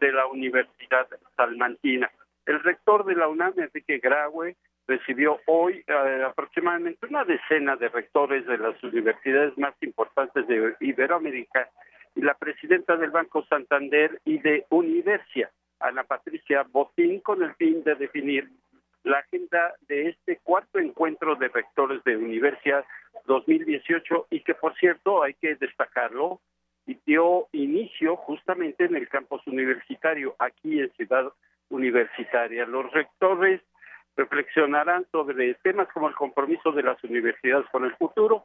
de 0.00 0.12
la 0.12 0.26
Universidad 0.26 1.08
Salmantina. 1.36 2.10
El 2.44 2.62
rector 2.62 3.06
de 3.06 3.16
la 3.16 3.28
UNAM, 3.28 3.54
Enrique 3.56 3.98
Graue, 3.98 4.56
recibió 4.86 5.40
hoy 5.46 5.84
eh, 5.86 6.24
aproximadamente 6.26 7.06
una 7.06 7.24
decena 7.24 7.76
de 7.76 7.88
rectores 7.88 8.46
de 8.46 8.58
las 8.58 8.82
universidades 8.82 9.56
más 9.58 9.74
importantes 9.82 10.46
de 10.46 10.74
Iberoamérica 10.80 11.68
y 12.14 12.22
la 12.22 12.34
presidenta 12.34 12.96
del 12.96 13.10
Banco 13.10 13.44
Santander 13.46 14.20
y 14.24 14.38
de 14.38 14.66
Universia, 14.70 15.50
Ana 15.80 16.04
Patricia 16.04 16.64
Botín, 16.70 17.20
con 17.20 17.42
el 17.42 17.54
fin 17.54 17.82
de 17.82 17.94
definir 17.94 18.48
la 19.02 19.18
agenda 19.18 19.74
de 19.88 20.08
este 20.08 20.38
cuarto 20.42 20.78
encuentro 20.78 21.36
de 21.36 21.48
rectores 21.48 22.02
de 22.04 22.16
Universia 22.16 22.84
2018 23.26 24.28
y 24.30 24.40
que, 24.40 24.54
por 24.54 24.74
cierto, 24.76 25.22
hay 25.22 25.34
que 25.34 25.54
destacarlo, 25.56 26.40
dio 27.06 27.48
inicio 27.52 28.16
justamente 28.16 28.84
en 28.84 28.96
el 28.96 29.08
campus 29.08 29.46
universitario, 29.46 30.34
aquí 30.38 30.80
en 30.80 30.90
Ciudad 30.92 31.32
Universitaria. 31.68 32.66
Los 32.66 32.90
rectores 32.92 33.60
reflexionarán 34.16 35.06
sobre 35.10 35.54
temas 35.54 35.88
como 35.92 36.08
el 36.08 36.14
compromiso 36.14 36.72
de 36.72 36.82
las 36.82 37.02
universidades 37.04 37.66
con 37.70 37.84
el 37.84 37.94
futuro, 37.96 38.44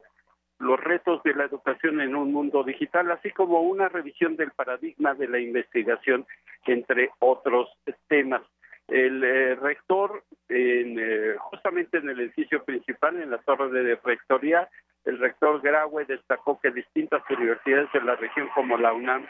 los 0.58 0.78
retos 0.78 1.22
de 1.22 1.34
la 1.34 1.44
educación 1.44 2.00
en 2.00 2.14
un 2.14 2.32
mundo 2.32 2.62
digital, 2.64 3.10
así 3.10 3.30
como 3.30 3.62
una 3.62 3.88
revisión 3.88 4.36
del 4.36 4.50
paradigma 4.50 5.14
de 5.14 5.28
la 5.28 5.38
investigación, 5.38 6.26
entre 6.66 7.10
otros 7.18 7.70
temas. 8.08 8.42
El 8.88 9.22
eh, 9.22 9.54
rector, 9.54 10.24
eh, 10.48 11.36
justamente 11.38 11.98
en 11.98 12.10
el 12.10 12.20
edificio 12.20 12.62
principal, 12.64 13.22
en 13.22 13.30
la 13.30 13.38
torre 13.38 13.70
de 13.70 13.96
rectoría, 14.04 14.68
el 15.04 15.18
rector 15.18 15.62
Graue 15.62 16.04
destacó 16.04 16.60
que 16.60 16.70
distintas 16.70 17.22
universidades 17.30 17.90
de 17.92 18.02
la 18.02 18.16
región 18.16 18.48
como 18.54 18.76
la 18.76 18.92
UNAM 18.92 19.26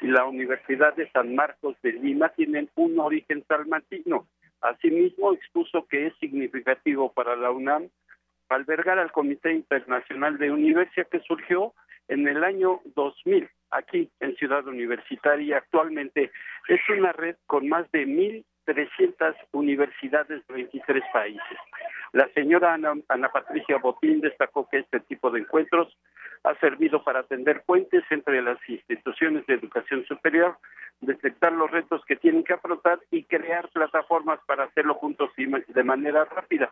y 0.00 0.08
la 0.08 0.26
Universidad 0.26 0.94
de 0.94 1.10
San 1.12 1.34
Marcos 1.34 1.76
de 1.82 1.92
Lima 1.92 2.28
tienen 2.30 2.68
un 2.74 2.98
origen 2.98 3.42
salmantino 3.48 4.26
Asimismo, 4.64 5.34
expuso 5.34 5.86
que 5.86 6.06
es 6.06 6.14
significativo 6.16 7.12
para 7.12 7.36
la 7.36 7.50
UNAM 7.50 7.90
albergar 8.48 8.98
al 8.98 9.12
Comité 9.12 9.52
Internacional 9.52 10.38
de 10.38 10.50
Universidad 10.50 11.08
que 11.08 11.20
surgió 11.20 11.74
en 12.08 12.26
el 12.26 12.42
año 12.42 12.80
2000 12.94 13.48
aquí 13.70 14.10
en 14.20 14.34
Ciudad 14.36 14.66
Universitaria. 14.66 15.58
Actualmente 15.58 16.30
es 16.68 16.80
una 16.88 17.12
red 17.12 17.36
con 17.46 17.68
más 17.68 17.90
de 17.92 18.06
1.300 18.06 19.34
universidades 19.52 20.46
de 20.46 20.54
23 20.54 21.02
países. 21.12 21.58
La 22.12 22.26
señora 22.28 22.72
Ana, 22.72 22.94
Ana, 23.08 23.28
Patricia 23.28 23.76
Botín 23.78 24.20
destacó 24.20 24.66
que 24.68 24.78
este 24.78 25.00
tipo 25.00 25.30
de 25.30 25.40
encuentros 25.40 25.94
ha 26.44 26.54
servido 26.60 27.02
para 27.02 27.20
atender 27.20 27.62
puentes 27.64 28.04
entre 28.10 28.42
las 28.42 28.58
instituciones 28.68 29.46
de 29.46 29.54
educación 29.54 30.04
superior 30.04 30.56
detectar 31.00 31.52
los 31.52 31.70
retos 31.70 32.04
que 32.06 32.16
tienen 32.16 32.44
que 32.44 32.52
afrontar 32.52 33.00
y 33.10 33.24
crear 33.24 33.68
plataformas 33.70 34.40
para 34.46 34.64
hacerlo 34.64 34.94
juntos 34.94 35.30
y 35.36 35.46
de 35.46 35.84
manera 35.84 36.24
rápida. 36.24 36.70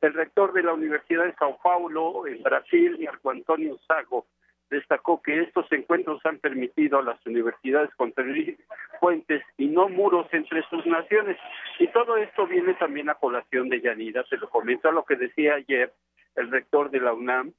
El 0.00 0.14
rector 0.14 0.52
de 0.52 0.62
la 0.62 0.72
Universidad 0.72 1.24
de 1.24 1.34
Sao 1.34 1.58
Paulo, 1.62 2.26
en 2.26 2.42
Brasil, 2.42 2.98
Marco 3.04 3.30
Antonio 3.30 3.78
Sago, 3.86 4.26
destacó 4.68 5.22
que 5.22 5.42
estos 5.42 5.70
encuentros 5.70 6.24
han 6.24 6.38
permitido 6.38 6.98
a 6.98 7.02
las 7.02 7.24
universidades 7.26 7.94
construir 7.94 8.58
puentes 9.00 9.42
y 9.58 9.66
no 9.66 9.88
muros 9.88 10.26
entre 10.32 10.62
sus 10.68 10.84
naciones. 10.86 11.36
Y 11.78 11.88
todo 11.88 12.16
esto 12.16 12.46
viene 12.46 12.74
también 12.74 13.10
a 13.10 13.14
colación 13.14 13.68
de 13.68 13.80
Yanira, 13.80 14.24
se 14.24 14.38
lo 14.38 14.48
comento 14.48 14.88
a 14.88 14.92
lo 14.92 15.04
que 15.04 15.16
decía 15.16 15.54
ayer 15.54 15.92
el 16.34 16.50
rector 16.50 16.90
de 16.90 17.00
la 17.00 17.12
UNAM, 17.12 17.52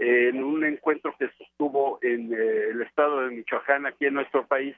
en 0.00 0.42
un 0.42 0.64
encuentro 0.64 1.14
que 1.18 1.28
sostuvo 1.36 1.98
en 2.00 2.32
eh, 2.32 2.70
el 2.70 2.80
estado 2.80 3.20
de 3.20 3.36
Michoacán, 3.36 3.84
aquí 3.84 4.06
en 4.06 4.14
nuestro 4.14 4.46
país, 4.46 4.74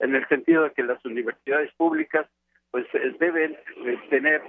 en 0.00 0.14
el 0.14 0.28
sentido 0.28 0.64
de 0.64 0.72
que 0.72 0.82
las 0.82 1.02
universidades 1.06 1.72
públicas 1.74 2.26
pues 2.70 2.84
eh, 2.92 3.16
deben 3.18 3.56
eh, 3.86 3.98
tener 4.10 4.42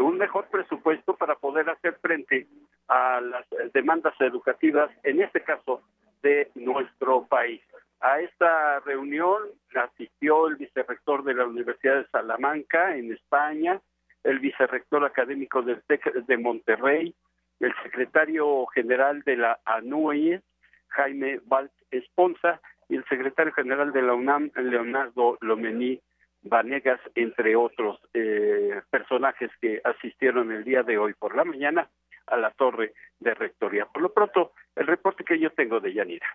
un 0.00 0.18
mejor 0.18 0.46
presupuesto 0.48 1.16
para 1.16 1.36
poder 1.36 1.68
hacer 1.70 1.94
frente 2.00 2.46
a 2.88 3.20
las 3.20 3.46
demandas 3.72 4.14
educativas, 4.20 4.90
en 5.02 5.20
este 5.22 5.40
caso, 5.42 5.82
de 6.22 6.50
nuestro 6.54 7.26
país. 7.26 7.60
A 8.00 8.20
esta 8.20 8.80
reunión 8.80 9.42
asistió 9.74 10.48
el 10.48 10.56
vicerrector 10.56 11.24
de 11.24 11.34
la 11.34 11.46
Universidad 11.46 11.96
de 11.96 12.08
Salamanca, 12.08 12.96
en 12.96 13.12
España, 13.12 13.80
el 14.22 14.38
vicerrector 14.38 15.04
académico 15.04 15.62
del 15.62 15.82
TEC 15.82 16.12
de 16.26 16.36
Monterrey, 16.36 17.14
el 17.60 17.72
secretario 17.82 18.66
general 18.66 19.22
de 19.22 19.36
la 19.36 19.58
ANUE, 19.64 20.42
Jaime 20.88 21.40
Valls 21.44 21.72
Esponza, 21.90 22.60
y 22.88 22.96
el 22.96 23.04
secretario 23.08 23.52
general 23.52 23.92
de 23.92 24.02
la 24.02 24.14
UNAM, 24.14 24.50
Leonardo 24.56 25.38
Lomení 25.40 26.00
Vanegas, 26.42 27.00
entre 27.14 27.56
otros 27.56 27.98
eh, 28.14 28.80
personajes 28.90 29.50
que 29.60 29.80
asistieron 29.82 30.52
el 30.52 30.64
día 30.64 30.82
de 30.82 30.96
hoy 30.98 31.14
por 31.14 31.34
la 31.34 31.44
mañana 31.44 31.90
a 32.26 32.36
la 32.36 32.50
torre 32.50 32.92
de 33.18 33.34
rectoría. 33.34 33.86
Por 33.86 34.02
lo 34.02 34.12
pronto, 34.12 34.52
el 34.76 34.86
reporte 34.86 35.24
que 35.24 35.38
yo 35.40 35.50
tengo 35.50 35.80
de 35.80 35.94
Yanira. 35.94 36.26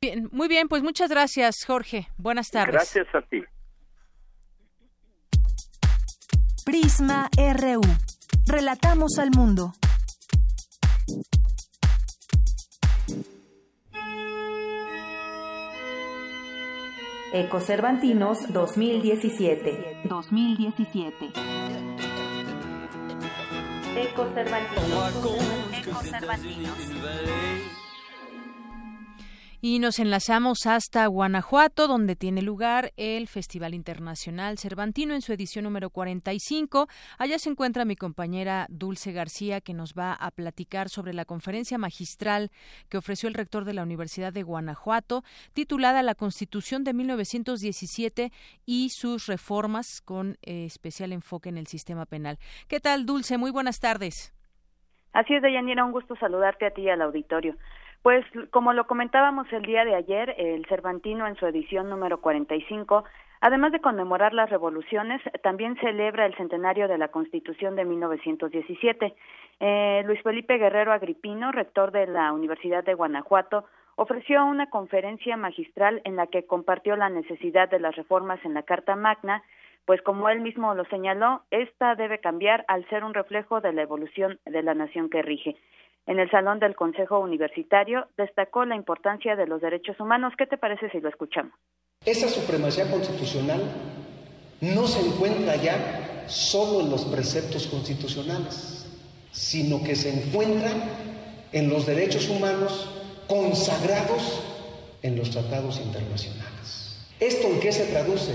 Bien, 0.00 0.28
muy 0.30 0.48
bien, 0.48 0.68
pues 0.68 0.82
muchas 0.82 1.10
gracias, 1.10 1.64
Jorge. 1.66 2.08
Buenas 2.18 2.50
tardes. 2.50 2.72
Gracias 2.72 3.14
a 3.14 3.22
ti. 3.22 3.42
Prisma 6.64 7.28
RU. 7.36 7.80
Relatamos 8.46 9.18
al 9.18 9.30
mundo. 9.34 9.72
Ecocervantinos 17.32 18.38
2017. 18.52 20.00
2017. 20.04 21.32
Ecocervantinos. 23.96 25.14
Ecocervantinos. 25.86 27.77
Y 29.60 29.80
nos 29.80 29.98
enlazamos 29.98 30.66
hasta 30.66 31.04
Guanajuato, 31.08 31.88
donde 31.88 32.14
tiene 32.14 32.42
lugar 32.42 32.92
el 32.96 33.26
Festival 33.26 33.74
Internacional 33.74 34.56
Cervantino 34.56 35.14
en 35.14 35.20
su 35.20 35.32
edición 35.32 35.64
número 35.64 35.90
45. 35.90 36.86
Allá 37.18 37.40
se 37.40 37.50
encuentra 37.50 37.84
mi 37.84 37.96
compañera 37.96 38.66
Dulce 38.68 39.10
García, 39.10 39.60
que 39.60 39.74
nos 39.74 39.94
va 39.94 40.12
a 40.12 40.30
platicar 40.30 40.88
sobre 40.88 41.12
la 41.12 41.24
conferencia 41.24 41.76
magistral 41.76 42.50
que 42.88 42.98
ofreció 42.98 43.28
el 43.28 43.34
rector 43.34 43.64
de 43.64 43.74
la 43.74 43.82
Universidad 43.82 44.32
de 44.32 44.44
Guanajuato, 44.44 45.24
titulada 45.54 46.04
La 46.04 46.14
Constitución 46.14 46.84
de 46.84 46.94
1917 46.94 48.30
y 48.64 48.90
sus 48.90 49.26
reformas, 49.26 50.00
con 50.04 50.36
eh, 50.42 50.66
especial 50.66 51.12
enfoque 51.12 51.48
en 51.48 51.58
el 51.58 51.66
sistema 51.66 52.06
penal. 52.06 52.38
¿Qué 52.68 52.78
tal, 52.78 53.06
Dulce? 53.06 53.38
Muy 53.38 53.50
buenas 53.50 53.80
tardes. 53.80 54.32
Así 55.12 55.34
es, 55.34 55.42
Deyanira, 55.42 55.84
un 55.84 55.90
gusto 55.90 56.14
saludarte 56.14 56.64
a 56.64 56.70
ti 56.70 56.82
y 56.82 56.90
al 56.90 57.02
auditorio. 57.02 57.56
Pues 58.08 58.24
como 58.52 58.72
lo 58.72 58.86
comentábamos 58.86 59.52
el 59.52 59.66
día 59.66 59.84
de 59.84 59.94
ayer, 59.94 60.34
el 60.38 60.64
Cervantino 60.64 61.26
en 61.26 61.36
su 61.36 61.44
edición 61.44 61.90
número 61.90 62.22
45, 62.22 63.04
además 63.42 63.70
de 63.70 63.82
conmemorar 63.82 64.32
las 64.32 64.48
revoluciones, 64.48 65.20
también 65.42 65.76
celebra 65.76 66.24
el 66.24 66.34
centenario 66.34 66.88
de 66.88 66.96
la 66.96 67.08
Constitución 67.08 67.76
de 67.76 67.84
1917. 67.84 69.14
Eh, 69.60 70.02
Luis 70.06 70.22
Felipe 70.22 70.56
Guerrero 70.56 70.94
Agripino, 70.94 71.52
rector 71.52 71.92
de 71.92 72.06
la 72.06 72.32
Universidad 72.32 72.82
de 72.82 72.94
Guanajuato, 72.94 73.66
ofreció 73.96 74.42
una 74.46 74.70
conferencia 74.70 75.36
magistral 75.36 76.00
en 76.04 76.16
la 76.16 76.28
que 76.28 76.46
compartió 76.46 76.96
la 76.96 77.10
necesidad 77.10 77.68
de 77.68 77.78
las 77.78 77.94
reformas 77.94 78.42
en 78.42 78.54
la 78.54 78.62
Carta 78.62 78.96
Magna, 78.96 79.42
pues 79.84 80.00
como 80.00 80.30
él 80.30 80.40
mismo 80.40 80.74
lo 80.74 80.86
señaló, 80.86 81.42
esta 81.50 81.94
debe 81.94 82.20
cambiar 82.20 82.64
al 82.68 82.88
ser 82.88 83.04
un 83.04 83.12
reflejo 83.12 83.60
de 83.60 83.74
la 83.74 83.82
evolución 83.82 84.38
de 84.46 84.62
la 84.62 84.72
nación 84.72 85.10
que 85.10 85.20
rige. 85.20 85.56
En 86.08 86.18
el 86.18 86.30
salón 86.30 86.58
del 86.58 86.74
Consejo 86.74 87.18
Universitario 87.18 88.08
destacó 88.16 88.64
la 88.64 88.74
importancia 88.74 89.36
de 89.36 89.46
los 89.46 89.60
derechos 89.60 90.00
humanos. 90.00 90.32
¿Qué 90.38 90.46
te 90.46 90.56
parece 90.56 90.88
si 90.88 91.00
lo 91.00 91.10
escuchamos? 91.10 91.52
Esa 92.02 92.28
supremacía 92.30 92.90
constitucional 92.90 93.60
no 94.62 94.86
se 94.86 95.06
encuentra 95.06 95.56
ya 95.56 96.24
solo 96.26 96.80
en 96.80 96.90
los 96.90 97.04
preceptos 97.04 97.66
constitucionales, 97.66 98.88
sino 99.32 99.84
que 99.84 99.94
se 99.94 100.08
encuentra 100.08 100.70
en 101.52 101.68
los 101.68 101.84
derechos 101.84 102.30
humanos 102.30 102.90
consagrados 103.28 104.42
en 105.02 105.14
los 105.14 105.30
tratados 105.30 105.78
internacionales. 105.78 107.06
¿Esto 107.20 107.48
en 107.48 107.60
qué 107.60 107.70
se 107.70 107.84
traduce? 107.84 108.32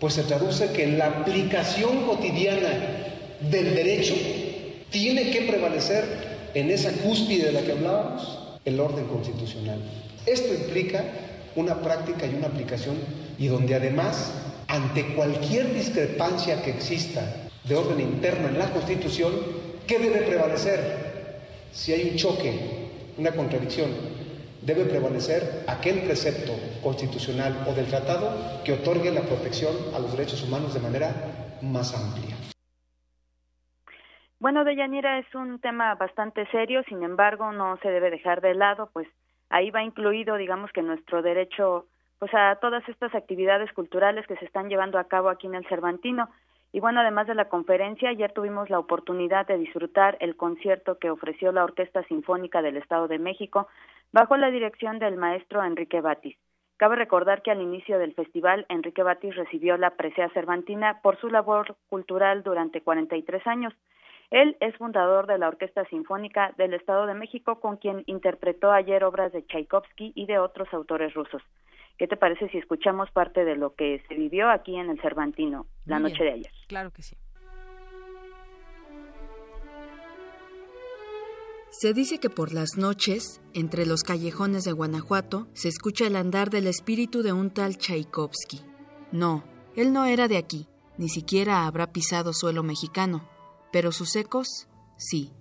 Pues 0.00 0.14
se 0.14 0.24
traduce 0.24 0.72
que 0.72 0.88
la 0.88 1.06
aplicación 1.06 2.04
cotidiana 2.04 2.68
del 3.48 3.76
derecho 3.76 4.14
tiene 4.90 5.30
que 5.30 5.42
prevalecer 5.42 6.25
en 6.56 6.70
esa 6.70 6.90
cúspide 6.90 7.44
de 7.44 7.52
la 7.52 7.60
que 7.60 7.72
hablábamos, 7.72 8.38
el 8.64 8.80
orden 8.80 9.04
constitucional. 9.08 9.78
Esto 10.24 10.54
implica 10.54 11.04
una 11.54 11.82
práctica 11.82 12.24
y 12.24 12.34
una 12.34 12.46
aplicación 12.46 12.96
y 13.38 13.48
donde 13.48 13.74
además, 13.74 14.32
ante 14.66 15.14
cualquier 15.14 15.74
discrepancia 15.74 16.62
que 16.62 16.70
exista 16.70 17.50
de 17.62 17.74
orden 17.74 18.00
interno 18.00 18.48
en 18.48 18.58
la 18.58 18.70
Constitución, 18.70 19.32
¿qué 19.86 19.98
debe 19.98 20.22
prevalecer? 20.22 21.40
Si 21.74 21.92
hay 21.92 22.08
un 22.08 22.16
choque, 22.16 22.54
una 23.18 23.32
contradicción, 23.32 23.90
debe 24.62 24.86
prevalecer 24.86 25.64
aquel 25.66 26.04
precepto 26.04 26.54
constitucional 26.82 27.66
o 27.68 27.74
del 27.74 27.84
tratado 27.84 28.62
que 28.64 28.72
otorgue 28.72 29.10
la 29.10 29.20
protección 29.20 29.76
a 29.94 29.98
los 29.98 30.10
derechos 30.12 30.42
humanos 30.42 30.72
de 30.72 30.80
manera 30.80 31.58
más 31.60 31.92
amplia. 31.92 32.45
Bueno, 34.38 34.64
Deyanira, 34.64 35.18
es 35.18 35.34
un 35.34 35.60
tema 35.60 35.94
bastante 35.94 36.46
serio, 36.48 36.82
sin 36.88 37.02
embargo, 37.02 37.52
no 37.52 37.78
se 37.78 37.90
debe 37.90 38.10
dejar 38.10 38.42
de 38.42 38.54
lado, 38.54 38.90
pues 38.92 39.08
ahí 39.48 39.70
va 39.70 39.82
incluido, 39.82 40.36
digamos 40.36 40.70
que 40.72 40.82
nuestro 40.82 41.22
derecho 41.22 41.86
pues 42.18 42.32
a 42.34 42.56
todas 42.56 42.86
estas 42.88 43.14
actividades 43.14 43.72
culturales 43.72 44.26
que 44.26 44.36
se 44.36 44.44
están 44.44 44.68
llevando 44.68 44.98
a 44.98 45.04
cabo 45.04 45.28
aquí 45.28 45.46
en 45.46 45.54
el 45.54 45.66
Cervantino. 45.68 46.28
Y 46.72 46.80
bueno, 46.80 47.00
además 47.00 47.26
de 47.26 47.34
la 47.34 47.48
conferencia, 47.48 48.10
ayer 48.10 48.32
tuvimos 48.32 48.68
la 48.70 48.78
oportunidad 48.78 49.46
de 49.46 49.58
disfrutar 49.58 50.16
el 50.20 50.36
concierto 50.36 50.98
que 50.98 51.10
ofreció 51.10 51.52
la 51.52 51.64
Orquesta 51.64 52.02
Sinfónica 52.04 52.62
del 52.62 52.76
Estado 52.76 53.08
de 53.08 53.18
México 53.18 53.68
bajo 54.12 54.36
la 54.36 54.50
dirección 54.50 54.98
del 54.98 55.16
maestro 55.16 55.64
Enrique 55.64 56.00
Batis. 56.00 56.36
Cabe 56.76 56.96
recordar 56.96 57.40
que 57.42 57.50
al 57.50 57.62
inicio 57.62 57.98
del 57.98 58.14
festival, 58.14 58.66
Enrique 58.68 59.02
Batis 59.02 59.34
recibió 59.34 59.78
la 59.78 59.90
presea 59.90 60.28
cervantina 60.30 61.00
por 61.02 61.18
su 61.18 61.28
labor 61.28 61.76
cultural 61.88 62.42
durante 62.42 62.82
43 62.82 63.46
años. 63.46 63.74
Él 64.30 64.56
es 64.60 64.76
fundador 64.76 65.26
de 65.26 65.38
la 65.38 65.48
Orquesta 65.48 65.84
Sinfónica 65.84 66.52
del 66.58 66.74
Estado 66.74 67.06
de 67.06 67.14
México, 67.14 67.60
con 67.60 67.76
quien 67.76 68.02
interpretó 68.06 68.72
ayer 68.72 69.04
obras 69.04 69.32
de 69.32 69.42
Tchaikovsky 69.42 70.12
y 70.14 70.26
de 70.26 70.38
otros 70.38 70.68
autores 70.72 71.14
rusos. 71.14 71.42
¿Qué 71.96 72.06
te 72.06 72.16
parece 72.16 72.48
si 72.48 72.58
escuchamos 72.58 73.10
parte 73.10 73.44
de 73.44 73.56
lo 73.56 73.74
que 73.74 74.02
se 74.08 74.14
vivió 74.14 74.50
aquí 74.50 74.76
en 74.76 74.90
el 74.90 75.00
Cervantino 75.00 75.66
la 75.86 75.98
noche 75.98 76.24
de 76.24 76.32
ayer? 76.32 76.52
Claro 76.66 76.90
que 76.90 77.02
sí. 77.02 77.16
Se 81.70 81.92
dice 81.92 82.18
que 82.18 82.30
por 82.30 82.52
las 82.52 82.76
noches, 82.78 83.42
entre 83.54 83.86
los 83.86 84.02
callejones 84.02 84.64
de 84.64 84.72
Guanajuato, 84.72 85.46
se 85.52 85.68
escucha 85.68 86.06
el 86.06 86.16
andar 86.16 86.50
del 86.50 86.66
espíritu 86.66 87.22
de 87.22 87.32
un 87.32 87.50
tal 87.50 87.76
Tchaikovsky. 87.76 88.60
No, 89.12 89.44
él 89.74 89.92
no 89.92 90.04
era 90.04 90.26
de 90.26 90.38
aquí, 90.38 90.68
ni 90.96 91.08
siquiera 91.08 91.66
habrá 91.66 91.92
pisado 91.92 92.32
suelo 92.32 92.62
mexicano 92.62 93.35
pero 93.76 93.92
sus 93.92 94.16
ecos 94.16 94.68
sí. 94.96 95.34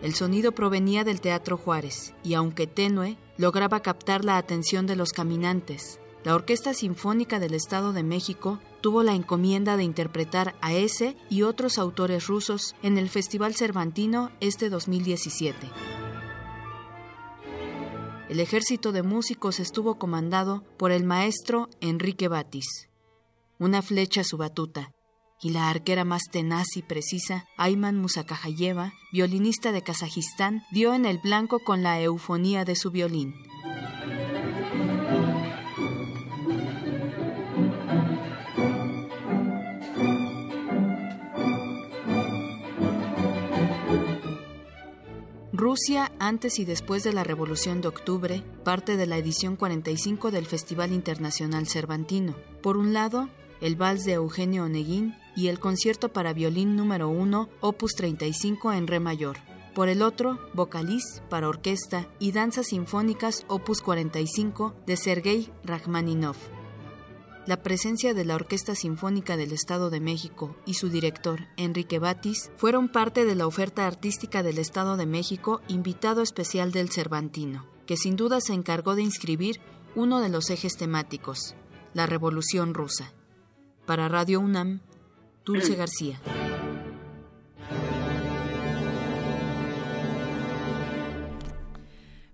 El 0.00 0.14
sonido 0.14 0.52
provenía 0.52 1.02
del 1.02 1.20
Teatro 1.20 1.56
Juárez 1.56 2.14
y, 2.22 2.34
aunque 2.34 2.68
tenue, 2.68 3.16
lograba 3.38 3.80
captar 3.80 4.24
la 4.24 4.36
atención 4.36 4.86
de 4.86 4.94
los 4.94 5.10
caminantes. 5.10 5.98
La 6.22 6.36
Orquesta 6.36 6.74
Sinfónica 6.74 7.40
del 7.40 7.54
Estado 7.54 7.92
de 7.92 8.04
México 8.04 8.60
tuvo 8.82 9.02
la 9.02 9.16
encomienda 9.16 9.76
de 9.76 9.82
interpretar 9.82 10.54
a 10.60 10.72
ese 10.74 11.16
y 11.28 11.42
otros 11.42 11.76
autores 11.76 12.28
rusos 12.28 12.76
en 12.84 12.98
el 12.98 13.08
Festival 13.08 13.56
Cervantino 13.56 14.30
este 14.38 14.70
2017. 14.70 15.97
El 18.28 18.40
ejército 18.40 18.92
de 18.92 19.02
músicos 19.02 19.58
estuvo 19.58 19.98
comandado 19.98 20.62
por 20.76 20.92
el 20.92 21.02
maestro 21.02 21.70
Enrique 21.80 22.28
Batis. 22.28 22.66
Una 23.58 23.80
flecha 23.80 24.22
su 24.22 24.36
batuta, 24.36 24.92
y 25.40 25.48
la 25.50 25.70
arquera 25.70 26.04
más 26.04 26.24
tenaz 26.30 26.76
y 26.76 26.82
precisa, 26.82 27.46
Ayman 27.56 27.96
Musakajayeva, 27.96 28.92
violinista 29.12 29.72
de 29.72 29.80
Kazajistán, 29.80 30.62
dio 30.72 30.92
en 30.92 31.06
el 31.06 31.18
blanco 31.18 31.60
con 31.60 31.82
la 31.82 32.02
eufonía 32.02 32.66
de 32.66 32.76
su 32.76 32.90
violín. 32.90 33.34
Rusia, 45.78 46.10
antes 46.18 46.58
y 46.58 46.64
después 46.64 47.04
de 47.04 47.12
la 47.12 47.22
Revolución 47.22 47.80
de 47.80 47.86
Octubre, 47.86 48.42
parte 48.64 48.96
de 48.96 49.06
la 49.06 49.16
edición 49.16 49.54
45 49.54 50.32
del 50.32 50.44
Festival 50.44 50.90
Internacional 50.90 51.68
Cervantino. 51.68 52.34
Por 52.62 52.76
un 52.76 52.92
lado, 52.92 53.28
el 53.60 53.76
vals 53.76 54.02
de 54.02 54.14
Eugenio 54.14 54.64
Oneguín 54.64 55.14
y 55.36 55.46
el 55.46 55.60
concierto 55.60 56.08
para 56.08 56.32
violín 56.32 56.74
número 56.74 57.08
1, 57.08 57.48
opus 57.60 57.94
35 57.94 58.72
en 58.72 58.88
re 58.88 58.98
mayor. 58.98 59.36
Por 59.72 59.88
el 59.88 60.02
otro, 60.02 60.40
Vocaliz 60.52 61.22
para 61.30 61.48
orquesta 61.48 62.08
y 62.18 62.32
danzas 62.32 62.66
sinfónicas 62.66 63.44
opus 63.46 63.80
45 63.80 64.74
de 64.84 64.96
Sergei 64.96 65.52
Rachmaninov 65.62 66.57
la 67.48 67.62
presencia 67.62 68.12
de 68.12 68.26
la 68.26 68.34
Orquesta 68.34 68.74
Sinfónica 68.74 69.38
del 69.38 69.52
Estado 69.52 69.88
de 69.88 70.00
México 70.00 70.54
y 70.66 70.74
su 70.74 70.90
director, 70.90 71.46
Enrique 71.56 71.98
Batis, 71.98 72.50
fueron 72.58 72.90
parte 72.90 73.24
de 73.24 73.34
la 73.34 73.46
oferta 73.46 73.86
artística 73.86 74.42
del 74.42 74.58
Estado 74.58 74.98
de 74.98 75.06
México, 75.06 75.62
invitado 75.66 76.20
especial 76.20 76.72
del 76.72 76.90
Cervantino, 76.90 77.64
que 77.86 77.96
sin 77.96 78.16
duda 78.16 78.42
se 78.42 78.52
encargó 78.52 78.96
de 78.96 79.02
inscribir 79.02 79.62
uno 79.94 80.20
de 80.20 80.28
los 80.28 80.50
ejes 80.50 80.76
temáticos, 80.76 81.54
la 81.94 82.04
Revolución 82.04 82.74
Rusa. 82.74 83.14
Para 83.86 84.08
Radio 84.08 84.40
UNAM, 84.40 84.80
Dulce 85.46 85.74
García. 85.74 86.20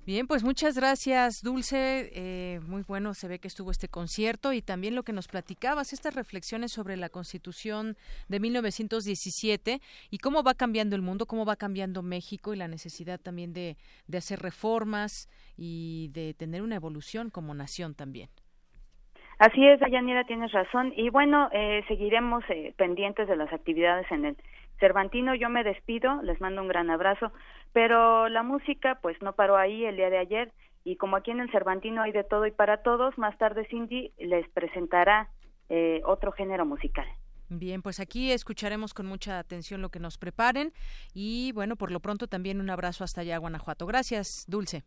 Bien, 0.06 0.26
pues 0.26 0.44
muchas 0.44 0.76
gracias, 0.76 1.42
Dulce. 1.42 2.10
Eh, 2.12 2.60
muy 2.68 2.82
bueno 2.86 3.14
se 3.14 3.26
ve 3.26 3.38
que 3.38 3.48
estuvo 3.48 3.70
este 3.70 3.88
concierto 3.88 4.52
y 4.52 4.60
también 4.60 4.94
lo 4.94 5.02
que 5.02 5.14
nos 5.14 5.28
platicabas, 5.28 5.94
estas 5.94 6.14
reflexiones 6.14 6.72
sobre 6.72 6.98
la 6.98 7.08
Constitución 7.08 7.96
de 8.28 8.38
1917 8.38 9.80
y 10.10 10.18
cómo 10.18 10.42
va 10.42 10.52
cambiando 10.52 10.94
el 10.94 11.00
mundo, 11.00 11.24
cómo 11.24 11.46
va 11.46 11.56
cambiando 11.56 12.02
México 12.02 12.52
y 12.52 12.58
la 12.58 12.68
necesidad 12.68 13.18
también 13.18 13.54
de, 13.54 13.76
hacer 14.14 14.40
reformas 14.40 15.26
y 15.56 16.10
de 16.12 16.34
tener 16.34 16.60
una 16.60 16.76
evolución 16.76 17.30
como 17.30 17.54
nación 17.54 17.94
también. 17.94 18.28
Así 19.38 19.66
es, 19.66 19.80
Dayanira, 19.80 20.24
tienes 20.24 20.52
razón. 20.52 20.92
Y 20.96 21.08
bueno, 21.08 21.48
eh, 21.50 21.82
seguiremos 21.88 22.44
eh, 22.50 22.74
pendientes 22.76 23.26
de 23.26 23.36
las 23.36 23.50
actividades 23.54 24.06
en 24.12 24.26
el 24.26 24.36
Cervantino. 24.84 25.34
Yo 25.34 25.48
me 25.48 25.64
despido, 25.64 26.20
les 26.22 26.38
mando 26.42 26.60
un 26.60 26.68
gran 26.68 26.90
abrazo. 26.90 27.32
Pero 27.72 28.28
la 28.28 28.42
música, 28.42 28.98
pues 29.00 29.16
no 29.22 29.32
paró 29.32 29.56
ahí 29.56 29.86
el 29.86 29.96
día 29.96 30.10
de 30.10 30.18
ayer. 30.18 30.52
Y 30.84 30.96
como 30.96 31.16
aquí 31.16 31.30
en 31.30 31.40
el 31.40 31.50
Cervantino 31.50 32.02
hay 32.02 32.12
de 32.12 32.22
todo 32.22 32.44
y 32.46 32.50
para 32.50 32.82
todos, 32.82 33.16
más 33.16 33.36
tarde 33.38 33.66
Cindy 33.70 34.12
les 34.18 34.46
presentará 34.50 35.30
eh, 35.70 36.02
otro 36.04 36.32
género 36.32 36.66
musical. 36.66 37.06
Bien, 37.48 37.80
pues 37.80 37.98
aquí 37.98 38.30
escucharemos 38.32 38.92
con 38.92 39.06
mucha 39.06 39.38
atención 39.38 39.80
lo 39.80 39.88
que 39.88 40.00
nos 40.00 40.18
preparen 40.18 40.72
y 41.14 41.52
bueno, 41.52 41.76
por 41.76 41.90
lo 41.90 42.00
pronto 42.00 42.26
también 42.26 42.60
un 42.60 42.68
abrazo 42.68 43.04
hasta 43.04 43.22
allá, 43.22 43.38
Guanajuato. 43.38 43.86
Gracias, 43.86 44.44
Dulce. 44.46 44.82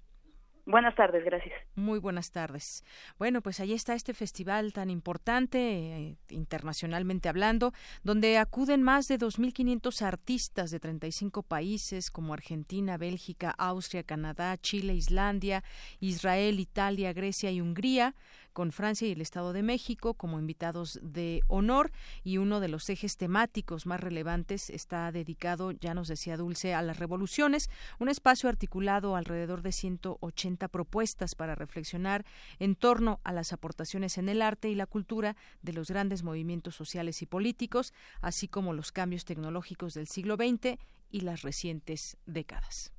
Buenas 0.68 0.96
tardes, 0.96 1.24
gracias. 1.24 1.56
Muy 1.76 1.98
buenas 1.98 2.32
tardes. 2.32 2.84
Bueno, 3.18 3.42
pues 3.42 3.62
ahí 3.62 3.72
está 3.72 3.94
este 3.94 4.14
festival 4.14 4.74
tan 4.74 4.90
importante, 4.90 5.60
eh, 5.60 6.18
internacionalmente 6.28 7.30
hablando, 7.30 7.72
donde 8.04 8.38
acuden 8.38 8.84
más 8.84 9.08
de 9.08 9.18
2.500 9.18 10.02
artistas 10.02 10.70
de 10.70 10.82
35 10.82 11.42
países 11.44 12.12
como 12.12 12.34
Argentina, 12.34 12.98
Bélgica, 12.98 13.56
Austria, 13.58 14.04
Canadá, 14.04 14.58
Chile, 14.58 14.94
Islandia, 14.94 15.64
Israel, 16.02 16.60
Italia, 16.60 17.14
Grecia 17.14 17.50
y 17.50 17.62
Hungría 17.62 18.14
con 18.58 18.72
Francia 18.72 19.08
y 19.08 19.12
el 19.12 19.22
Estado 19.22 19.54
de 19.54 19.62
México 19.62 20.16
como 20.16 20.40
invitados 20.40 21.00
de 21.04 21.44
honor 21.46 21.92
y 22.24 22.40
uno 22.40 22.60
de 22.60 22.68
los 22.68 22.90
ejes 22.90 23.16
temáticos 23.16 23.86
más 23.86 24.00
relevantes 24.00 24.72
está 24.72 25.12
dedicado, 25.12 25.74
ya 25.74 25.94
nos 25.94 26.08
decía 26.08 26.38
Dulce, 26.38 26.74
a 26.74 26.82
las 26.82 26.98
revoluciones, 26.98 27.70
un 28.00 28.10
espacio 28.10 28.50
articulado 28.50 29.16
alrededor 29.16 29.62
de 29.62 29.72
180 29.72 30.70
propuestas 30.70 31.36
para 31.36 31.54
reflexionar 31.54 32.26
en 32.58 32.74
torno 32.74 33.20
a 33.24 33.32
las 33.32 33.54
aportaciones 33.54 34.18
en 34.18 34.28
el 34.28 34.42
arte 34.42 34.70
y 34.70 34.74
la 34.74 34.88
cultura 34.88 35.36
de 35.62 35.74
los 35.74 35.92
grandes 35.92 36.24
movimientos 36.24 36.74
sociales 36.76 37.22
y 37.22 37.28
políticos, 37.28 37.94
así 38.22 38.48
como 38.48 38.74
los 38.74 38.92
cambios 38.92 39.24
tecnológicos 39.24 39.94
del 39.94 40.08
siglo 40.08 40.36
XX 40.36 40.80
y 41.12 41.20
las 41.20 41.44
recientes 41.44 42.18
décadas. 42.26 42.92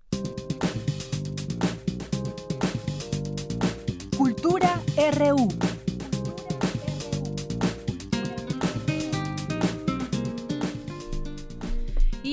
Cultura 4.48 4.80
RU. 4.96 5.77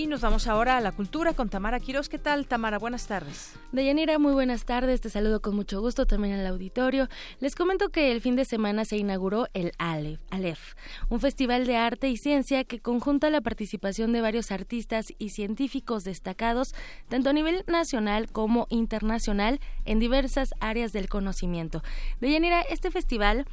Y 0.06 0.08
nos 0.08 0.22
vamos 0.22 0.46
ahora 0.46 0.78
a 0.78 0.82
la 0.82 0.92
cultura 0.92 1.34
con 1.34 1.50
Tamara 1.50 1.80
Quiroz. 1.80 2.10
¿Qué 2.10 2.20
tal, 2.20 2.46
Tamara? 2.46 2.78
Buenas 2.78 3.08
tardes. 3.08 3.56
Deyanira, 3.72 4.20
muy 4.20 4.34
buenas 4.34 4.64
tardes. 4.64 5.02
Te 5.02 5.10
saludo 5.10 5.42
con 5.42 5.56
mucho 5.56 5.82
gusto 5.82 6.06
también 6.06 6.36
al 6.36 6.46
auditorio. 6.46 7.10
Les 7.40 7.56
comento 7.56 7.90
que 7.90 8.12
el 8.12 8.22
fin 8.22 8.36
de 8.36 8.46
semana 8.46 8.86
se 8.86 8.98
inauguró 8.98 9.48
el 9.56 9.72
ALEF, 9.80 10.76
un 11.10 11.20
festival 11.20 11.66
de 11.66 11.78
arte 11.78 12.08
y 12.08 12.18
ciencia 12.18 12.66
que 12.66 12.82
conjunta 12.82 13.32
la 13.32 13.42
participación 13.42 14.14
de 14.14 14.22
varios 14.22 14.52
artistas 14.52 15.12
y 15.18 15.30
científicos 15.30 16.04
destacados, 16.04 16.76
tanto 17.10 17.32
a 17.32 17.34
nivel 17.34 17.64
nacional 17.66 18.32
como 18.32 18.68
internacional, 18.70 19.60
en 19.86 19.98
diversas 19.98 20.54
áreas 20.60 20.94
del 20.94 21.10
conocimiento. 21.10 21.82
Deyanira, 22.22 22.62
este 22.62 22.92
festival 22.92 23.48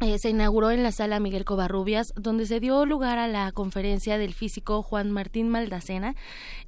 eh, 0.00 0.18
se 0.18 0.30
inauguró 0.30 0.70
en 0.70 0.82
la 0.82 0.92
sala 0.92 1.18
Miguel 1.18 1.44
Covarrubias, 1.44 2.12
donde 2.14 2.46
se 2.46 2.60
dio 2.60 2.86
lugar 2.86 3.18
a 3.18 3.26
la 3.26 3.50
conferencia 3.50 4.16
del 4.16 4.32
físico 4.32 4.82
Juan 4.82 5.10
Martín 5.10 5.48
Maldacena 5.48 6.14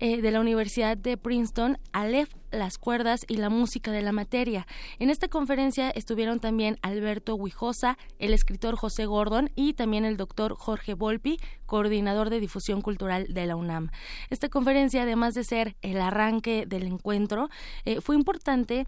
eh, 0.01 0.21
de 0.21 0.31
la 0.33 0.41
Universidad 0.41 0.97
de 0.97 1.17
Princeton, 1.17 1.79
Aleph, 1.93 2.35
las 2.51 2.79
cuerdas 2.79 3.25
y 3.29 3.37
la 3.37 3.49
música 3.49 3.93
de 3.93 4.03
la 4.03 4.11
materia. 4.11 4.67
En 4.99 5.11
esta 5.11 5.29
conferencia 5.29 5.91
estuvieron 5.91 6.41
también 6.41 6.79
Alberto 6.83 7.37
Huijosa, 7.37 7.99
el 8.19 8.35
escritor 8.35 8.75
José 8.77 9.07
Gordon 9.07 9.51
y 9.55 9.75
también 9.75 10.05
el 10.05 10.17
doctor 10.17 10.57
Jorge 10.57 10.95
Volpi, 10.95 11.39
coordinador 11.67 12.31
de 12.31 12.41
difusión 12.41 12.83
cultural 12.83 13.27
de 13.29 13.47
la 13.47 13.55
UNAM. 13.55 13.91
Esta 14.31 14.49
conferencia, 14.49 15.03
además 15.03 15.35
de 15.35 15.45
ser 15.45 15.77
el 15.83 16.01
arranque 16.01 16.67
del 16.67 16.85
encuentro, 16.89 17.49
eh, 17.85 18.01
fue 18.01 18.17
importante 18.17 18.87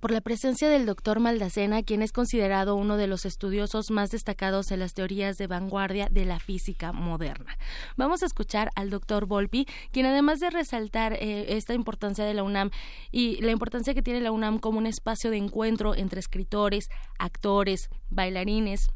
por 0.00 0.10
la 0.10 0.22
presencia 0.22 0.70
del 0.70 0.86
doctor 0.86 1.20
Maldacena, 1.20 1.82
quien 1.82 2.00
es 2.00 2.10
considerado 2.10 2.74
uno 2.74 2.96
de 2.96 3.06
los 3.06 3.26
estudiosos 3.26 3.90
más 3.90 4.10
destacados 4.10 4.70
en 4.70 4.80
las 4.80 4.94
teorías 4.94 5.36
de 5.36 5.46
vanguardia 5.46 6.08
de 6.10 6.24
la 6.24 6.40
física 6.40 6.92
moderna. 6.92 7.58
Vamos 7.96 8.22
a 8.22 8.26
escuchar 8.26 8.70
al 8.76 8.88
doctor 8.88 9.26
Volpi, 9.26 9.66
quien 9.92 10.06
además 10.06 10.40
de 10.40 10.48
resaltar 10.48 11.12
eh, 11.12 11.56
esta 11.56 11.74
importancia 11.74 12.24
de 12.24 12.32
la 12.32 12.42
UNAM 12.42 12.70
y 13.12 13.42
la 13.42 13.50
importancia 13.50 13.92
que 13.92 14.02
tiene 14.02 14.22
la 14.22 14.32
UNAM 14.32 14.58
como 14.58 14.78
un 14.78 14.86
espacio 14.86 15.30
de 15.30 15.36
encuentro 15.36 15.94
entre 15.94 16.18
escritores, 16.18 16.88
actores, 17.18 17.90
bailarines, 18.08 18.88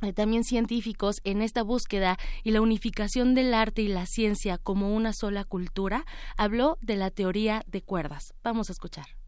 eh, 0.00 0.14
también 0.14 0.44
científicos 0.44 1.16
en 1.24 1.42
esta 1.42 1.62
búsqueda 1.62 2.16
y 2.42 2.52
la 2.52 2.62
unificación 2.62 3.34
del 3.34 3.52
arte 3.52 3.82
y 3.82 3.88
la 3.88 4.06
ciencia 4.06 4.56
como 4.56 4.94
una 4.94 5.12
sola 5.12 5.44
cultura, 5.44 6.06
habló 6.38 6.78
de 6.80 6.96
la 6.96 7.10
teoría 7.10 7.64
de 7.66 7.82
cuerdas. 7.82 8.32
Vamos 8.42 8.70
a 8.70 8.72
escuchar 8.72 9.21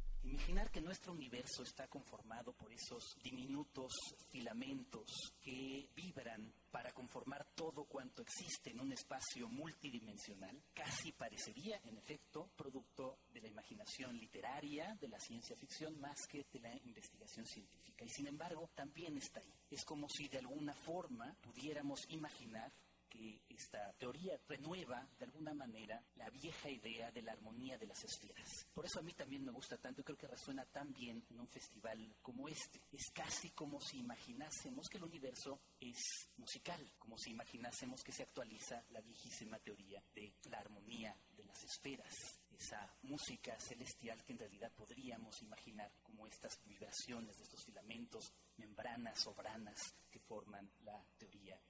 imaginar 0.54 0.70
que 0.70 0.80
nuestro 0.80 1.12
universo 1.12 1.64
está 1.64 1.88
conformado 1.88 2.52
por 2.52 2.72
esos 2.72 3.02
diminutos 3.20 3.92
filamentos 4.30 5.10
que 5.42 5.88
vibran 5.96 6.54
para 6.70 6.92
conformar 6.92 7.44
todo 7.56 7.86
cuanto 7.86 8.22
existe 8.22 8.70
en 8.70 8.78
un 8.78 8.92
espacio 8.92 9.48
multidimensional, 9.48 10.62
casi 10.72 11.10
parecería, 11.10 11.80
en 11.82 11.96
efecto, 11.96 12.50
producto 12.56 13.18
de 13.32 13.40
la 13.40 13.48
imaginación 13.48 14.16
literaria, 14.16 14.96
de 15.00 15.08
la 15.08 15.18
ciencia 15.18 15.56
ficción, 15.56 15.98
más 15.98 16.18
que 16.28 16.46
de 16.52 16.60
la 16.60 16.72
investigación 16.84 17.44
científica. 17.46 18.04
Y 18.04 18.10
sin 18.10 18.28
embargo, 18.28 18.70
también 18.76 19.16
está 19.16 19.40
ahí. 19.40 19.52
Es 19.72 19.84
como 19.84 20.08
si 20.08 20.28
de 20.28 20.38
alguna 20.38 20.74
forma 20.74 21.34
pudiéramos 21.40 21.98
imaginar 22.10 22.72
que 23.14 23.40
esta 23.48 23.92
teoría 23.92 24.36
renueva 24.48 25.08
de 25.18 25.26
alguna 25.26 25.54
manera 25.54 26.02
la 26.16 26.28
vieja 26.30 26.68
idea 26.68 27.12
de 27.12 27.22
la 27.22 27.32
armonía 27.32 27.78
de 27.78 27.86
las 27.86 28.02
esferas. 28.02 28.66
Por 28.74 28.84
eso 28.84 28.98
a 28.98 29.02
mí 29.02 29.12
también 29.12 29.44
me 29.44 29.52
gusta 29.52 29.78
tanto 29.78 30.00
y 30.00 30.04
creo 30.04 30.18
que 30.18 30.26
resuena 30.26 30.64
tan 30.66 30.92
bien 30.92 31.24
en 31.30 31.38
un 31.38 31.46
festival 31.46 32.16
como 32.20 32.48
este. 32.48 32.80
Es 32.90 33.10
casi 33.14 33.50
como 33.50 33.80
si 33.80 33.98
imaginásemos 33.98 34.88
que 34.90 34.98
el 34.98 35.04
universo 35.04 35.60
es 35.78 36.28
musical, 36.36 36.92
como 36.98 37.16
si 37.16 37.30
imaginásemos 37.30 38.02
que 38.02 38.12
se 38.12 38.24
actualiza 38.24 38.82
la 38.90 39.00
viejísima 39.00 39.58
teoría 39.60 40.02
de 40.12 40.34
la 40.50 40.58
armonía 40.58 41.16
de 41.36 41.44
las 41.44 41.62
esferas 41.62 42.12
esa 42.56 42.88
música 43.02 43.58
celestial 43.58 44.22
que 44.24 44.32
en 44.32 44.38
realidad 44.38 44.72
podríamos 44.76 45.42
imaginar 45.42 45.90
como 46.02 46.24
estas 46.26 46.62
vibraciones 46.64 47.36
de 47.36 47.42
estos 47.42 47.64
filamentos, 47.64 48.32
membranas 48.56 49.20
sobranas 49.20 49.78
que 50.08 50.20
forman 50.20 50.70
la 50.84 51.04
teoría 51.18 51.60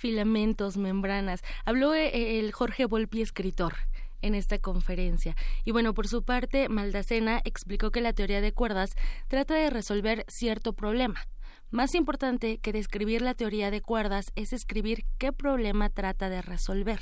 filamentos, 0.00 0.78
membranas. 0.78 1.42
Habló 1.64 1.94
eh, 1.94 2.40
el 2.40 2.52
Jorge 2.52 2.86
Volpi, 2.86 3.20
escritor 3.20 3.74
en 4.22 4.34
esta 4.34 4.58
conferencia. 4.58 5.36
Y 5.64 5.72
bueno, 5.72 5.94
por 5.94 6.08
su 6.08 6.22
parte, 6.24 6.68
Maldacena 6.68 7.40
explicó 7.44 7.90
que 7.90 8.00
la 8.00 8.12
teoría 8.12 8.40
de 8.40 8.52
cuerdas 8.52 8.90
trata 9.28 9.54
de 9.54 9.70
resolver 9.70 10.24
cierto 10.28 10.72
problema. 10.72 11.26
Más 11.70 11.94
importante 11.94 12.58
que 12.58 12.72
describir 12.72 13.22
la 13.22 13.34
teoría 13.34 13.70
de 13.70 13.80
cuerdas 13.80 14.32
es 14.34 14.52
escribir 14.52 15.04
qué 15.18 15.32
problema 15.32 15.88
trata 15.88 16.28
de 16.28 16.42
resolver. 16.42 17.00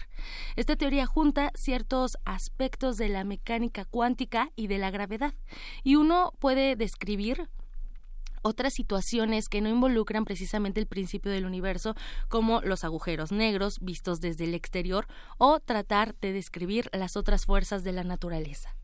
Esta 0.57 0.77
teoría 0.77 1.07
junta 1.07 1.53
ciertos 1.55 2.19
aspectos 2.27 2.97
de 2.97 3.09
la 3.09 3.25
mecánica 3.25 3.87
cuántica 3.87 4.51
y 4.57 4.67
de 4.67 4.77
la 4.77 4.91
gravedad, 4.91 5.33
y 5.85 5.97
uno 5.97 6.33
puede 6.39 6.77
describir 6.77 7.49
otras 8.49 8.75
situaciones 8.75 9.49
que 9.49 9.61
no 9.61 9.69
involucran 9.69 10.25
precisamente 10.25 10.81
el 10.81 10.87
principio 10.87 11.31
del 11.31 11.47
universo, 11.47 11.95
como 12.29 12.61
los 12.63 12.83
agujeros 12.83 13.31
negros 13.31 13.79
vistos 13.81 14.21
desde 14.21 14.45
el 14.45 14.55
exterior, 14.55 15.07
o 15.37 15.61
tratar 15.61 16.17
de 16.21 16.33
describir 16.33 16.91
las 16.93 17.17
otras 17.17 17.47
fuerzas 17.47 17.85
de 17.85 17.93
la 17.93 18.05
naturaleza. 18.05 18.75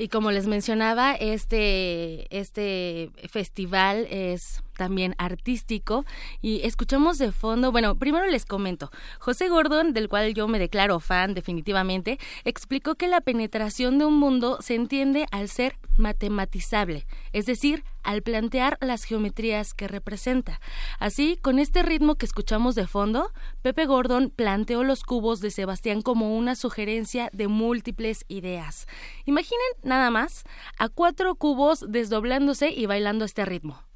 Y 0.00 0.08
como 0.08 0.30
les 0.30 0.46
mencionaba, 0.46 1.12
este, 1.12 2.26
este 2.34 3.10
festival 3.28 4.06
es 4.10 4.62
también 4.80 5.14
artístico. 5.18 6.06
Y 6.40 6.62
escuchamos 6.62 7.18
de 7.18 7.32
fondo, 7.32 7.70
bueno, 7.70 7.96
primero 7.96 8.26
les 8.26 8.46
comento, 8.46 8.90
José 9.18 9.50
Gordon, 9.50 9.92
del 9.92 10.08
cual 10.08 10.32
yo 10.32 10.48
me 10.48 10.58
declaro 10.58 11.00
fan 11.00 11.34
definitivamente, 11.34 12.18
explicó 12.44 12.94
que 12.94 13.06
la 13.06 13.20
penetración 13.20 13.98
de 13.98 14.06
un 14.06 14.18
mundo 14.18 14.56
se 14.62 14.74
entiende 14.76 15.26
al 15.32 15.50
ser 15.50 15.76
matematizable, 15.98 17.06
es 17.34 17.44
decir, 17.44 17.84
al 18.02 18.22
plantear 18.22 18.78
las 18.80 19.04
geometrías 19.04 19.74
que 19.74 19.86
representa. 19.86 20.62
Así, 20.98 21.36
con 21.42 21.58
este 21.58 21.82
ritmo 21.82 22.14
que 22.14 22.24
escuchamos 22.24 22.74
de 22.74 22.86
fondo, 22.86 23.30
Pepe 23.60 23.84
Gordon 23.84 24.30
planteó 24.30 24.82
los 24.82 25.02
cubos 25.02 25.42
de 25.42 25.50
Sebastián 25.50 26.00
como 26.00 26.38
una 26.38 26.54
sugerencia 26.54 27.28
de 27.34 27.48
múltiples 27.48 28.24
ideas. 28.28 28.86
Imaginen 29.26 29.60
nada 29.82 30.08
más 30.10 30.44
a 30.78 30.88
cuatro 30.88 31.34
cubos 31.34 31.84
desdoblándose 31.86 32.70
y 32.70 32.86
bailando 32.86 33.26
este 33.26 33.44
ritmo. 33.44 33.89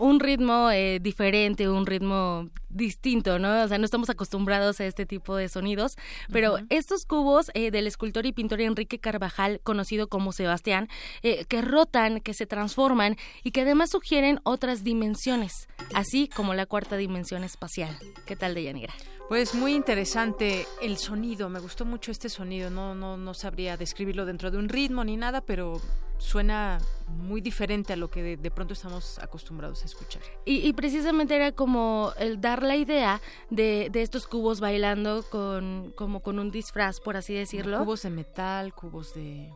Un 0.00 0.20
ritmo 0.20 0.70
eh, 0.70 0.98
diferente, 1.00 1.68
un 1.68 1.86
ritmo 1.86 2.48
distinto, 2.70 3.38
¿no? 3.38 3.62
O 3.62 3.68
sea, 3.68 3.78
no 3.78 3.84
estamos 3.84 4.10
acostumbrados 4.10 4.80
a 4.80 4.86
este 4.86 5.06
tipo 5.06 5.36
de 5.36 5.48
sonidos, 5.48 5.96
pero 6.32 6.58
estos 6.68 7.04
cubos 7.04 7.50
eh, 7.54 7.70
del 7.70 7.86
escultor 7.86 8.26
y 8.26 8.32
pintor 8.32 8.60
Enrique 8.60 8.98
Carvajal, 8.98 9.60
conocido 9.62 10.08
como 10.08 10.32
Sebastián, 10.32 10.88
eh, 11.22 11.44
que 11.46 11.62
rotan, 11.62 12.20
que 12.20 12.34
se 12.34 12.46
transforman 12.46 13.16
y 13.42 13.50
que 13.50 13.62
además 13.62 13.90
sugieren 13.90 14.40
otras 14.44 14.84
dimensiones, 14.84 15.68
así 15.94 16.28
como 16.28 16.54
la 16.54 16.66
cuarta 16.66 16.96
dimensión 16.96 17.44
espacial. 17.44 17.96
¿Qué 18.26 18.36
tal, 18.36 18.54
Deyanira? 18.54 18.94
Pues 19.28 19.54
muy 19.54 19.74
interesante 19.74 20.66
el 20.82 20.96
sonido, 20.96 21.48
me 21.48 21.60
gustó 21.60 21.84
mucho 21.84 22.10
este 22.10 22.28
sonido, 22.28 22.68
no, 22.68 22.96
no, 22.96 23.16
no 23.16 23.32
sabría 23.32 23.76
describirlo 23.76 24.26
dentro 24.26 24.50
de 24.50 24.58
un 24.58 24.68
ritmo 24.68 25.04
ni 25.04 25.16
nada, 25.16 25.40
pero 25.40 25.80
suena 26.20 26.78
muy 27.06 27.40
diferente 27.40 27.92
a 27.92 27.96
lo 27.96 28.10
que 28.10 28.36
de, 28.36 28.50
pronto 28.50 28.74
estamos 28.74 29.18
acostumbrados 29.18 29.82
a 29.82 29.86
escuchar. 29.86 30.22
Y, 30.44 30.72
precisamente 30.74 31.34
era 31.34 31.52
como 31.52 32.12
el 32.18 32.40
dar 32.40 32.59
la 32.62 32.76
idea 32.76 33.20
de, 33.50 33.88
de, 33.90 34.02
estos 34.02 34.26
cubos 34.26 34.60
bailando 34.60 35.24
con 35.30 35.92
como 35.96 36.20
con 36.20 36.38
un 36.38 36.50
disfraz, 36.50 37.00
por 37.00 37.16
así 37.16 37.34
decirlo. 37.34 37.78
Cubos 37.78 38.02
de 38.02 38.10
metal, 38.10 38.74
cubos 38.74 39.14
de 39.14 39.50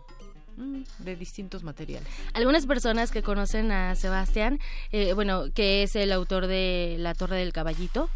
mm, 0.57 0.83
de 0.99 1.17
distintos 1.17 1.63
materiales. 1.63 2.09
Algunas 2.33 2.67
personas 2.67 3.11
que 3.11 3.23
conocen 3.23 3.73
a 3.73 3.95
Sebastián, 3.95 4.61
eh, 4.93 5.13
bueno, 5.13 5.45
que 5.55 5.83
es 5.83 5.97
el 5.97 6.13
autor 6.13 6.47
de 6.47 6.97
La 6.99 7.15
Torre 7.15 7.37
del 7.37 7.53
Caballito, 7.53 8.09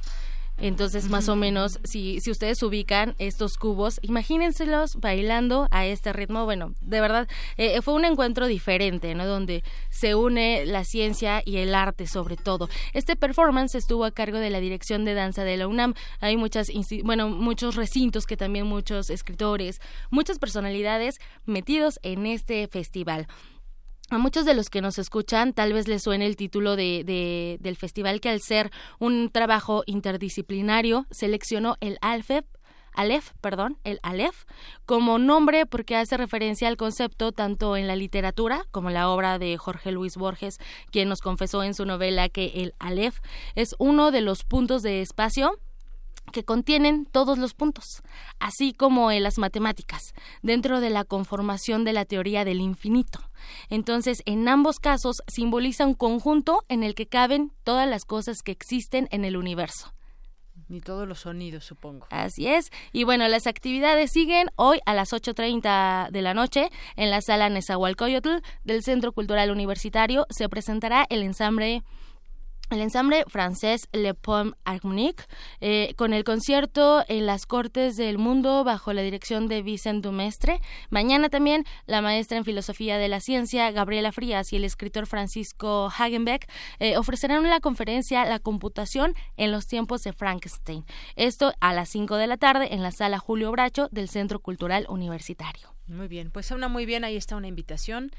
entonces, 0.60 1.08
más 1.08 1.28
o 1.28 1.36
menos, 1.36 1.78
si, 1.84 2.20
si 2.20 2.30
ustedes 2.30 2.62
ubican 2.62 3.14
estos 3.18 3.56
cubos, 3.56 4.00
imagínenselos 4.02 4.96
bailando 4.96 5.68
a 5.70 5.86
este 5.86 6.12
ritmo. 6.12 6.44
Bueno, 6.44 6.74
de 6.80 7.00
verdad, 7.00 7.28
eh, 7.56 7.80
fue 7.82 7.94
un 7.94 8.04
encuentro 8.04 8.46
diferente, 8.46 9.14
¿no? 9.14 9.26
Donde 9.26 9.62
se 9.90 10.16
une 10.16 10.66
la 10.66 10.84
ciencia 10.84 11.42
y 11.44 11.58
el 11.58 11.74
arte, 11.74 12.06
sobre 12.06 12.36
todo. 12.36 12.68
Este 12.92 13.14
performance 13.14 13.76
estuvo 13.76 14.04
a 14.04 14.10
cargo 14.10 14.38
de 14.38 14.50
la 14.50 14.60
dirección 14.60 15.04
de 15.04 15.14
danza 15.14 15.44
de 15.44 15.56
la 15.56 15.68
UNAM. 15.68 15.94
Hay 16.20 16.36
muchas, 16.36 16.68
bueno, 17.04 17.28
muchos 17.28 17.76
recintos 17.76 18.26
que 18.26 18.36
también 18.36 18.66
muchos 18.66 19.10
escritores, 19.10 19.80
muchas 20.10 20.38
personalidades 20.38 21.20
metidos 21.46 22.00
en 22.02 22.26
este 22.26 22.66
festival. 22.66 23.28
A 24.10 24.16
muchos 24.16 24.46
de 24.46 24.54
los 24.54 24.70
que 24.70 24.80
nos 24.80 24.98
escuchan 24.98 25.52
tal 25.52 25.74
vez 25.74 25.86
les 25.86 26.02
suene 26.02 26.24
el 26.24 26.36
título 26.36 26.76
de, 26.76 27.58
del 27.60 27.76
festival 27.76 28.22
que 28.22 28.30
al 28.30 28.40
ser 28.40 28.70
un 28.98 29.28
trabajo 29.30 29.82
interdisciplinario 29.84 31.06
seleccionó 31.10 31.76
el 31.80 31.98
Aleph, 32.00 33.32
perdón, 33.42 33.76
el 33.84 34.00
Aleph, 34.02 34.44
como 34.86 35.18
nombre 35.18 35.66
porque 35.66 35.94
hace 35.94 36.16
referencia 36.16 36.68
al 36.68 36.78
concepto 36.78 37.32
tanto 37.32 37.76
en 37.76 37.86
la 37.86 37.96
literatura 37.96 38.64
como 38.70 38.88
en 38.88 38.94
la 38.94 39.10
obra 39.10 39.38
de 39.38 39.58
Jorge 39.58 39.92
Luis 39.92 40.16
Borges, 40.16 40.58
quien 40.90 41.10
nos 41.10 41.20
confesó 41.20 41.62
en 41.62 41.74
su 41.74 41.84
novela 41.84 42.30
que 42.30 42.46
el 42.62 42.74
Aleph 42.78 43.18
es 43.56 43.76
uno 43.78 44.10
de 44.10 44.22
los 44.22 44.42
puntos 44.42 44.82
de 44.82 45.02
espacio 45.02 45.60
que 46.30 46.44
contienen 46.44 47.06
todos 47.06 47.38
los 47.38 47.54
puntos, 47.54 48.02
así 48.38 48.72
como 48.72 49.10
en 49.10 49.22
las 49.22 49.38
matemáticas, 49.38 50.14
dentro 50.42 50.80
de 50.80 50.90
la 50.90 51.04
conformación 51.04 51.84
de 51.84 51.92
la 51.92 52.04
teoría 52.04 52.44
del 52.44 52.60
infinito. 52.60 53.20
Entonces, 53.68 54.22
en 54.26 54.48
ambos 54.48 54.78
casos 54.78 55.22
simboliza 55.28 55.86
un 55.86 55.94
conjunto 55.94 56.64
en 56.68 56.82
el 56.82 56.94
que 56.94 57.06
caben 57.06 57.52
todas 57.64 57.88
las 57.88 58.04
cosas 58.04 58.42
que 58.42 58.52
existen 58.52 59.08
en 59.10 59.24
el 59.24 59.36
universo. 59.36 59.92
Ni 60.68 60.80
todos 60.80 61.08
los 61.08 61.20
sonidos, 61.20 61.64
supongo. 61.64 62.06
Así 62.10 62.46
es. 62.46 62.70
Y 62.92 63.04
bueno, 63.04 63.26
las 63.28 63.46
actividades 63.46 64.10
siguen 64.10 64.48
hoy 64.56 64.80
a 64.84 64.92
las 64.92 65.12
8.30 65.12 66.10
de 66.10 66.22
la 66.22 66.34
noche 66.34 66.68
en 66.96 67.10
la 67.10 67.22
sala 67.22 67.48
Nezahualcóyotl 67.48 68.42
del 68.64 68.82
Centro 68.82 69.12
Cultural 69.12 69.50
Universitario. 69.50 70.26
Se 70.28 70.48
presentará 70.50 71.06
el 71.08 71.22
ensamble 71.22 71.84
el 72.70 72.80
ensamble 72.80 73.24
francés 73.26 73.88
Le 73.92 74.14
Pomme 74.14 74.52
Harmonique, 74.64 75.24
eh, 75.60 75.94
con 75.96 76.12
el 76.12 76.24
concierto 76.24 77.04
en 77.08 77.26
las 77.26 77.46
Cortes 77.46 77.96
del 77.96 78.18
Mundo 78.18 78.64
bajo 78.64 78.92
la 78.92 79.02
dirección 79.02 79.48
de 79.48 79.62
Vicent 79.62 80.04
Dumestre. 80.04 80.60
Mañana 80.90 81.28
también 81.28 81.64
la 81.86 82.02
maestra 82.02 82.38
en 82.38 82.44
Filosofía 82.44 82.98
de 82.98 83.08
la 83.08 83.20
Ciencia, 83.20 83.70
Gabriela 83.70 84.12
Frías, 84.12 84.52
y 84.52 84.56
el 84.56 84.64
escritor 84.64 85.06
Francisco 85.06 85.90
Hagenbeck 85.96 86.48
eh, 86.78 86.96
ofrecerán 86.96 87.44
una 87.44 87.60
conferencia 87.60 88.24
La 88.24 88.38
computación 88.38 89.14
en 89.36 89.52
los 89.52 89.66
tiempos 89.66 90.02
de 90.02 90.12
Frankenstein. 90.12 90.84
Esto 91.16 91.52
a 91.60 91.72
las 91.72 91.88
5 91.88 92.16
de 92.16 92.26
la 92.26 92.36
tarde 92.36 92.74
en 92.74 92.82
la 92.82 92.90
sala 92.90 93.18
Julio 93.18 93.50
Bracho 93.50 93.88
del 93.90 94.08
Centro 94.08 94.40
Cultural 94.40 94.86
Universitario. 94.88 95.74
Muy 95.86 96.06
bien, 96.06 96.30
pues 96.30 96.46
suena 96.46 96.68
muy 96.68 96.84
bien, 96.84 97.04
ahí 97.04 97.16
está 97.16 97.34
una 97.36 97.48
invitación 97.48 98.10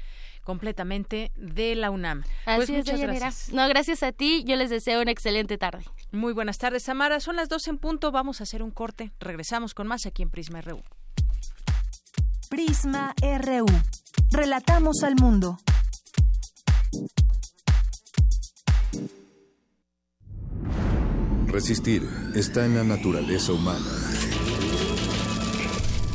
completamente 0.44 1.32
de 1.36 1.74
la 1.74 1.90
UNAM. 1.90 2.22
Pues 2.44 2.64
Así 2.64 2.72
muchas 2.72 3.00
gracias. 3.00 3.52
No, 3.52 3.68
gracias 3.68 4.02
a 4.02 4.12
ti. 4.12 4.44
Yo 4.44 4.56
les 4.56 4.70
deseo 4.70 5.02
una 5.02 5.10
excelente 5.10 5.58
tarde. 5.58 5.84
Muy 6.12 6.32
buenas 6.32 6.58
tardes, 6.58 6.82
Samara. 6.82 7.20
Son 7.20 7.36
las 7.36 7.48
12 7.48 7.70
en 7.70 7.78
punto. 7.78 8.10
Vamos 8.12 8.40
a 8.40 8.44
hacer 8.44 8.62
un 8.62 8.70
corte. 8.70 9.12
Regresamos 9.20 9.74
con 9.74 9.86
más 9.86 10.06
aquí 10.06 10.22
en 10.22 10.30
Prisma 10.30 10.60
RU. 10.60 10.82
Prisma 12.48 13.14
RU. 13.20 13.66
Relatamos 14.32 15.02
al 15.02 15.14
mundo. 15.16 15.58
Resistir 21.46 22.08
está 22.34 22.64
en 22.64 22.76
la 22.76 22.84
naturaleza 22.84 23.52
humana 23.52 24.09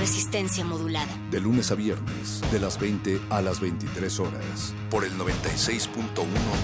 Resistencia 0.00 0.64
modulada. 0.64 1.14
De 1.30 1.42
lunes 1.42 1.70
a 1.70 1.74
viernes, 1.74 2.40
de 2.50 2.58
las 2.58 2.80
20 2.80 3.20
a 3.28 3.42
las 3.42 3.60
23 3.60 4.20
horas, 4.20 4.74
por 4.88 5.04
el 5.04 5.12
96.1 5.12 5.92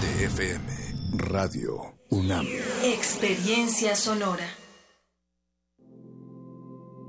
de 0.01 0.25
FM. 0.25 0.63
Radio 1.17 1.99
UNAM. 2.09 2.47
Experiencia 2.83 3.95
sonora. 3.95 4.43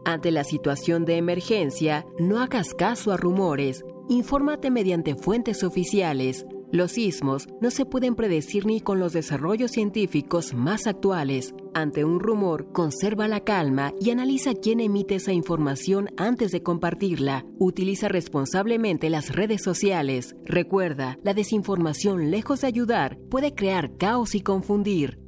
Ante 0.04 0.30
la 0.30 0.44
situación 0.44 1.06
de 1.06 1.16
emergencia, 1.16 2.04
no 2.18 2.42
hagas 2.42 2.74
caso 2.74 3.10
a 3.10 3.16
rumores. 3.16 3.82
Infórmate 4.10 4.70
mediante 4.70 5.14
fuentes 5.14 5.64
oficiales 5.64 6.44
los 6.70 6.92
sismos 6.92 7.48
no 7.60 7.70
se 7.70 7.86
pueden 7.86 8.14
predecir 8.14 8.66
ni 8.66 8.80
con 8.80 9.00
los 9.00 9.14
desarrollos 9.14 9.70
científicos 9.70 10.52
más 10.52 10.86
actuales. 10.86 11.54
Ante 11.74 12.04
un 12.04 12.20
rumor, 12.20 12.72
conserva 12.72 13.26
la 13.26 13.40
calma 13.40 13.94
y 14.00 14.10
analiza 14.10 14.52
quién 14.54 14.80
emite 14.80 15.14
esa 15.14 15.32
información 15.32 16.10
antes 16.18 16.50
de 16.50 16.62
compartirla. 16.62 17.46
Utiliza 17.58 18.08
responsablemente 18.08 19.08
las 19.08 19.34
redes 19.34 19.62
sociales. 19.62 20.36
Recuerda, 20.44 21.18
la 21.22 21.32
desinformación, 21.32 22.30
lejos 22.30 22.60
de 22.60 22.66
ayudar, 22.66 23.18
puede 23.30 23.54
crear 23.54 23.96
caos 23.96 24.34
y 24.34 24.40
confundir. 24.40 25.20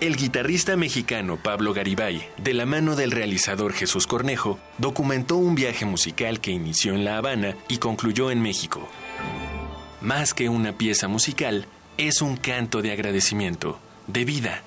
El 0.00 0.16
guitarrista 0.16 0.76
mexicano 0.76 1.38
Pablo 1.42 1.74
Garibay, 1.74 2.22
de 2.36 2.54
la 2.54 2.66
mano 2.66 2.94
del 2.94 3.10
realizador 3.10 3.72
Jesús 3.72 4.06
Cornejo, 4.06 4.60
documentó 4.78 5.36
un 5.36 5.56
viaje 5.56 5.84
musical 5.86 6.40
que 6.40 6.52
inició 6.52 6.94
en 6.94 7.04
La 7.04 7.18
Habana 7.18 7.56
y 7.68 7.78
concluyó 7.78 8.30
en 8.30 8.40
México. 8.40 8.88
Más 10.00 10.34
que 10.34 10.48
una 10.48 10.72
pieza 10.72 11.08
musical, 11.08 11.66
es 11.96 12.22
un 12.22 12.36
canto 12.36 12.80
de 12.80 12.92
agradecimiento, 12.92 13.80
de 14.06 14.24
vida. 14.24 14.62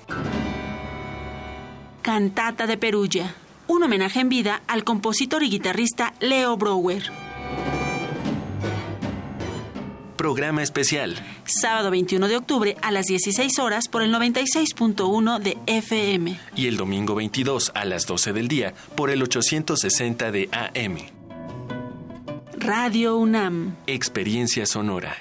Cantata 2.02 2.66
de 2.66 2.76
Perugia, 2.76 3.34
un 3.72 3.82
homenaje 3.82 4.20
en 4.20 4.28
vida 4.28 4.62
al 4.66 4.84
compositor 4.84 5.42
y 5.42 5.48
guitarrista 5.48 6.12
Leo 6.20 6.58
Brower. 6.58 7.10
Programa 10.16 10.62
especial. 10.62 11.16
Sábado 11.44 11.90
21 11.90 12.28
de 12.28 12.36
octubre 12.36 12.76
a 12.82 12.92
las 12.92 13.06
16 13.06 13.58
horas 13.58 13.88
por 13.88 14.02
el 14.02 14.14
96.1 14.14 15.38
de 15.40 15.56
FM. 15.66 16.38
Y 16.54 16.66
el 16.66 16.76
domingo 16.76 17.14
22 17.14 17.72
a 17.74 17.86
las 17.86 18.06
12 18.06 18.34
del 18.34 18.46
día 18.46 18.74
por 18.94 19.10
el 19.10 19.22
860 19.22 20.30
de 20.30 20.50
AM. 20.52 20.98
Radio 22.58 23.16
UNAM. 23.16 23.74
Experiencia 23.86 24.66
sonora. 24.66 25.16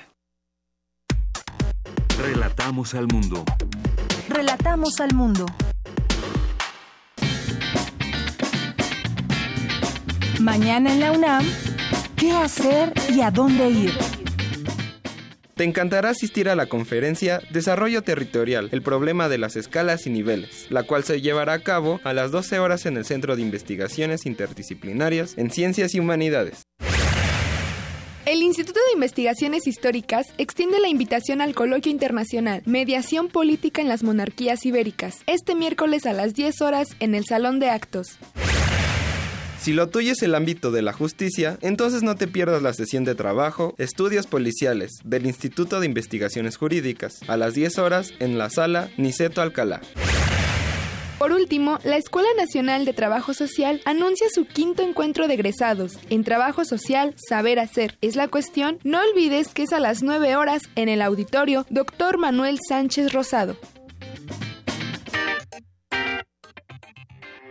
Relatamos 2.19 2.93
al 2.93 3.07
mundo. 3.07 3.45
Relatamos 4.27 4.99
al 4.99 5.15
mundo. 5.15 5.45
Mañana 10.41 10.91
en 10.91 10.99
la 10.99 11.11
UNAM, 11.11 11.45
¿qué 12.17 12.31
hacer 12.31 12.91
y 13.13 13.21
a 13.21 13.29
dónde 13.29 13.69
ir? 13.69 13.91
Te 15.53 15.63
encantará 15.63 16.09
asistir 16.09 16.49
a 16.49 16.55
la 16.55 16.65
conferencia 16.65 17.41
Desarrollo 17.51 18.01
Territorial, 18.01 18.69
el 18.71 18.81
problema 18.81 19.29
de 19.29 19.37
las 19.37 19.55
escalas 19.55 20.07
y 20.07 20.09
niveles, 20.09 20.65
la 20.71 20.81
cual 20.81 21.03
se 21.03 21.21
llevará 21.21 21.53
a 21.53 21.59
cabo 21.59 21.99
a 22.03 22.13
las 22.13 22.31
12 22.31 22.57
horas 22.57 22.87
en 22.87 22.97
el 22.97 23.05
Centro 23.05 23.35
de 23.35 23.43
Investigaciones 23.43 24.25
Interdisciplinarias 24.25 25.37
en 25.37 25.51
Ciencias 25.51 25.93
y 25.93 25.99
Humanidades. 25.99 26.63
El 28.25 28.41
Instituto 28.41 28.79
de 28.87 28.93
Investigaciones 28.95 29.67
Históricas 29.67 30.25
extiende 30.39 30.79
la 30.79 30.87
invitación 30.87 31.41
al 31.41 31.53
Coloquio 31.53 31.91
Internacional 31.91 32.63
Mediación 32.65 33.27
Política 33.27 33.81
en 33.81 33.89
las 33.89 34.01
Monarquías 34.01 34.65
Ibéricas, 34.65 35.19
este 35.27 35.53
miércoles 35.53 36.07
a 36.07 36.13
las 36.13 36.33
10 36.33 36.61
horas 36.61 36.87
en 36.99 37.13
el 37.13 37.25
Salón 37.25 37.59
de 37.59 37.69
Actos. 37.69 38.17
Si 39.61 39.73
lo 39.73 39.89
tuyo 39.89 40.13
es 40.13 40.23
el 40.23 40.33
ámbito 40.33 40.71
de 40.71 40.81
la 40.81 40.91
justicia, 40.91 41.59
entonces 41.61 42.01
no 42.01 42.15
te 42.15 42.27
pierdas 42.27 42.63
la 42.63 42.73
sesión 42.73 43.03
de 43.03 43.13
trabajo, 43.13 43.75
estudios 43.77 44.25
policiales 44.25 44.93
del 45.03 45.27
Instituto 45.27 45.79
de 45.79 45.85
Investigaciones 45.85 46.57
Jurídicas, 46.57 47.19
a 47.27 47.37
las 47.37 47.53
10 47.53 47.77
horas 47.77 48.11
en 48.17 48.39
la 48.39 48.49
sala 48.49 48.89
Niceto 48.97 49.39
Alcalá. 49.39 49.81
Por 51.19 51.31
último, 51.31 51.77
la 51.83 51.97
Escuela 51.97 52.29
Nacional 52.35 52.85
de 52.85 52.93
Trabajo 52.93 53.35
Social 53.35 53.81
anuncia 53.85 54.25
su 54.33 54.47
quinto 54.47 54.81
encuentro 54.81 55.27
de 55.27 55.35
egresados. 55.35 55.99
En 56.09 56.23
Trabajo 56.23 56.65
Social, 56.65 57.13
Saber 57.29 57.59
Hacer. 57.59 57.95
Es 58.01 58.15
la 58.15 58.29
cuestión, 58.29 58.79
no 58.83 58.99
olvides 58.99 59.49
que 59.49 59.61
es 59.61 59.73
a 59.73 59.79
las 59.79 60.01
9 60.01 60.37
horas 60.37 60.63
en 60.75 60.89
el 60.89 61.03
auditorio 61.03 61.67
Dr. 61.69 62.17
Manuel 62.17 62.57
Sánchez 62.67 63.13
Rosado. 63.13 63.55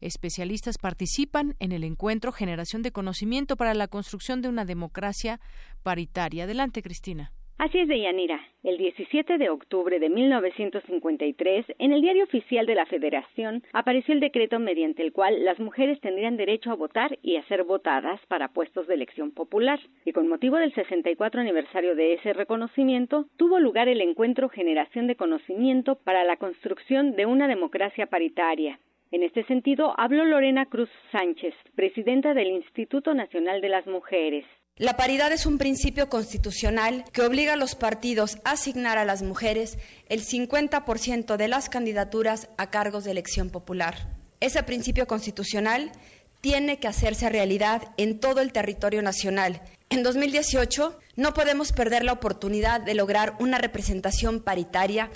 Especialistas 0.00 0.78
participan 0.78 1.56
en 1.58 1.72
el 1.72 1.84
encuentro 1.84 2.32
Generación 2.32 2.82
de 2.82 2.92
Conocimiento 2.92 3.56
para 3.56 3.74
la 3.74 3.88
construcción 3.88 4.42
de 4.42 4.48
una 4.48 4.64
democracia 4.64 5.40
paritaria. 5.82 6.44
Adelante, 6.44 6.82
Cristina. 6.82 7.32
Así 7.56 7.78
es, 7.78 7.86
Deyanira. 7.86 8.40
El 8.64 8.78
17 8.78 9.38
de 9.38 9.48
octubre 9.48 10.00
de 10.00 10.08
1953, 10.08 11.66
en 11.78 11.92
el 11.92 12.02
Diario 12.02 12.24
Oficial 12.24 12.66
de 12.66 12.74
la 12.74 12.84
Federación, 12.84 13.62
apareció 13.72 14.12
el 14.12 14.18
decreto 14.18 14.58
mediante 14.58 15.04
el 15.04 15.12
cual 15.12 15.44
las 15.44 15.60
mujeres 15.60 16.00
tendrían 16.00 16.36
derecho 16.36 16.72
a 16.72 16.74
votar 16.74 17.16
y 17.22 17.36
a 17.36 17.44
ser 17.44 17.62
votadas 17.62 18.20
para 18.26 18.48
puestos 18.48 18.88
de 18.88 18.94
elección 18.94 19.30
popular. 19.30 19.78
Y 20.04 20.10
con 20.10 20.26
motivo 20.26 20.56
del 20.56 20.74
64 20.74 21.40
aniversario 21.40 21.94
de 21.94 22.14
ese 22.14 22.32
reconocimiento, 22.32 23.26
tuvo 23.36 23.60
lugar 23.60 23.88
el 23.88 24.00
encuentro 24.00 24.48
Generación 24.48 25.06
de 25.06 25.14
Conocimiento 25.14 25.94
para 25.94 26.24
la 26.24 26.36
construcción 26.36 27.14
de 27.14 27.26
una 27.26 27.46
democracia 27.46 28.06
paritaria. 28.06 28.80
En 29.12 29.22
este 29.22 29.44
sentido, 29.44 29.94
habló 29.96 30.24
Lorena 30.24 30.66
Cruz 30.66 30.90
Sánchez, 31.12 31.54
presidenta 31.76 32.34
del 32.34 32.48
Instituto 32.48 33.14
Nacional 33.14 33.60
de 33.60 33.68
las 33.68 33.86
Mujeres. 33.86 34.44
La 34.76 34.96
paridad 34.96 35.30
es 35.30 35.46
un 35.46 35.56
principio 35.56 36.08
constitucional 36.08 37.04
que 37.12 37.22
obliga 37.22 37.52
a 37.52 37.56
los 37.56 37.76
partidos 37.76 38.38
a 38.42 38.52
asignar 38.52 38.98
a 38.98 39.04
las 39.04 39.22
mujeres 39.22 39.78
el 40.08 40.26
50% 40.26 41.36
de 41.36 41.46
las 41.46 41.68
candidaturas 41.68 42.48
a 42.56 42.70
cargos 42.70 43.04
de 43.04 43.12
elección 43.12 43.50
popular. 43.50 44.08
Ese 44.40 44.64
principio 44.64 45.06
constitucional 45.06 45.92
tiene 46.40 46.80
que 46.80 46.88
hacerse 46.88 47.28
realidad 47.28 47.92
en 47.98 48.18
todo 48.18 48.40
el 48.40 48.52
territorio 48.52 49.00
nacional. 49.00 49.62
En 49.90 50.02
2018 50.02 50.98
no 51.14 51.34
podemos 51.34 51.70
perder 51.70 52.02
la 52.02 52.12
oportunidad 52.12 52.80
de 52.80 52.94
lograr 52.94 53.36
una 53.38 53.58
representación 53.58 54.40
paritaria 54.40 55.08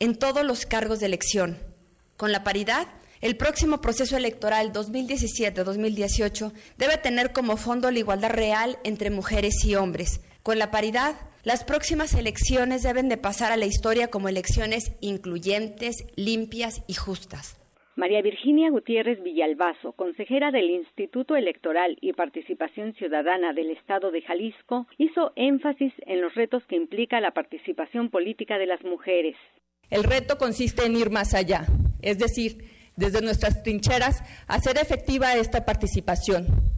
en 0.00 0.16
todos 0.16 0.44
los 0.44 0.66
cargos 0.66 0.98
de 0.98 1.06
elección. 1.06 1.56
Con 2.16 2.32
la 2.32 2.42
paridad 2.42 2.88
el 3.24 3.38
próximo 3.38 3.80
proceso 3.80 4.18
electoral 4.18 4.70
2017-2018 4.74 6.52
debe 6.76 6.98
tener 6.98 7.32
como 7.32 7.56
fondo 7.56 7.90
la 7.90 7.98
igualdad 7.98 8.30
real 8.30 8.76
entre 8.84 9.10
mujeres 9.10 9.64
y 9.64 9.76
hombres. 9.76 10.20
Con 10.42 10.58
la 10.58 10.70
paridad, 10.70 11.14
las 11.42 11.64
próximas 11.64 12.12
elecciones 12.12 12.82
deben 12.82 13.08
de 13.08 13.16
pasar 13.16 13.50
a 13.50 13.56
la 13.56 13.64
historia 13.64 14.08
como 14.08 14.28
elecciones 14.28 14.94
incluyentes, 15.00 16.04
limpias 16.16 16.84
y 16.86 16.92
justas. 16.92 17.58
María 17.96 18.20
Virginia 18.20 18.68
Gutiérrez 18.68 19.22
Villalbazo, 19.22 19.92
consejera 19.92 20.50
del 20.50 20.68
Instituto 20.68 21.34
Electoral 21.34 21.96
y 22.02 22.12
Participación 22.12 22.92
Ciudadana 22.92 23.54
del 23.54 23.70
Estado 23.70 24.10
de 24.10 24.20
Jalisco, 24.20 24.86
hizo 24.98 25.32
énfasis 25.36 25.94
en 26.04 26.20
los 26.20 26.34
retos 26.34 26.62
que 26.68 26.76
implica 26.76 27.22
la 27.22 27.30
participación 27.30 28.10
política 28.10 28.58
de 28.58 28.66
las 28.66 28.84
mujeres. 28.84 29.36
El 29.90 30.04
reto 30.04 30.36
consiste 30.36 30.84
en 30.84 30.96
ir 30.96 31.08
más 31.08 31.32
allá, 31.32 31.64
es 32.02 32.18
decir, 32.18 32.73
desde 32.96 33.20
nuestras 33.22 33.62
trincheras 33.62 34.22
hacer 34.46 34.78
efectiva 34.78 35.34
esta 35.34 35.64
participación. 35.64 36.74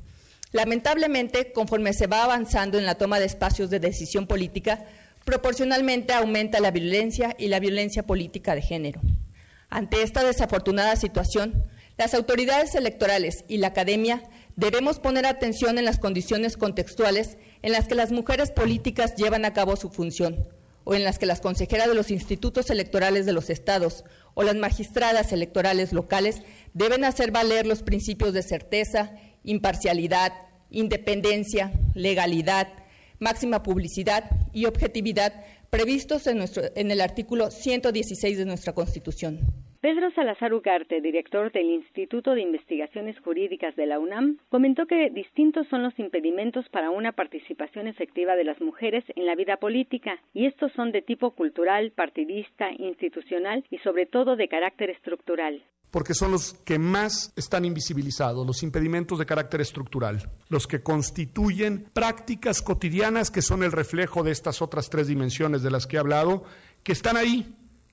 Lamentablemente, 0.53 1.53
conforme 1.53 1.93
se 1.93 2.07
va 2.07 2.25
avanzando 2.25 2.79
en 2.79 2.87
la 2.87 2.95
toma 2.95 3.19
de 3.19 3.27
espacios 3.27 3.69
de 3.71 3.81
decisión 3.81 4.27
política, 4.27 4.85
proporcionalmente 5.25 6.13
aumenta 6.13 6.61
la 6.61 6.71
violencia 6.71 7.35
y 7.39 7.49
la 7.49 7.61
violencia 7.61 8.05
política 8.05 8.55
de 8.55 8.63
género. 8.63 9.01
Ante 9.69 10.03
esta 10.03 10.23
desafortunada 10.23 10.97
situación, 10.97 11.65
las 11.99 12.15
autoridades 12.15 12.75
electorales 12.75 13.45
y 13.49 13.59
la 13.59 13.69
academia 13.69 14.23
debemos 14.55 15.01
poner 15.01 15.27
atención 15.27 15.79
en 15.79 15.85
las 15.85 15.99
condiciones 15.99 16.57
contextuales 16.57 17.37
en 17.63 17.73
las 17.73 17.89
que 17.89 17.95
las 17.95 18.13
mujeres 18.13 18.51
políticas 18.51 19.17
llevan 19.17 19.45
a 19.45 19.53
cabo 19.53 19.77
su 19.77 19.91
función, 19.91 20.49
o 20.85 20.95
en 20.95 21.05
las 21.05 21.19
que 21.19 21.27
las 21.27 21.41
consejeras 21.41 21.89
de 21.89 21.95
los 21.95 22.11
institutos 22.11 22.71
electorales 22.71 23.27
de 23.27 23.33
los 23.33 23.51
estados 23.51 24.05
o 24.39 24.43
las 24.43 24.55
magistradas 24.55 25.33
electorales 25.33 25.95
locales 25.95 26.43
deben 26.75 27.05
hacer 27.05 27.31
valer 27.31 27.67
los 27.67 27.83
principios 27.83 28.35
de 28.35 28.43
certeza, 28.43 29.17
imparcialidad, 29.45 30.35
independencia, 30.71 31.73
legalidad, 31.95 32.69
máxima 33.19 33.63
publicidad 33.63 34.31
y 34.53 34.67
objetividad 34.67 35.33
previstos 35.71 36.27
en, 36.27 36.91
el 36.91 37.01
artículo 37.01 37.51
116 37.51 38.37
de 38.37 38.45
nuestra 38.45 38.75
Constitución. 38.75 39.66
Pedro 39.81 40.11
Salazar 40.13 40.55
Ugarte, 40.55 41.01
director 41.01 41.53
del 41.53 41.67
Instituto 41.67 42.35
de 42.35 42.41
Investigaciones 42.41 43.19
Jurídicas 43.21 43.77
de 43.77 43.87
la 43.87 43.99
UNAM, 43.99 44.39
comentó 44.49 44.87
que 44.87 45.11
distintos 45.11 45.67
son 45.69 45.83
los 45.83 45.99
impedimentos 45.99 46.67
para 46.71 46.91
una 46.91 47.13
participación 47.13 47.87
efectiva 47.87 48.37
de 48.37 48.45
las 48.45 48.61
mujeres 48.61 49.05
en 49.15 49.27
la 49.27 49.35
vida 49.35 49.59
política, 49.59 50.19
y 50.33 50.47
estos 50.47 50.73
son 50.73 50.93
de 50.93 51.03
tipo 51.03 51.33
cultural, 51.33 51.93
partidista, 51.93 52.71
institucional 52.79 53.65
y 53.71 53.79
sobre 53.79 54.07
todo 54.07 54.37
de 54.37 54.49
carácter 54.49 54.91
estructural. 54.91 55.63
Porque 55.91 56.15
son 56.15 56.33
los 56.33 56.55
que 56.65 56.79
más 56.79 57.33
están 57.37 57.65
invisibilizados, 57.65 58.47
los 58.47 58.63
impedimentos 58.63 59.19
de 59.19 59.27
carácter 59.27 59.61
estructural, 59.61 60.31
los 60.49 60.67
que 60.67 60.83
constituyen 60.83 61.85
prácticas 61.93 62.61
cotidianas 62.61 63.31
que 63.31 63.43
son 63.43 63.63
el 63.63 63.73
reflejo 63.73 64.23
de 64.23 64.33
estas 64.33 64.63
otras 64.63 64.91
tres 64.91 65.07
dimensiones 65.07 65.63
de 65.63 65.71
las 65.71 65.87
que 65.87 65.97
he 65.97 66.01
hablado, 66.01 66.45
que 66.83 66.93
están 66.93 67.17
ahí, 67.17 67.47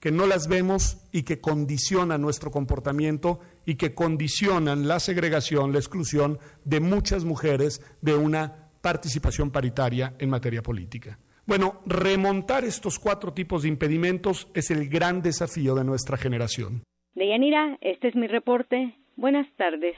que 0.04 0.12
no 0.12 0.28
las 0.28 0.50
vemos 0.50 0.98
y 1.14 1.24
que 1.24 1.40
condicionan 1.40 2.22
nuestro 2.22 2.52
comportamiento 2.52 3.40
y 3.66 3.76
que 3.76 3.96
condicionan 3.96 4.86
la 4.86 5.00
segregación, 5.00 5.72
la 5.72 5.80
exclusión 5.80 6.40
de 6.66 6.82
muchas 6.82 7.24
mujeres 7.24 7.80
de 8.02 8.14
una 8.14 8.68
participación 8.82 9.50
paritaria 9.50 10.14
en 10.20 10.30
materia 10.30 10.62
política. 10.62 11.18
Bueno, 11.46 11.80
remontar 11.86 12.66
estos 12.66 13.00
cuatro 13.00 13.32
tipos 13.32 13.62
de 13.62 13.70
impedimentos 13.70 14.50
es 14.54 14.72
el 14.72 14.90
gran 14.90 15.22
desafío 15.22 15.74
de 15.74 15.86
nuestra 15.86 16.18
generación. 16.18 16.84
Deyanira, 17.16 17.78
este 17.80 18.10
es 18.10 18.16
mi 18.16 18.28
reporte. 18.28 18.98
Buenas 19.16 19.48
tardes. 19.56 19.96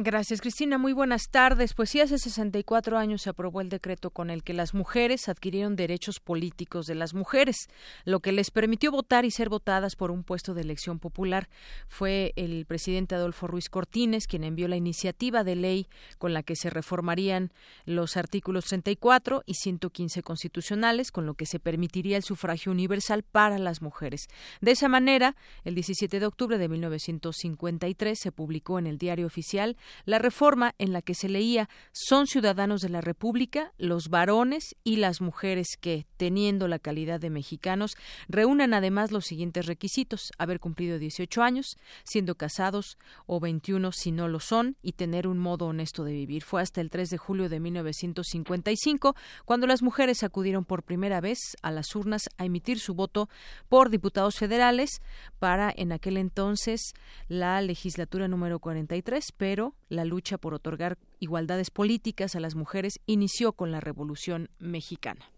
Gracias, 0.00 0.40
Cristina. 0.40 0.78
Muy 0.78 0.92
buenas 0.92 1.28
tardes. 1.28 1.74
Pues 1.74 1.90
sí, 1.90 2.00
hace 2.00 2.18
64 2.18 2.96
años 2.96 3.22
se 3.22 3.30
aprobó 3.30 3.60
el 3.60 3.68
decreto 3.68 4.10
con 4.10 4.30
el 4.30 4.44
que 4.44 4.52
las 4.52 4.72
mujeres 4.72 5.28
adquirieron 5.28 5.74
derechos 5.74 6.20
políticos 6.20 6.86
de 6.86 6.94
las 6.94 7.14
mujeres, 7.14 7.66
lo 8.04 8.20
que 8.20 8.30
les 8.30 8.52
permitió 8.52 8.92
votar 8.92 9.24
y 9.24 9.32
ser 9.32 9.48
votadas 9.48 9.96
por 9.96 10.12
un 10.12 10.22
puesto 10.22 10.54
de 10.54 10.60
elección 10.60 11.00
popular. 11.00 11.48
Fue 11.88 12.32
el 12.36 12.64
presidente 12.64 13.16
Adolfo 13.16 13.48
Ruiz 13.48 13.68
Cortines 13.68 14.28
quien 14.28 14.44
envió 14.44 14.68
la 14.68 14.76
iniciativa 14.76 15.42
de 15.42 15.56
ley 15.56 15.88
con 16.18 16.32
la 16.32 16.44
que 16.44 16.54
se 16.54 16.70
reformarían 16.70 17.52
los 17.84 18.16
artículos 18.16 18.66
34 18.66 19.42
y 19.46 19.54
115 19.54 20.22
constitucionales, 20.22 21.10
con 21.10 21.26
lo 21.26 21.34
que 21.34 21.44
se 21.44 21.58
permitiría 21.58 22.16
el 22.16 22.22
sufragio 22.22 22.70
universal 22.70 23.24
para 23.24 23.58
las 23.58 23.82
mujeres. 23.82 24.28
De 24.60 24.70
esa 24.70 24.88
manera, 24.88 25.34
el 25.64 25.74
17 25.74 26.20
de 26.20 26.26
octubre 26.26 26.56
de 26.56 26.68
1953 26.68 28.16
se 28.16 28.30
publicó 28.30 28.78
en 28.78 28.86
el 28.86 28.96
Diario 28.96 29.26
Oficial 29.26 29.76
la 30.04 30.18
reforma 30.18 30.74
en 30.78 30.92
la 30.92 31.02
que 31.02 31.14
se 31.14 31.28
leía 31.28 31.68
son 31.92 32.26
ciudadanos 32.26 32.80
de 32.80 32.88
la 32.88 33.00
República 33.00 33.72
los 33.78 34.08
varones 34.08 34.76
y 34.84 34.96
las 34.96 35.20
mujeres 35.20 35.76
que, 35.80 36.06
teniendo 36.16 36.68
la 36.68 36.78
calidad 36.78 37.20
de 37.20 37.30
mexicanos, 37.30 37.96
reúnan 38.28 38.74
además 38.74 39.10
los 39.10 39.24
siguientes 39.24 39.66
requisitos 39.66 40.30
haber 40.38 40.60
cumplido 40.60 40.98
18 40.98 41.42
años, 41.42 41.76
siendo 42.04 42.34
casados 42.34 42.98
o 43.26 43.40
21 43.40 43.92
si 43.92 44.12
no 44.12 44.28
lo 44.28 44.40
son 44.40 44.76
y 44.82 44.92
tener 44.92 45.26
un 45.26 45.38
modo 45.38 45.66
honesto 45.66 46.04
de 46.04 46.12
vivir. 46.12 46.42
Fue 46.42 46.62
hasta 46.62 46.80
el 46.80 46.90
3 46.90 47.10
de 47.10 47.18
julio 47.18 47.48
de 47.48 47.60
1955 47.60 49.14
cuando 49.44 49.66
las 49.66 49.82
mujeres 49.82 50.22
acudieron 50.22 50.64
por 50.64 50.82
primera 50.82 51.20
vez 51.20 51.38
a 51.62 51.70
las 51.70 51.94
urnas 51.94 52.28
a 52.36 52.44
emitir 52.44 52.78
su 52.78 52.94
voto 52.94 53.28
por 53.68 53.90
diputados 53.90 54.36
federales 54.36 55.00
para 55.38 55.72
en 55.74 55.92
aquel 55.92 56.16
entonces 56.16 56.92
la 57.28 57.60
legislatura 57.60 58.28
número 58.28 58.58
43, 58.58 59.32
pero 59.36 59.74
la 59.88 60.04
lucha 60.04 60.38
por 60.38 60.54
otorgar 60.54 60.98
igualdades 61.20 61.70
políticas 61.70 62.34
a 62.36 62.40
las 62.40 62.54
mujeres 62.54 63.00
inició 63.06 63.52
con 63.52 63.70
la 63.70 63.80
Revolución 63.80 64.50
Mexicana. 64.58 65.30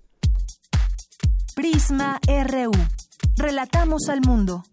Prisma 1.55 2.19
RU. 2.27 2.73
Relatamos 3.37 4.09
al 4.09 4.23
mundo. 4.23 4.65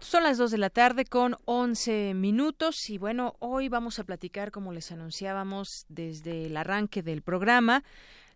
Son 0.00 0.22
las 0.22 0.36
2 0.36 0.50
de 0.50 0.58
la 0.58 0.70
tarde 0.70 1.06
con 1.06 1.36
11 1.46 2.12
minutos 2.14 2.90
y 2.90 2.98
bueno, 2.98 3.36
hoy 3.38 3.68
vamos 3.68 3.98
a 3.98 4.04
platicar, 4.04 4.50
como 4.50 4.72
les 4.72 4.92
anunciábamos 4.92 5.86
desde 5.88 6.46
el 6.46 6.56
arranque 6.58 7.02
del 7.02 7.22
programa, 7.22 7.84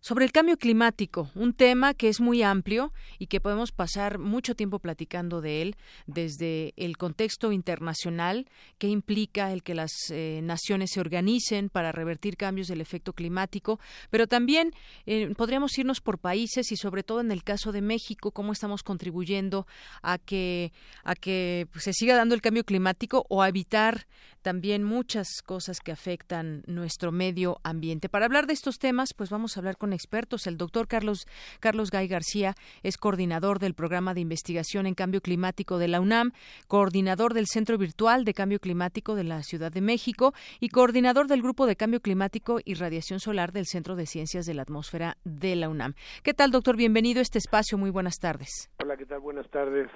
sobre 0.00 0.24
el 0.24 0.32
cambio 0.32 0.56
climático, 0.56 1.30
un 1.34 1.52
tema 1.52 1.92
que 1.92 2.08
es 2.08 2.20
muy 2.20 2.42
amplio 2.42 2.92
y 3.18 3.26
que 3.26 3.40
podemos 3.40 3.70
pasar 3.70 4.18
mucho 4.18 4.54
tiempo 4.54 4.78
platicando 4.78 5.40
de 5.42 5.62
él 5.62 5.76
desde 6.06 6.72
el 6.76 6.96
contexto 6.96 7.52
internacional 7.52 8.46
que 8.78 8.88
implica 8.88 9.52
el 9.52 9.62
que 9.62 9.74
las 9.74 9.92
eh, 10.10 10.40
naciones 10.42 10.90
se 10.94 11.00
organicen 11.00 11.68
para 11.68 11.92
revertir 11.92 12.36
cambios 12.36 12.68
del 12.68 12.80
efecto 12.80 13.12
climático, 13.12 13.78
pero 14.08 14.26
también 14.26 14.72
eh, 15.04 15.32
podríamos 15.36 15.76
irnos 15.78 16.00
por 16.00 16.18
países 16.18 16.72
y 16.72 16.76
sobre 16.76 17.02
todo 17.02 17.20
en 17.20 17.30
el 17.30 17.44
caso 17.44 17.70
de 17.70 17.82
México 17.82 18.30
cómo 18.30 18.52
estamos 18.52 18.82
contribuyendo 18.82 19.66
a 20.02 20.16
que 20.16 20.72
a 21.04 21.14
que 21.14 21.68
se 21.78 21.92
siga 21.92 22.16
dando 22.16 22.34
el 22.34 22.40
cambio 22.40 22.64
climático 22.64 23.26
o 23.28 23.42
a 23.42 23.48
evitar 23.48 24.06
también 24.42 24.82
muchas 24.82 25.42
cosas 25.44 25.80
que 25.80 25.92
afectan 25.92 26.62
nuestro 26.66 27.12
medio 27.12 27.60
ambiente. 27.62 28.08
Para 28.08 28.24
hablar 28.24 28.46
de 28.46 28.54
estos 28.54 28.78
temas, 28.78 29.12
pues 29.14 29.28
vamos 29.28 29.56
a 29.56 29.60
hablar 29.60 29.76
con 29.76 29.89
expertos. 29.92 30.46
El 30.46 30.56
doctor 30.56 30.88
Carlos, 30.88 31.26
Carlos 31.60 31.90
Gay 31.90 32.08
García 32.08 32.54
es 32.82 32.96
coordinador 32.96 33.58
del 33.58 33.74
programa 33.74 34.14
de 34.14 34.20
investigación 34.20 34.86
en 34.86 34.94
cambio 34.94 35.20
climático 35.20 35.78
de 35.78 35.88
la 35.88 36.00
UNAM, 36.00 36.32
coordinador 36.68 37.34
del 37.34 37.46
Centro 37.46 37.78
Virtual 37.78 38.24
de 38.24 38.34
Cambio 38.34 38.58
Climático 38.58 39.14
de 39.14 39.24
la 39.24 39.42
Ciudad 39.42 39.72
de 39.72 39.80
México 39.80 40.32
y 40.60 40.68
coordinador 40.68 41.26
del 41.26 41.42
Grupo 41.42 41.66
de 41.66 41.76
Cambio 41.76 42.00
Climático 42.00 42.58
y 42.64 42.74
Radiación 42.74 43.20
Solar 43.20 43.52
del 43.52 43.66
Centro 43.66 43.96
de 43.96 44.06
Ciencias 44.06 44.46
de 44.46 44.54
la 44.54 44.62
Atmósfera 44.62 45.16
de 45.24 45.56
la 45.56 45.68
UNAM. 45.68 45.94
¿Qué 46.22 46.34
tal, 46.34 46.50
doctor? 46.50 46.76
Bienvenido 46.76 47.20
a 47.20 47.22
este 47.22 47.38
espacio. 47.38 47.78
Muy 47.78 47.90
buenas 47.90 48.18
tardes. 48.18 48.70
Hola, 48.82 48.96
¿qué 48.96 49.06
tal? 49.06 49.20
Buenas 49.20 49.48
tardes. 49.50 49.88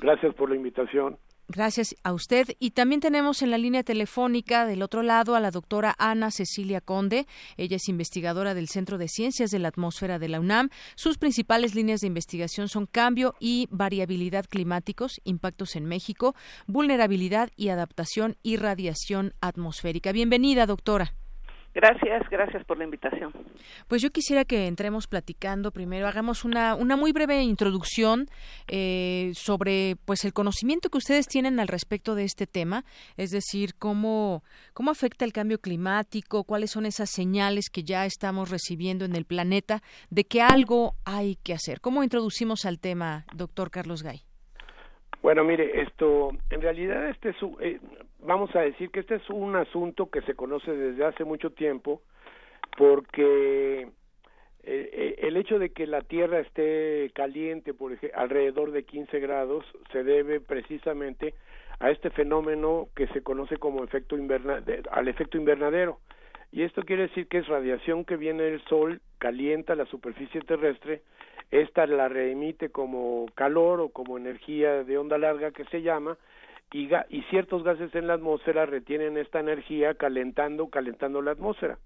Gracias 0.00 0.34
por 0.34 0.50
la 0.50 0.56
invitación. 0.56 1.18
Gracias 1.52 1.94
a 2.02 2.14
usted. 2.14 2.56
Y 2.60 2.70
también 2.70 3.02
tenemos 3.02 3.42
en 3.42 3.50
la 3.50 3.58
línea 3.58 3.82
telefónica 3.82 4.64
del 4.64 4.80
otro 4.80 5.02
lado 5.02 5.34
a 5.34 5.40
la 5.40 5.50
doctora 5.50 5.94
Ana 5.98 6.30
Cecilia 6.30 6.80
Conde. 6.80 7.26
Ella 7.58 7.76
es 7.76 7.90
investigadora 7.90 8.54
del 8.54 8.68
Centro 8.68 8.96
de 8.96 9.06
Ciencias 9.06 9.50
de 9.50 9.58
la 9.58 9.68
Atmósfera 9.68 10.18
de 10.18 10.28
la 10.28 10.40
UNAM. 10.40 10.70
Sus 10.94 11.18
principales 11.18 11.74
líneas 11.74 12.00
de 12.00 12.06
investigación 12.06 12.70
son 12.70 12.86
cambio 12.86 13.34
y 13.38 13.68
variabilidad 13.70 14.46
climáticos, 14.48 15.20
impactos 15.24 15.76
en 15.76 15.84
México, 15.84 16.34
vulnerabilidad 16.66 17.50
y 17.54 17.68
adaptación 17.68 18.38
y 18.42 18.56
radiación 18.56 19.34
atmosférica. 19.42 20.10
Bienvenida, 20.12 20.64
doctora. 20.64 21.12
Gracias, 21.74 22.28
gracias 22.30 22.64
por 22.66 22.76
la 22.76 22.84
invitación. 22.84 23.32
Pues 23.88 24.02
yo 24.02 24.10
quisiera 24.10 24.44
que 24.44 24.66
entremos 24.66 25.06
platicando 25.06 25.70
primero, 25.70 26.06
hagamos 26.06 26.44
una, 26.44 26.74
una 26.74 26.96
muy 26.96 27.12
breve 27.12 27.42
introducción 27.42 28.26
eh, 28.68 29.30
sobre 29.34 29.96
pues 30.04 30.26
el 30.26 30.34
conocimiento 30.34 30.90
que 30.90 30.98
ustedes 30.98 31.26
tienen 31.26 31.60
al 31.60 31.68
respecto 31.68 32.14
de 32.14 32.24
este 32.24 32.46
tema, 32.46 32.84
es 33.16 33.30
decir, 33.30 33.74
cómo, 33.78 34.42
cómo 34.74 34.90
afecta 34.90 35.24
el 35.24 35.32
cambio 35.32 35.58
climático, 35.60 36.44
cuáles 36.44 36.70
son 36.70 36.84
esas 36.84 37.08
señales 37.10 37.70
que 37.70 37.84
ya 37.84 38.04
estamos 38.04 38.50
recibiendo 38.50 39.06
en 39.06 39.16
el 39.16 39.24
planeta 39.24 39.80
de 40.10 40.24
que 40.24 40.42
algo 40.42 40.94
hay 41.06 41.36
que 41.36 41.54
hacer. 41.54 41.80
¿Cómo 41.80 42.02
introducimos 42.02 42.66
al 42.66 42.80
tema, 42.80 43.24
doctor 43.34 43.70
Carlos 43.70 44.02
Gay? 44.02 44.20
Bueno, 45.22 45.44
mire, 45.44 45.82
esto, 45.82 46.30
en 46.50 46.60
realidad 46.60 47.08
este 47.08 47.30
es, 47.30 47.36
eh, 47.60 47.78
vamos 48.22 48.54
a 48.56 48.60
decir 48.60 48.90
que 48.90 49.00
este 49.00 49.16
es 49.16 49.30
un 49.30 49.56
asunto 49.56 50.10
que 50.10 50.22
se 50.22 50.34
conoce 50.34 50.72
desde 50.72 51.04
hace 51.04 51.24
mucho 51.24 51.50
tiempo, 51.50 52.02
porque 52.76 53.82
eh, 53.82 53.88
eh, 54.62 55.14
el 55.22 55.36
hecho 55.36 55.58
de 55.58 55.70
que 55.70 55.86
la 55.86 56.02
Tierra 56.02 56.40
esté 56.40 57.10
caliente, 57.14 57.74
por 57.74 57.92
ejemplo, 57.92 58.18
alrededor 58.18 58.72
de 58.72 58.84
15 58.84 59.20
grados, 59.20 59.64
se 59.92 60.04
debe 60.04 60.40
precisamente 60.40 61.34
a 61.80 61.90
este 61.90 62.10
fenómeno 62.10 62.88
que 62.94 63.08
se 63.08 63.22
conoce 63.22 63.56
como 63.56 63.84
efecto 63.84 64.16
al 64.90 65.08
efecto 65.08 65.36
invernadero. 65.36 65.98
Y 66.52 66.62
esto 66.62 66.82
quiere 66.82 67.08
decir 67.08 67.28
que 67.28 67.38
es 67.38 67.48
radiación 67.48 68.04
que 68.04 68.16
viene 68.16 68.44
del 68.44 68.62
Sol, 68.64 69.00
calienta 69.18 69.74
la 69.74 69.86
superficie 69.86 70.40
terrestre 70.42 71.02
esta 71.52 71.86
la 71.86 72.08
reemite 72.08 72.70
como 72.70 73.26
calor 73.34 73.80
o 73.80 73.90
como 73.90 74.16
energía 74.16 74.84
de 74.84 74.96
onda 74.96 75.18
larga 75.18 75.52
que 75.52 75.64
se 75.66 75.82
llama 75.82 76.16
y, 76.72 76.90
y 77.10 77.22
ciertos 77.30 77.62
gases 77.62 77.94
en 77.94 78.06
la 78.06 78.14
atmósfera 78.14 78.66
retienen 78.66 79.16
esta 79.16 79.40
energía 79.40 79.94
calentando, 79.94 80.68
calentando 80.68 81.22
la 81.22 81.32
atmósfera. 81.32 81.78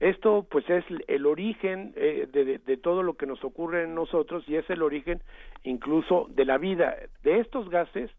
Esto 0.00 0.46
pues 0.50 0.68
es 0.68 0.84
el 1.06 1.26
origen 1.26 1.92
eh, 1.96 2.26
de, 2.32 2.58
de, 2.58 2.76
todo 2.76 3.04
lo 3.04 3.14
que 3.14 3.26
nos 3.26 3.44
ocurre 3.44 3.84
en 3.84 3.94
nosotros 3.94 4.42
y 4.48 4.56
es 4.56 4.68
el 4.68 4.82
origen 4.82 5.22
incluso 5.62 6.26
de 6.30 6.44
la 6.44 6.58
vida. 6.58 6.96
De 7.22 7.38
estos 7.38 7.68
gases, 7.70 8.10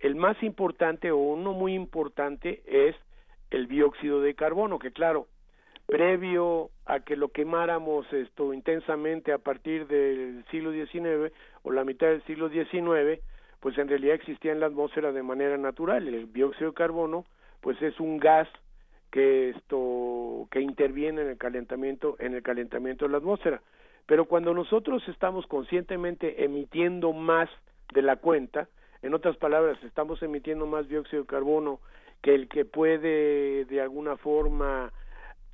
el 0.00 0.14
más 0.14 0.42
importante 0.42 1.10
o 1.10 1.16
uno 1.16 1.54
muy 1.54 1.74
importante 1.74 2.62
es 2.66 2.94
el 3.50 3.68
dióxido 3.68 4.20
de 4.20 4.34
carbono, 4.34 4.78
que 4.78 4.92
claro, 4.92 5.26
previo 5.86 6.70
a 6.86 7.00
que 7.00 7.16
lo 7.16 7.28
quemáramos 7.28 8.10
esto 8.12 8.52
intensamente 8.52 9.32
a 9.32 9.38
partir 9.38 9.86
del 9.86 10.44
siglo 10.50 10.72
XIX 10.72 11.32
o 11.62 11.70
la 11.70 11.84
mitad 11.84 12.08
del 12.08 12.22
siglo 12.24 12.48
XIX, 12.48 13.22
pues 13.62 13.78
en 13.78 13.88
realidad 13.88 14.16
existía 14.16 14.50
en 14.50 14.58
la 14.58 14.66
atmósfera 14.66 15.12
de 15.12 15.22
manera 15.22 15.56
natural. 15.56 16.08
El 16.08 16.32
dióxido 16.32 16.70
de 16.70 16.74
carbono, 16.74 17.24
pues 17.60 17.80
es 17.80 18.00
un 18.00 18.18
gas 18.18 18.48
que 19.12 19.50
esto 19.50 20.48
que 20.50 20.60
interviene 20.60 21.22
en 21.22 21.28
el 21.28 21.38
calentamiento 21.38 22.16
en 22.18 22.34
el 22.34 22.42
calentamiento 22.42 23.04
de 23.04 23.12
la 23.12 23.18
atmósfera. 23.18 23.62
Pero 24.06 24.24
cuando 24.24 24.52
nosotros 24.52 25.06
estamos 25.06 25.46
conscientemente 25.46 26.44
emitiendo 26.44 27.12
más 27.12 27.48
de 27.94 28.02
la 28.02 28.16
cuenta, 28.16 28.66
en 29.00 29.14
otras 29.14 29.36
palabras, 29.36 29.78
estamos 29.84 30.20
emitiendo 30.24 30.66
más 30.66 30.88
dióxido 30.88 31.22
de 31.22 31.28
carbono 31.28 31.78
que 32.20 32.34
el 32.34 32.48
que 32.48 32.64
puede 32.64 33.64
de 33.66 33.80
alguna 33.80 34.16
forma 34.16 34.92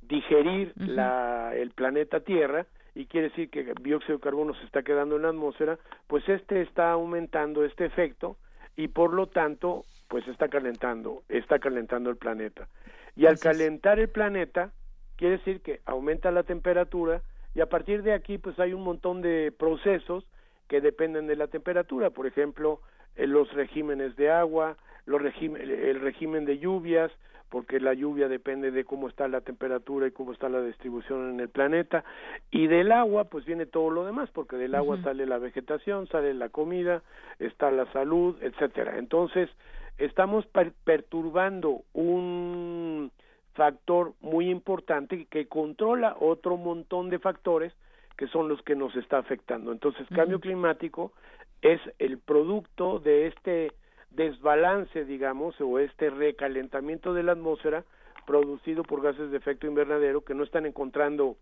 digerir 0.01 0.73
la, 0.77 1.51
el 1.53 1.69
planeta 1.71 2.21
Tierra 2.21 2.65
y 2.95 3.05
quiere 3.05 3.29
decir 3.29 3.49
que 3.49 3.61
el 3.61 3.75
dióxido 3.75 4.17
de 4.17 4.23
carbono 4.23 4.53
se 4.55 4.65
está 4.65 4.83
quedando 4.83 5.15
en 5.15 5.23
la 5.23 5.29
atmósfera, 5.29 5.77
pues 6.07 6.27
este 6.27 6.61
está 6.61 6.91
aumentando 6.91 7.63
este 7.63 7.85
efecto 7.85 8.37
y 8.75 8.87
por 8.87 9.13
lo 9.13 9.27
tanto 9.27 9.85
pues 10.07 10.27
está 10.27 10.47
calentando, 10.47 11.23
está 11.29 11.59
calentando 11.59 12.09
el 12.09 12.17
planeta. 12.17 12.67
Y 13.15 13.25
al 13.25 13.39
calentar 13.39 13.99
el 13.99 14.09
planeta 14.09 14.71
quiere 15.15 15.37
decir 15.37 15.61
que 15.61 15.81
aumenta 15.85 16.31
la 16.31 16.43
temperatura 16.43 17.21
y 17.53 17.61
a 17.61 17.67
partir 17.67 18.03
de 18.03 18.13
aquí 18.13 18.37
pues 18.37 18.59
hay 18.59 18.73
un 18.73 18.83
montón 18.83 19.21
de 19.21 19.51
procesos 19.57 20.25
que 20.67 20.81
dependen 20.81 21.27
de 21.27 21.35
la 21.35 21.47
temperatura, 21.47 22.11
por 22.11 22.27
ejemplo, 22.27 22.79
eh, 23.15 23.27
los 23.27 23.51
regímenes 23.53 24.15
de 24.15 24.29
agua, 24.29 24.77
los 25.05 25.21
el 25.21 25.99
régimen 25.99 26.45
de 26.45 26.59
lluvias, 26.59 27.11
porque 27.49 27.79
la 27.79 27.93
lluvia 27.93 28.27
depende 28.27 28.71
de 28.71 28.85
cómo 28.85 29.07
está 29.07 29.27
la 29.27 29.41
temperatura 29.41 30.07
y 30.07 30.11
cómo 30.11 30.33
está 30.33 30.49
la 30.49 30.61
distribución 30.61 31.31
en 31.31 31.39
el 31.39 31.49
planeta. 31.49 32.03
Y 32.51 32.67
del 32.67 32.91
agua 32.91 33.25
pues 33.25 33.45
viene 33.45 33.65
todo 33.65 33.89
lo 33.89 34.05
demás 34.05 34.29
porque 34.31 34.55
del 34.55 34.75
agua 34.75 35.01
sale 35.01 35.25
la 35.25 35.39
vegetación 35.39 36.07
sale 36.07 36.33
la 36.33 36.49
comida 36.49 37.01
está 37.39 37.71
la 37.71 37.91
salud 37.91 38.37
etcétera. 38.41 38.97
Entonces 38.97 39.49
estamos 39.97 40.45
perturbando 40.83 41.81
un 41.93 43.11
factor 43.53 44.13
muy 44.21 44.49
importante 44.49 45.25
que 45.25 45.47
controla 45.47 46.15
otro 46.19 46.55
montón 46.57 47.09
de 47.09 47.19
factores 47.19 47.73
que 48.17 48.27
son 48.27 48.47
los 48.47 48.61
que 48.63 48.75
nos 48.75 48.95
está 48.95 49.17
afectando. 49.17 49.71
Entonces 49.71 50.07
cambio 50.13 50.39
climático 50.39 51.13
es 51.61 51.81
el 51.99 52.19
producto 52.19 52.99
de 52.99 53.27
este 53.27 53.71
desbalance, 54.11 55.05
digamos, 55.05 55.59
o 55.61 55.79
este 55.79 56.09
recalentamiento 56.09 57.13
de 57.13 57.23
la 57.23 57.33
atmósfera 57.33 57.83
producido 58.25 58.83
por 58.83 59.01
gases 59.01 59.31
de 59.31 59.37
efecto 59.37 59.67
invernadero 59.67 60.21
que 60.21 60.35
no 60.35 60.43
están 60.43 60.65
encontrando 60.65 61.37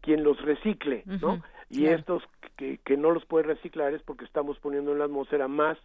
quien 0.00 0.22
los 0.22 0.40
recicle, 0.42 1.02
¿no? 1.06 1.42
y 1.70 1.86
estos 1.86 2.22
que, 2.56 2.78
que 2.84 2.96
no 2.96 3.10
los 3.10 3.24
puede 3.26 3.44
reciclar 3.46 3.94
es 3.94 4.02
porque 4.02 4.24
estamos 4.24 4.58
poniendo 4.58 4.92
en 4.92 4.98
la 4.98 5.04
atmósfera 5.06 5.48
más 5.48 5.78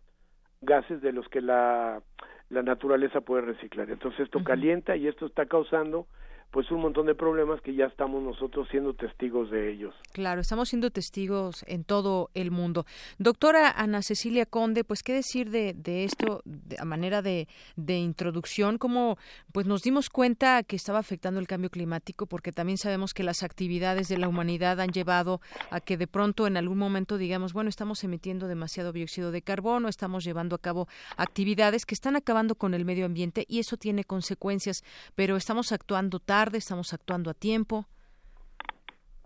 gases 0.62 1.02
de 1.02 1.12
los 1.12 1.28
que 1.30 1.41
la, 1.41 2.02
la 2.50 2.62
naturaleza 2.62 3.22
puede 3.22 3.41
reciclar. 3.41 3.90
Entonces 3.90 4.22
esto 4.22 4.44
calienta 4.44 4.95
y 4.95 5.08
esto 5.08 5.26
está 5.26 5.45
causando 5.45 6.08
pues 6.54 6.70
un 6.70 6.82
montón 6.82 7.08
de 7.08 7.16
problemas 7.16 7.60
que 7.62 7.74
ya 7.74 7.86
estamos 7.86 8.22
nosotros 8.22 8.68
siendo 8.70 8.94
testigos 8.94 9.50
de 9.50 9.74
ellos. 9.74 9.96
Claro, 10.12 10.40
estamos 10.40 10.70
siendo 10.70 10.92
testigos 10.92 11.66
en 11.68 11.84
todo 11.84 12.30
el 12.36 12.52
mundo. 12.52 12.86
Doctora 13.18 13.72
Ana 13.72 14.04
Cecilia 14.04 14.46
Conde, 14.46 14.84
pues 14.84 15.02
qué 15.02 15.14
decir 15.14 15.50
de, 15.50 15.74
de 15.74 16.04
esto 16.04 16.44
a 16.78 16.86
manera 16.86 17.24
de, 17.24 17.48
de 17.76 17.98
introducción, 17.98 18.78
como 18.78 19.18
pues 19.52 19.66
nos 19.66 19.82
dimos 19.82 20.12
cuenta 20.12 20.62
que 20.62 20.76
estaba 20.76 21.00
afectando 21.00 21.40
el 21.40 21.48
cambio 21.48 21.72
climático, 21.72 22.28
porque 22.28 22.52
también 22.52 22.78
sabemos 22.78 23.16
que 23.16 23.24
las 23.24 23.42
actividades 23.42 24.08
de 24.08 24.20
la 24.20 24.28
humanidad 24.28 24.80
han 24.80 24.92
llevado 24.92 25.42
a 25.72 25.80
que 25.80 25.98
de 25.98 26.06
pronto 26.06 26.46
en 26.46 26.56
algún 26.56 26.78
momento 26.78 27.18
digamos, 27.18 27.54
bueno, 27.54 27.72
estamos 27.72 28.04
emitiendo 28.04 28.48
demasiado 28.48 28.94
dióxido 28.94 29.32
de 29.32 29.42
carbono, 29.42 29.88
estamos 29.88 30.24
llevando 30.24 30.56
a 30.56 30.60
cabo 30.60 30.88
actividades 31.18 31.88
que 31.88 31.96
están 31.96 32.16
acabando 32.16 32.54
con 32.54 32.76
el 32.76 32.86
medio 32.86 33.08
ambiente 33.08 33.44
y 33.48 33.58
eso 33.58 33.76
tiene 33.76 34.04
consecuencias, 34.04 34.84
pero 35.16 35.36
estamos 35.36 35.72
actuando 35.72 36.20
tarde 36.20 36.43
¿Estamos 36.52 36.94
actuando 36.94 37.30
a 37.30 37.34
tiempo? 37.34 37.86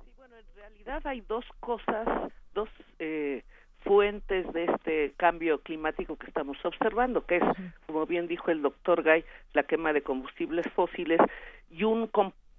Sí, 0.04 0.12
bueno, 0.18 0.36
en 0.38 0.56
realidad 0.56 1.02
hay 1.08 1.22
dos 1.22 1.46
cosas, 1.60 2.32
dos 2.54 2.70
eh, 3.00 3.44
fuentes 3.80 4.52
de 4.54 4.66
este 4.66 5.14
cambio 5.18 5.60
climático 5.62 6.16
que 6.16 6.28
estamos 6.28 6.58
observando, 6.64 7.26
que 7.26 7.38
es, 7.38 7.44
como 7.88 8.06
bien 8.06 8.28
dijo 8.28 8.52
el 8.52 8.62
doctor 8.62 9.02
Gay, 9.02 9.26
la 9.54 9.64
quema 9.64 9.94
de 9.94 10.04
combustibles 10.04 10.68
fósiles 10.76 11.20
y 11.72 11.84
un 11.84 12.10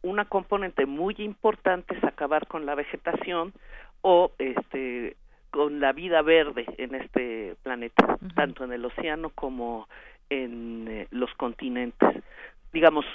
una 0.03 0.25
componente 0.25 0.87
muy 0.87 1.15
importante 1.19 1.97
es 1.97 2.05
acabar 2.05 2.47
con 2.47 2.67
la 2.67 2.75
vegetación 2.75 3.53
o 4.03 4.33
este 4.39 5.17
con 5.51 5.81
la 5.81 5.93
vida 5.93 6.23
verde 6.23 6.67
en 6.77 6.95
este 6.95 7.57
planeta, 7.63 8.19
tanto 8.35 8.65
en 8.65 8.73
el 8.73 8.85
océano 8.85 9.31
como 9.31 9.89
en 10.31 10.87
eh, 10.89 11.09
los 11.11 11.33
continentes. 11.35 12.23
Digamos, 12.73 13.07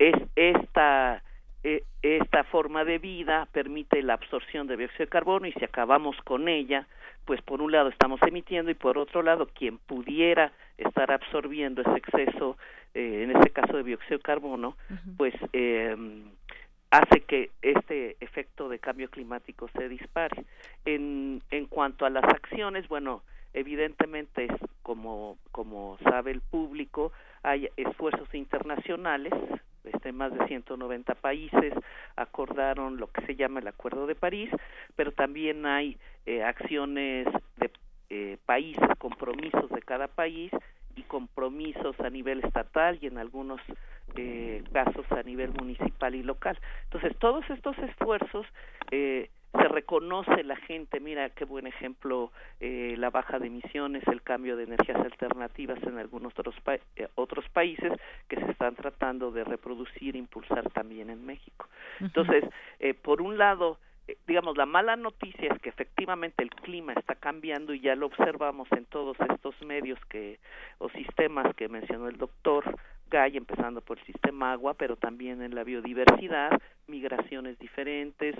es 0.00 0.16
esta 0.34 1.22
e, 1.62 1.84
esta 2.02 2.42
forma 2.44 2.84
de 2.84 2.98
vida 2.98 3.46
permite 3.52 4.02
la 4.02 4.14
absorción 4.14 4.66
de 4.66 4.78
dióxido 4.78 5.04
de 5.04 5.10
carbono 5.10 5.46
y 5.46 5.52
si 5.52 5.64
acabamos 5.64 6.16
con 6.24 6.48
ella, 6.48 6.86
pues 7.26 7.42
por 7.42 7.60
un 7.60 7.70
lado 7.70 7.90
estamos 7.90 8.18
emitiendo 8.22 8.70
y 8.70 8.74
por 8.74 8.96
otro 8.96 9.22
lado 9.22 9.46
quien 9.46 9.76
pudiera 9.78 10.52
estar 10.78 11.12
absorbiendo 11.12 11.82
ese 11.82 11.98
exceso, 11.98 12.56
eh, 12.94 13.24
en 13.24 13.36
este 13.36 13.50
caso 13.50 13.76
de 13.76 13.84
dióxido 13.84 14.16
de 14.16 14.22
carbono, 14.22 14.76
pues 15.18 15.34
eh, 15.52 15.94
hace 16.90 17.20
que 17.20 17.50
este 17.60 18.16
efecto 18.20 18.70
de 18.70 18.78
cambio 18.78 19.10
climático 19.10 19.68
se 19.76 19.88
dispare. 19.90 20.44
En, 20.86 21.42
en 21.50 21.66
cuanto 21.66 22.06
a 22.06 22.10
las 22.10 22.24
acciones, 22.24 22.88
bueno, 22.88 23.22
evidentemente 23.52 24.46
es 24.46 24.52
como, 24.82 25.36
como 25.52 25.98
sabe 26.02 26.30
el 26.30 26.40
público, 26.40 27.12
hay 27.42 27.68
esfuerzos 27.76 28.34
internacionales, 28.34 29.32
este, 30.00 30.12
más 30.12 30.32
de 30.32 30.46
190 30.46 31.14
países 31.16 31.74
acordaron 32.16 32.96
lo 32.96 33.08
que 33.08 33.20
se 33.26 33.36
llama 33.36 33.60
el 33.60 33.68
Acuerdo 33.68 34.06
de 34.06 34.14
París, 34.14 34.50
pero 34.96 35.12
también 35.12 35.66
hay 35.66 35.98
eh, 36.24 36.42
acciones 36.42 37.26
de 37.58 37.70
eh, 38.08 38.38
países, 38.46 38.88
compromisos 38.96 39.68
de 39.68 39.82
cada 39.82 40.08
país 40.08 40.50
y 40.96 41.02
compromisos 41.02 42.00
a 42.00 42.08
nivel 42.08 42.42
estatal 42.42 42.98
y 43.02 43.08
en 43.08 43.18
algunos 43.18 43.60
eh, 44.16 44.64
casos 44.72 45.04
a 45.12 45.22
nivel 45.22 45.52
municipal 45.52 46.14
y 46.14 46.22
local. 46.22 46.58
Entonces, 46.84 47.14
todos 47.18 47.44
estos 47.50 47.76
esfuerzos 47.78 48.46
eh, 48.90 49.28
se 49.52 49.68
reconoce 49.68 50.44
la 50.44 50.56
gente, 50.56 51.00
mira 51.00 51.30
qué 51.30 51.44
buen 51.44 51.66
ejemplo 51.66 52.30
eh, 52.60 52.94
la 52.96 53.10
baja 53.10 53.38
de 53.38 53.48
emisiones, 53.48 54.06
el 54.06 54.22
cambio 54.22 54.56
de 54.56 54.64
energías 54.64 55.00
alternativas 55.00 55.82
en 55.82 55.98
algunos 55.98 56.32
otros, 56.38 56.54
eh, 56.96 57.08
otros 57.16 57.48
países 57.48 57.92
que 58.28 58.36
se 58.36 58.50
están 58.50 58.76
tratando 58.76 59.30
de 59.32 59.44
reproducir 59.44 60.14
e 60.14 60.18
impulsar 60.18 60.70
también 60.70 61.10
en 61.10 61.26
México. 61.26 61.68
Entonces, 62.00 62.44
eh, 62.78 62.94
por 62.94 63.20
un 63.20 63.38
lado, 63.38 63.78
eh, 64.10 64.16
digamos, 64.26 64.56
la 64.56 64.66
mala 64.66 64.96
noticia 64.96 65.52
es 65.52 65.60
que 65.60 65.68
efectivamente 65.68 66.42
el 66.42 66.50
clima 66.50 66.92
está 66.94 67.14
cambiando 67.14 67.74
y 67.74 67.80
ya 67.80 67.94
lo 67.94 68.06
observamos 68.06 68.70
en 68.72 68.84
todos 68.86 69.16
estos 69.20 69.60
medios 69.62 69.98
que 70.06 70.38
o 70.78 70.88
sistemas 70.90 71.54
que 71.54 71.68
mencionó 71.68 72.08
el 72.08 72.16
doctor 72.16 72.76
Gay, 73.10 73.36
empezando 73.36 73.80
por 73.80 73.98
el 73.98 74.04
sistema 74.06 74.52
agua, 74.52 74.74
pero 74.74 74.96
también 74.96 75.42
en 75.42 75.54
la 75.54 75.64
biodiversidad, 75.64 76.60
migraciones 76.86 77.58
diferentes, 77.58 78.36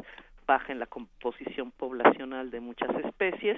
baja 0.51 0.73
en 0.73 0.81
la 0.81 0.87
composición 0.87 1.71
poblacional 1.71 2.51
de 2.51 2.59
muchas 2.59 2.91
especies 3.05 3.57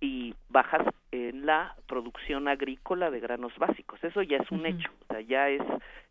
y 0.00 0.36
bajas 0.48 0.86
en 1.10 1.46
la 1.46 1.74
producción 1.88 2.46
agrícola 2.46 3.10
de 3.10 3.18
granos 3.18 3.52
básicos. 3.58 3.98
Eso 4.04 4.22
ya 4.22 4.36
es 4.36 4.48
un 4.52 4.64
hecho, 4.64 4.88
o 5.00 5.12
sea, 5.12 5.20
ya 5.20 5.48
es, 5.48 5.62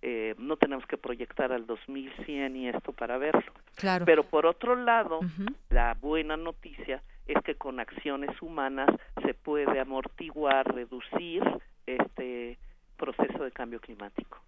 eh, 0.02 0.36
no 0.38 0.58
tenemos 0.58 0.86
que 0.86 0.98
proyectar 0.98 1.54
al 1.54 1.66
2100 1.66 2.58
y 2.58 2.68
esto 2.68 2.92
para 2.92 3.18
verlo. 3.18 3.54
Claro. 3.76 4.04
Pero 4.04 4.24
por 4.24 4.46
otro 4.46 4.76
lado, 4.76 5.22
la 5.70 5.94
buena 5.94 6.36
noticia 6.36 7.02
es 7.26 7.42
que 7.46 7.56
con 7.56 7.80
acciones 7.80 8.42
humanas 8.42 8.90
se 9.26 9.34
puede 9.34 9.80
amortiguar, 9.80 10.76
reducir 10.76 11.42
este 11.86 12.58
proceso 13.02 13.44
de 13.44 13.52
cambio 13.52 13.80
climático. 13.80 14.40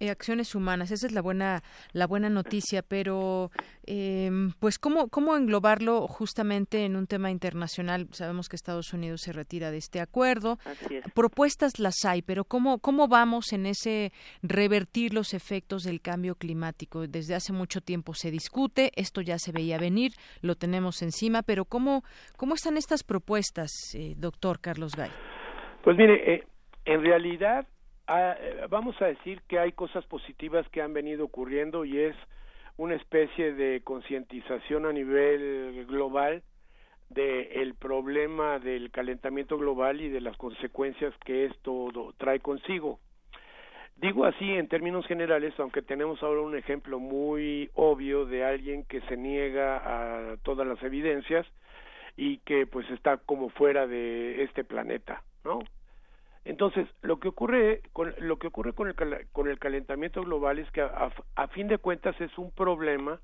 Eh, 0.00 0.10
acciones 0.10 0.54
humanas, 0.54 0.92
esa 0.92 1.08
es 1.08 1.12
la 1.12 1.20
buena 1.20 1.64
la 1.92 2.06
buena 2.06 2.30
noticia, 2.30 2.82
pero 2.82 3.50
eh, 3.84 4.30
pues 4.60 4.78
cómo 4.78 5.08
cómo 5.08 5.36
englobarlo 5.36 6.06
justamente 6.06 6.84
en 6.84 6.94
un 6.94 7.08
tema 7.08 7.32
internacional. 7.32 8.06
Sabemos 8.12 8.48
que 8.48 8.54
Estados 8.54 8.92
Unidos 8.92 9.22
se 9.22 9.32
retira 9.32 9.72
de 9.72 9.78
este 9.78 10.00
acuerdo. 10.00 10.58
Propuestas 11.14 11.80
las 11.80 12.04
hay, 12.04 12.22
pero 12.22 12.44
cómo 12.44 12.78
cómo 12.78 13.08
vamos 13.08 13.52
en 13.52 13.66
ese 13.66 14.12
revertir 14.42 15.12
los 15.12 15.34
efectos 15.34 15.82
del 15.82 16.00
cambio 16.00 16.36
climático. 16.36 17.08
Desde 17.08 17.34
hace 17.34 17.52
mucho 17.52 17.80
tiempo 17.80 18.14
se 18.14 18.30
discute, 18.30 18.92
esto 18.94 19.20
ya 19.20 19.40
se 19.40 19.50
veía 19.50 19.78
venir, 19.78 20.12
lo 20.42 20.54
tenemos 20.54 21.02
encima, 21.02 21.42
pero 21.42 21.64
cómo 21.64 22.04
cómo 22.36 22.54
están 22.54 22.76
estas 22.76 23.02
propuestas, 23.02 23.72
eh, 23.94 24.14
doctor 24.16 24.60
Carlos 24.60 24.94
Gay. 24.94 25.10
Pues 25.82 25.96
mire, 25.96 26.34
eh, 26.34 26.46
en 26.84 27.02
realidad 27.02 27.66
Ah, 28.10 28.34
eh, 28.40 28.66
vamos 28.70 29.00
a 29.02 29.04
decir 29.04 29.42
que 29.46 29.58
hay 29.58 29.72
cosas 29.72 30.02
positivas 30.06 30.66
que 30.70 30.80
han 30.80 30.94
venido 30.94 31.26
ocurriendo 31.26 31.84
y 31.84 31.98
es 31.98 32.16
una 32.78 32.94
especie 32.94 33.52
de 33.52 33.82
concientización 33.84 34.86
a 34.86 34.92
nivel 34.94 35.84
global 35.86 36.42
del 37.10 37.74
problema 37.74 38.58
del 38.60 38.90
calentamiento 38.90 39.58
global 39.58 40.00
y 40.00 40.08
de 40.08 40.22
las 40.22 40.38
consecuencias 40.38 41.12
que 41.26 41.44
esto 41.44 42.14
trae 42.16 42.40
consigo. 42.40 42.98
Digo 43.96 44.24
así 44.24 44.52
en 44.52 44.68
términos 44.68 45.06
generales, 45.06 45.52
aunque 45.58 45.82
tenemos 45.82 46.22
ahora 46.22 46.40
un 46.40 46.56
ejemplo 46.56 46.98
muy 46.98 47.68
obvio 47.74 48.24
de 48.24 48.42
alguien 48.42 48.84
que 48.84 49.02
se 49.02 49.18
niega 49.18 50.32
a 50.32 50.36
todas 50.38 50.66
las 50.66 50.82
evidencias 50.82 51.46
y 52.16 52.38
que 52.38 52.66
pues 52.66 52.88
está 52.88 53.18
como 53.18 53.50
fuera 53.50 53.86
de 53.86 54.44
este 54.44 54.64
planeta, 54.64 55.22
¿no? 55.44 55.58
Entonces, 56.48 56.88
lo 57.02 57.20
que 57.20 57.28
ocurre 57.28 57.82
con 57.92 58.14
lo 58.20 58.38
que 58.38 58.46
ocurre 58.46 58.72
con 58.72 58.88
el 58.88 58.94
con 59.32 59.48
el 59.48 59.58
calentamiento 59.58 60.22
global 60.22 60.58
es 60.58 60.70
que 60.70 60.80
a, 60.80 61.48
fin 61.48 61.68
de 61.68 61.76
cuentas 61.76 62.18
es 62.22 62.38
un 62.38 62.50
problema 62.52 63.20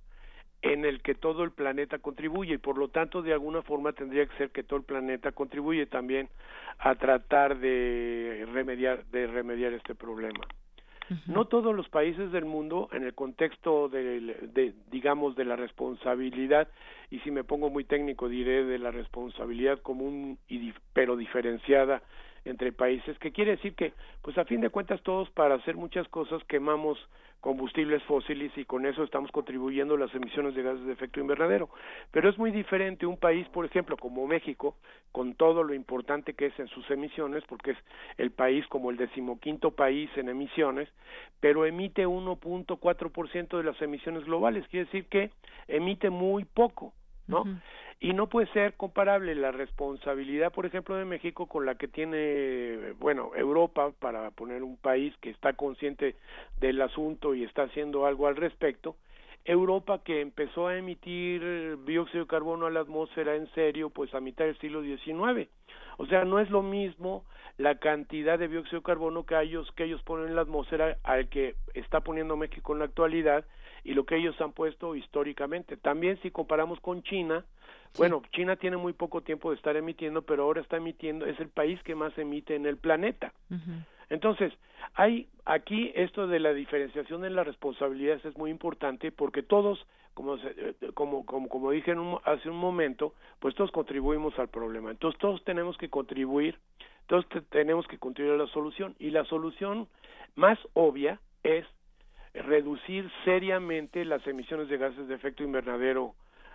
en 0.60 0.84
el 0.84 1.00
que 1.00 1.14
todo 1.14 1.42
el 1.42 1.50
planeta 1.50 1.98
contribuye 1.98 2.54
y 2.54 2.58
por 2.58 2.76
lo 2.76 2.88
tanto 2.88 3.22
de 3.22 3.32
alguna 3.32 3.62
forma 3.62 3.94
tendría 3.94 4.26
que 4.26 4.36
ser 4.36 4.50
que 4.50 4.62
todo 4.62 4.78
el 4.78 4.84
planeta 4.84 5.32
contribuye 5.32 5.86
también 5.86 6.28
a 6.78 6.96
tratar 6.96 7.58
de 7.60 8.46
remediar 8.52 9.06
de 9.06 9.26
remediar 9.26 9.72
este 9.72 9.94
problema. 9.94 10.44
No 11.26 11.46
todos 11.46 11.74
los 11.74 11.88
países 11.88 12.30
del 12.30 12.44
mundo, 12.46 12.88
en 12.92 13.04
el 13.04 13.14
contexto 13.14 13.90
de, 13.90 14.20
de, 14.54 14.74
digamos, 14.90 15.36
de 15.36 15.44
la 15.44 15.54
responsabilidad, 15.54 16.68
y 17.10 17.20
si 17.20 17.30
me 17.30 17.44
pongo 17.44 17.68
muy 17.68 17.84
técnico 17.84 18.26
diré 18.26 18.64
de 18.64 18.78
la 18.78 18.90
responsabilidad 18.90 19.80
común 19.80 20.38
y 20.48 20.72
pero 20.94 21.16
diferenciada 21.16 22.02
entre 22.44 22.72
países, 22.72 23.18
que 23.18 23.32
quiere 23.32 23.52
decir 23.52 23.74
que, 23.74 23.92
pues 24.22 24.36
a 24.38 24.44
fin 24.44 24.60
de 24.60 24.70
cuentas 24.70 25.02
todos 25.02 25.30
para 25.30 25.54
hacer 25.54 25.76
muchas 25.76 26.06
cosas 26.08 26.42
quemamos 26.44 26.98
combustibles 27.44 28.02
fósiles 28.04 28.50
y 28.56 28.64
con 28.64 28.86
eso 28.86 29.02
estamos 29.02 29.30
contribuyendo 29.30 29.96
a 29.96 29.98
las 29.98 30.14
emisiones 30.14 30.54
de 30.54 30.62
gases 30.62 30.86
de 30.86 30.94
efecto 30.94 31.20
invernadero. 31.20 31.68
Pero 32.10 32.30
es 32.30 32.38
muy 32.38 32.50
diferente 32.50 33.04
un 33.04 33.18
país, 33.18 33.46
por 33.50 33.66
ejemplo, 33.66 33.98
como 33.98 34.26
México, 34.26 34.76
con 35.12 35.34
todo 35.34 35.62
lo 35.62 35.74
importante 35.74 36.32
que 36.32 36.46
es 36.46 36.58
en 36.58 36.68
sus 36.68 36.90
emisiones, 36.90 37.44
porque 37.46 37.72
es 37.72 37.78
el 38.16 38.30
país 38.30 38.66
como 38.68 38.90
el 38.90 38.96
decimoquinto 38.96 39.72
país 39.72 40.08
en 40.16 40.30
emisiones, 40.30 40.88
pero 41.40 41.66
emite 41.66 42.06
1.4% 42.06 43.58
de 43.58 43.62
las 43.62 43.82
emisiones 43.82 44.24
globales, 44.24 44.66
quiere 44.68 44.86
decir 44.86 45.04
que 45.10 45.30
emite 45.68 46.08
muy 46.08 46.46
poco, 46.46 46.94
¿no? 47.26 47.44
y 48.00 48.12
no 48.12 48.28
puede 48.28 48.46
ser 48.48 48.74
comparable 48.74 49.34
la 49.34 49.50
responsabilidad, 49.50 50.52
por 50.52 50.66
ejemplo, 50.66 50.94
de 50.94 51.04
México 51.04 51.46
con 51.46 51.64
la 51.64 51.76
que 51.76 51.88
tiene, 51.88 52.92
bueno, 52.98 53.30
Europa, 53.34 53.92
para 53.98 54.30
poner 54.30 54.62
un 54.62 54.76
país 54.76 55.14
que 55.22 55.30
está 55.30 55.54
consciente 55.54 56.16
del 56.60 56.82
asunto 56.82 57.34
y 57.34 57.44
está 57.44 57.62
haciendo 57.62 58.04
algo 58.04 58.26
al 58.26 58.36
respecto, 58.36 58.96
Europa 59.44 60.02
que 60.04 60.20
empezó 60.20 60.68
a 60.68 60.76
emitir 60.76 61.78
dióxido 61.84 62.24
de 62.24 62.28
carbono 62.28 62.66
a 62.66 62.70
la 62.70 62.80
atmósfera 62.80 63.36
en 63.36 63.46
serio, 63.54 63.90
pues 63.90 64.12
a 64.14 64.20
mitad 64.20 64.44
del 64.46 64.58
siglo 64.58 64.82
XIX. 64.82 65.48
O 65.98 66.06
sea, 66.06 66.24
no 66.24 66.40
es 66.40 66.50
lo 66.50 66.62
mismo 66.62 67.24
la 67.58 67.78
cantidad 67.78 68.38
de 68.38 68.48
dióxido 68.48 68.80
de 68.80 68.84
carbono 68.84 69.24
que 69.24 69.40
ellos, 69.40 69.70
que 69.72 69.84
ellos 69.84 70.02
ponen 70.02 70.28
en 70.28 70.36
la 70.36 70.42
atmósfera 70.42 70.96
al 71.04 71.28
que 71.28 71.54
está 71.74 72.00
poniendo 72.00 72.36
México 72.36 72.72
en 72.72 72.80
la 72.80 72.86
actualidad 72.86 73.44
y 73.84 73.92
lo 73.92 74.04
que 74.04 74.16
ellos 74.16 74.40
han 74.40 74.52
puesto 74.52 74.96
históricamente. 74.96 75.76
También 75.76 76.18
si 76.22 76.30
comparamos 76.30 76.80
con 76.80 77.02
China, 77.02 77.44
bueno, 77.96 78.22
China 78.32 78.56
tiene 78.56 78.76
muy 78.76 78.92
poco 78.92 79.20
tiempo 79.20 79.50
de 79.50 79.56
estar 79.56 79.76
emitiendo, 79.76 80.22
pero 80.22 80.44
ahora 80.44 80.60
está 80.60 80.78
emitiendo, 80.78 81.26
es 81.26 81.38
el 81.38 81.48
país 81.48 81.80
que 81.84 81.94
más 81.94 82.16
emite 82.18 82.56
en 82.56 82.66
el 82.66 82.76
planeta. 82.76 83.32
Entonces, 84.10 84.52
hay 84.94 85.28
aquí 85.44 85.92
esto 85.94 86.26
de 86.26 86.40
la 86.40 86.52
diferenciación 86.52 87.24
en 87.24 87.36
las 87.36 87.46
responsabilidades 87.46 88.24
es 88.24 88.36
muy 88.36 88.50
importante 88.50 89.12
porque 89.12 89.42
todos, 89.42 89.86
como, 90.14 90.36
eh, 90.36 90.74
como, 90.94 91.24
como, 91.24 91.48
como 91.48 91.70
dije 91.70 91.92
en 91.92 92.00
un, 92.00 92.18
hace 92.24 92.50
un 92.50 92.56
momento, 92.56 93.14
pues 93.38 93.54
todos 93.54 93.70
contribuimos 93.70 94.38
al 94.38 94.48
problema. 94.48 94.90
Entonces, 94.90 95.18
todos 95.20 95.42
tenemos 95.44 95.76
que 95.78 95.88
contribuir, 95.88 96.58
todos 97.06 97.26
tenemos 97.50 97.86
que 97.86 97.98
contribuir 97.98 98.34
a 98.40 98.44
la 98.44 98.50
solución. 98.50 98.94
Y 98.98 99.10
la 99.10 99.24
solución 99.24 99.88
más 100.34 100.58
obvia 100.74 101.20
es 101.42 101.64
reducir 102.34 103.10
seriamente 103.24 104.04
las 104.04 104.26
emisiones 104.26 104.68
de 104.68 104.76
gases 104.76 105.08
de 105.08 105.14
efecto 105.14 105.42
invernadero 105.42 106.14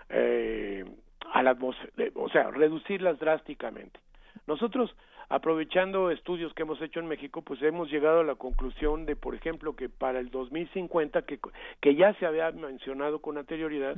eh, 0.09 0.85
a 1.31 1.41
la 1.43 1.51
atmósfera, 1.51 2.11
o 2.15 2.29
sea, 2.29 2.51
reducirlas 2.51 3.17
drásticamente. 3.19 3.99
Nosotros 4.47 4.95
aprovechando 5.29 6.09
estudios 6.09 6.53
que 6.53 6.63
hemos 6.63 6.81
hecho 6.81 6.99
en 6.99 7.07
México, 7.07 7.43
pues 7.43 7.61
hemos 7.61 7.89
llegado 7.91 8.21
a 8.21 8.23
la 8.23 8.35
conclusión 8.35 9.05
de, 9.05 9.15
por 9.15 9.35
ejemplo, 9.35 9.75
que 9.75 9.87
para 9.87 10.19
el 10.19 10.31
2050, 10.31 11.21
que, 11.21 11.39
que 11.79 11.95
ya 11.95 12.15
se 12.15 12.25
había 12.25 12.51
mencionado 12.51 13.19
con 13.19 13.37
anterioridad, 13.37 13.95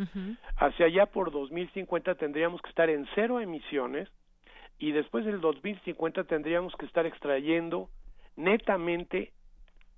hacia 0.57 0.87
allá 0.87 1.05
por 1.05 1.31
2050 1.31 2.15
tendríamos 2.15 2.61
que 2.61 2.69
estar 2.69 2.89
en 2.89 3.07
cero 3.15 3.39
emisiones 3.39 4.09
y 4.77 4.91
después 4.91 5.23
del 5.23 5.39
2050 5.39 6.25
tendríamos 6.25 6.75
que 6.75 6.85
estar 6.85 7.05
extrayendo 7.05 7.87
netamente 8.35 9.31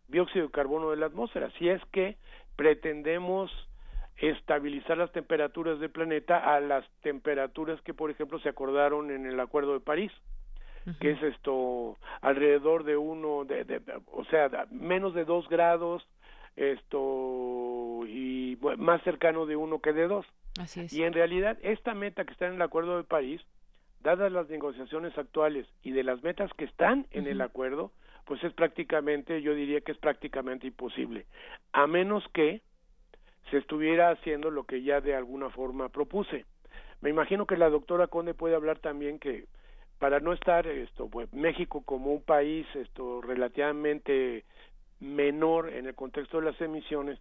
dióxido 0.08 0.46
de 0.46 0.52
carbono 0.52 0.92
de 0.92 0.98
la 0.98 1.08
atmósfera, 1.08 1.52
si 1.58 1.70
es 1.70 1.82
que 1.92 2.18
pretendemos 2.56 3.52
estabilizar 4.18 4.98
las 4.98 5.12
temperaturas 5.12 5.80
del 5.80 5.90
planeta 5.90 6.54
a 6.54 6.60
las 6.60 6.86
temperaturas 7.02 7.82
que, 7.82 7.94
por 7.94 8.12
ejemplo, 8.12 8.40
se 8.40 8.50
acordaron 8.50 9.12
en 9.12 9.26
el 9.26 9.40
Acuerdo 9.40 9.74
de 9.74 9.80
París, 9.80 10.12
que 11.00 11.12
es 11.12 11.24
esto 11.24 11.98
alrededor 12.22 12.84
de 12.84 12.98
uno, 12.98 13.46
de, 13.46 13.82
o 14.12 14.26
sea, 14.26 14.68
menos 14.70 15.14
de 15.14 15.26
dos 15.26 15.48
grados, 15.48 16.06
esto 16.56 18.02
y 18.06 18.58
más 18.78 19.02
cercano 19.04 19.46
de 19.46 19.56
uno 19.56 19.80
que 19.80 19.94
de 19.94 20.08
dos. 20.08 20.26
Y 20.92 21.04
en 21.04 21.14
realidad 21.14 21.58
esta 21.64 21.94
meta 21.94 22.26
que 22.26 22.34
está 22.34 22.48
en 22.48 22.56
el 22.56 22.62
Acuerdo 22.62 22.98
de 22.98 23.04
París, 23.04 23.42
dadas 24.02 24.32
las 24.32 24.50
negociaciones 24.50 25.18
actuales 25.18 25.66
y 25.82 25.92
de 25.92 26.04
las 26.04 26.22
metas 26.22 26.52
que 26.54 26.66
están 26.66 27.08
en 27.12 27.28
el 27.28 27.42
acuerdo, 27.42 27.92
pues 28.26 28.44
es 28.44 28.54
prácticamente, 28.54 29.42
yo 29.42 29.54
diría 29.54 29.82
que 29.82 29.92
es 29.92 29.98
prácticamente 29.98 30.68
imposible, 30.68 31.26
a 31.72 31.88
menos 31.88 32.24
que 32.34 32.62
se 33.52 33.58
estuviera 33.58 34.10
haciendo 34.10 34.50
lo 34.50 34.64
que 34.64 34.82
ya 34.82 35.02
de 35.02 35.16
alguna 35.16 35.50
forma 35.50 35.90
propuse. 35.90 36.46
Me 37.02 37.10
imagino 37.10 37.46
que 37.46 37.58
la 37.58 37.70
doctora 37.70 38.08
Conde 38.08 38.34
puede 38.34 38.56
hablar 38.56 38.80
también 38.80 39.20
que 39.20 39.46
para 40.00 40.20
no 40.20 40.34
estar 40.34 40.68
esto 40.68 41.08
pues, 41.08 41.32
México 41.34 41.82
como 41.86 42.12
un 42.12 42.22
país 42.24 42.68
esto 42.76 43.22
relativamente 43.22 44.44
menor 45.00 45.70
en 45.70 45.88
el 45.88 45.96
contexto 45.96 46.40
de 46.40 46.52
las 46.52 46.60
emisiones 46.60 47.20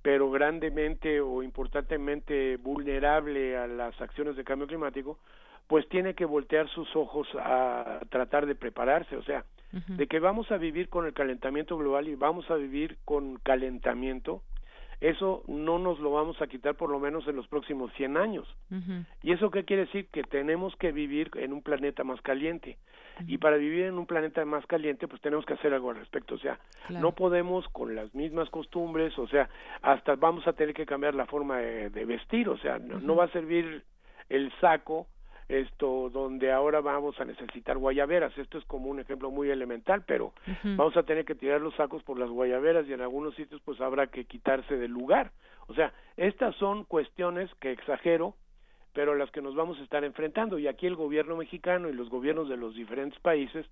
pero 0.00 0.30
grandemente 0.30 1.20
o 1.20 1.42
importantemente 1.42 2.56
vulnerable 2.56 3.56
a 3.56 3.66
las 3.66 4.00
acciones 4.00 4.34
de 4.36 4.44
cambio 4.44 4.66
climático 4.66 5.18
pues 5.66 5.86
tiene 5.90 6.14
que 6.14 6.24
voltear 6.24 6.68
sus 6.70 6.94
ojos 6.96 7.28
a 7.38 8.00
tratar 8.08 8.46
de 8.46 8.54
prepararse 8.54 9.14
o 9.16 9.22
sea 9.22 9.44
de 9.72 10.06
que 10.06 10.20
vamos 10.20 10.50
a 10.52 10.58
vivir 10.58 10.88
con 10.88 11.06
el 11.06 11.14
calentamiento 11.14 11.76
global 11.76 12.08
y 12.08 12.14
vamos 12.14 12.50
a 12.50 12.56
vivir 12.56 12.98
con 13.04 13.36
calentamiento 13.36 14.42
eso 15.02 15.42
no 15.48 15.80
nos 15.80 15.98
lo 15.98 16.12
vamos 16.12 16.40
a 16.40 16.46
quitar 16.46 16.76
por 16.76 16.88
lo 16.88 17.00
menos 17.00 17.26
en 17.26 17.34
los 17.34 17.48
próximos 17.48 17.92
100 17.94 18.16
años. 18.16 18.46
¿Y 19.20 19.32
eso 19.32 19.50
qué 19.50 19.64
quiere 19.64 19.86
decir? 19.86 20.06
Que 20.12 20.22
tenemos 20.22 20.76
que 20.76 20.92
vivir 20.92 21.28
en 21.34 21.52
un 21.52 21.60
planeta 21.60 22.04
más 22.04 22.20
caliente. 22.20 22.78
Y 23.26 23.38
para 23.38 23.56
vivir 23.56 23.86
en 23.86 23.98
un 23.98 24.06
planeta 24.06 24.44
más 24.44 24.64
caliente, 24.66 25.08
pues 25.08 25.20
tenemos 25.20 25.44
que 25.44 25.54
hacer 25.54 25.74
algo 25.74 25.90
al 25.90 25.96
respecto. 25.96 26.36
O 26.36 26.38
sea, 26.38 26.60
no 26.88 27.16
podemos 27.16 27.68
con 27.70 27.96
las 27.96 28.14
mismas 28.14 28.48
costumbres, 28.50 29.18
o 29.18 29.26
sea, 29.26 29.50
hasta 29.82 30.14
vamos 30.14 30.46
a 30.46 30.52
tener 30.52 30.72
que 30.72 30.86
cambiar 30.86 31.16
la 31.16 31.26
forma 31.26 31.58
de, 31.58 32.04
vestir. 32.04 32.48
O 32.48 32.56
sea, 32.58 32.78
no 32.78 33.16
va 33.16 33.24
a 33.24 33.32
servir 33.32 33.82
el 34.28 34.52
saco 34.60 35.08
esto 35.48 36.10
donde 36.10 36.52
ahora 36.52 36.80
vamos 36.80 37.18
a 37.20 37.24
necesitar 37.24 37.78
guayaberas. 37.78 38.36
Esto 38.38 38.58
es 38.58 38.64
como 38.64 38.88
un 38.88 39.00
ejemplo 39.00 39.30
muy 39.30 39.50
elemental, 39.50 40.02
pero 40.06 40.32
vamos 40.62 40.96
a 40.96 41.02
tener 41.02 41.24
que 41.24 41.34
tirar 41.34 41.60
los 41.60 41.74
sacos 41.74 42.02
por 42.02 42.18
las 42.18 42.30
guayaberas 42.30 42.86
y 42.88 42.92
en 42.92 43.00
algunos 43.00 43.34
sitios 43.34 43.60
pues 43.64 43.80
habrá 43.80 44.06
que 44.06 44.24
quitarse 44.24 44.76
del 44.76 44.90
lugar. 44.90 45.32
O 45.68 45.74
sea, 45.74 45.92
estas 46.16 46.54
son 46.56 46.84
cuestiones 46.84 47.50
que 47.60 47.72
exagero, 47.72 48.34
pero 48.92 49.14
las 49.14 49.30
que 49.30 49.42
nos 49.42 49.54
vamos 49.54 49.78
a 49.78 49.82
estar 49.82 50.04
enfrentando 50.04 50.58
y 50.58 50.66
aquí 50.66 50.86
el 50.86 50.96
gobierno 50.96 51.36
mexicano 51.36 51.88
y 51.88 51.94
los 51.94 52.10
gobiernos 52.10 52.48
de 52.48 52.56
los 52.56 52.74
diferentes 52.74 53.18
países 53.20 53.66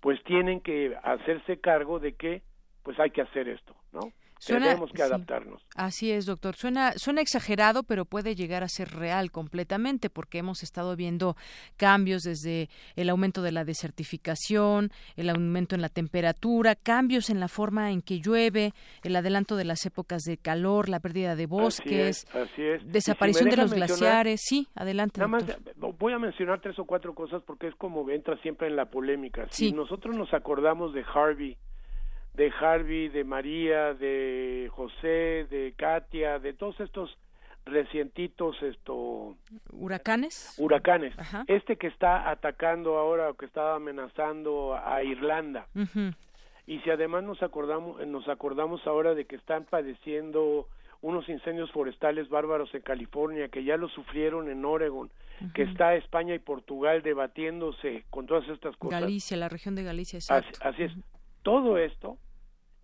pues 0.00 0.22
tienen 0.24 0.60
que 0.60 0.96
hacerse 1.02 1.60
cargo 1.60 1.98
de 1.98 2.14
que 2.14 2.42
pues 2.82 2.98
hay 3.00 3.10
que 3.10 3.22
hacer 3.22 3.48
esto, 3.48 3.74
¿no? 3.92 4.12
Tenemos 4.44 4.92
que 4.92 5.02
adaptarnos. 5.02 5.66
así 5.74 6.10
es, 6.10 6.26
doctor. 6.26 6.56
Suena, 6.56 6.92
suena 6.96 7.20
exagerado, 7.20 7.82
pero 7.82 8.04
puede 8.04 8.34
llegar 8.34 8.62
a 8.62 8.68
ser 8.68 8.90
real 8.90 9.30
completamente, 9.30 10.10
porque 10.10 10.38
hemos 10.38 10.62
estado 10.62 10.94
viendo 10.96 11.36
cambios 11.76 12.22
desde 12.22 12.68
el 12.96 13.08
aumento 13.08 13.42
de 13.42 13.52
la 13.52 13.64
desertificación, 13.64 14.90
el 15.16 15.30
aumento 15.30 15.74
en 15.74 15.82
la 15.82 15.88
temperatura, 15.88 16.74
cambios 16.74 17.30
en 17.30 17.40
la 17.40 17.48
forma 17.48 17.90
en 17.90 18.02
que 18.02 18.20
llueve, 18.20 18.72
el 19.02 19.16
adelanto 19.16 19.56
de 19.56 19.64
las 19.64 19.84
épocas 19.86 20.22
de 20.22 20.36
calor, 20.36 20.88
la 20.88 21.00
pérdida 21.00 21.36
de 21.36 21.46
bosques, 21.46 22.26
desaparición 22.84 23.48
de 23.48 23.56
los 23.56 23.72
glaciares. 23.72 24.40
Sí, 24.44 24.68
adelante. 24.74 25.20
Nada 25.20 25.28
más 25.28 25.44
voy 25.98 26.12
a 26.12 26.18
mencionar 26.18 26.60
tres 26.60 26.78
o 26.78 26.84
cuatro 26.84 27.14
cosas 27.14 27.42
porque 27.42 27.68
es 27.68 27.74
como 27.76 28.08
entra 28.10 28.36
siempre 28.38 28.68
en 28.68 28.76
la 28.76 28.86
polémica. 28.86 29.46
Si 29.50 29.72
nosotros 29.72 30.16
nos 30.16 30.32
acordamos 30.32 30.92
de 30.94 31.04
Harvey, 31.14 31.56
de 32.36 32.52
Harvey, 32.60 33.08
de 33.08 33.24
María, 33.24 33.94
de 33.94 34.70
José, 34.72 35.46
de 35.50 35.74
Katia, 35.76 36.38
de 36.38 36.52
todos 36.52 36.78
estos 36.80 37.16
recientitos 37.64 38.62
esto 38.62 39.34
huracanes 39.72 40.54
huracanes. 40.56 41.14
Este 41.48 41.76
que 41.76 41.88
está 41.88 42.30
atacando 42.30 42.96
ahora 42.96 43.30
o 43.30 43.34
que 43.34 43.46
está 43.46 43.74
amenazando 43.74 44.76
a 44.76 45.02
Irlanda. 45.02 45.66
Y 46.66 46.78
si 46.80 46.90
además 46.90 47.24
nos 47.24 47.42
acordamos 47.42 48.06
nos 48.06 48.28
acordamos 48.28 48.86
ahora 48.86 49.14
de 49.14 49.24
que 49.24 49.34
están 49.34 49.64
padeciendo 49.64 50.68
unos 51.00 51.28
incendios 51.28 51.70
forestales 51.72 52.28
bárbaros 52.28 52.72
en 52.74 52.82
California 52.82 53.48
que 53.48 53.64
ya 53.64 53.76
lo 53.76 53.88
sufrieron 53.88 54.48
en 54.48 54.64
Oregon 54.64 55.10
que 55.54 55.62
está 55.62 55.96
España 55.96 56.34
y 56.34 56.38
Portugal 56.38 57.02
debatiéndose 57.02 58.04
con 58.10 58.26
todas 58.26 58.48
estas 58.48 58.76
cosas. 58.76 59.00
Galicia 59.00 59.36
la 59.36 59.48
región 59.48 59.74
de 59.74 59.82
Galicia 59.82 60.18
así, 60.18 60.52
así 60.60 60.82
es. 60.84 60.92
Todo 61.42 61.78
esto 61.78 62.16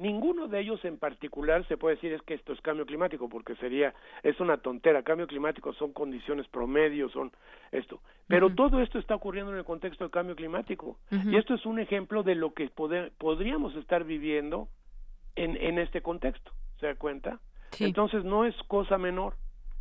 Ninguno 0.03 0.49
de 0.49 0.59
ellos 0.59 0.85
en 0.85 0.99
particular 0.99 1.65
se 1.69 1.77
puede 1.77 1.95
decir 1.95 2.13
es 2.13 2.21
que 2.23 2.35
esto 2.35 2.53
es 2.53 2.61
cambio 2.61 2.85
climático, 2.87 3.29
porque 3.29 3.55
sería, 3.55 3.95
es 4.25 4.41
una 4.41 4.57
tontera. 4.57 5.05
Cambio 5.05 5.29
climático 5.29 5.73
son 5.75 5.93
condiciones 5.93 6.49
promedio, 6.49 7.09
son 7.09 7.31
esto. 7.71 8.01
Pero 8.27 8.53
todo 8.53 8.83
esto 8.83 8.99
está 8.99 9.15
ocurriendo 9.15 9.53
en 9.53 9.59
el 9.59 9.65
contexto 9.65 10.03
del 10.03 10.11
cambio 10.11 10.35
climático. 10.35 10.99
Y 11.13 11.37
esto 11.37 11.55
es 11.55 11.65
un 11.67 11.79
ejemplo 11.79 12.25
de 12.25 12.35
lo 12.35 12.53
que 12.53 12.69
podríamos 12.69 13.77
estar 13.77 14.03
viviendo 14.03 14.67
en, 15.37 15.57
en 15.57 15.79
este 15.79 16.03
contexto. 16.03 16.51
¿Se 16.81 16.87
da 16.89 16.97
cuenta? 16.97 17.39
Entonces 17.79 18.25
no 18.25 18.45
es 18.45 18.57
cosa 18.67 18.99
menor, 18.99 19.35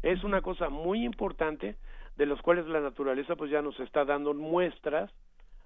es 0.04 0.24
una 0.24 0.44
cosa 0.44 0.70
muy 0.70 1.04
importante 1.04 1.78
de 2.16 2.26
los 2.28 2.40
cuales 2.44 2.68
la 2.68 2.80
naturaleza 2.80 3.36
pues 3.36 3.50
ya 3.50 3.64
nos 3.64 3.80
está 3.80 4.06
dando 4.06 4.36
muestras 4.36 5.12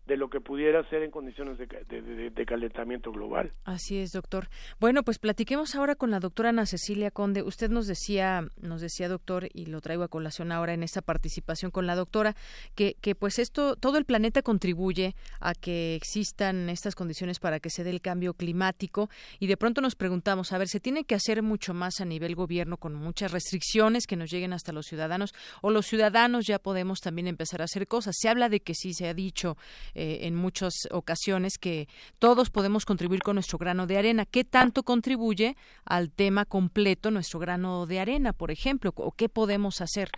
de 0.05 0.17
lo 0.17 0.29
que 0.29 0.39
pudiera 0.39 0.87
ser 0.89 1.01
en 1.03 1.11
condiciones 1.11 1.57
de, 1.57 2.45
calentamiento 2.45 3.11
global. 3.11 3.51
Así 3.63 3.97
es, 3.97 4.11
doctor. 4.11 4.49
Bueno, 4.79 5.01
pues 5.01 5.17
platiquemos 5.17 5.75
ahora 5.75 5.95
con 5.95 6.11
la 6.11 6.19
doctora 6.19 6.49
Ana 6.49 6.67
Cecilia 6.67 7.09
Conde. 7.09 7.41
Usted 7.41 7.71
nos 7.71 7.87
decía, 7.87 8.47
nos 8.61 8.81
decía, 8.81 9.09
doctor, 9.09 9.47
y 9.53 9.65
lo 9.65 9.81
traigo 9.81 10.03
a 10.03 10.07
colación 10.07 10.51
ahora 10.51 10.73
en 10.73 10.83
esta 10.83 11.01
participación 11.01 11.71
con 11.71 11.87
la 11.87 11.95
doctora, 11.95 12.35
que, 12.75 12.95
que 13.01 13.15
pues 13.15 13.39
esto, 13.39 13.75
todo 13.75 13.97
el 13.97 14.05
planeta 14.05 14.43
contribuye 14.43 15.15
a 15.39 15.55
que 15.55 15.95
existan 15.95 16.69
estas 16.69 16.93
condiciones 16.93 17.39
para 17.39 17.59
que 17.59 17.71
se 17.71 17.83
dé 17.83 17.89
el 17.89 18.01
cambio 18.01 18.35
climático 18.35 19.09
y 19.39 19.47
de 19.47 19.57
pronto 19.57 19.81
nos 19.81 19.95
preguntamos, 19.95 20.51
a 20.51 20.57
ver, 20.59 20.67
¿se 20.67 20.79
tiene 20.79 21.03
que 21.03 21.15
hacer 21.15 21.41
mucho 21.41 21.73
más 21.73 21.99
a 21.99 22.05
nivel 22.05 22.35
gobierno 22.35 22.77
con 22.77 22.93
muchas 22.93 23.31
restricciones 23.31 24.05
que 24.05 24.15
nos 24.15 24.29
lleguen 24.29 24.53
hasta 24.53 24.71
los 24.71 24.85
ciudadanos 24.85 25.33
o 25.61 25.71
los 25.71 25.87
ciudadanos 25.87 26.45
ya 26.45 26.59
podemos 26.59 26.99
también 26.99 27.27
empezar 27.27 27.61
a 27.61 27.65
hacer 27.65 27.87
cosas? 27.87 28.15
Se 28.19 28.29
habla 28.29 28.49
de 28.49 28.59
que 28.59 28.75
sí 28.75 28.93
se 28.93 29.07
ha 29.07 29.13
dicho 29.15 29.57
eh, 29.95 30.27
en 30.27 30.35
muchas 30.35 30.73
ocasiones 30.91 31.57
que 31.57 31.87
todos 32.19 32.49
podemos 32.49 32.85
contribuir 32.85 33.21
con 33.21 33.35
nuestro 33.35 33.57
grano 33.57 33.87
de 33.87 33.97
arena. 33.97 34.25
¿Qué 34.25 34.43
tanto 34.43 34.83
contribuye 34.83 35.55
al 35.85 36.11
tema 36.11 36.45
completo 36.45 37.11
nuestro 37.11 37.39
grano 37.39 37.85
de 37.85 37.99
arena, 37.99 38.33
por 38.33 38.51
ejemplo? 38.51 38.91
¿O 38.95 39.11
qué 39.11 39.29
podemos 39.29 39.81
hacer? 39.81 40.09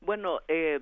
Bueno, 0.00 0.40
eh, 0.48 0.80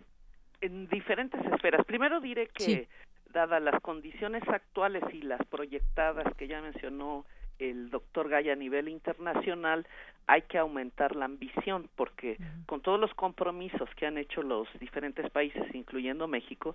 en 0.60 0.88
diferentes 0.88 1.40
esferas. 1.46 1.84
Primero 1.86 2.20
diré 2.20 2.48
que, 2.48 2.88
dadas 3.32 3.62
las 3.62 3.80
condiciones 3.82 4.42
actuales 4.48 5.02
y 5.12 5.22
las 5.22 5.44
proyectadas 5.46 6.26
que 6.36 6.48
ya 6.48 6.62
mencionó 6.62 7.26
el 7.58 7.90
doctor 7.90 8.28
Gaya 8.28 8.52
a 8.52 8.56
nivel 8.56 8.88
internacional, 8.88 9.86
hay 10.26 10.42
que 10.42 10.58
aumentar 10.58 11.16
la 11.16 11.26
ambición, 11.26 11.88
porque 11.96 12.38
con 12.66 12.80
todos 12.80 12.98
los 12.98 13.12
compromisos 13.14 13.88
que 13.96 14.06
han 14.06 14.18
hecho 14.18 14.42
los 14.42 14.68
diferentes 14.78 15.30
países, 15.30 15.62
incluyendo 15.74 16.26
México, 16.26 16.74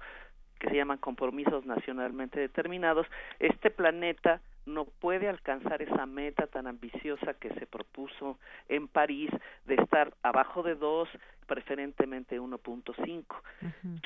que 0.61 0.69
se 0.69 0.75
llaman 0.75 0.99
compromisos 0.99 1.65
nacionalmente 1.65 2.39
determinados, 2.39 3.07
este 3.39 3.71
planeta 3.71 4.41
no 4.67 4.85
puede 4.85 5.27
alcanzar 5.27 5.81
esa 5.81 6.05
meta 6.05 6.45
tan 6.45 6.67
ambiciosa 6.67 7.33
que 7.33 7.49
se 7.55 7.65
propuso 7.65 8.37
en 8.69 8.87
París 8.87 9.31
de 9.65 9.73
estar 9.73 10.13
abajo 10.21 10.61
de 10.61 10.75
2, 10.75 11.09
preferentemente 11.47 12.39
1.5, 12.39 13.25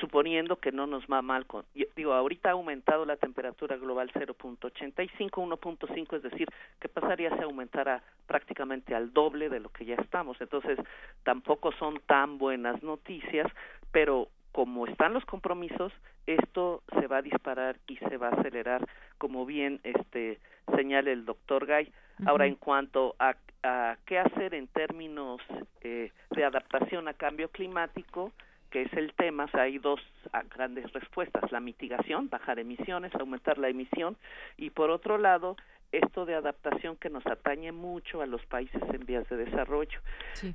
suponiendo 0.00 0.56
que 0.56 0.72
no 0.72 0.86
nos 0.86 1.04
va 1.04 1.20
mal 1.20 1.44
con 1.44 1.66
digo, 1.94 2.14
ahorita 2.14 2.48
ha 2.48 2.52
aumentado 2.52 3.04
la 3.04 3.18
temperatura 3.18 3.76
global 3.76 4.10
0.85, 4.14 5.30
1.5, 5.30 6.16
es 6.16 6.22
decir, 6.22 6.48
¿qué 6.80 6.88
pasaría 6.88 7.36
si 7.36 7.42
aumentara 7.42 8.02
prácticamente 8.26 8.94
al 8.94 9.12
doble 9.12 9.50
de 9.50 9.60
lo 9.60 9.68
que 9.68 9.84
ya 9.84 9.96
estamos? 9.96 10.40
Entonces, 10.40 10.78
tampoco 11.22 11.70
son 11.72 12.00
tan 12.06 12.38
buenas 12.38 12.82
noticias, 12.82 13.46
pero 13.92 14.28
como 14.56 14.86
están 14.86 15.12
los 15.12 15.26
compromisos, 15.26 15.92
esto 16.26 16.82
se 16.98 17.06
va 17.08 17.18
a 17.18 17.22
disparar 17.22 17.76
y 17.86 17.98
se 17.98 18.16
va 18.16 18.28
a 18.28 18.40
acelerar, 18.40 18.88
como 19.18 19.44
bien 19.44 19.80
este 19.84 20.38
señala 20.74 21.10
el 21.10 21.26
doctor 21.26 21.66
Gay. 21.66 21.92
Ahora, 22.24 22.46
en 22.46 22.54
cuanto 22.54 23.14
a, 23.18 23.36
a, 23.62 23.98
qué 24.06 24.18
hacer 24.18 24.54
en 24.54 24.66
términos 24.68 25.42
eh, 25.82 26.10
de 26.30 26.42
adaptación 26.42 27.06
a 27.06 27.12
cambio 27.12 27.50
climático, 27.50 28.32
que 28.70 28.84
es 28.84 28.92
el 28.94 29.12
tema, 29.12 29.44
o 29.44 29.48
sea, 29.48 29.64
hay 29.64 29.76
dos 29.76 30.00
ah, 30.32 30.42
grandes 30.48 30.90
respuestas, 30.90 31.52
la 31.52 31.60
mitigación, 31.60 32.30
bajar 32.30 32.58
emisiones, 32.58 33.14
aumentar 33.14 33.58
la 33.58 33.68
emisión, 33.68 34.16
y 34.56 34.70
por 34.70 34.88
otro 34.88 35.18
lado, 35.18 35.58
esto 35.92 36.24
de 36.24 36.34
adaptación 36.34 36.96
que 36.96 37.10
nos 37.10 37.26
atañe 37.26 37.72
mucho 37.72 38.22
a 38.22 38.26
los 38.26 38.44
países 38.46 38.82
en 38.90 39.04
vías 39.04 39.28
de 39.28 39.36
desarrollo. 39.36 40.00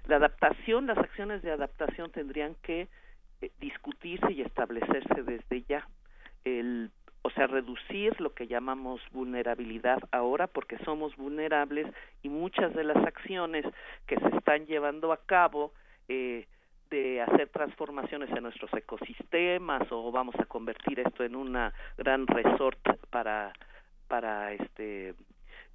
La 0.08 0.16
adaptación, 0.16 0.88
las 0.88 0.98
acciones 0.98 1.44
de 1.44 1.52
adaptación 1.52 2.10
tendrían 2.10 2.56
que 2.64 2.88
discutirse 3.60 4.32
y 4.32 4.42
establecerse 4.42 5.24
desde 5.24 5.64
ya. 5.68 5.88
El, 6.44 6.92
o 7.24 7.30
sea, 7.30 7.48
reducir 7.48 8.20
lo 8.20 8.34
que 8.34 8.48
llamamos 8.48 9.02
vulnerabilidad 9.12 10.00
ahora, 10.12 10.48
porque 10.48 10.78
somos 10.80 11.16
vulnerables 11.16 11.88
y 12.24 12.30
muchas 12.30 12.74
de 12.74 12.84
las 12.84 12.98
acciones 12.98 13.66
que 14.08 14.18
se 14.18 14.28
están 14.36 14.66
llevando 14.66 15.12
a 15.12 15.18
cabo 15.26 15.72
eh, 16.08 16.48
de 16.90 17.22
hacer 17.22 17.50
transformaciones 17.50 18.30
en 18.32 18.44
nuestros 18.44 18.74
ecosistemas 18.74 19.84
o 19.92 20.12
vamos 20.12 20.36
a 20.40 20.46
convertir 20.46 21.00
esto 21.00 21.24
en 21.24 21.36
una 21.36 21.74
gran 21.98 22.28
resort 22.28 22.80
para 23.10 23.54
para 24.08 24.52
este 24.52 25.16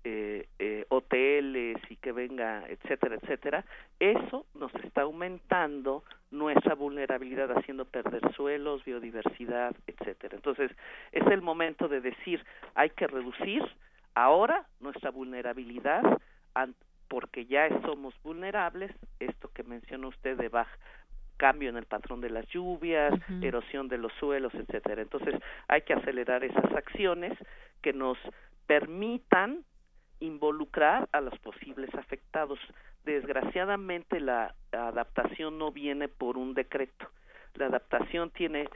eh, 0.08 0.46
eh, 0.60 0.86
hoteles 0.88 1.78
y 1.90 1.96
que 1.96 2.12
venga, 2.12 2.62
etcétera, 2.68 3.16
etcétera, 3.16 3.64
eso 3.98 4.46
nos 4.54 4.72
está 4.76 5.02
aumentando 5.02 6.04
nuestra 6.30 6.76
vulnerabilidad, 6.76 7.50
haciendo 7.50 7.86
perder 7.86 8.22
suelos, 8.36 8.84
biodiversidad, 8.84 9.74
etcétera. 9.88 10.36
Entonces, 10.36 10.70
es 11.10 11.26
el 11.26 11.42
momento 11.42 11.88
de 11.88 12.00
decir, 12.00 12.40
hay 12.76 12.90
que 12.90 13.08
reducir 13.08 13.64
ahora 14.14 14.68
nuestra 14.78 15.10
vulnerabilidad 15.10 16.04
porque 17.08 17.46
ya 17.46 17.68
somos 17.82 18.14
vulnerables, 18.22 18.92
esto 19.18 19.50
que 19.52 19.64
mencionó 19.64 20.06
usted 20.06 20.36
de 20.36 20.48
baja, 20.48 20.78
cambio 21.36 21.68
en 21.68 21.78
el 21.78 21.86
patrón 21.86 22.20
de 22.20 22.30
las 22.30 22.46
lluvias, 22.46 23.12
erosión 23.42 23.88
de 23.88 23.98
los 23.98 24.12
suelos, 24.20 24.54
etcétera. 24.54 25.02
Entonces, 25.02 25.34
hay 25.66 25.82
que 25.82 25.94
acelerar 25.94 26.44
esas 26.44 26.72
acciones 26.76 27.36
que 27.82 27.92
nos 27.92 28.16
permitan 28.68 29.64
involucrar 30.20 31.08
a 31.12 31.20
los 31.20 31.38
posibles 31.40 31.94
afectados. 31.94 32.58
Desgraciadamente 33.04 34.20
la 34.20 34.54
adaptación 34.72 35.58
no 35.58 35.72
viene 35.72 36.08
por 36.08 36.36
un 36.36 36.54
decreto. 36.54 37.08
La 37.54 37.66
adaptación 37.66 38.30
tiene 38.30 38.68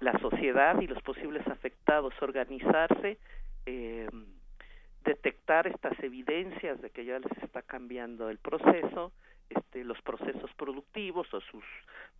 la 0.00 0.18
sociedad 0.18 0.80
y 0.80 0.86
los 0.86 1.02
posibles 1.02 1.46
afectados 1.46 2.14
organizarse, 2.20 3.18
eh, 3.64 4.08
detectar 5.04 5.66
estas 5.66 5.98
evidencias 6.00 6.80
de 6.82 6.90
que 6.90 7.04
ya 7.04 7.18
les 7.18 7.32
está 7.42 7.62
cambiando 7.62 8.28
el 8.28 8.38
proceso, 8.38 9.12
este, 9.50 9.84
los 9.84 10.00
procesos 10.02 10.50
productivos 10.54 11.32
o 11.32 11.40
su 11.40 11.62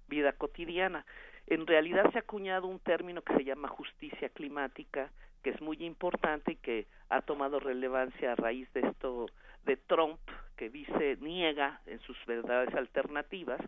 vida 0.08 0.32
cotidiana. 0.32 1.04
En 1.46 1.66
realidad 1.66 2.10
se 2.12 2.18
ha 2.18 2.22
acuñado 2.22 2.66
un 2.66 2.80
término 2.80 3.22
que 3.22 3.34
se 3.34 3.44
llama 3.44 3.68
justicia 3.68 4.28
climática, 4.30 5.10
que 5.42 5.50
es 5.50 5.60
muy 5.60 5.76
importante 5.84 6.52
y 6.52 6.56
que 6.56 6.86
ha 7.08 7.22
tomado 7.22 7.60
relevancia 7.60 8.32
a 8.32 8.36
raíz 8.36 8.72
de 8.72 8.80
esto 8.80 9.26
de 9.64 9.76
Trump, 9.76 10.18
que 10.56 10.70
dice, 10.70 11.18
niega 11.20 11.80
en 11.86 12.00
sus 12.00 12.16
verdades 12.26 12.74
alternativas 12.74 13.60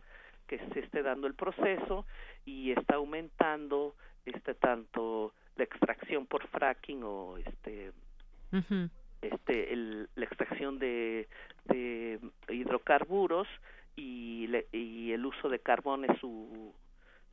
que 0.48 0.58
se 0.72 0.80
esté 0.80 1.02
dando 1.02 1.26
el 1.26 1.34
proceso 1.34 2.06
y 2.44 2.72
está 2.72 2.96
aumentando 2.96 3.94
este 4.24 4.54
tanto 4.54 5.34
la 5.56 5.64
extracción 5.64 6.26
por 6.26 6.46
fracking 6.48 7.02
o 7.04 7.36
este 7.38 7.92
este 9.20 9.72
el, 9.72 10.08
la 10.14 10.24
extracción 10.24 10.78
de, 10.78 11.28
de 11.64 12.20
hidrocarburos 12.48 13.48
y, 13.96 14.48
y 14.72 15.12
el 15.12 15.26
uso 15.26 15.48
de 15.48 15.58
carbón 15.58 16.04
es 16.04 16.18
su 16.20 16.74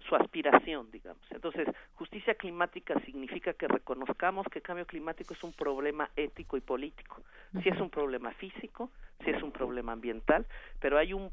su 0.08 0.16
aspiración, 0.16 0.90
digamos. 0.92 1.24
Entonces, 1.32 1.68
justicia 1.96 2.36
climática 2.36 3.00
significa 3.02 3.54
que 3.54 3.68
reconozcamos 3.68 4.46
que 4.52 4.60
el 4.60 4.64
cambio 4.64 4.86
climático 4.86 5.34
es 5.34 5.44
un 5.44 5.54
problema 5.54 6.10
ético 6.16 6.58
y 6.58 6.62
político. 6.62 7.22
Si 7.64 7.70
es 7.70 7.80
un 7.80 7.90
problema 7.90 8.32
físico, 8.34 8.92
si 9.24 9.32
es 9.32 9.42
un 9.42 9.52
problema 9.52 9.94
ambiental, 9.94 10.46
pero 10.80 10.98
hay 10.98 11.14
un, 11.14 11.32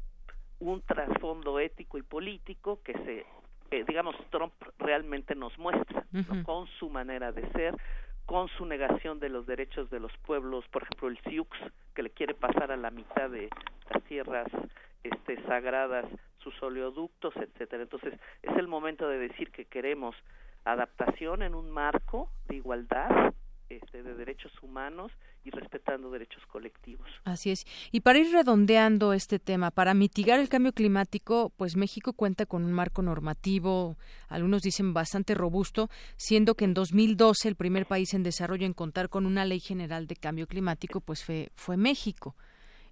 un 0.59 0.81
trasfondo 0.81 1.59
ético 1.59 1.97
y 1.97 2.01
político 2.01 2.81
que 2.83 2.93
se, 2.93 3.25
eh, 3.71 3.83
digamos, 3.87 4.15
Trump 4.29 4.53
realmente 4.79 5.35
nos 5.35 5.57
muestra 5.57 6.05
con 6.45 6.67
su 6.79 6.89
manera 6.89 7.31
de 7.31 7.49
ser, 7.51 7.75
con 8.25 8.47
su 8.49 8.65
negación 8.65 9.19
de 9.19 9.29
los 9.29 9.45
derechos 9.45 9.89
de 9.89 9.99
los 9.99 10.11
pueblos, 10.19 10.65
por 10.69 10.83
ejemplo, 10.83 11.09
el 11.09 11.19
Sioux, 11.29 11.47
que 11.93 12.03
le 12.03 12.09
quiere 12.09 12.33
pasar 12.33 12.71
a 12.71 12.77
la 12.77 12.91
mitad 12.91 13.29
de 13.29 13.49
las 13.89 14.03
tierras 14.03 14.47
este, 15.03 15.41
sagradas 15.43 16.05
sus 16.39 16.61
oleoductos, 16.61 17.35
etcétera. 17.35 17.83
Entonces, 17.83 18.19
es 18.41 18.57
el 18.57 18.67
momento 18.67 19.07
de 19.07 19.17
decir 19.17 19.51
que 19.51 19.65
queremos 19.65 20.15
adaptación 20.65 21.43
en 21.43 21.55
un 21.55 21.69
marco 21.71 22.29
de 22.47 22.55
igualdad 22.55 23.33
este, 23.77 24.03
de 24.03 24.15
derechos 24.15 24.51
humanos 24.61 25.11
y 25.43 25.49
respetando 25.49 26.09
derechos 26.09 26.43
colectivos. 26.47 27.07
Así 27.25 27.51
es. 27.51 27.65
Y 27.91 28.01
para 28.01 28.19
ir 28.19 28.31
redondeando 28.31 29.13
este 29.13 29.39
tema, 29.39 29.71
para 29.71 29.93
mitigar 29.93 30.39
el 30.39 30.49
cambio 30.49 30.71
climático, 30.71 31.51
pues 31.57 31.75
México 31.75 32.13
cuenta 32.13 32.45
con 32.45 32.63
un 32.63 32.71
marco 32.71 33.01
normativo, 33.01 33.97
algunos 34.29 34.61
dicen 34.61 34.93
bastante 34.93 35.35
robusto, 35.35 35.89
siendo 36.15 36.55
que 36.55 36.65
en 36.65 36.73
2012 36.73 37.49
el 37.49 37.55
primer 37.55 37.85
país 37.85 38.13
en 38.13 38.23
desarrollo 38.23 38.65
en 38.65 38.73
contar 38.73 39.09
con 39.09 39.25
una 39.25 39.45
ley 39.45 39.59
general 39.59 40.07
de 40.07 40.15
cambio 40.15 40.47
climático, 40.47 41.01
pues 41.01 41.23
fue, 41.23 41.49
fue 41.55 41.77
México. 41.77 42.35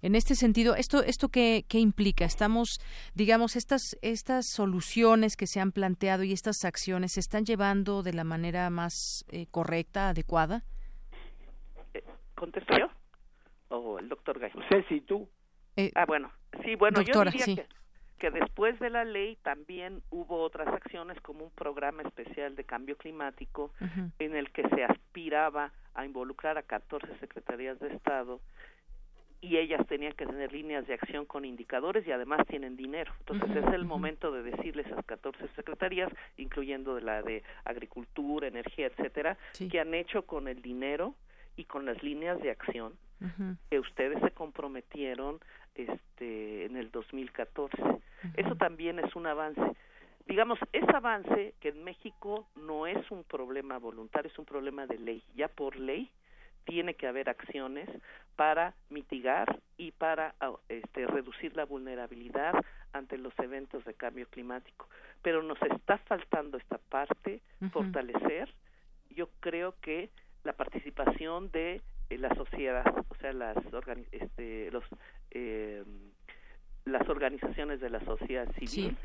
En 0.02 0.16
este 0.16 0.34
sentido, 0.34 0.74
¿esto, 0.74 1.04
esto 1.04 1.28
qué, 1.28 1.64
qué 1.68 1.78
implica? 1.78 2.24
Estamos, 2.24 2.80
digamos, 3.14 3.54
estas, 3.54 3.96
estas 4.02 4.46
soluciones 4.46 5.36
que 5.36 5.46
se 5.46 5.60
han 5.60 5.70
planteado 5.70 6.24
y 6.24 6.32
estas 6.32 6.64
acciones 6.64 7.12
se 7.12 7.20
están 7.20 7.44
llevando 7.44 8.02
de 8.02 8.12
la 8.12 8.24
manera 8.24 8.68
más 8.68 9.24
eh, 9.30 9.46
correcta, 9.52 10.08
adecuada? 10.08 10.64
Eh, 11.94 12.02
¿Contesto 12.34 12.76
yo? 12.76 12.88
¿O 13.68 14.00
el 14.00 14.08
doctor 14.08 14.40
Gay? 14.40 14.50
Ceci, 14.68 15.02
tú. 15.02 15.28
Eh, 15.76 15.92
ah, 15.94 16.04
bueno. 16.04 16.32
Sí, 16.64 16.74
bueno, 16.74 17.00
yo 17.02 17.24
diría 17.24 17.44
que, 17.44 17.66
que 18.18 18.30
después 18.32 18.80
de 18.80 18.90
la 18.90 19.04
ley 19.04 19.36
también 19.36 20.02
hubo 20.10 20.42
otras 20.42 20.66
acciones 20.66 21.20
como 21.20 21.44
un 21.44 21.50
programa 21.52 22.02
especial 22.02 22.56
de 22.56 22.64
cambio 22.64 22.96
climático 22.96 23.72
en 24.18 24.34
el 24.34 24.50
que 24.50 24.68
se 24.68 24.82
aspiraba 24.82 25.72
a 25.94 26.04
involucrar 26.04 26.58
a 26.58 26.62
14 26.64 27.06
secretarías 27.20 27.78
de 27.78 27.94
Estado 27.94 28.40
y 29.42 29.58
ellas 29.58 29.84
tenían 29.88 30.12
que 30.12 30.24
tener 30.24 30.52
líneas 30.52 30.86
de 30.86 30.94
acción 30.94 31.26
con 31.26 31.44
indicadores 31.44 32.06
y 32.06 32.12
además 32.12 32.46
tienen 32.46 32.76
dinero. 32.76 33.12
Entonces 33.18 33.64
es 33.64 33.74
el 33.74 33.84
momento 33.84 34.30
de 34.30 34.44
decirles 34.44 34.86
a 34.86 34.90
esas 34.90 35.04
14 35.04 35.48
secretarías, 35.56 36.10
incluyendo 36.36 36.94
de 36.94 37.02
la 37.02 37.22
de 37.22 37.42
agricultura, 37.64 38.46
energía, 38.46 38.86
etcétera, 38.86 39.36
que 39.70 39.80
han 39.80 39.94
hecho 39.94 40.22
con 40.22 40.46
el 40.46 40.62
dinero 40.62 41.16
y 41.56 41.64
con 41.64 41.84
las 41.84 42.00
líneas 42.04 42.40
de 42.40 42.50
acción 42.50 42.94
que 43.70 43.78
ustedes 43.78 44.20
se 44.20 44.32
comprometieron 44.32 45.38
este 45.74 46.66
en 46.66 46.76
el 46.76 46.90
2014. 46.90 47.76
Eso 48.36 48.56
también 48.56 48.98
es 48.98 49.14
un 49.14 49.26
avance. 49.26 49.60
Digamos, 50.26 50.58
ese 50.72 50.90
avance 50.94 51.54
que 51.60 51.68
en 51.68 51.84
México 51.84 52.46
no 52.56 52.86
es 52.86 53.10
un 53.10 53.24
problema 53.24 53.78
voluntario, 53.78 54.30
es 54.30 54.38
un 54.38 54.44
problema 54.44 54.86
de 54.86 54.98
ley. 54.98 55.22
Ya 55.36 55.48
por 55.48 55.76
ley 55.76 56.10
tiene 56.64 56.94
que 56.94 57.06
haber 57.06 57.28
acciones 57.28 57.88
para 58.36 58.74
mitigar 58.88 59.60
y 59.76 59.92
para 59.92 60.34
ah, 60.40 60.52
este, 60.68 61.06
reducir 61.06 61.56
la 61.56 61.64
vulnerabilidad 61.64 62.54
ante 62.92 63.18
los 63.18 63.32
eventos 63.38 63.84
de 63.84 63.94
cambio 63.94 64.26
climático. 64.28 64.88
Pero 65.22 65.42
nos 65.42 65.60
está 65.62 65.98
faltando 65.98 66.58
esta 66.58 66.78
parte, 66.78 67.40
fortalecer. 67.72 68.52
Yo 69.10 69.28
creo 69.40 69.74
que 69.80 70.10
la 70.44 70.52
participación 70.54 71.50
de 71.50 71.82
eh, 72.10 72.18
la 72.18 72.34
sociedad, 72.34 72.84
o 73.08 73.14
sea, 73.16 73.32
las, 73.32 73.56
este, 74.10 74.70
los, 74.70 74.84
eh, 75.30 75.84
las 76.84 77.08
organizaciones 77.08 77.80
de 77.80 77.90
la 77.90 78.00
sociedad 78.04 78.48
civil. 78.58 78.96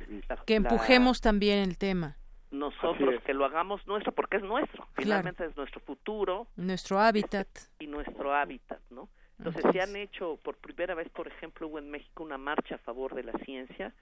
que 0.45 0.55
empujemos 0.55 1.21
también 1.21 1.59
el 1.59 1.77
tema 1.77 2.17
nosotros 2.51 3.21
que 3.23 3.33
lo 3.33 3.45
hagamos 3.45 3.85
nuestro 3.87 4.11
porque 4.13 4.37
es 4.37 4.43
nuestro. 4.43 4.87
Finalmente 4.93 5.45
es 5.45 5.55
nuestro 5.57 5.81
futuro. 5.81 6.47
Nuestro 6.55 6.99
hábitat. 6.99 7.47
Y 7.79 7.87
nuestro 7.87 8.33
hábitat 8.33 8.79
no 8.89 9.09
entonces 9.39 9.65
se 9.71 9.81
han 9.81 9.95
hecho 9.95 10.39
por 10.41 10.57
primera 10.57 10.95
vez 10.95 11.09
por 11.09 11.27
ejemplo 11.27 11.67
hubo 11.67 11.77
en 11.77 11.91
México 11.91 12.23
una 12.23 12.37
marcha 12.37 12.75
a 12.75 12.79
favor 12.79 13.13
de 13.13 13.23
la 13.23 13.33
ciencia 13.45 13.93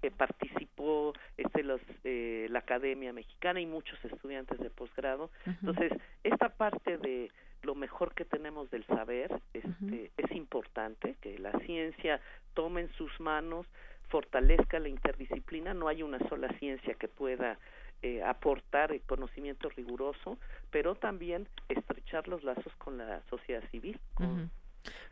que 0.00 0.10
participó 0.10 1.12
este 1.36 1.64
los 1.64 1.80
eh, 2.04 2.46
la 2.50 2.60
Academia 2.60 3.12
Mexicana 3.12 3.60
y 3.60 3.66
muchos 3.66 4.02
estudiantes 4.04 4.58
de 4.58 4.70
posgrado. 4.70 5.30
Entonces 5.44 5.92
esta 6.22 6.50
parte 6.50 6.98
de 6.98 7.32
lo 7.62 7.74
mejor 7.74 8.14
que 8.14 8.24
tenemos 8.24 8.70
del 8.70 8.86
saber 8.86 9.40
este 9.52 10.12
es 10.16 10.30
importante 10.30 11.16
que 11.20 11.38
la 11.38 11.52
ciencia 11.60 12.20
tome 12.54 12.82
en 12.82 12.92
sus 12.92 13.18
manos 13.18 13.66
fortalezca 14.08 14.78
la 14.78 14.88
interdisciplina. 14.88 15.74
No 15.74 15.88
hay 15.88 16.04
una 16.04 16.20
sola 16.28 16.48
ciencia 16.60 16.94
que 16.94 17.08
pueda 17.08 17.58
eh, 18.02 18.22
aportar 18.22 18.92
el 18.92 19.02
conocimiento 19.02 19.68
riguroso, 19.70 20.38
pero 20.70 20.94
también 20.94 21.48
estrechar 21.68 22.28
los 22.28 22.44
lazos 22.44 22.72
con 22.76 22.98
la 22.98 23.22
sociedad 23.30 23.62
civil. 23.70 23.98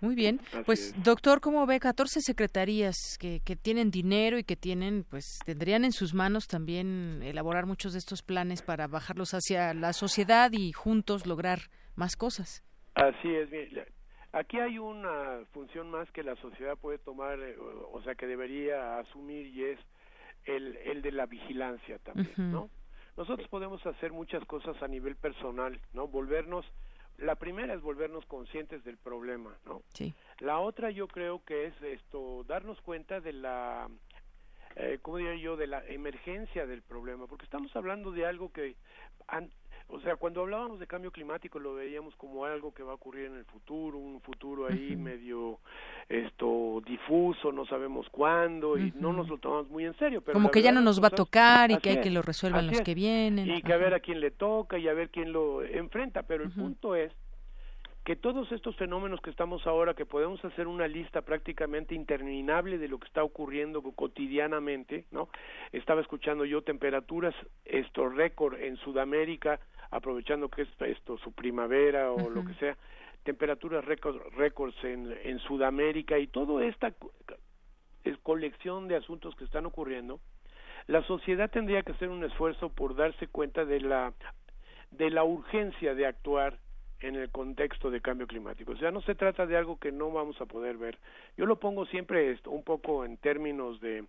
Muy 0.01 0.15
bien, 0.15 0.41
pues 0.67 0.95
doctor, 1.03 1.41
¿cómo 1.41 1.67
ve 1.67 1.81
14 1.81 2.21
secretarías 2.21 2.97
que, 3.19 3.41
que 3.45 3.57
tienen 3.57 3.91
dinero 3.91 4.39
y 4.39 4.45
que 4.45 4.55
tienen, 4.55 5.05
pues 5.05 5.39
tendrían 5.45 5.85
en 5.85 5.93
sus 5.93 6.15
manos 6.15 6.47
también 6.47 7.23
elaborar 7.23 7.67
muchos 7.67 7.93
de 7.93 7.99
estos 7.99 8.23
planes 8.23 8.63
para 8.63 8.87
bajarlos 8.87 9.35
hacia 9.35 9.75
la 9.75 9.93
sociedad 9.93 10.51
y 10.53 10.73
juntos 10.73 11.27
lograr 11.27 11.59
más 11.97 12.17
cosas? 12.17 12.63
Así 12.95 13.35
es, 13.35 13.49
aquí 14.33 14.59
hay 14.59 14.79
una 14.79 15.41
función 15.53 15.91
más 15.91 16.11
que 16.11 16.23
la 16.23 16.37
sociedad 16.37 16.77
puede 16.77 16.99
tomar, 16.99 17.41
eh, 17.41 17.57
o 17.59 18.03
sea, 18.03 18.15
que 18.15 18.27
debería 18.27 18.99
asumir 18.99 19.47
y 19.47 19.65
es 19.65 19.79
la 21.15 21.27
vigilancia 21.27 21.99
también, 21.99 22.35
¿no? 22.37 22.71
Nosotros 23.17 23.49
podemos 23.49 23.85
hacer 23.87 24.13
muchas 24.13 24.45
cosas 24.45 24.83
a 24.83 24.89
nivel 24.89 25.17
personal, 25.17 25.81
¿no? 25.93 26.09
Volvernos, 26.09 26.67
la 27.19 27.37
primera 27.37 27.75
es 27.75 27.81
volvernos 27.81 28.27
conscientes 28.27 28.83
del 28.85 28.97
problema, 28.99 29.57
¿no? 29.65 29.83
Sí. 29.89 30.13
La 30.41 30.59
otra 30.59 30.91
yo 30.91 31.07
creo 31.07 31.45
que 31.45 31.67
es 31.67 31.83
esto, 31.83 32.45
darnos 32.45 32.81
cuenta 32.81 33.21
de 33.21 33.33
la, 33.33 33.89
eh, 34.75 34.99
¿cómo 35.01 35.19
diría 35.19 35.37
yo?, 35.37 35.57
de 35.57 35.69
la 35.69 35.87
emergencia 35.87 36.67
del 36.67 36.83
problema, 36.83 37.27
porque 37.29 37.45
estamos 37.45 37.75
hablando 37.77 38.11
de 38.11 38.27
algo 38.27 38.53
que 38.53 38.75
o 39.89 40.01
sea, 40.01 40.17
cuando 40.17 40.41
hablábamos 40.41 40.81
de 40.81 40.87
cambio 40.87 41.11
climático 41.11 41.59
lo 41.59 41.75
veíamos 41.75 42.15
como 42.17 42.45
algo 42.45 42.73
que 42.73 42.83
va 42.83 42.93
a 42.93 42.95
ocurrir 42.95 43.27
en 43.27 43.37
el 43.37 43.45
futuro, 43.45 43.99
un 43.99 44.21
futuro 44.21 44.67
ahí 44.67 44.97
medio 44.97 45.59
esto 46.09 46.83
difuso, 46.87 47.53
no 47.53 47.67
sabemos 47.67 48.09
cuándo 48.11 48.79
y 48.79 48.93
no 48.97 49.13
nos 49.13 49.29
lo 49.29 49.39
tomamos 49.39 49.69
muy 49.69 49.85
en 49.85 49.97
serio. 49.99 50.21
Pero 50.23 50.35
como 50.35 50.51
que 50.51 50.63
ya 50.63 50.73
no 50.73 50.81
nos 50.81 51.03
va 51.03 51.09
a 51.09 51.11
tocar 51.11 51.71
y 51.71 51.79
que 51.79 51.91
hay 51.91 52.01
que 52.01 52.11
lo 52.11 52.23
resuelvan 52.23 52.67
los 52.67 52.81
que 52.81 52.95
vienen. 52.95 53.49
Y 53.49 53.63
que 53.63 53.73
a 53.73 53.77
ver 53.77 53.95
a 53.95 54.01
quién 54.01 54.21
le 54.21 54.31
toca 54.31 54.79
y 54.79 54.89
a 54.89 54.95
ver 54.95 55.11
quién 55.11 55.33
lo 55.33 55.63
enfrenta, 55.63 56.23
pero 56.23 56.45
el 56.45 56.51
punto 56.51 56.95
es 56.95 57.13
que 58.05 58.17
todos 58.17 58.53
estos 58.53 58.77
fenómenos 58.77 59.21
que 59.23 59.31
estamos 59.31 59.67
ahora, 59.67 59.95
que 59.95 60.05
podemos 60.05 60.45
hacer 60.45 60.67
una 60.67 60.87
lista 60.87 61.23
prácticamente 61.23 61.95
interminable 61.95 62.77
de 62.77 62.89
lo 62.89 62.99
que 62.99 63.07
está 63.07 63.25
ocurriendo 63.25 63.81
cotidianamente, 63.83 65.07
¿no? 65.11 65.31
Estaba 65.73 66.03
escuchando 66.03 66.45
yo 66.45 66.63
temperaturas, 66.63 67.35
esto 67.65 68.11
récord 68.11 68.61
en 68.61 68.77
Sudamérica, 68.77 69.59
aprovechando 69.95 70.49
que 70.49 70.63
es 70.63 70.69
esto 70.81 71.17
su 71.19 71.33
primavera 71.33 72.11
o 72.11 72.29
lo 72.29 72.45
que 72.45 72.55
sea, 72.55 72.77
temperaturas 73.23 73.85
récords 73.85 74.21
récords 74.35 74.77
en, 74.83 75.17
en 75.23 75.39
Sudamérica 75.39 76.19
y 76.19 76.27
toda 76.27 76.65
esta 76.65 76.93
colección 78.23 78.89
de 78.89 78.97
asuntos 78.97 79.37
que 79.37 79.45
están 79.45 79.67
ocurriendo, 79.67 80.19
la 80.89 81.03
sociedad 81.05 81.51
tendría 81.51 81.83
que 81.83 81.93
hacer 81.93 82.09
un 82.09 82.25
esfuerzo 82.25 82.71
por 82.71 82.97
darse 82.97 83.29
cuenta 83.29 83.65
de 83.65 83.81
la 83.81 84.13
de 84.91 85.11
la 85.11 85.25
urgencia 85.25 85.95
de 85.95 86.07
actuar 86.07 86.59
en 87.01 87.17
el 87.17 87.31
contexto 87.31 87.91
de 87.91 88.01
cambio 88.01 88.27
climático. 88.27 88.73
O 88.73 88.77
sea, 88.77 88.91
no 88.91 89.01
se 89.03 89.15
trata 89.15 89.47
de 89.47 89.57
algo 89.57 89.79
que 89.79 89.93
no 89.93 90.11
vamos 90.11 90.41
a 90.41 90.47
poder 90.47 90.77
ver. 90.77 90.99
Yo 91.37 91.47
lo 91.47 91.57
pongo 91.57 91.87
siempre 91.87 92.33
esto, 92.33 92.51
un 92.51 92.63
poco 92.63 93.05
en 93.05 93.17
términos 93.19 93.81
de 93.81 94.05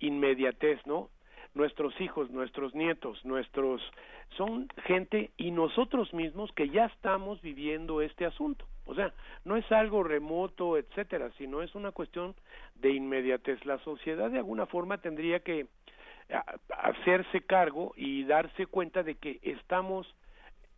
inmediatez, 0.00 0.84
¿no? 0.86 1.10
Nuestros 1.54 1.98
hijos, 2.00 2.30
nuestros 2.30 2.74
nietos, 2.74 3.24
nuestros 3.24 3.80
son 4.36 4.68
gente 4.86 5.30
y 5.36 5.52
nosotros 5.52 6.12
mismos 6.12 6.50
que 6.52 6.68
ya 6.68 6.86
estamos 6.86 7.40
viviendo 7.42 8.00
este 8.00 8.26
asunto. 8.26 8.66
O 8.86 8.94
sea, 8.94 9.12
no 9.44 9.56
es 9.56 9.70
algo 9.70 10.02
remoto, 10.02 10.76
etcétera, 10.76 11.30
sino 11.38 11.62
es 11.62 11.74
una 11.74 11.92
cuestión 11.92 12.34
de 12.74 12.90
inmediatez. 12.90 13.64
La 13.64 13.78
sociedad 13.78 14.30
de 14.30 14.38
alguna 14.38 14.66
forma 14.66 14.98
tendría 14.98 15.40
que 15.40 15.66
hacerse 16.70 17.42
cargo 17.42 17.92
y 17.96 18.24
darse 18.24 18.66
cuenta 18.66 19.02
de 19.02 19.14
que 19.14 19.38
estamos 19.42 20.12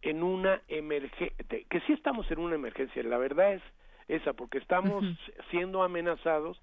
en 0.02 0.22
una 0.22 0.60
emergencia, 0.68 1.34
que 1.48 1.80
sí 1.80 1.92
estamos 1.92 2.30
en 2.30 2.38
una 2.38 2.54
emergencia, 2.54 3.02
la 3.02 3.18
verdad 3.18 3.54
es 3.54 3.62
esa, 4.08 4.34
porque 4.34 4.58
estamos 4.58 5.04
siendo 5.50 5.82
amenazados 5.82 6.60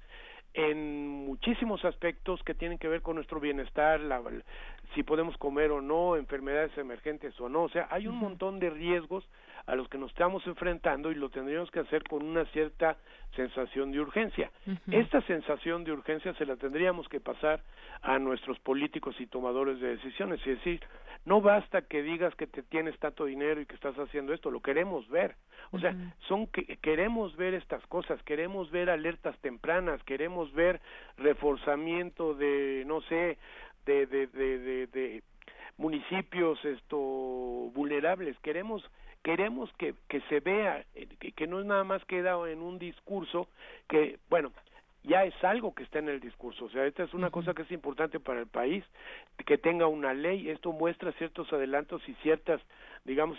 en 0.54 1.26
muchísimos 1.26 1.84
aspectos 1.86 2.44
que 2.44 2.54
tienen 2.54 2.78
que 2.78 2.88
ver 2.88 3.02
con 3.02 3.16
nuestro 3.16 3.40
bienestar, 3.40 4.00
la, 4.00 4.22
si 4.94 5.04
podemos 5.04 5.36
comer 5.38 5.72
o 5.72 5.82
no, 5.82 6.16
enfermedades 6.16 6.78
emergentes 6.78 7.40
o 7.40 7.50
no, 7.50 7.64
o 7.64 7.70
sea, 7.70 7.88
hay 7.90 8.08
un 8.08 8.18
montón 8.18 8.60
de 8.60 8.70
riesgos 8.70 9.28
a 9.66 9.76
los 9.76 9.88
que 9.88 9.98
nos 9.98 10.12
estamos 10.12 10.46
enfrentando 10.48 11.12
y 11.12 11.16
lo 11.16 11.30
tendríamos 11.30 11.72
que 11.72 11.80
hacer 11.80 12.04
con 12.04 12.24
una 12.24 12.46
cierta 12.46 12.98
sensación 13.36 13.92
de 13.92 14.00
urgencia. 14.00 14.52
Esta 14.92 15.22
sensación 15.22 15.84
de 15.84 15.92
urgencia 15.92 16.34
se 16.36 16.46
la 16.46 16.56
tendríamos 16.56 17.08
que 17.08 17.20
pasar 17.20 17.62
a 18.02 18.20
nuestros 18.20 18.60
políticos 18.60 19.16
y 19.20 19.28
tomadores 19.28 19.80
de 19.80 19.96
decisiones, 19.96 20.40
es 20.42 20.58
decir, 20.58 20.82
no 21.26 21.40
basta 21.40 21.84
que 21.84 22.04
digas 22.04 22.36
que 22.36 22.48
te 22.48 22.64
tienes 22.64 22.98
tanto 23.00 23.26
dinero 23.26 23.62
y 23.62 23.66
que 23.66 23.76
estás 23.76 23.98
haciendo 23.98 24.34
esto, 24.34 24.52
lo 24.52 24.60
queremos 24.60 25.08
ver. 25.08 25.36
O 25.72 25.80
sea, 25.80 25.96
son 26.28 26.48
que 26.48 26.78
queremos 26.78 27.36
ver 27.38 27.54
estas 27.54 27.86
cosas, 27.88 28.22
queremos 28.24 28.70
ver 28.70 28.90
alertas 28.90 29.38
tempranas, 29.40 30.04
queremos 30.04 30.52
ver 30.54 30.82
reforzamiento 31.18 32.34
de 32.34 32.84
no 32.86 33.02
sé, 33.02 33.38
de 33.86 34.06
de 34.06 34.28
de, 34.28 34.88
de, 34.88 35.24
municipios 35.78 36.64
esto 36.66 36.98
vulnerables, 37.74 38.38
queremos 38.40 38.84
queremos 39.24 39.72
que, 39.78 39.96
que 40.10 40.22
se 40.22 40.40
vea, 40.40 40.86
eh, 40.96 41.08
que, 41.20 41.32
que 41.32 41.48
no 41.48 41.60
es 41.60 41.66
nada 41.66 41.84
más 41.84 42.04
queda 42.06 42.38
en 42.50 42.62
un 42.62 42.78
discurso 42.78 43.48
que, 43.88 44.20
bueno, 44.30 44.52
ya 45.04 45.26
es 45.26 45.44
algo 45.44 45.74
que 45.74 45.84
está 45.84 46.00
en 46.00 46.10
el 46.10 46.20
discurso. 46.20 46.66
O 46.66 46.70
sea, 46.70 46.86
esta 46.86 47.04
es 47.04 47.14
una 47.14 47.30
cosa 47.30 47.54
que 47.54 47.64
es 47.64 47.72
importante 47.72 48.20
para 48.20 48.40
el 48.40 48.48
país, 48.48 48.84
que 49.46 49.58
tenga 49.58 49.88
una 49.88 50.14
ley. 50.14 50.50
Esto 50.50 50.72
muestra 50.72 51.12
ciertos 51.14 51.52
adelantos 51.52 52.08
y 52.08 52.14
ciertas, 52.16 52.62
digamos, 53.04 53.38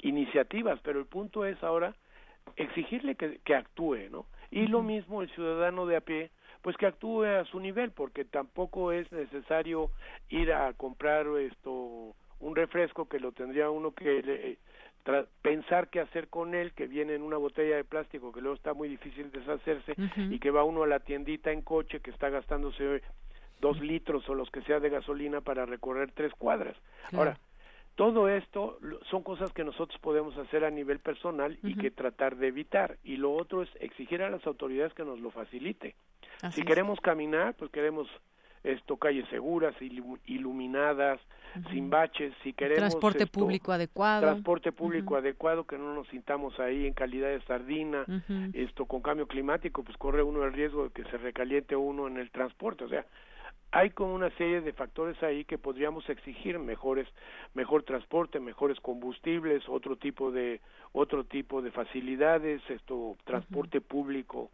iniciativas, 0.00 0.78
pero 0.82 1.00
el 1.00 1.06
punto 1.06 1.44
es 1.44 1.62
ahora 1.62 1.94
exigirle 2.56 3.14
que, 3.14 3.40
que 3.44 3.54
actúe, 3.54 4.08
¿no? 4.10 4.26
Y 4.50 4.66
lo 4.66 4.82
mismo 4.82 5.22
el 5.22 5.30
ciudadano 5.30 5.86
de 5.86 5.96
a 5.96 6.00
pie, 6.00 6.30
pues 6.60 6.76
que 6.76 6.86
actúe 6.86 7.24
a 7.24 7.44
su 7.46 7.58
nivel, 7.58 7.90
porque 7.90 8.24
tampoco 8.24 8.92
es 8.92 9.10
necesario 9.10 9.90
ir 10.28 10.52
a 10.52 10.72
comprar 10.74 11.26
esto 11.38 12.14
un 12.42 12.56
refresco 12.56 13.08
que 13.08 13.20
lo 13.20 13.32
tendría 13.32 13.70
uno 13.70 13.92
que 13.92 14.58
pensar 15.42 15.88
qué 15.88 16.00
hacer 16.00 16.28
con 16.28 16.54
él, 16.54 16.72
que 16.72 16.86
viene 16.86 17.14
en 17.14 17.22
una 17.22 17.36
botella 17.36 17.76
de 17.76 17.84
plástico 17.84 18.32
que 18.32 18.40
luego 18.40 18.56
está 18.56 18.74
muy 18.74 18.88
difícil 18.88 19.30
deshacerse 19.32 19.94
y 20.16 20.38
que 20.38 20.50
va 20.50 20.64
uno 20.64 20.84
a 20.84 20.86
la 20.86 21.00
tiendita 21.00 21.50
en 21.50 21.62
coche 21.62 22.00
que 22.00 22.10
está 22.10 22.30
gastándose 22.30 23.02
dos 23.60 23.80
litros 23.80 24.28
o 24.28 24.34
los 24.34 24.50
que 24.50 24.62
sea 24.62 24.80
de 24.80 24.90
gasolina 24.90 25.40
para 25.40 25.66
recorrer 25.66 26.12
tres 26.12 26.32
cuadras. 26.34 26.76
Ahora, 27.12 27.38
todo 27.94 28.28
esto 28.28 28.78
son 29.10 29.22
cosas 29.22 29.52
que 29.52 29.64
nosotros 29.64 30.00
podemos 30.00 30.36
hacer 30.38 30.64
a 30.64 30.70
nivel 30.70 30.98
personal 30.98 31.58
y 31.62 31.76
que 31.76 31.90
tratar 31.90 32.36
de 32.36 32.48
evitar. 32.48 32.98
Y 33.04 33.16
lo 33.16 33.32
otro 33.32 33.62
es 33.62 33.68
exigir 33.80 34.22
a 34.22 34.30
las 34.30 34.46
autoridades 34.46 34.94
que 34.94 35.04
nos 35.04 35.20
lo 35.20 35.30
facilite. 35.30 35.94
si 36.52 36.62
queremos 36.62 37.00
caminar, 37.00 37.54
pues 37.54 37.70
queremos 37.70 38.08
esto 38.64 38.96
calles 38.96 39.28
seguras, 39.28 39.74
iluminadas, 40.26 41.20
sin 41.70 41.90
baches, 41.90 42.32
si 42.42 42.52
queremos 42.52 42.78
transporte 42.78 43.26
público 43.26 43.72
adecuado, 43.72 44.22
transporte 44.22 44.72
público 44.72 45.16
adecuado, 45.16 45.64
que 45.64 45.76
no 45.76 45.94
nos 45.94 46.08
sintamos 46.08 46.58
ahí 46.60 46.86
en 46.86 46.94
calidad 46.94 47.28
de 47.28 47.42
sardina, 47.42 48.06
esto 48.54 48.86
con 48.86 49.02
cambio 49.02 49.26
climático, 49.26 49.82
pues 49.82 49.96
corre 49.96 50.22
uno 50.22 50.44
el 50.44 50.52
riesgo 50.52 50.84
de 50.84 50.90
que 50.90 51.04
se 51.10 51.18
recaliente 51.18 51.76
uno 51.76 52.06
en 52.06 52.16
el 52.16 52.30
transporte, 52.30 52.84
o 52.84 52.88
sea, 52.88 53.04
hay 53.72 53.90
como 53.90 54.14
una 54.14 54.30
serie 54.36 54.60
de 54.60 54.72
factores 54.74 55.20
ahí 55.22 55.44
que 55.44 55.56
podríamos 55.56 56.08
exigir 56.08 56.58
mejores 56.58 57.08
mejor 57.54 57.82
transporte 57.84 58.38
mejores 58.38 58.78
combustibles 58.80 59.66
otro 59.66 59.96
tipo 59.96 60.30
de 60.30 60.60
otro 60.92 61.24
tipo 61.24 61.62
de 61.62 61.70
facilidades 61.70 62.60
esto 62.68 63.16
transporte 63.24 63.80
público 63.80 64.50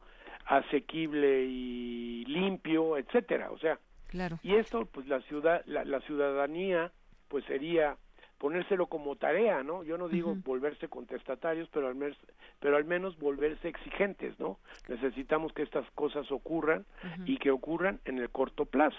asequible 0.46 1.44
y 1.44 2.24
limpio 2.26 2.96
etcétera. 2.96 3.50
O 3.50 3.58
sea 3.58 3.76
Claro. 4.08 4.38
Y 4.42 4.56
esto, 4.56 4.86
pues 4.86 5.06
la 5.06 5.20
ciudad, 5.22 5.62
la, 5.66 5.84
la 5.84 6.00
ciudadanía, 6.00 6.92
pues 7.28 7.44
sería 7.44 7.96
ponérselo 8.38 8.86
como 8.86 9.16
tarea, 9.16 9.62
¿no? 9.62 9.82
Yo 9.82 9.98
no 9.98 10.08
digo 10.08 10.34
volverse 10.44 10.88
contestatarios, 10.88 11.68
pero 11.72 11.88
al 11.88 11.94
menos, 11.94 12.16
pero 12.60 12.76
al 12.76 12.84
menos 12.84 13.18
volverse 13.18 13.68
exigentes, 13.68 14.38
¿no? 14.38 14.58
Necesitamos 14.88 15.52
que 15.52 15.62
estas 15.62 15.88
cosas 15.92 16.30
ocurran 16.30 16.86
y 17.26 17.38
que 17.38 17.50
ocurran 17.50 18.00
en 18.04 18.18
el 18.18 18.30
corto 18.30 18.64
plazo. 18.64 18.96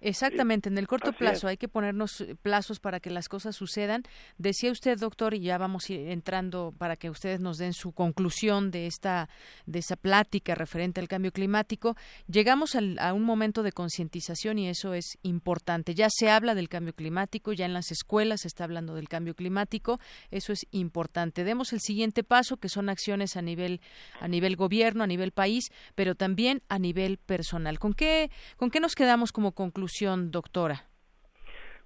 Exactamente, 0.00 0.68
en 0.68 0.78
el 0.78 0.86
corto 0.86 1.12
plazo 1.12 1.48
hay 1.48 1.56
que 1.56 1.66
ponernos 1.66 2.20
eh, 2.20 2.36
plazos 2.40 2.78
para 2.78 3.00
que 3.00 3.10
las 3.10 3.28
cosas 3.28 3.56
sucedan. 3.56 4.04
Decía 4.36 4.70
usted, 4.70 4.96
doctor, 4.96 5.34
y 5.34 5.40
ya 5.40 5.58
vamos 5.58 5.90
entrando 5.90 6.72
para 6.78 6.94
que 6.94 7.10
ustedes 7.10 7.40
nos 7.40 7.58
den 7.58 7.72
su 7.72 7.90
conclusión 7.90 8.70
de 8.70 8.86
esta 8.86 9.28
de 9.66 9.80
esa 9.80 9.96
plática 9.96 10.54
referente 10.54 11.00
al 11.00 11.08
cambio 11.08 11.32
climático. 11.32 11.96
Llegamos 12.28 12.76
a 12.76 13.12
un 13.12 13.24
momento 13.24 13.64
de 13.64 13.72
concientización 13.72 14.60
y 14.60 14.68
eso 14.68 14.94
es 14.94 15.18
importante. 15.22 15.96
Ya 15.96 16.08
se 16.10 16.30
habla 16.30 16.54
del 16.54 16.68
cambio 16.68 16.94
climático, 16.94 17.52
ya 17.52 17.66
en 17.66 17.72
las 17.72 17.90
escuelas 17.90 18.42
se 18.42 18.48
está 18.48 18.64
hablando 18.64 18.94
del 18.94 19.08
cambio 19.08 19.34
climático, 19.34 19.98
eso 20.30 20.52
es 20.52 20.60
importante. 20.70 21.42
Demos 21.42 21.72
el 21.72 21.80
siguiente 21.80 22.22
paso, 22.22 22.56
que 22.58 22.68
son 22.68 22.88
acciones 22.88 23.36
a 23.36 23.42
nivel 23.42 23.80
a 24.20 24.28
nivel 24.28 24.54
gobierno, 24.54 25.02
a 25.02 25.08
nivel 25.08 25.32
país, 25.32 25.72
pero 25.96 26.14
también 26.14 26.62
a 26.68 26.78
nivel 26.78 27.18
personal. 27.18 27.80
¿Con 27.80 27.94
qué 27.94 28.30
con 28.56 28.70
qué 28.70 28.78
nos 28.78 28.94
quedamos 28.94 29.32
como 29.32 29.47
conclusión, 29.52 30.30
doctora? 30.30 30.84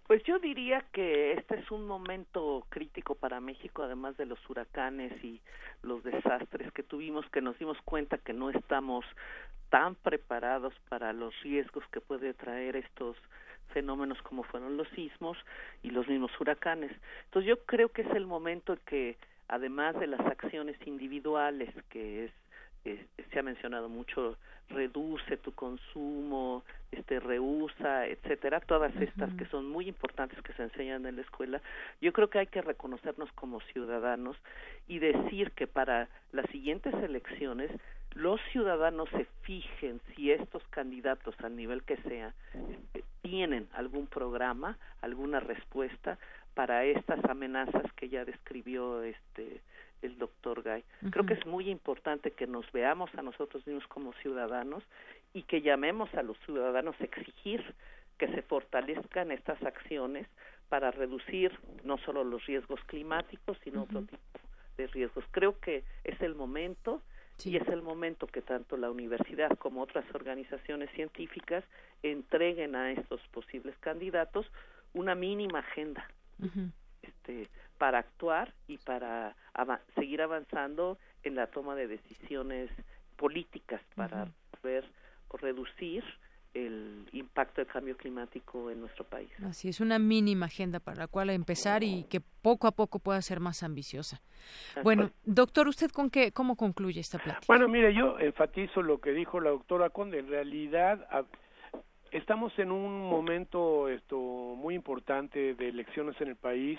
Pues 0.06 0.22
yo 0.24 0.39
diría 0.39 0.84
que 0.93 1.32
este 1.32 1.59
es 1.59 1.70
un 1.70 1.86
momento 1.86 2.66
crítico 2.68 3.14
para 3.14 3.40
México, 3.40 3.82
además 3.82 4.16
de 4.16 4.26
los 4.26 4.39
huracanes 4.51 5.12
y 5.24 5.40
los 5.82 6.02
desastres 6.02 6.70
que 6.72 6.82
tuvimos, 6.82 7.24
que 7.30 7.40
nos 7.40 7.59
dimos 7.59 7.78
cuenta 7.84 8.18
que 8.18 8.32
no 8.32 8.51
estamos 8.51 9.06
tan 9.70 9.94
preparados 9.94 10.74
para 10.89 11.12
los 11.12 11.32
riesgos 11.43 11.84
que 11.93 12.01
puede 12.01 12.34
traer 12.34 12.76
estos 12.76 13.16
fenómenos 13.72 14.20
como 14.22 14.43
fueron 14.43 14.76
los 14.76 14.89
sismos 14.89 15.39
y 15.82 15.90
los 15.90 16.06
mismos 16.09 16.30
huracanes. 16.39 16.93
Entonces 17.24 17.48
yo 17.48 17.64
creo 17.64 17.89
que 17.89 18.02
es 18.02 18.10
el 18.10 18.26
momento 18.26 18.74
en 18.74 18.80
que 18.84 19.16
además 19.48 19.98
de 19.98 20.09
las 20.09 20.20
acciones 20.20 20.76
individuales 20.86 21.74
que 21.89 22.26
es 22.26 22.32
se 22.84 23.38
ha 23.38 23.42
mencionado 23.42 23.88
mucho 23.88 24.36
reduce 24.68 25.36
tu 25.36 25.52
consumo, 25.52 26.64
este 26.90 27.20
reusa, 27.20 28.06
etcétera, 28.06 28.60
todas 28.60 28.94
estas 28.96 29.32
que 29.34 29.46
son 29.46 29.68
muy 29.68 29.88
importantes 29.88 30.40
que 30.42 30.52
se 30.54 30.62
enseñan 30.62 31.06
en 31.06 31.16
la 31.16 31.22
escuela, 31.22 31.60
yo 32.00 32.12
creo 32.12 32.28
que 32.28 32.38
hay 32.38 32.46
que 32.46 32.62
reconocernos 32.62 33.30
como 33.32 33.60
ciudadanos 33.60 34.36
y 34.88 34.98
decir 34.98 35.52
que 35.52 35.66
para 35.66 36.09
las 36.32 36.46
siguientes 36.50 36.94
elecciones 36.94 37.70
los 38.14 38.40
ciudadanos 38.50 39.09
se 39.10 39.26
fijen 39.42 40.00
si 40.14 40.30
estos 40.30 40.62
candidatos 40.68 41.34
al 41.42 41.56
nivel 41.56 41.82
que 41.82 41.96
sea 41.98 42.34
este, 42.54 43.04
tienen 43.22 43.68
algún 43.72 44.06
programa, 44.06 44.76
alguna 45.00 45.40
respuesta 45.40 46.18
para 46.54 46.84
estas 46.84 47.24
amenazas 47.24 47.90
que 47.94 48.10
ya 48.10 48.24
describió 48.24 49.02
este 49.02 49.62
el 50.02 50.18
doctor 50.18 50.62
Gay. 50.62 50.84
Creo 51.10 51.24
que 51.24 51.34
es 51.34 51.46
muy 51.46 51.68
importante 51.70 52.32
que 52.32 52.46
nos 52.46 52.70
veamos 52.72 53.14
a 53.14 53.22
nosotros 53.22 53.66
mismos 53.66 53.86
como 53.86 54.12
ciudadanos 54.14 54.82
y 55.32 55.42
que 55.42 55.62
llamemos 55.62 56.12
a 56.14 56.22
los 56.22 56.36
ciudadanos 56.44 56.96
a 57.00 57.04
exigir 57.04 57.74
que 58.18 58.28
se 58.28 58.42
fortalezcan 58.42 59.32
estas 59.32 59.62
acciones 59.62 60.26
para 60.68 60.90
reducir 60.90 61.58
no 61.84 61.98
solo 61.98 62.24
los 62.24 62.44
riesgos 62.46 62.80
climáticos, 62.86 63.58
sino 63.64 63.82
otro 63.82 64.02
tipo 64.02 64.40
de 64.76 64.86
riesgos. 64.88 65.24
Creo 65.30 65.58
que 65.60 65.84
es 66.04 66.20
el 66.20 66.34
momento 66.34 67.02
y 67.44 67.56
es 67.56 67.66
el 67.68 67.82
momento 67.82 68.26
que 68.26 68.42
tanto 68.42 68.76
la 68.76 68.90
universidad 68.90 69.56
como 69.58 69.82
otras 69.82 70.04
organizaciones 70.14 70.90
científicas 70.92 71.64
entreguen 72.02 72.76
a 72.76 72.92
estos 72.92 73.20
posibles 73.28 73.76
candidatos 73.80 74.46
una 74.94 75.14
mínima 75.14 75.60
agenda. 75.60 76.06
Este, 77.02 77.48
para 77.78 77.98
actuar 77.98 78.52
y 78.68 78.78
para 78.78 79.34
seguir 79.94 80.22
avanzando 80.22 80.98
en 81.22 81.34
la 81.34 81.46
toma 81.48 81.74
de 81.74 81.86
decisiones 81.86 82.70
políticas 83.16 83.80
para 83.94 84.28
ver 84.62 84.84
o 85.28 85.36
reducir 85.36 86.04
el 86.54 87.08
impacto 87.12 87.62
del 87.62 87.70
cambio 87.70 87.96
climático 87.96 88.70
en 88.70 88.80
nuestro 88.80 89.04
país. 89.04 89.30
Así 89.42 89.68
es, 89.68 89.80
una 89.80 89.98
mínima 89.98 90.46
agenda 90.46 90.80
para 90.80 90.98
la 90.98 91.06
cual 91.06 91.30
empezar 91.30 91.82
y 91.82 92.04
que 92.04 92.20
poco 92.20 92.66
a 92.66 92.72
poco 92.72 92.98
pueda 92.98 93.22
ser 93.22 93.40
más 93.40 93.62
ambiciosa. 93.62 94.20
Bueno, 94.82 95.10
doctor, 95.24 95.68
¿usted 95.68 95.90
con 95.90 96.10
qué, 96.10 96.32
cómo 96.32 96.56
concluye 96.56 97.00
esta 97.00 97.18
plática? 97.18 97.46
Bueno, 97.46 97.68
mire, 97.68 97.94
yo 97.94 98.18
enfatizo 98.18 98.82
lo 98.82 99.00
que 99.00 99.12
dijo 99.12 99.40
la 99.40 99.50
doctora 99.50 99.90
Conde. 99.90 100.18
En 100.18 100.28
realidad, 100.28 101.06
estamos 102.10 102.52
en 102.58 102.70
un 102.70 103.08
momento 103.08 103.88
esto 103.88 104.18
muy 104.18 104.74
importante 104.74 105.54
de 105.54 105.68
elecciones 105.68 106.20
en 106.20 106.28
el 106.28 106.36
país 106.36 106.78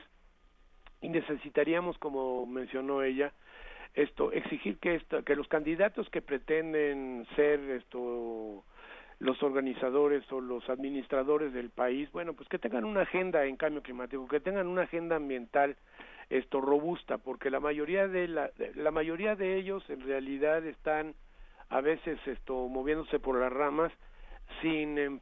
y 1.04 1.10
necesitaríamos, 1.10 1.98
como 2.00 2.46
mencionó 2.46 3.04
ella, 3.04 3.34
esto 3.94 4.32
exigir 4.32 4.80
que 4.80 4.96
esto, 4.96 5.24
que 5.24 5.36
los 5.36 5.48
candidatos 5.48 6.10
que 6.10 6.22
pretenden 6.22 7.28
ser 7.36 7.60
esto 7.60 8.64
los 9.20 9.44
organizadores 9.44 10.24
o 10.32 10.42
los 10.42 10.68
administradores 10.70 11.54
del 11.54 11.70
país, 11.70 12.12
bueno, 12.12 12.34
pues 12.34 12.50
que 12.50 12.58
tengan 12.58 12.86
una 12.86 13.02
agenda 13.02 13.46
en 13.46 13.58
cambio 13.58 13.84
climático, 13.84 14.28
que 14.28 14.40
tengan 14.40 14.68
una 14.68 14.84
agenda 14.84 15.18
ambiental 15.18 15.76
esto 16.30 16.62
robusta, 16.62 17.18
porque 17.18 17.50
la 17.50 17.60
mayoría 17.60 18.08
de 18.08 18.28
la, 18.28 18.50
la 18.76 18.92
mayoría 18.92 19.36
de 19.36 19.58
ellos 19.58 19.84
en 19.90 20.02
realidad 20.02 20.66
están 20.66 21.14
a 21.70 21.82
veces 21.82 22.18
esto 22.26 22.68
moviéndose 22.70 23.20
por 23.20 23.38
las 23.40 23.52
ramas 23.52 23.92
sin 24.62 25.22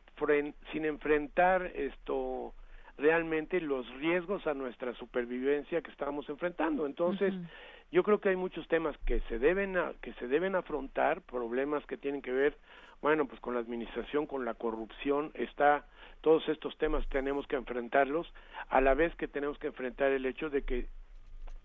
sin 0.71 0.85
enfrentar 0.85 1.71
esto 1.75 2.53
realmente 3.01 3.59
los 3.59 3.87
riesgos 3.95 4.45
a 4.47 4.53
nuestra 4.53 4.93
supervivencia 4.95 5.81
que 5.81 5.91
estamos 5.91 6.29
enfrentando. 6.29 6.85
Entonces, 6.85 7.33
yo 7.91 8.03
creo 8.03 8.21
que 8.21 8.29
hay 8.29 8.35
muchos 8.35 8.67
temas 8.67 8.95
que 9.05 9.19
se 9.21 9.39
deben 9.39 9.75
que 10.01 10.13
se 10.13 10.27
deben 10.27 10.55
afrontar, 10.55 11.21
problemas 11.21 11.85
que 11.85 11.97
tienen 11.97 12.21
que 12.21 12.31
ver, 12.31 12.57
bueno, 13.01 13.25
pues 13.25 13.41
con 13.41 13.55
la 13.55 13.59
administración, 13.59 14.27
con 14.27 14.45
la 14.45 14.53
corrupción, 14.53 15.31
está 15.33 15.85
todos 16.21 16.47
estos 16.49 16.77
temas 16.77 17.07
tenemos 17.09 17.47
que 17.47 17.55
enfrentarlos, 17.55 18.31
a 18.69 18.79
la 18.79 18.93
vez 18.93 19.13
que 19.15 19.27
tenemos 19.27 19.57
que 19.57 19.67
enfrentar 19.67 20.11
el 20.11 20.25
hecho 20.27 20.51
de 20.51 20.61
que 20.61 20.87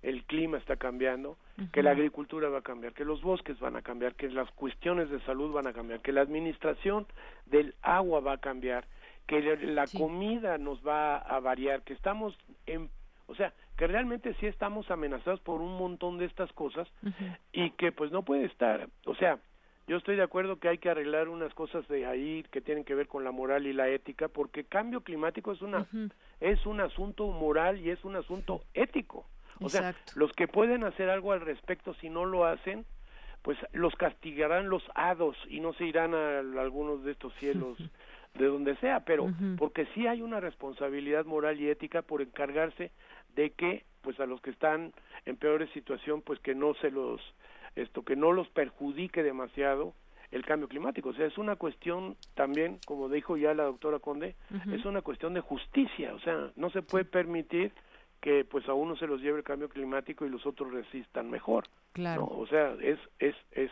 el 0.03 0.25
clima 0.25 0.57
está 0.57 0.77
cambiando, 0.77 1.37
que 1.73 1.83
la 1.83 1.91
agricultura 1.91 2.49
va 2.49 2.59
a 2.59 2.63
cambiar, 2.63 2.93
que 2.93 3.05
los 3.05 3.23
bosques 3.23 3.59
van 3.59 3.77
a 3.77 3.83
cambiar, 3.83 4.15
que 4.15 4.29
las 4.31 4.51
cuestiones 4.53 5.11
de 5.11 5.21
salud 5.21 5.53
van 5.53 5.67
a 5.67 5.73
cambiar, 5.73 6.01
que 6.01 6.13
la 6.13 6.23
administración 6.23 7.07
del 7.47 7.75
agua 7.83 8.21
va 8.21 8.33
a 8.33 8.39
cambiar, 8.39 8.87
que 9.27 9.41
la 9.57 9.87
comida 9.87 10.59
nos 10.59 10.87
va 10.87 11.17
a 11.19 11.41
variar, 11.41 11.83
que 11.83 11.95
estamos 11.95 12.37
en, 12.67 12.91
o 13.27 13.35
sea, 13.35 13.53
que 13.77 13.87
realmente 13.87 14.35
sí 14.41 14.47
estamos 14.47 14.91
amenazados 14.91 15.41
por 15.41 15.61
un 15.61 15.77
montón 15.77 16.19
de 16.19 16.27
estas 16.27 16.53
cosas 16.53 16.89
y 17.53 17.71
que 17.73 17.93
pues 17.93 18.13
no 18.13 18.23
puede 18.23 18.45
estar, 18.45 18.89
o 19.05 19.15
sea, 19.15 19.39
yo 19.89 19.97
estoy 19.97 20.17
de 20.17 20.23
acuerdo 20.23 20.59
que 20.59 20.69
hay 20.69 20.79
que 20.79 20.91
arreglar 20.91 21.29
unas 21.29 21.55
cosas 21.55 21.87
de 21.87 22.07
ahí 22.07 22.45
que 22.51 22.61
tienen 22.61 22.85
que 22.85 22.97
ver 22.97 23.07
con 23.07 23.23
la 23.23 23.31
moral 23.31 23.67
y 23.67 23.73
la 23.73 23.89
ética, 23.89 24.27
porque 24.27 24.65
cambio 24.65 25.03
climático 25.03 25.53
es 25.53 25.63
una 25.63 25.87
es 26.41 26.67
un 26.67 26.81
asunto 26.81 27.29
moral 27.29 27.81
y 27.81 27.91
es 27.91 28.05
un 28.05 28.17
asunto 28.17 28.63
ético. 28.75 29.27
O 29.61 29.69
sea, 29.69 29.95
los 30.17 30.33
que 30.33 30.49
pueden 30.49 30.85
hacer 30.85 31.09
algo 31.09 31.33
al 31.33 31.41
respecto 31.41 31.95
si 31.95 32.11
no 32.11 32.25
lo 32.25 32.45
hacen, 32.45 32.85
pues 33.43 33.59
los 33.73 33.95
castigarán 33.95 34.69
los 34.69 34.83
hados 34.97 35.37
y 35.49 35.61
no 35.61 35.73
se 35.75 35.85
irán 35.85 36.15
a 36.15 36.41
algunos 36.41 37.05
de 37.05 37.13
estos 37.13 37.33
cielos 37.35 37.79
de 38.39 38.47
donde 38.47 38.77
sea, 38.77 39.01
pero 39.01 39.29
porque 39.59 39.87
sí 39.95 40.07
hay 40.07 40.23
una 40.23 40.41
responsabilidad 40.41 41.25
moral 41.25 41.61
y 41.61 41.69
ética 41.69 42.03
por 42.03 42.23
encargarse 42.23 42.91
de 43.35 43.51
que 43.51 43.85
pues 44.03 44.19
a 44.21 44.27
los 44.27 44.41
que 44.41 44.51
están 44.51 44.93
en 45.25 45.37
peores 45.37 45.71
situación 45.71 46.23
pues 46.23 46.39
que 46.41 46.55
no 46.55 46.75
se 46.75 46.91
los 46.91 47.21
esto 47.75 48.03
que 48.03 48.17
no 48.17 48.33
los 48.33 48.49
perjudique 48.49 49.23
demasiado 49.23 49.95
el 50.31 50.45
cambio 50.45 50.69
climático, 50.69 51.11
o 51.11 51.15
sea, 51.15 51.25
es 51.27 51.39
una 51.39 51.55
cuestión 51.55 52.17
también, 52.35 52.79
como 52.85 53.09
dijo 53.09 53.37
ya 53.37 53.55
la 53.55 53.63
doctora 53.63 54.01
Conde, 54.01 54.35
es 54.73 54.85
una 54.85 55.01
cuestión 55.01 55.35
de 55.35 55.41
justicia, 55.41 56.15
o 56.15 56.19
sea, 56.19 56.51
no 56.57 56.69
se 56.71 56.83
puede 56.83 57.05
permitir 57.05 57.73
que 58.21 58.45
pues 58.45 58.69
a 58.69 58.75
uno 58.75 58.97
se 58.97 59.07
los 59.07 59.21
lleve 59.21 59.39
el 59.39 59.45
cambio 59.45 59.69
climático 59.69 60.27
y 60.27 60.31
los 60.31 60.45
otros 60.47 60.73
resistan 60.73 61.31
mejor. 61.31 61.67
Claro. 61.93 62.27
O 62.27 62.47
sea, 62.49 62.75
es 62.81 62.99
es 63.19 63.37
es 63.53 63.71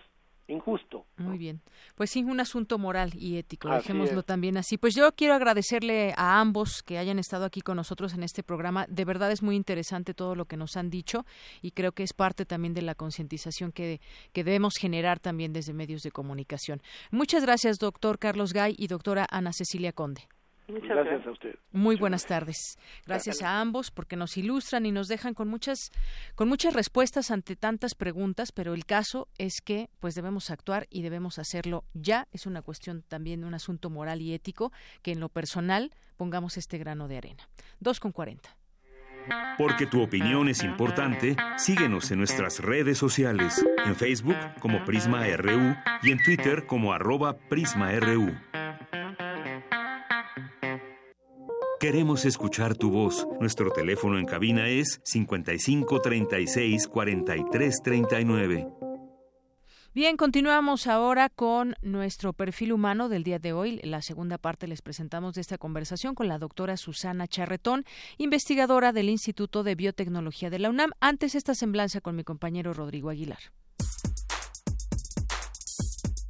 injusto. 0.49 1.07
Muy 1.17 1.39
bien. 1.39 1.61
Pues 1.95 2.11
sí, 2.11 2.23
un 2.23 2.41
asunto 2.41 2.79
moral 2.79 3.13
y 3.15 3.37
ético, 3.37 3.69
dejémoslo 3.71 4.23
también 4.23 4.57
así. 4.57 4.77
Pues 4.79 4.95
yo 4.95 5.13
quiero 5.13 5.35
agradecerle 5.35 6.13
a 6.17 6.41
ambos 6.41 6.83
que 6.83 6.99
hayan 6.99 7.19
estado 7.19 7.45
aquí 7.45 7.61
con 7.61 7.77
nosotros 7.77 8.15
en 8.15 8.23
este 8.23 8.43
programa. 8.43 8.87
De 8.89 9.05
verdad 9.05 9.31
es 9.33 9.43
muy 9.43 9.57
interesante 9.57 10.15
todo 10.15 10.35
lo 10.35 10.45
que 10.47 10.57
nos 10.57 10.77
han 10.77 10.91
dicho 10.91 11.25
y 11.63 11.71
creo 11.71 11.93
que 11.93 12.03
es 12.03 12.13
parte 12.13 12.45
también 12.45 12.75
de 12.75 12.83
la 12.83 12.95
concientización 12.95 13.73
que, 13.73 14.01
que 14.33 14.45
debemos 14.45 14.75
generar 14.79 15.21
también 15.21 15.53
desde 15.53 15.73
medios 15.73 16.03
de 16.03 16.11
comunicación. 16.11 16.83
Muchas 17.11 17.43
gracias, 17.43 17.79
doctor 17.79 18.19
Carlos 18.19 18.53
Gay 18.53 18.75
y 18.79 18.89
doctora 18.89 19.27
Ana 19.31 19.53
Cecilia 19.53 19.93
Conde. 19.93 20.29
Muchas 20.69 20.89
gracias. 20.89 21.27
a 21.27 21.31
usted. 21.31 21.59
Muy 21.73 21.97
buenas 21.97 22.27
tardes. 22.27 22.79
Gracias 23.07 23.43
a 23.43 23.61
ambos 23.61 23.91
porque 23.91 24.17
nos 24.17 24.37
ilustran 24.37 24.87
y 24.87 24.93
nos 24.93 25.09
dejan 25.09 25.35
con 25.35 25.49
muchas 25.49 25.91
con 26.35 26.49
muchas 26.49 26.75
respuestas 26.75 27.31
ante 27.31 27.57
tantas 27.57 27.95
preguntas, 27.95 28.53
pero 28.53 28.75
el 28.75 28.87
caso 28.87 29.29
es 29.39 29.61
que 29.61 29.91
pues 30.01 30.15
debemos 30.15 30.51
actuar 30.51 30.87
y 30.91 31.03
debemos 31.03 31.39
hacerlo 31.39 31.85
ya. 31.93 32.29
Es 32.33 32.47
una 32.47 32.63
cuestión 32.63 33.03
también 33.03 33.45
un 33.45 33.55
asunto 33.55 33.91
moral 33.91 34.23
y 34.23 34.33
ético 34.33 34.73
que 35.03 35.13
en 35.13 35.21
lo 35.21 35.29
personal 35.29 35.91
pongamos 36.17 36.57
este 36.57 36.79
grano 36.79 37.09
de 37.09 37.19
arena. 37.19 37.49
Dos 37.81 38.01
con 38.01 38.13
cuarenta. 38.13 38.57
Porque 39.57 39.87
tu 39.87 40.03
opinión 40.03 40.49
es 40.49 40.63
importante, 40.63 41.37
síguenos 41.57 42.11
en 42.11 42.19
nuestras 42.19 42.61
redes 42.61 42.99
sociales, 42.99 43.65
en 43.87 43.97
Facebook 43.97 44.37
como 44.61 44.85
Prisma 44.85 45.25
RU 45.37 45.75
y 46.03 46.11
en 46.11 46.23
Twitter 46.23 46.67
como 46.67 46.93
arroba 46.93 47.39
PrismaRU. 47.49 48.35
Queremos 51.85 52.25
escuchar 52.25 52.75
tu 52.79 52.91
voz. 52.91 53.29
Nuestro 53.41 53.71
teléfono 53.71 54.19
en 54.19 54.25
cabina 54.25 54.69
es 54.71 55.03
55 55.05 56.01
36 56.01 56.89
43 56.89 57.75
39. 57.85 58.69
Bien, 59.93 60.17
continuamos 60.17 60.87
ahora 60.87 61.29
con 61.29 61.77
nuestro 61.83 62.33
perfil 62.33 62.73
humano 62.73 63.11
del 63.11 63.23
día 63.23 63.39
de 63.39 63.53
hoy. 63.53 63.81
La 63.85 64.01
segunda 64.01 64.39
parte 64.39 64.67
les 64.67 64.81
presentamos 64.81 65.35
de 65.35 65.43
esta 65.43 65.59
conversación 65.59 66.15
con 66.15 66.27
la 66.27 66.39
doctora 66.39 66.79
Susana 66.79 67.29
Charretón, 67.29 67.85
investigadora 68.17 68.95
del 68.95 69.11
Instituto 69.11 69.63
de 69.63 69.75
Biotecnología 69.75 70.49
de 70.49 70.61
la 70.61 70.71
UNAM. 70.71 70.93
Antes 71.01 71.35
esta 71.35 71.55
semblanza 71.55 72.01
con 72.01 72.17
mi 72.17 72.25
compañero 72.25 72.73
Rodrigo 72.73 73.11
Aguilar. 73.11 73.41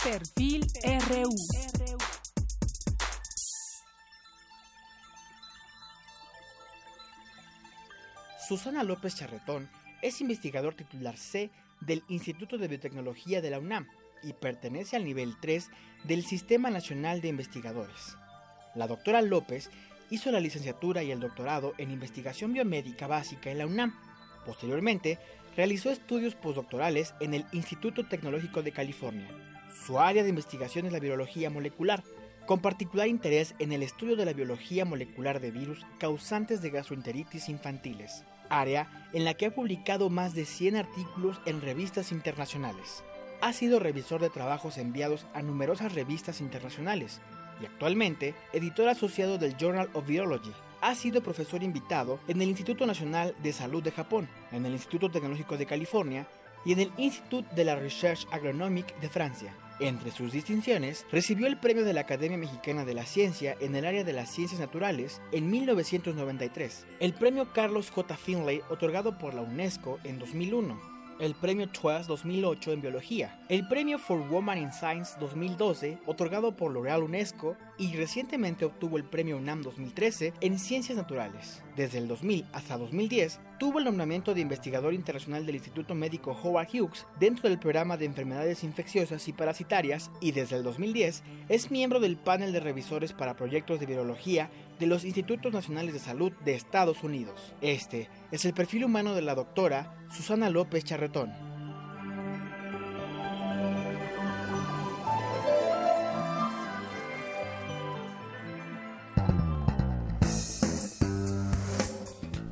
Perfil 0.02 0.66
RU. 0.82 2.03
Susana 8.46 8.84
López 8.84 9.16
Charretón 9.16 9.70
es 10.02 10.20
investigador 10.20 10.74
titular 10.74 11.16
C 11.16 11.50
del 11.80 12.02
Instituto 12.08 12.58
de 12.58 12.68
Biotecnología 12.68 13.40
de 13.40 13.48
la 13.48 13.58
UNAM 13.58 13.88
y 14.22 14.34
pertenece 14.34 14.96
al 14.96 15.04
nivel 15.04 15.34
3 15.40 15.70
del 16.04 16.24
Sistema 16.24 16.68
Nacional 16.68 17.22
de 17.22 17.28
Investigadores. 17.28 18.18
La 18.74 18.86
doctora 18.86 19.22
López 19.22 19.70
hizo 20.10 20.30
la 20.30 20.40
licenciatura 20.40 21.02
y 21.02 21.10
el 21.10 21.20
doctorado 21.20 21.72
en 21.78 21.90
investigación 21.90 22.52
biomédica 22.52 23.06
básica 23.06 23.50
en 23.50 23.58
la 23.58 23.66
UNAM. 23.66 23.98
Posteriormente, 24.44 25.18
realizó 25.56 25.90
estudios 25.90 26.34
postdoctorales 26.34 27.14
en 27.20 27.32
el 27.32 27.46
Instituto 27.52 28.06
Tecnológico 28.06 28.62
de 28.62 28.72
California. 28.72 29.28
Su 29.86 29.98
área 29.98 30.22
de 30.22 30.28
investigación 30.28 30.84
es 30.84 30.92
la 30.92 31.00
biología 31.00 31.48
molecular, 31.48 32.04
con 32.44 32.60
particular 32.60 33.08
interés 33.08 33.54
en 33.58 33.72
el 33.72 33.82
estudio 33.82 34.16
de 34.16 34.26
la 34.26 34.34
biología 34.34 34.84
molecular 34.84 35.40
de 35.40 35.50
virus 35.50 35.78
causantes 35.98 36.60
de 36.60 36.68
gastroenteritis 36.68 37.48
infantiles, 37.48 38.22
área 38.48 39.08
en 39.12 39.24
la 39.24 39.34
que 39.34 39.46
ha 39.46 39.54
publicado 39.54 40.10
más 40.10 40.34
de 40.34 40.44
100 40.44 40.76
artículos 40.76 41.40
en 41.46 41.60
revistas 41.60 42.12
internacionales. 42.12 43.04
Ha 43.40 43.52
sido 43.52 43.78
revisor 43.78 44.20
de 44.20 44.30
trabajos 44.30 44.78
enviados 44.78 45.26
a 45.34 45.42
numerosas 45.42 45.94
revistas 45.94 46.40
internacionales 46.40 47.20
y 47.60 47.66
actualmente 47.66 48.34
editor 48.52 48.88
asociado 48.88 49.38
del 49.38 49.56
Journal 49.56 49.90
of 49.92 50.06
Biology. 50.06 50.52
Ha 50.80 50.94
sido 50.94 51.22
profesor 51.22 51.62
invitado 51.62 52.18
en 52.28 52.42
el 52.42 52.48
Instituto 52.48 52.86
Nacional 52.86 53.34
de 53.42 53.52
Salud 53.52 53.82
de 53.82 53.92
Japón, 53.92 54.28
en 54.52 54.66
el 54.66 54.72
Instituto 54.72 55.10
Tecnológico 55.10 55.56
de 55.56 55.66
California 55.66 56.26
y 56.64 56.72
en 56.72 56.80
el 56.80 56.92
Institut 56.96 57.46
de 57.50 57.64
la 57.64 57.76
Recherche 57.76 58.26
Agronomique 58.30 58.94
de 59.00 59.08
Francia. 59.08 59.54
Entre 59.80 60.12
sus 60.12 60.32
distinciones, 60.32 61.04
recibió 61.10 61.48
el 61.48 61.58
premio 61.58 61.84
de 61.84 61.92
la 61.92 62.02
Academia 62.02 62.38
Mexicana 62.38 62.84
de 62.84 62.94
la 62.94 63.04
Ciencia 63.04 63.56
en 63.60 63.74
el 63.74 63.84
área 63.84 64.04
de 64.04 64.12
las 64.12 64.30
ciencias 64.30 64.60
naturales 64.60 65.20
en 65.32 65.50
1993, 65.50 66.86
el 67.00 67.12
premio 67.12 67.52
Carlos 67.52 67.90
J. 67.90 68.16
Finlay 68.16 68.60
otorgado 68.70 69.18
por 69.18 69.34
la 69.34 69.42
UNESCO 69.42 69.98
en 70.04 70.20
2001, 70.20 70.93
el 71.20 71.34
premio 71.34 71.68
TWAS 71.68 72.06
2008 72.06 72.72
en 72.72 72.80
biología, 72.80 73.40
el 73.48 73.66
premio 73.68 73.98
For 73.98 74.20
Women 74.20 74.58
in 74.58 74.72
Science 74.72 75.16
2012 75.20 75.98
otorgado 76.06 76.56
por 76.56 76.72
L'Oreal 76.72 77.02
UNESCO 77.02 77.56
y 77.78 77.94
recientemente 77.96 78.64
obtuvo 78.64 78.96
el 78.96 79.04
premio 79.04 79.36
UNAM 79.36 79.62
2013 79.62 80.32
en 80.40 80.58
ciencias 80.58 80.96
naturales. 80.96 81.62
Desde 81.76 81.98
el 81.98 82.08
2000 82.08 82.46
hasta 82.52 82.76
2010 82.78 83.40
tuvo 83.58 83.78
el 83.78 83.84
nombramiento 83.84 84.34
de 84.34 84.40
investigador 84.40 84.94
internacional 84.94 85.46
del 85.46 85.56
Instituto 85.56 85.94
Médico 85.94 86.38
Howard 86.42 86.68
Hughes 86.72 87.06
dentro 87.18 87.48
del 87.48 87.58
programa 87.58 87.96
de 87.96 88.04
enfermedades 88.04 88.64
infecciosas 88.64 89.26
y 89.28 89.32
parasitarias 89.32 90.10
y 90.20 90.32
desde 90.32 90.56
el 90.56 90.62
2010 90.62 91.22
es 91.48 91.70
miembro 91.70 92.00
del 92.00 92.16
panel 92.16 92.52
de 92.52 92.60
revisores 92.60 93.12
para 93.12 93.36
proyectos 93.36 93.80
de 93.80 93.86
biología 93.86 94.50
de 94.78 94.86
los 94.86 95.04
Institutos 95.04 95.52
Nacionales 95.52 95.94
de 95.94 96.00
Salud 96.00 96.32
de 96.44 96.54
Estados 96.54 97.02
Unidos. 97.02 97.54
Este 97.60 98.08
es 98.30 98.44
el 98.44 98.54
perfil 98.54 98.84
humano 98.84 99.14
de 99.14 99.22
la 99.22 99.34
doctora 99.34 100.06
Susana 100.10 100.50
López 100.50 100.84
Charretón. 100.84 101.32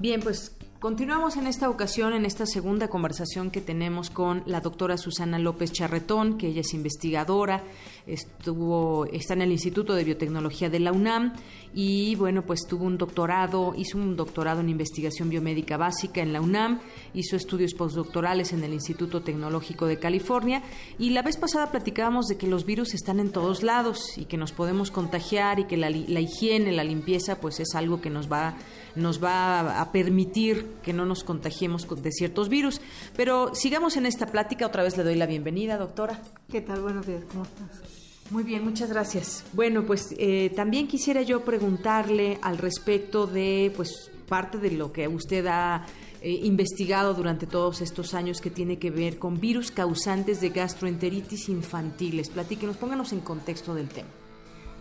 Bien, 0.00 0.20
pues 0.20 0.56
Continuamos 0.82 1.36
en 1.36 1.46
esta 1.46 1.70
ocasión, 1.70 2.12
en 2.12 2.26
esta 2.26 2.44
segunda 2.44 2.88
conversación 2.88 3.52
que 3.52 3.60
tenemos 3.60 4.10
con 4.10 4.42
la 4.46 4.60
doctora 4.60 4.96
Susana 4.96 5.38
López 5.38 5.70
Charretón, 5.70 6.36
que 6.36 6.48
ella 6.48 6.62
es 6.62 6.74
investigadora, 6.74 7.62
estuvo, 8.04 9.06
está 9.06 9.34
en 9.34 9.42
el 9.42 9.52
Instituto 9.52 9.94
de 9.94 10.02
Biotecnología 10.02 10.70
de 10.70 10.80
la 10.80 10.90
UNAM 10.90 11.34
y 11.72 12.16
bueno, 12.16 12.42
pues 12.42 12.66
tuvo 12.66 12.84
un 12.84 12.98
doctorado, 12.98 13.74
hizo 13.76 13.96
un 13.96 14.16
doctorado 14.16 14.60
en 14.60 14.70
investigación 14.70 15.28
biomédica 15.28 15.76
básica 15.76 16.20
en 16.20 16.32
la 16.32 16.40
UNAM, 16.40 16.80
hizo 17.14 17.36
estudios 17.36 17.74
postdoctorales 17.74 18.52
en 18.52 18.64
el 18.64 18.72
Instituto 18.72 19.22
Tecnológico 19.22 19.86
de 19.86 20.00
California 20.00 20.64
y 20.98 21.10
la 21.10 21.22
vez 21.22 21.36
pasada 21.36 21.70
platicábamos 21.70 22.26
de 22.26 22.36
que 22.36 22.48
los 22.48 22.66
virus 22.66 22.92
están 22.92 23.20
en 23.20 23.30
todos 23.30 23.62
lados 23.62 24.18
y 24.18 24.24
que 24.24 24.36
nos 24.36 24.50
podemos 24.50 24.90
contagiar 24.90 25.60
y 25.60 25.66
que 25.66 25.76
la, 25.76 25.90
la 25.90 26.18
higiene, 26.18 26.72
la 26.72 26.82
limpieza, 26.82 27.40
pues 27.40 27.60
es 27.60 27.76
algo 27.76 28.00
que 28.00 28.10
nos 28.10 28.30
va, 28.30 28.56
nos 28.96 29.22
va 29.22 29.80
a 29.80 29.92
permitir 29.92 30.71
que 30.82 30.92
no 30.92 31.06
nos 31.06 31.24
contagiemos 31.24 31.86
de 32.02 32.12
ciertos 32.12 32.48
virus. 32.48 32.80
Pero 33.16 33.54
sigamos 33.54 33.96
en 33.96 34.06
esta 34.06 34.26
plática. 34.26 34.66
Otra 34.66 34.82
vez 34.82 34.96
le 34.96 35.04
doy 35.04 35.16
la 35.16 35.26
bienvenida, 35.26 35.78
doctora. 35.78 36.20
¿Qué 36.50 36.60
tal? 36.60 36.82
Buenos 36.82 37.06
días, 37.06 37.24
¿cómo 37.30 37.44
estás? 37.44 37.82
Muy 38.30 38.44
bien, 38.44 38.64
muchas 38.64 38.88
gracias. 38.88 39.44
Bueno, 39.52 39.84
pues 39.84 40.14
eh, 40.18 40.50
también 40.56 40.88
quisiera 40.88 41.22
yo 41.22 41.44
preguntarle 41.44 42.38
al 42.40 42.56
respecto 42.56 43.26
de, 43.26 43.72
pues, 43.76 44.10
parte 44.26 44.56
de 44.56 44.70
lo 44.70 44.92
que 44.92 45.06
usted 45.06 45.46
ha 45.46 45.84
eh, 46.22 46.30
investigado 46.44 47.12
durante 47.12 47.46
todos 47.46 47.82
estos 47.82 48.14
años 48.14 48.40
que 48.40 48.48
tiene 48.48 48.78
que 48.78 48.90
ver 48.90 49.18
con 49.18 49.40
virus 49.40 49.70
causantes 49.70 50.40
de 50.40 50.48
gastroenteritis 50.48 51.48
infantiles. 51.48 52.30
Platíquenos, 52.30 52.78
pónganos 52.78 53.12
en 53.12 53.20
contexto 53.20 53.74
del 53.74 53.88
tema. 53.88 54.08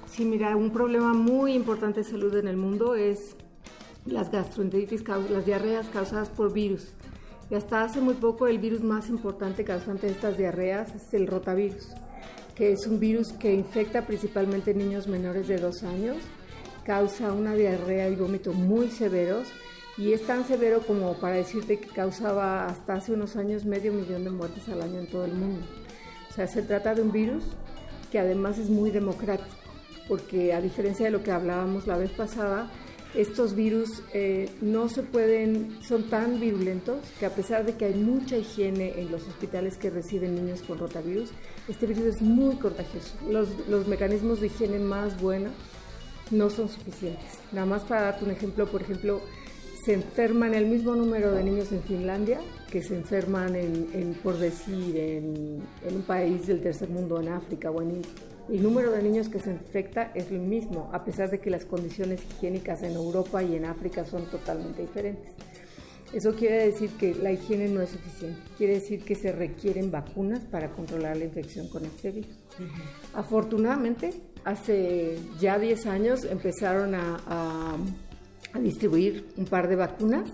Sí, 0.06 0.24
mira, 0.24 0.56
un 0.56 0.72
problema 0.72 1.14
muy 1.14 1.54
importante 1.54 2.02
de 2.02 2.04
salud 2.06 2.36
en 2.36 2.48
el 2.48 2.58
mundo 2.58 2.96
es 2.96 3.36
las 4.06 4.32
gastroenteritis, 4.32 5.04
las 5.08 5.46
diarreas 5.46 5.88
causadas 5.90 6.30
por 6.30 6.54
virus. 6.54 6.94
Y 7.50 7.56
hasta 7.56 7.84
hace 7.84 8.00
muy 8.00 8.14
poco 8.16 8.48
el 8.48 8.60
virus 8.60 8.82
más 8.82 9.10
importante 9.10 9.64
causante 9.64 10.08
de 10.08 10.14
estas 10.14 10.38
diarreas 10.38 10.96
es 10.96 11.14
el 11.14 11.28
rotavirus, 11.28 11.90
que 12.56 12.72
es 12.72 12.88
un 12.88 13.00
virus 13.00 13.34
que 13.34 13.54
infecta 13.54 14.06
principalmente 14.08 14.74
niños 14.74 15.08
menores 15.08 15.48
de 15.48 15.58
dos 15.58 15.84
años, 15.84 16.18
causa 16.86 17.34
una 17.34 17.54
diarrea 17.54 18.10
y 18.10 18.16
vómito 18.16 18.54
muy 18.54 18.90
severos 18.90 19.50
y 19.98 20.14
es 20.14 20.26
tan 20.26 20.48
severo 20.48 20.82
como 20.82 21.14
para 21.16 21.36
decirte 21.36 21.80
que 21.80 21.88
causaba 21.88 22.66
hasta 22.66 22.94
hace 22.94 23.14
unos 23.14 23.36
años 23.36 23.66
medio 23.66 23.92
millón 23.92 24.24
de 24.24 24.30
muertes 24.30 24.68
al 24.70 24.82
año 24.82 25.00
en 25.00 25.08
todo 25.08 25.26
el 25.26 25.34
mundo. 25.34 25.66
O 26.30 26.34
sea, 26.34 26.48
se 26.48 26.62
trata 26.62 26.96
de 26.96 27.02
un 27.02 27.12
virus 27.12 27.44
que 28.12 28.20
además 28.20 28.58
es 28.58 28.70
muy 28.70 28.92
democrático, 28.92 29.50
porque 30.08 30.54
a 30.54 30.62
diferencia 30.62 31.06
de 31.06 31.12
lo 31.12 31.24
que 31.24 31.32
hablábamos 31.32 31.88
la 31.88 31.98
vez 31.98 32.12
pasada, 32.12 32.72
estos 33.16 33.56
virus 33.56 34.02
eh, 34.14 34.50
no 34.62 34.88
se 34.90 35.04
pueden, 35.04 35.78
son 35.82 36.10
tan 36.10 36.40
virulentos 36.40 37.00
que 37.20 37.26
a 37.26 37.36
pesar 37.36 37.66
de 37.66 37.76
que 37.76 37.86
hay 37.86 37.94
mucha 37.96 38.38
higiene 38.38 39.00
en 39.00 39.12
los 39.12 39.28
hospitales 39.28 39.78
que 39.78 39.90
reciben 39.90 40.36
niños 40.36 40.62
con 40.62 40.78
rotavirus, 40.78 41.30
este 41.68 41.88
virus 41.88 42.06
es 42.16 42.22
muy 42.22 42.56
contagioso. 42.56 43.16
Los, 43.30 43.50
los 43.68 43.88
mecanismos 43.88 44.40
de 44.40 44.48
higiene 44.48 44.80
más 44.80 45.20
buenos 45.22 45.52
no 46.32 46.50
son 46.50 46.70
suficientes. 46.70 47.40
Nada 47.52 47.66
más 47.66 47.84
para 47.84 48.02
darte 48.04 48.26
un 48.26 48.32
ejemplo, 48.32 48.66
por 48.68 48.82
ejemplo, 48.82 49.22
se 49.84 49.94
enferman 49.94 50.54
el 50.54 50.68
mismo 50.68 50.96
número 50.96 51.32
de 51.32 51.44
niños 51.44 51.72
en 51.72 51.82
Finlandia 51.82 52.40
que 52.72 52.82
se 52.82 52.96
enferman 52.96 53.56
en, 53.56 54.18
por 54.24 54.38
decir, 54.38 54.96
en, 54.96 55.62
un 55.94 56.02
país 56.04 56.48
del 56.48 56.62
tercer 56.62 56.90
mundo, 56.90 57.20
en 57.20 57.30
África 57.30 57.70
o 57.72 57.82
en 57.82 58.02
el 58.50 58.64
número 58.64 58.92
de 58.92 59.04
niños 59.04 59.30
que 59.30 59.40
se 59.40 59.52
infecta 59.52 60.12
es 60.16 60.32
el 60.32 60.40
mismo, 60.40 60.90
a 60.94 61.04
pesar 61.04 61.30
de 61.30 61.40
que 61.40 61.50
las 61.50 61.66
condiciones 61.66 62.22
higiénicas 62.24 62.84
en 62.84 62.94
Europa 62.94 63.42
y 63.44 63.56
en 63.56 63.66
África 63.66 64.06
son 64.06 64.26
totalmente 64.30 64.82
diferentes. 64.82 65.34
Eso 66.14 66.36
quiere 66.36 66.66
decir 66.66 66.90
que 66.92 67.16
la 67.16 67.32
higiene 67.32 67.70
no 67.70 67.82
es 67.82 67.92
suficiente, 67.92 68.42
quiere 68.58 68.74
decir 68.76 69.04
que 69.06 69.16
se 69.16 69.32
requieren 69.32 69.92
vacunas 69.92 70.42
para 70.42 70.70
controlar 70.72 71.16
la 71.16 71.24
infección 71.24 71.70
con 71.70 71.86
este 71.86 72.12
virus. 72.12 72.38
Afortunadamente, 73.14 74.14
hace 74.44 75.18
ya 75.40 75.58
10 75.58 75.86
años 75.86 76.26
empezaron 76.26 76.96
a, 76.96 77.78
a 78.54 78.60
distribuir 78.60 79.30
un 79.38 79.46
par 79.46 79.70
de 79.70 79.78
vacunas 79.78 80.30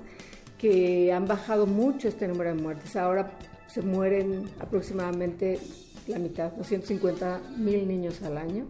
que 0.57 1.13
han 1.13 1.27
bajado 1.27 1.67
mucho 1.67 2.07
este 2.07 2.27
número 2.27 2.55
de 2.55 2.61
muertes. 2.61 2.95
Ahora 2.95 3.37
se 3.67 3.83
mueren 3.83 4.49
aproximadamente 4.59 5.59
la 6.07 6.19
mitad, 6.19 6.51
250 6.53 7.41
mil 7.57 7.87
niños 7.87 8.21
al 8.21 8.37
año. 8.37 8.65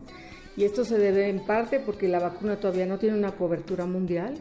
Y 0.56 0.64
esto 0.64 0.84
se 0.84 0.98
debe 0.98 1.30
en 1.30 1.46
parte 1.46 1.80
porque 1.80 2.08
la 2.08 2.20
vacuna 2.20 2.58
todavía 2.58 2.86
no 2.86 2.98
tiene 2.98 3.18
una 3.18 3.32
cobertura 3.32 3.86
mundial 3.86 4.36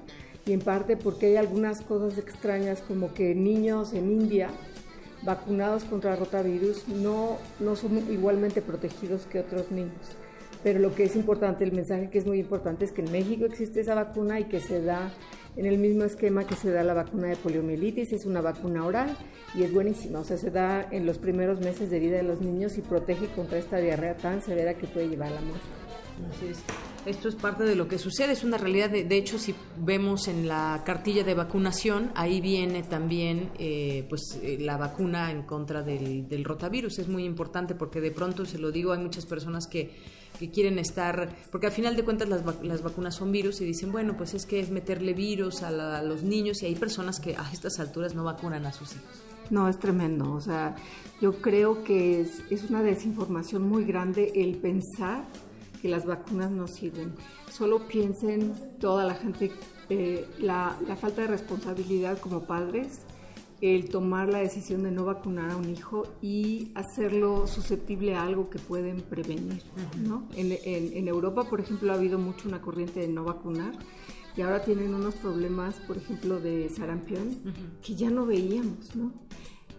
y 0.47 0.53
en 0.53 0.61
parte 0.61 0.97
porque 0.97 1.27
hay 1.27 1.37
algunas 1.37 1.83
cosas 1.83 2.19
extrañas 2.19 2.81
como 2.81 3.13
que 3.13 3.35
niños 3.35 3.93
en 3.93 4.11
India 4.11 4.49
vacunados 5.23 5.85
contra 5.85 6.17
rotavirus 6.17 6.89
no, 6.89 7.37
no 7.59 7.77
son 7.77 8.11
igualmente 8.11 8.63
protegidos 8.63 9.27
que 9.27 9.41
otros 9.41 9.71
niños. 9.71 10.17
Pero 10.63 10.79
lo 10.79 10.95
que 10.95 11.05
es 11.05 11.17
importante, 11.17 11.65
el 11.65 11.73
mensaje 11.73 12.09
que 12.09 12.19
es 12.19 12.27
muy 12.27 12.39
importante 12.39 12.85
es 12.85 12.93
que 12.93 13.03
en 13.03 13.13
México 13.13 13.45
existe 13.45 13.81
esa 13.81 13.95
vacuna 13.95 14.41
y 14.41 14.45
que 14.45 14.61
se 14.61 14.83
da 14.83 15.13
en 15.57 15.67
el 15.67 15.79
mismo 15.79 16.05
esquema 16.05 16.47
que 16.47 16.55
se 16.55 16.71
da 16.71 16.83
la 16.83 16.95
vacuna 16.95 17.29
de 17.29 17.37
poliomielitis, 17.37 18.13
es 18.13 18.27
una 18.27 18.41
vacuna 18.41 18.85
oral 18.85 19.17
y 19.55 19.63
es 19.63 19.73
buenísima, 19.73 20.21
o 20.21 20.25
sea, 20.25 20.37
se 20.37 20.51
da 20.51 20.87
en 20.91 21.07
los 21.07 21.19
primeros 21.19 21.61
meses 21.61 21.91
de 21.91 21.99
vida 21.99 22.19
de 22.19 22.23
los 22.23 22.41
niños 22.41 22.77
y 22.77 22.83
protege 22.83 23.27
contra 23.29 23.59
esta 23.59 23.79
diarrea 23.79 24.17
tan 24.17 24.43
severa 24.43 24.75
que 24.75 24.87
puede 24.87 25.09
llevar 25.09 25.29
a 25.29 25.37
la 25.37 25.41
muerte. 25.41 25.67
Esto 27.05 27.29
es 27.29 27.37
parte 27.37 27.63
de 27.63 27.77
lo 27.77 27.87
que 27.87 27.99
sucede, 27.99 28.33
es 28.33 28.43
una 28.43 28.59
realidad. 28.59 28.91
De, 28.91 29.05
de 29.05 29.17
hecho, 29.17 29.39
si 29.39 29.55
vemos 29.79 30.27
en 30.29 30.49
la 30.49 30.83
cartilla 30.85 31.23
de 31.23 31.35
vacunación, 31.35 32.11
ahí 32.15 32.41
viene 32.41 32.83
también 32.83 33.51
eh, 33.59 34.05
pues 34.09 34.41
eh, 34.43 34.57
la 34.61 34.77
vacuna 34.77 35.31
en 35.31 35.43
contra 35.43 35.83
del, 35.83 36.27
del, 36.29 36.43
rotavirus. 36.43 36.99
Es 36.99 37.07
muy 37.07 37.25
importante 37.25 37.75
porque 37.75 38.01
de 38.01 38.11
pronto, 38.11 38.45
se 38.45 38.59
lo 38.59 38.73
digo, 38.73 38.93
hay 38.93 38.99
muchas 38.99 39.25
personas 39.25 39.69
que 39.69 39.95
que 40.39 40.51
quieren 40.51 40.79
estar, 40.79 41.29
porque 41.51 41.67
al 41.67 41.73
final 41.73 41.97
de 41.97 42.05
cuentas 42.05 42.29
las, 42.29 42.43
las 42.63 42.83
vacunas 42.83 43.15
son 43.15 43.33
virus 43.33 43.61
y 43.61 43.65
dicen, 43.65 43.93
bueno, 43.93 44.17
pues 44.17 44.35
es 44.35 44.47
que 44.47 44.61
es 44.61 44.71
meterle 44.71 45.15
virus 45.15 45.63
a, 45.63 46.03
los 46.03 46.23
niños 46.23 46.63
y 46.63 46.67
hay 46.67 46.75
personas 46.75 47.21
que 47.21 47.37
a 47.37 47.51
estas 47.53 47.79
alturas 47.81 48.15
no 48.15 48.25
vacunan 48.25 48.67
a 48.67 48.73
sus 48.73 48.93
hijos. 48.93 49.23
No, 49.51 49.69
es 49.69 49.79
tremendo. 49.79 50.33
O 50.33 50.41
sea, 50.41 50.75
yo 51.21 51.41
creo 51.41 51.85
que 51.85 52.21
es, 52.21 52.43
es 52.51 52.69
una 52.69 52.83
desinformación 52.83 53.63
muy 53.63 53.85
grande 53.85 54.33
el 54.35 54.57
pensar 54.57 55.25
que 55.81 55.89
las 55.89 56.05
vacunas 56.05 56.51
no 56.51 56.67
sirven. 56.67 57.15
Solo 57.51 57.87
piensen 57.87 58.53
toda 58.81 59.05
la 59.05 59.15
gente, 59.15 59.53
eh, 59.89 60.27
la, 60.39 60.77
la 60.87 60.97
falta 60.97 61.23
de 61.23 61.29
responsabilidad 61.29 62.19
como 62.19 62.43
padres 62.43 63.01
el 63.61 63.89
tomar 63.89 64.29
la 64.29 64.39
decisión 64.39 64.83
de 64.83 64.91
no 64.91 65.05
vacunar 65.05 65.51
a 65.51 65.57
un 65.57 65.71
hijo 65.71 66.07
y 66.21 66.73
hacerlo 66.75 67.47
susceptible 67.47 68.15
a 68.15 68.23
algo 68.23 68.51
que 68.51 68.59
pueden 68.59 69.01
prevenir. 69.01 69.63
¿no? 69.99 70.29
En, 70.37 70.57
en, 70.65 71.09
Europa, 71.09 71.45
por 71.49 71.61
ejemplo, 71.61 71.93
ha 71.93 71.97
habido 71.97 72.19
mucho 72.19 72.49
una 72.49 72.61
corriente 72.61 73.01
de 73.01 73.09
no 73.09 73.25
vacunar 73.25 73.73
y 74.37 74.43
ahora 74.43 74.63
tienen 74.63 74.95
unos 74.95 75.15
problemas, 75.15 75.77
por 75.87 75.97
ejemplo, 75.97 76.39
de 76.39 76.69
sarampión 76.69 77.39
que 77.83 77.95
ya 77.95 78.11
no 78.11 78.27
veíamos. 78.27 78.95
¿no? 78.95 79.13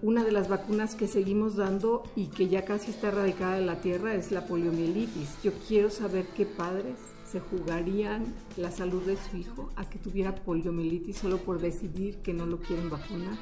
Una 0.01 0.23
de 0.23 0.31
las 0.31 0.49
vacunas 0.49 0.95
que 0.95 1.07
seguimos 1.07 1.55
dando 1.55 2.03
y 2.15 2.27
que 2.27 2.47
ya 2.47 2.65
casi 2.65 2.91
está 2.91 3.09
erradicada 3.09 3.55
de 3.55 3.65
la 3.65 3.81
tierra 3.81 4.15
es 4.15 4.31
la 4.31 4.47
poliomielitis. 4.47 5.41
Yo 5.43 5.51
quiero 5.67 5.91
saber 5.91 6.25
qué 6.35 6.45
padres 6.45 6.97
se 7.25 7.39
jugarían 7.39 8.33
la 8.55 8.71
salud 8.71 9.03
de 9.03 9.17
su 9.17 9.37
hijo 9.37 9.69
a 9.75 9.89
que 9.89 9.99
tuviera 9.99 10.33
poliomielitis 10.33 11.17
solo 11.17 11.37
por 11.37 11.59
decidir 11.59 12.17
que 12.19 12.33
no 12.33 12.45
lo 12.45 12.59
quieren 12.59 12.89
vacunar 12.89 13.37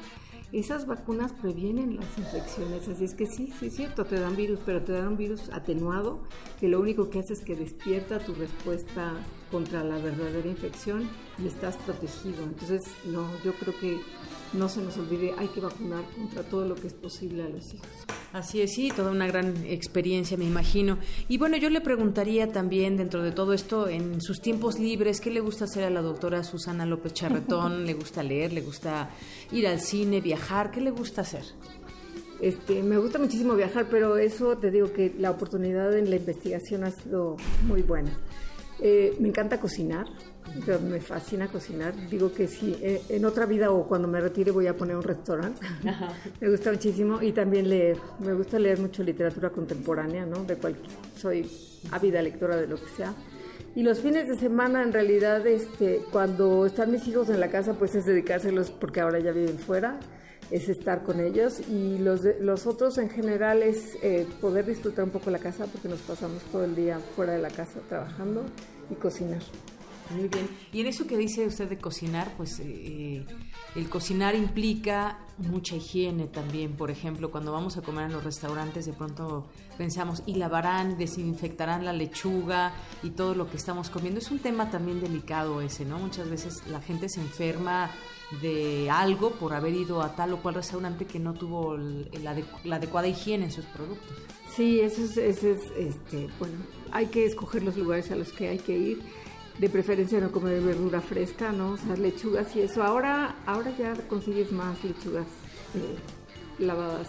esas 0.52 0.86
vacunas 0.86 1.34
previenen 1.34 1.96
las 1.96 2.18
infecciones, 2.18 2.88
así 2.88 3.06
es 3.06 3.14
que 3.14 3.26
sí, 3.26 3.54
sí 3.60 3.68
es 3.68 3.76
cierto, 3.76 4.06
te 4.06 4.20
dan 4.20 4.36
virus, 4.36 4.60
pero 4.66 4.84
te 4.84 4.94
dan 4.94 5.10
un 5.10 5.18
virus 5.18 5.50
atenuado 5.50 6.20
que 6.60 6.68
lo 6.68 6.80
único 6.80 7.10
que 7.10 7.20
hace 7.20 7.34
es 7.34 7.42
que 7.42 7.56
despierta 7.56 8.20
tu 8.20 8.34
respuesta 8.36 9.14
contra 9.52 9.84
la 9.84 9.98
verdadera 9.98 10.48
infección 10.48 11.10
y 11.38 11.48
estás 11.48 11.78
protegido. 11.78 12.44
Entonces, 12.44 12.86
no, 13.06 13.28
yo 13.44 13.54
creo 13.54 13.74
que 13.80 14.00
no 14.56 14.70
se 14.70 14.82
nos 14.82 14.98
olvide, 14.98 15.34
hay 15.38 15.48
que 15.48 15.60
vacunar 15.60 16.04
contra 16.16 16.44
todo 16.44 16.66
lo 16.66 16.76
que 16.76 16.88
es 16.88 16.94
posible 16.94 17.44
a 17.44 17.50
los 17.50 17.74
hijos. 17.74 17.88
Así 18.34 18.62
es, 18.62 18.74
sí, 18.74 18.92
toda 18.96 19.12
una 19.12 19.28
gran 19.28 19.56
experiencia, 19.66 20.38
me 20.38 20.46
imagino. 20.46 20.98
Y 21.28 21.38
bueno, 21.38 21.58
yo 21.58 21.70
le 21.70 21.82
preguntaría 21.82 22.52
también, 22.52 22.98
dentro 22.98 23.24
de 23.24 23.32
todo 23.32 23.54
esto, 23.54 23.88
en 23.88 24.22
sus 24.22 24.42
tiempos 24.42 24.80
libres, 24.80 25.22
¿qué 25.22 25.32
le 25.32 25.40
gusta 25.40 25.66
hacer 25.66 25.84
a 25.84 25.90
la 25.90 26.02
doctora 26.02 26.44
Susana 26.44 26.86
López 26.86 27.14
Charretón? 27.14 27.86
¿Le 27.86 27.94
gusta 27.94 28.24
leer? 28.24 28.52
¿Le 28.52 28.62
gusta 28.62 29.10
ir 29.52 29.68
al 29.68 29.80
cine, 29.80 30.22
viajar? 30.22 30.72
¿Qué 30.72 30.82
le 30.82 30.92
gusta 30.92 31.22
hacer? 31.22 31.44
Este, 32.42 32.84
me 32.84 32.98
gusta 32.98 33.20
muchísimo 33.20 33.56
viajar, 33.56 33.88
pero 33.90 34.18
eso 34.18 34.58
te 34.58 34.70
digo 34.70 34.92
que 34.92 35.14
la 35.18 35.32
oportunidad 35.32 35.98
en 35.98 36.10
la 36.10 36.18
investigación 36.18 36.84
ha 36.84 36.92
sido 36.92 37.38
muy 37.66 37.82
buena. 37.82 38.12
Eh, 38.80 39.16
me 39.20 39.30
encanta 39.30 39.60
cocinar, 39.60 40.06
me 40.82 41.00
fascina 41.00 41.48
cocinar. 41.48 41.94
Digo 42.10 42.34
que 42.34 42.48
sí, 42.48 42.78
eh, 42.82 43.02
en 43.10 43.26
otra 43.26 43.46
vida 43.46 43.72
o 43.72 43.88
cuando 43.88 44.08
me 44.08 44.20
retire 44.20 44.52
voy 44.52 44.68
a 44.68 44.76
poner 44.76 44.96
un 44.96 45.04
restaurante. 45.04 45.66
me 46.42 46.50
gusta 46.50 46.72
muchísimo 46.72 47.22
y 47.22 47.32
también 47.32 47.70
leer. 47.70 47.98
Me 48.20 48.34
gusta 48.34 48.60
leer 48.60 48.80
mucho 48.80 49.04
literatura 49.04 49.50
contemporánea, 49.50 50.26
¿no? 50.26 50.44
De 50.44 50.56
cualquier, 50.56 50.92
soy 51.18 51.50
ávida 51.92 52.22
lectora 52.22 52.56
de 52.56 52.68
lo 52.68 52.78
que 52.78 52.90
sea. 52.96 53.14
Y 53.76 53.84
los 53.84 54.00
fines 54.00 54.30
de 54.30 54.38
semana, 54.38 54.84
en 54.84 54.94
realidad, 54.94 55.46
este, 55.46 56.02
cuando 56.10 56.66
están 56.66 56.92
mis 56.92 57.06
hijos 57.10 57.30
en 57.30 57.42
la 57.42 57.50
casa, 57.50 57.74
pues 57.74 57.94
es 57.94 58.06
dedicárselos 58.06 58.72
porque 58.72 59.02
ahora 59.02 59.20
ya 59.20 59.34
viven 59.34 59.60
fuera, 59.60 60.00
es 60.50 60.70
estar 60.70 61.04
con 61.04 61.20
ellos. 61.20 61.60
Y 61.68 61.98
los, 61.98 62.22
los 62.40 62.68
otros 62.68 62.98
en 62.98 63.10
general 63.10 63.62
es 63.64 63.98
eh, 64.02 64.26
poder 64.40 64.66
disfrutar 64.66 65.04
un 65.04 65.12
poco 65.12 65.30
la 65.30 65.40
casa 65.40 65.66
porque 65.66 65.90
nos 65.90 66.00
pasamos 66.00 66.42
todo 66.54 66.64
el 66.64 66.74
día 66.74 67.00
fuera 67.18 67.34
de 67.34 67.42
la 67.42 67.50
casa 67.50 67.82
trabajando 67.90 68.46
y 68.90 68.96
cocinar. 68.96 69.42
Muy 70.12 70.28
bien. 70.28 70.48
Y 70.72 70.82
en 70.82 70.88
eso 70.88 71.08
que 71.08 71.18
dice 71.18 71.46
usted 71.48 71.68
de 71.68 71.78
cocinar, 71.78 72.34
pues 72.38 72.60
eh, 72.60 73.26
el 73.76 73.90
cocinar 73.90 74.36
implica 74.36 75.20
mucha 75.38 75.76
higiene 75.76 76.28
también. 76.28 76.74
Por 76.74 76.92
ejemplo, 76.92 77.32
cuando 77.32 77.52
vamos 77.52 77.78
a 77.78 77.82
comer 77.82 78.06
en 78.06 78.14
los 78.14 78.24
restaurantes, 78.24 78.86
de 78.86 78.94
pronto 78.94 79.48
pensamos, 79.78 80.22
y 80.26 80.36
lavarán, 80.36 80.98
desinfectarán 80.98 81.86
la 81.86 81.94
lechuga 81.94 82.74
y 83.04 83.12
todo 83.12 83.34
lo 83.34 83.50
que 83.50 83.58
estamos 83.58 83.90
comiendo. 83.90 84.20
Es 84.20 84.30
un 84.32 84.40
tema 84.40 84.70
también 84.70 85.02
delicado 85.02 85.62
ese, 85.62 85.86
¿no? 85.86 85.98
Muchas 85.98 86.30
veces 86.30 86.68
la 86.68 86.82
gente 86.82 87.10
se 87.10 87.22
enferma 87.22 87.90
de 88.42 88.90
algo 88.90 89.32
por 89.32 89.54
haber 89.54 89.74
ido 89.74 90.02
a 90.02 90.16
tal 90.16 90.34
o 90.34 90.42
cual 90.42 90.56
restaurante 90.56 91.06
que 91.06 91.20
no 91.20 91.34
tuvo 91.34 91.78
la, 91.78 92.76
adecuada 92.76 93.08
higiene 93.08 93.46
en 93.46 93.52
sus 93.52 93.66
productos. 93.66 94.18
Sí, 94.56 94.80
eso 94.80 95.04
es, 95.04 95.18
eso 95.18 95.50
es 95.50 95.62
este, 95.78 96.30
bueno, 96.40 96.56
hay 96.92 97.08
que 97.08 97.26
escoger 97.26 97.64
los 97.64 97.76
lugares 97.76 98.10
a 98.12 98.16
los 98.16 98.32
que 98.32 98.48
hay 98.48 98.60
que 98.60 98.78
ir 98.78 99.04
de 99.58 99.70
preferencia 99.70 100.20
no 100.20 100.32
comer 100.32 100.62
verdura 100.62 101.02
fresca, 101.02 101.52
¿no? 101.52 101.72
O 101.72 101.78
sea, 101.78 101.96
lechugas 101.96 102.56
y 102.56 102.62
eso. 102.62 102.84
Ahora, 102.84 103.36
ahora 103.46 103.72
ya 103.78 103.94
consigues 104.08 104.52
más 104.52 104.84
lechugas 104.84 105.28
eh, 105.76 106.64
lavadas 106.64 107.08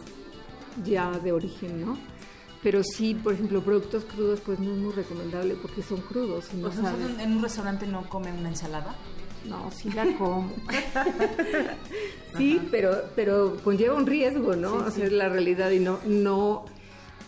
ya 0.84 1.10
de 1.10 1.32
origen, 1.32 1.84
¿no? 1.84 1.98
Pero 2.62 2.82
sí, 2.82 3.14
por 3.14 3.34
ejemplo, 3.34 3.62
productos 3.62 4.04
crudos, 4.04 4.40
pues 4.40 4.58
no 4.58 4.72
es 4.72 4.78
muy 4.78 4.92
recomendable 4.92 5.54
porque 5.54 5.82
son 5.82 6.00
crudos. 6.00 6.52
no 6.54 6.70
en 7.20 7.36
un 7.36 7.42
restaurante 7.42 7.86
no 7.86 8.08
comen 8.08 8.38
una 8.38 8.48
ensalada? 8.48 8.94
No, 9.44 9.70
sí 9.70 9.90
la 9.90 10.04
como. 10.16 10.50
sí, 12.36 12.60
pero, 12.70 13.04
pero 13.14 13.56
conlleva 13.62 13.94
un 13.94 14.06
riesgo, 14.06 14.56
¿no? 14.56 14.74
o 14.74 14.90
sea, 14.90 15.04
es 15.04 15.12
la 15.12 15.28
realidad 15.28 15.70
y 15.70 15.78
no, 15.78 16.00
no 16.04 16.64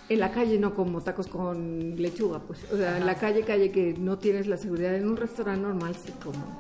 en 0.09 0.21
la 0.21 0.31
calle 0.33 0.59
no 0.59 0.75
como 0.75 1.03
tacos 1.03 1.27
con 1.27 1.97
lechuga, 1.97 2.41
pues. 2.41 2.61
O 2.73 2.77
sea, 2.77 2.97
en 2.97 3.05
la 3.05 3.17
calle, 3.17 3.43
calle 3.43 3.71
que 3.71 3.95
no 3.95 4.19
tienes 4.19 4.47
la 4.47 4.57
seguridad. 4.57 4.95
En 4.95 5.07
un 5.07 5.17
restaurante 5.17 5.63
normal 5.63 5.95
sí 5.97 6.13
como. 6.23 6.59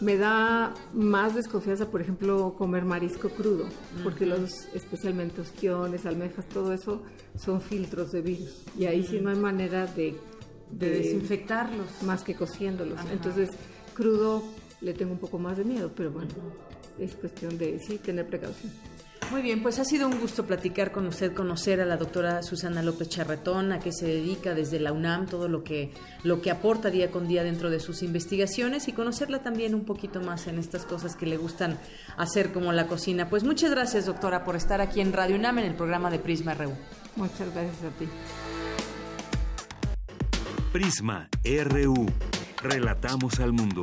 Me 0.00 0.16
da 0.16 0.74
más 0.94 1.34
desconfianza, 1.34 1.90
por 1.90 2.00
ejemplo, 2.00 2.54
comer 2.56 2.84
marisco 2.84 3.28
crudo, 3.28 3.66
porque 4.02 4.24
los, 4.24 4.66
especialmente 4.74 5.42
ostiones, 5.42 6.06
almejas, 6.06 6.46
todo 6.46 6.72
eso 6.72 7.02
son 7.36 7.60
filtros 7.60 8.12
de 8.12 8.22
virus. 8.22 8.62
Y 8.78 8.86
ahí 8.86 9.02
sí 9.02 9.20
no 9.20 9.30
hay 9.30 9.36
manera 9.36 9.86
de, 9.86 10.16
de, 10.70 10.90
desinfectarlos. 10.90 12.02
Más 12.02 12.22
que 12.22 12.34
cociéndolos. 12.34 13.00
Entonces, 13.12 13.50
crudo 13.94 14.42
le 14.80 14.94
tengo 14.94 15.12
un 15.12 15.18
poco 15.18 15.38
más 15.38 15.58
de 15.58 15.64
miedo, 15.64 15.90
pero 15.94 16.10
bueno, 16.10 16.30
es 16.98 17.14
cuestión 17.16 17.58
de 17.58 17.78
sí 17.80 17.98
tener 17.98 18.26
precaución. 18.26 18.72
Muy 19.30 19.42
bien, 19.42 19.62
pues 19.62 19.78
ha 19.78 19.84
sido 19.84 20.08
un 20.08 20.18
gusto 20.18 20.46
platicar 20.46 20.90
con 20.90 21.06
usted, 21.06 21.34
conocer 21.34 21.82
a 21.82 21.84
la 21.84 21.98
doctora 21.98 22.42
Susana 22.42 22.82
López 22.82 23.10
Charretón, 23.10 23.72
a 23.72 23.78
qué 23.78 23.92
se 23.92 24.06
dedica 24.06 24.54
desde 24.54 24.80
la 24.80 24.90
UNAM, 24.90 25.26
todo 25.26 25.48
lo 25.48 25.62
que, 25.62 25.92
lo 26.22 26.40
que 26.40 26.50
aporta 26.50 26.88
día 26.88 27.10
con 27.10 27.28
día 27.28 27.44
dentro 27.44 27.68
de 27.68 27.78
sus 27.78 28.02
investigaciones 28.02 28.88
y 28.88 28.92
conocerla 28.92 29.42
también 29.42 29.74
un 29.74 29.84
poquito 29.84 30.22
más 30.22 30.46
en 30.46 30.58
estas 30.58 30.86
cosas 30.86 31.14
que 31.14 31.26
le 31.26 31.36
gustan 31.36 31.78
hacer 32.16 32.52
como 32.52 32.72
la 32.72 32.86
cocina. 32.86 33.28
Pues 33.28 33.44
muchas 33.44 33.70
gracias, 33.70 34.06
doctora, 34.06 34.44
por 34.44 34.56
estar 34.56 34.80
aquí 34.80 35.02
en 35.02 35.12
Radio 35.12 35.36
UNAM 35.36 35.58
en 35.58 35.66
el 35.66 35.74
programa 35.74 36.10
de 36.10 36.20
Prisma 36.20 36.54
RU. 36.54 36.72
Muchas 37.16 37.52
gracias 37.52 37.82
a 37.84 37.98
ti. 37.98 38.08
Prisma 40.72 41.28
RU. 41.44 42.06
Relatamos 42.62 43.40
al 43.40 43.52
mundo. 43.52 43.82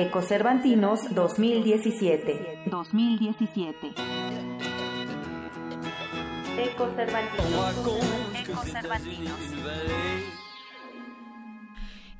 Ecocervantinos 0.00 1.12
2017. 1.12 2.62
2017. 2.66 3.88
Ecocervantinos. 6.56 7.74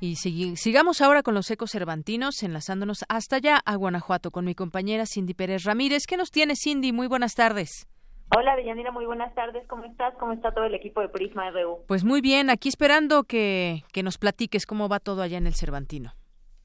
Y 0.01 0.15
sigamos 0.17 0.99
ahora 0.99 1.23
con 1.23 1.33
los 1.33 1.49
ecocervantinos, 1.51 2.43
enlazándonos 2.43 3.05
hasta 3.07 3.37
allá 3.37 3.61
a 3.63 3.75
Guanajuato 3.77 4.31
con 4.31 4.43
mi 4.43 4.55
compañera 4.55 5.05
Cindy 5.05 5.33
Pérez 5.33 5.63
Ramírez. 5.63 6.05
¿Qué 6.05 6.17
nos 6.17 6.31
tiene 6.31 6.57
Cindy? 6.57 6.91
Muy 6.91 7.07
buenas 7.07 7.33
tardes. 7.35 7.87
Hola, 8.35 8.57
Deyanira, 8.57 8.91
muy 8.91 9.05
buenas 9.05 9.33
tardes. 9.35 9.65
¿Cómo 9.69 9.85
estás? 9.85 10.13
¿Cómo 10.19 10.33
está 10.33 10.51
todo 10.51 10.65
el 10.65 10.75
equipo 10.75 10.99
de 10.99 11.07
Prisma 11.07 11.49
RU? 11.51 11.85
Pues 11.87 12.03
muy 12.03 12.19
bien, 12.19 12.49
aquí 12.49 12.67
esperando 12.67 13.23
que, 13.23 13.85
que 13.93 14.03
nos 14.03 14.17
platiques 14.17 14.65
cómo 14.65 14.89
va 14.89 14.99
todo 14.99 15.21
allá 15.21 15.37
en 15.37 15.47
el 15.47 15.55
Cervantino. 15.55 16.11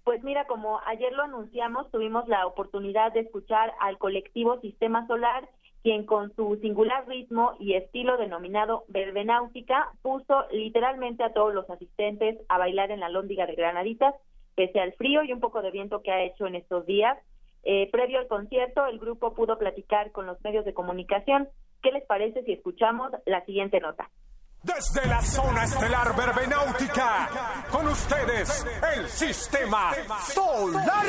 Pues 0.04 0.22
mira, 0.22 0.46
como 0.46 0.80
ayer 0.84 1.14
lo 1.14 1.22
anunciamos, 1.22 1.90
tuvimos 1.90 2.28
la 2.28 2.46
oportunidad 2.46 3.12
de 3.12 3.20
escuchar 3.20 3.72
al 3.80 3.96
colectivo 3.96 4.60
Sistema 4.60 5.06
Solar, 5.06 5.48
quien 5.82 6.04
con 6.04 6.34
su 6.36 6.56
singular 6.60 7.08
ritmo 7.08 7.56
y 7.58 7.72
estilo 7.72 8.18
denominado 8.18 8.84
verbenáutica 8.88 9.92
puso 10.02 10.44
literalmente 10.52 11.24
a 11.24 11.32
todos 11.32 11.54
los 11.54 11.68
asistentes 11.70 12.38
a 12.50 12.58
bailar 12.58 12.90
en 12.90 13.00
la 13.00 13.08
lóndiga 13.08 13.46
de 13.46 13.54
Granaditas, 13.54 14.14
pese 14.54 14.78
al 14.78 14.92
frío 14.92 15.22
y 15.24 15.32
un 15.32 15.40
poco 15.40 15.62
de 15.62 15.70
viento 15.70 16.02
que 16.02 16.10
ha 16.10 16.22
hecho 16.22 16.46
en 16.46 16.56
estos 16.56 16.84
días. 16.84 17.16
Eh, 17.62 17.88
previo 17.90 18.18
al 18.18 18.28
concierto, 18.28 18.86
el 18.86 18.98
grupo 18.98 19.32
pudo 19.32 19.56
platicar 19.56 20.12
con 20.12 20.26
los 20.26 20.38
medios 20.44 20.66
de 20.66 20.74
comunicación. 20.74 21.48
¿Qué 21.82 21.92
les 21.92 22.04
parece 22.04 22.42
si 22.44 22.52
escuchamos 22.52 23.10
la 23.24 23.42
siguiente 23.46 23.80
nota? 23.80 24.10
Desde 24.64 25.06
la 25.06 25.22
zona 25.22 25.64
estelar 25.64 26.16
verbenáutica, 26.16 27.64
con 27.70 27.86
ustedes 27.86 28.64
el 28.96 29.08
sistema 29.08 29.92
solar. 30.32 31.04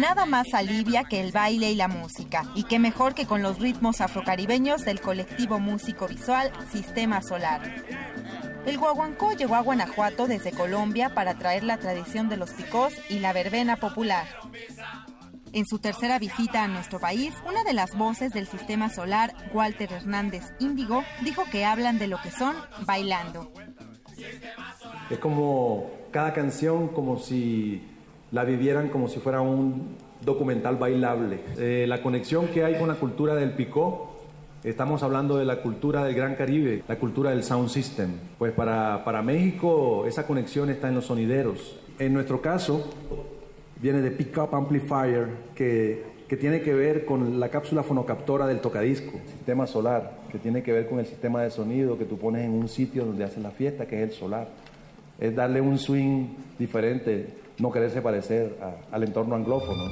nada 0.00 0.24
más 0.24 0.54
alivia 0.54 1.04
que 1.04 1.20
el 1.20 1.30
baile 1.30 1.70
y 1.70 1.74
la 1.74 1.86
música. 1.86 2.44
Y 2.54 2.64
qué 2.64 2.78
mejor 2.78 3.14
que 3.14 3.26
con 3.26 3.42
los 3.42 3.58
ritmos 3.58 4.00
afrocaribeños 4.00 4.82
del 4.84 5.00
colectivo 5.00 5.60
músico 5.60 6.08
visual 6.08 6.50
Sistema 6.72 7.20
Solar. 7.22 7.60
El 8.66 8.78
guaguancó 8.78 9.32
llegó 9.32 9.56
a 9.56 9.60
Guanajuato 9.60 10.26
desde 10.26 10.52
Colombia 10.52 11.14
para 11.14 11.34
traer 11.34 11.64
la 11.64 11.76
tradición 11.76 12.28
de 12.28 12.38
los 12.38 12.50
picós 12.50 12.94
y 13.08 13.18
la 13.18 13.32
verbena 13.32 13.76
popular. 13.76 14.26
En 15.52 15.66
su 15.66 15.78
tercera 15.78 16.18
visita 16.18 16.64
a 16.64 16.68
nuestro 16.68 17.00
país, 17.00 17.34
una 17.48 17.64
de 17.64 17.72
las 17.72 17.96
voces 17.96 18.32
del 18.32 18.46
sistema 18.46 18.88
solar, 18.88 19.34
Walter 19.52 19.92
Hernández 19.92 20.44
Índigo, 20.60 21.02
dijo 21.24 21.42
que 21.50 21.64
hablan 21.64 21.98
de 21.98 22.06
lo 22.06 22.18
que 22.22 22.30
son 22.30 22.54
bailando. 22.86 23.50
Es 25.10 25.18
como 25.18 25.90
cada 26.12 26.32
canción, 26.32 26.88
como 26.88 27.18
si 27.18 27.82
la 28.30 28.44
vivieran 28.44 28.90
como 28.90 29.08
si 29.08 29.18
fuera 29.18 29.40
un 29.40 29.96
documental 30.20 30.76
bailable. 30.76 31.40
Eh, 31.58 31.86
la 31.88 32.02
conexión 32.02 32.48
que 32.48 32.64
hay 32.64 32.78
con 32.78 32.88
la 32.88 32.94
cultura 32.94 33.34
del 33.34 33.52
picó 33.52 34.10
Estamos 34.62 35.02
hablando 35.02 35.38
de 35.38 35.46
la 35.46 35.62
cultura 35.62 36.04
del 36.04 36.14
Gran 36.14 36.34
Caribe, 36.34 36.84
la 36.86 36.98
cultura 36.98 37.30
del 37.30 37.42
sound 37.42 37.70
system. 37.70 38.10
Pues 38.38 38.52
para, 38.52 39.02
para 39.06 39.22
México 39.22 40.04
esa 40.06 40.26
conexión 40.26 40.68
está 40.68 40.88
en 40.88 40.96
los 40.96 41.06
sonideros. 41.06 41.80
En 41.98 42.12
nuestro 42.12 42.42
caso, 42.42 42.90
viene 43.80 44.02
de 44.02 44.10
Pickup 44.10 44.54
Amplifier, 44.54 45.28
que, 45.54 46.04
que 46.28 46.36
tiene 46.36 46.60
que 46.60 46.74
ver 46.74 47.04
con 47.04 47.40
la 47.40 47.48
cápsula 47.48 47.82
fonocaptora 47.82 48.46
del 48.46 48.60
tocadisco, 48.60 49.18
sistema 49.26 49.66
solar, 49.66 50.18
que 50.30 50.38
tiene 50.38 50.62
que 50.62 50.72
ver 50.72 50.88
con 50.88 51.00
el 51.00 51.06
sistema 51.06 51.42
de 51.42 51.50
sonido 51.50 51.98
que 51.98 52.04
tú 52.04 52.18
pones 52.18 52.44
en 52.44 52.52
un 52.52 52.68
sitio 52.68 53.04
donde 53.04 53.24
hacen 53.24 53.42
la 53.42 53.50
fiesta, 53.50 53.86
que 53.86 54.02
es 54.02 54.10
el 54.10 54.14
solar. 54.14 54.48
Es 55.18 55.34
darle 55.34 55.60
un 55.60 55.78
swing 55.78 56.28
diferente, 56.58 57.26
no 57.58 57.70
quererse 57.70 58.00
parecer 58.00 58.56
al 58.90 59.02
entorno 59.02 59.34
anglófono. 59.34 59.90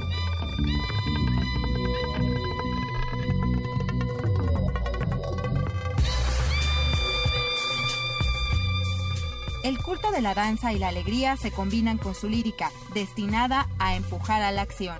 El 9.64 9.76
culto 9.82 10.12
de 10.12 10.22
la 10.22 10.34
danza 10.34 10.72
y 10.72 10.78
la 10.78 10.86
alegría 10.86 11.36
se 11.36 11.50
combinan 11.50 11.98
con 11.98 12.14
su 12.14 12.28
lírica, 12.28 12.70
destinada 12.94 13.66
a 13.80 13.96
empujar 13.96 14.40
a 14.40 14.52
la 14.52 14.62
acción. 14.62 14.96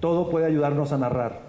Todo 0.00 0.30
puede 0.30 0.46
ayudarnos 0.46 0.90
a 0.92 0.98
narrar. 0.98 1.40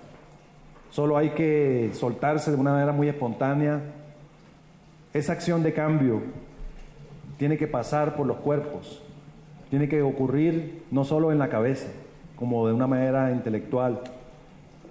Solo 0.91 1.15
hay 1.15 1.29
que 1.29 1.91
soltarse 1.93 2.51
de 2.51 2.57
una 2.57 2.73
manera 2.73 2.91
muy 2.91 3.07
espontánea. 3.07 3.79
Esa 5.13 5.31
acción 5.31 5.63
de 5.63 5.73
cambio 5.73 6.21
tiene 7.37 7.57
que 7.57 7.67
pasar 7.67 8.17
por 8.17 8.27
los 8.27 8.37
cuerpos, 8.37 9.01
tiene 9.69 9.87
que 9.87 10.01
ocurrir 10.01 10.83
no 10.91 11.05
solo 11.05 11.31
en 11.31 11.39
la 11.39 11.47
cabeza, 11.47 11.87
como 12.35 12.67
de 12.67 12.73
una 12.73 12.85
manera 12.87 13.31
intelectual, 13.31 14.01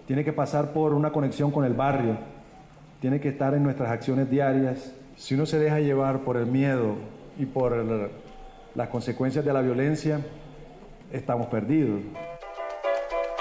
tiene 0.07 0.25
que 0.25 0.33
pasar 0.33 0.73
por 0.73 0.95
una 0.95 1.13
conexión 1.13 1.51
con 1.51 1.67
el 1.67 1.75
barrio, 1.75 2.17
tiene 3.03 3.21
que 3.21 3.29
estar 3.29 3.53
en 3.53 3.65
nuestras 3.65 3.91
acciones 3.91 4.31
diarias. 4.31 4.95
Si 5.17 5.35
uno 5.35 5.45
se 5.45 5.59
deja 5.59 5.81
llevar 5.81 6.21
por 6.21 6.39
el 6.39 6.47
miedo 6.47 7.18
y 7.39 7.47
por 7.47 8.11
las 8.75 8.89
consecuencias 8.89 9.45
de 9.45 9.53
la 9.53 9.63
violencia, 9.63 10.21
estamos 11.13 11.47
perdidos. 11.47 12.03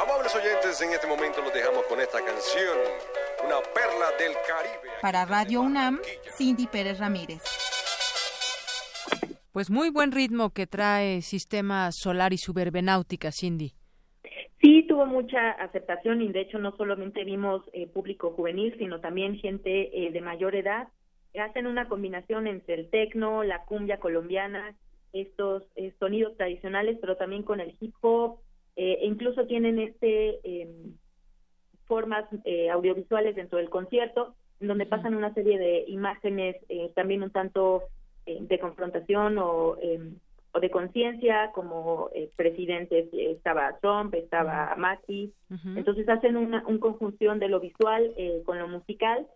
Amables 0.02 0.36
oyentes, 0.36 0.82
en 0.82 0.92
este 0.92 1.08
momento 1.08 1.42
nos 1.42 1.54
dejamos 1.54 1.84
con 1.84 2.00
esta 2.00 2.20
canción, 2.24 2.78
una 3.46 3.56
perla 3.74 4.08
del 4.20 4.34
Caribe. 4.48 4.94
Para 5.02 5.26
Radio 5.26 5.62
UNAM, 5.62 6.00
Cindy 6.38 6.68
Pérez 6.68 7.00
Ramírez. 7.00 7.42
Pues 9.52 9.72
muy 9.72 9.90
buen 9.90 10.12
ritmo 10.12 10.52
que 10.52 10.68
trae 10.68 11.24
Sistema 11.24 11.90
Solar 11.92 12.32
y 12.32 12.38
su 12.38 12.54
verbenáutica, 12.54 13.32
Cindy. 13.32 13.74
Sí, 14.62 14.86
tuvo 14.88 15.08
mucha 15.08 15.52
aceptación 15.52 16.22
y 16.22 16.32
de 16.32 16.42
hecho 16.42 16.60
no 16.60 16.76
solamente 16.78 17.24
vimos 17.24 17.64
eh, 17.74 17.88
público 17.88 18.32
juvenil, 18.32 18.76
sino 18.78 19.00
también 19.00 19.38
gente 19.38 20.06
eh, 20.06 20.12
de 20.12 20.22
mayor 20.22 20.56
edad 20.56 20.88
hacen 21.40 21.68
una 21.68 21.88
combinación 21.88 22.48
entre 22.48 22.76
el 22.76 22.90
tecno, 22.90 23.44
la 23.44 23.64
cumbia 23.66 24.00
colombiana, 24.00 24.76
estos 25.14 25.64
eh, 25.76 25.94
sonidos 26.00 26.36
tradicionales, 26.38 26.98
pero 27.00 27.16
también 27.18 27.44
con 27.44 27.60
el 27.60 27.76
hip 27.80 27.94
hop, 28.02 28.40
eh, 28.76 29.00
e 29.02 29.08
incluso 29.08 29.48
tienen 29.48 29.80
este 29.80 30.40
em, 30.44 30.94
formas 31.86 32.26
eh, 32.44 32.70
audiovisuales 32.70 33.36
dentro 33.36 33.58
del 33.58 33.70
concierto, 33.70 34.36
donde 34.60 34.86
pasan 34.86 35.16
una 35.16 35.34
serie 35.34 35.58
de 35.58 35.86
imágenes 35.88 36.56
también 36.96 37.22
un 37.22 37.30
tanto 37.30 37.84
de 38.26 38.60
confrontación 38.60 39.38
o, 39.38 39.78
em, 39.80 40.16
o 40.52 40.60
de 40.60 40.72
conciencia, 40.72 41.52
como 41.54 42.10
presidentes, 42.36 43.08
estaba 43.14 43.78
Trump, 43.80 44.16
estaba 44.16 44.76
Macri, 44.76 45.32
entonces 45.76 46.10
hacen 46.10 46.38
una 46.38 46.64
un 46.68 46.80
conjunción 46.80 47.38
de 47.38 47.50
lo 47.50 47.60
visual 47.60 48.14
con 48.46 48.58
lo 48.58 48.68
musical 48.68 49.28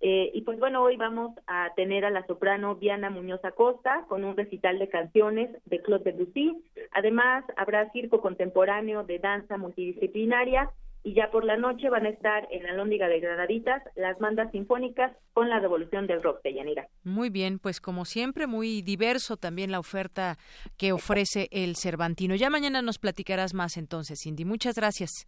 eh, 0.00 0.30
y 0.32 0.42
pues 0.42 0.58
bueno, 0.58 0.82
hoy 0.82 0.96
vamos 0.96 1.34
a 1.46 1.72
tener 1.74 2.04
a 2.04 2.10
la 2.10 2.24
soprano 2.26 2.76
Diana 2.76 3.10
Muñoz 3.10 3.44
Acosta 3.44 4.04
con 4.08 4.24
un 4.24 4.36
recital 4.36 4.78
de 4.78 4.88
canciones 4.88 5.50
de 5.64 5.82
Claude 5.82 6.12
Debussy. 6.12 6.56
Además, 6.92 7.44
habrá 7.56 7.90
circo 7.90 8.20
contemporáneo 8.20 9.02
de 9.04 9.18
danza 9.18 9.56
multidisciplinaria 9.56 10.70
y 11.02 11.14
ya 11.14 11.30
por 11.30 11.44
la 11.44 11.56
noche 11.56 11.88
van 11.90 12.06
a 12.06 12.10
estar 12.10 12.46
en 12.50 12.64
la 12.64 12.74
Lóndiga 12.74 13.08
de 13.08 13.20
Granaditas 13.20 13.82
las 13.96 14.18
bandas 14.18 14.50
sinfónicas 14.52 15.12
con 15.32 15.48
la 15.48 15.58
revolución 15.58 16.06
del 16.06 16.22
rock 16.22 16.42
de 16.42 16.54
Yanira. 16.54 16.88
Muy 17.02 17.30
bien, 17.30 17.58
pues 17.58 17.80
como 17.80 18.04
siempre, 18.04 18.46
muy 18.46 18.82
diverso 18.82 19.36
también 19.36 19.70
la 19.70 19.80
oferta 19.80 20.38
que 20.76 20.92
ofrece 20.92 21.48
el 21.50 21.76
Cervantino. 21.76 22.34
Ya 22.34 22.50
mañana 22.50 22.82
nos 22.82 22.98
platicarás 22.98 23.54
más 23.54 23.76
entonces, 23.76 24.20
Cindy. 24.22 24.44
Muchas 24.44 24.76
gracias. 24.76 25.26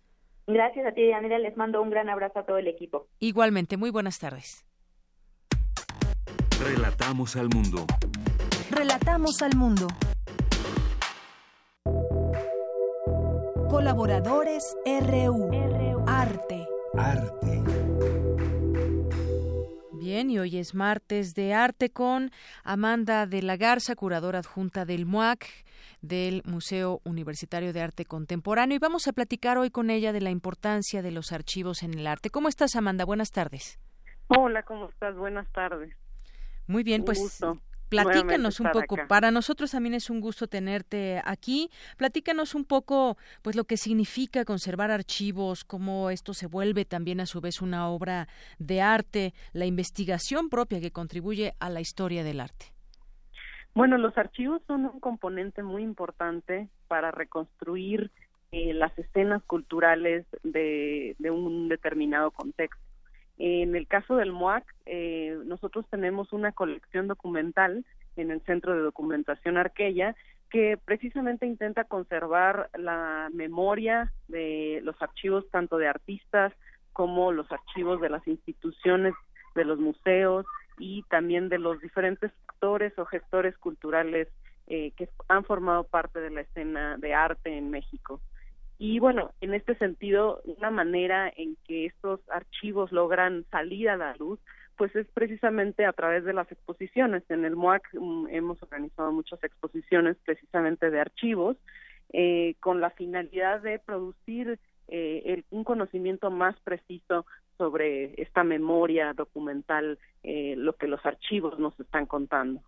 Gracias 0.53 0.87
a 0.87 0.93
ti, 0.93 1.09
Yanira. 1.09 1.39
Les 1.39 1.57
mando 1.57 1.81
un 1.81 1.91
gran 1.91 2.09
abrazo 2.09 2.41
a 2.41 2.45
todo 2.45 2.59
el 2.59 2.67
equipo. 2.67 3.07
Igualmente, 3.21 3.77
muy 3.77 3.91
buenas 3.91 4.19
tardes. 4.19 4.65
Relatamos 6.63 7.37
al 7.37 7.49
mundo. 7.49 7.87
Relatamos 8.71 9.43
al 9.43 9.57
mundo. 9.57 9.87
Colaboradores 13.69 14.77
RU. 14.85 16.05
Arte. 16.07 16.67
Arte. 16.99 17.40
Bien, 20.11 20.29
y 20.29 20.41
hoy 20.41 20.59
es 20.59 20.75
martes 20.75 21.37
de 21.37 21.55
arte 21.55 21.89
con 21.91 22.33
Amanda 22.65 23.27
de 23.27 23.43
la 23.43 23.57
Garza, 23.57 23.95
curadora 23.95 24.41
adjunta 24.41 24.85
del 24.85 25.07
MUAC 25.07 25.47
del 26.03 26.43
Museo 26.45 27.01
Universitario 27.05 27.73
de 27.73 27.81
Arte 27.81 28.05
Contemporáneo 28.07 28.75
y 28.75 28.81
vamos 28.81 29.07
a 29.07 29.13
platicar 29.13 29.57
hoy 29.57 29.71
con 29.71 29.89
ella 29.89 30.13
de 30.13 30.21
la 30.21 30.31
importancia 30.31 31.01
de 31.01 31.13
los 31.13 31.31
archivos 31.31 31.85
en 31.85 31.95
el 31.97 32.09
arte. 32.09 32.29
¿Cómo 32.29 32.49
estás, 32.49 32.75
Amanda? 32.75 33.05
Buenas 33.05 33.31
tardes. 33.31 33.79
Hola, 34.27 34.65
¿cómo 34.65 34.89
estás? 34.89 35.15
Buenas 35.15 35.49
tardes. 35.53 35.95
Muy 36.67 36.83
bien, 36.83 37.05
pues 37.05 37.41
platícanos 37.91 38.61
un 38.61 38.71
poco. 38.71 38.97
Para 39.09 39.31
nosotros 39.31 39.73
también 39.73 39.95
es 39.95 40.09
un 40.09 40.21
gusto 40.21 40.47
tenerte 40.47 41.21
aquí. 41.25 41.69
Platícanos 41.99 42.55
un 42.55 42.65
poco, 42.65 43.19
pues, 43.43 43.57
lo 43.57 43.65
que 43.65 43.77
significa 43.77 44.45
conservar 44.45 44.91
archivos, 44.91 45.65
cómo 45.65 46.11
esto 46.11 46.33
se 46.33 46.47
vuelve 46.47 46.85
también 46.85 47.21
a 47.21 47.27
su 47.27 47.41
vez 47.41 47.61
una 47.61 47.89
obra 47.89 48.29
de 48.59 48.81
arte, 48.81 49.35
la 49.53 49.67
investigación 49.67 50.49
propia 50.49 50.81
que 50.81 50.91
contribuye 50.91 51.55
a 51.59 51.69
la 51.69 51.81
historia 51.81 52.25
del 52.25 52.41
arte. 52.41 52.67
Bueno, 53.75 53.99
los 53.99 54.17
archivos 54.19 54.63
son 54.67 54.87
un 54.87 55.01
componente 55.01 55.63
muy 55.63 55.83
importante 55.83 56.69
para 56.89 57.11
reconstruir 57.11 58.11
eh, 58.53 58.75
las 58.75 58.97
escenas 58.99 59.43
culturales 59.45 60.27
de, 60.43 61.15
un 61.31 61.69
determinado 61.69 62.33
contexto. 62.33 62.90
En 63.43 63.75
el 63.75 63.87
caso 63.87 64.17
del 64.17 64.33
MOAC, 64.33 64.65
eh, 64.85 65.35
nosotros 65.47 65.87
tenemos 65.89 66.31
una 66.35 66.53
colección 66.53 67.09
documental 67.09 67.87
en 68.17 68.31
el 68.31 68.43
Centro 68.43 68.75
de 68.75 68.83
Documentación 68.83 69.57
Arquella 69.57 70.15
que 70.51 70.77
precisamente 70.85 71.47
intenta 71.47 71.85
conservar 71.85 72.69
la 72.77 73.31
memoria 73.33 74.13
de 74.29 74.81
los 74.83 75.01
archivos 75.01 75.49
tanto 75.51 75.79
de 75.79 75.89
artistas 75.89 76.53
como 76.93 77.33
los 77.33 77.51
archivos 77.51 78.03
de 78.03 78.11
las 78.11 78.29
instituciones, 78.29 79.15
de 79.55 79.65
los 79.65 79.79
museos 79.79 80.45
y 80.79 81.03
también 81.05 81.49
de 81.49 81.59
los 81.59 81.81
diferentes 81.81 82.31
actores 82.47 82.93
o 82.99 83.07
gestores 83.07 83.57
culturales 83.57 84.29
eh, 84.67 84.91
que 84.99 85.09
han 85.29 85.45
formado 85.45 85.85
parte 85.85 86.21
de 86.21 86.29
la 86.29 86.43
escena 86.43 86.99
de 86.99 87.15
arte 87.15 87.57
en 87.57 87.71
México. 87.71 88.21
Y 88.83 88.99
bueno, 88.99 89.33
en 89.43 89.53
este 89.53 89.75
sentido, 89.75 90.41
una 90.47 90.71
manera 90.71 91.31
en 91.37 91.55
que 91.69 91.85
estos 91.85 92.19
archivos 92.31 92.91
logran 92.93 93.45
salir 93.51 93.91
a 93.91 93.99
la 93.99 94.17
luz, 94.17 94.41
pues 94.79 94.97
es 94.97 95.07
precisamente 95.13 95.85
a 95.85 95.93
través 95.93 96.25
de 96.25 96.33
las 96.33 96.51
exposiciones. 96.51 97.23
En 97.29 97.45
el 97.45 97.57
MOAC 97.57 97.87
mm, 97.93 98.29
hemos 98.31 98.63
organizado 98.63 99.13
muchas 99.13 99.45
exposiciones 99.45 100.17
precisamente 100.25 100.89
de 100.89 100.99
archivos, 100.99 101.59
eh, 102.15 102.55
con 102.61 102.81
la 102.81 102.89
finalidad 102.89 103.61
de 103.61 103.81
producir 103.81 104.59
eh, 104.89 105.43
un 105.51 105.63
conocimiento 105.63 106.31
más 106.31 106.59
preciso 106.61 107.27
sobre 107.59 108.15
esta 108.23 108.45
memoria 108.45 109.13
documental, 109.13 109.99
eh, 110.23 110.55
lo 110.57 110.73
que 110.77 110.89
los 110.89 111.05
archivos 111.05 111.59
nos 111.59 111.79
están 111.79 112.07
contando. 112.07 112.63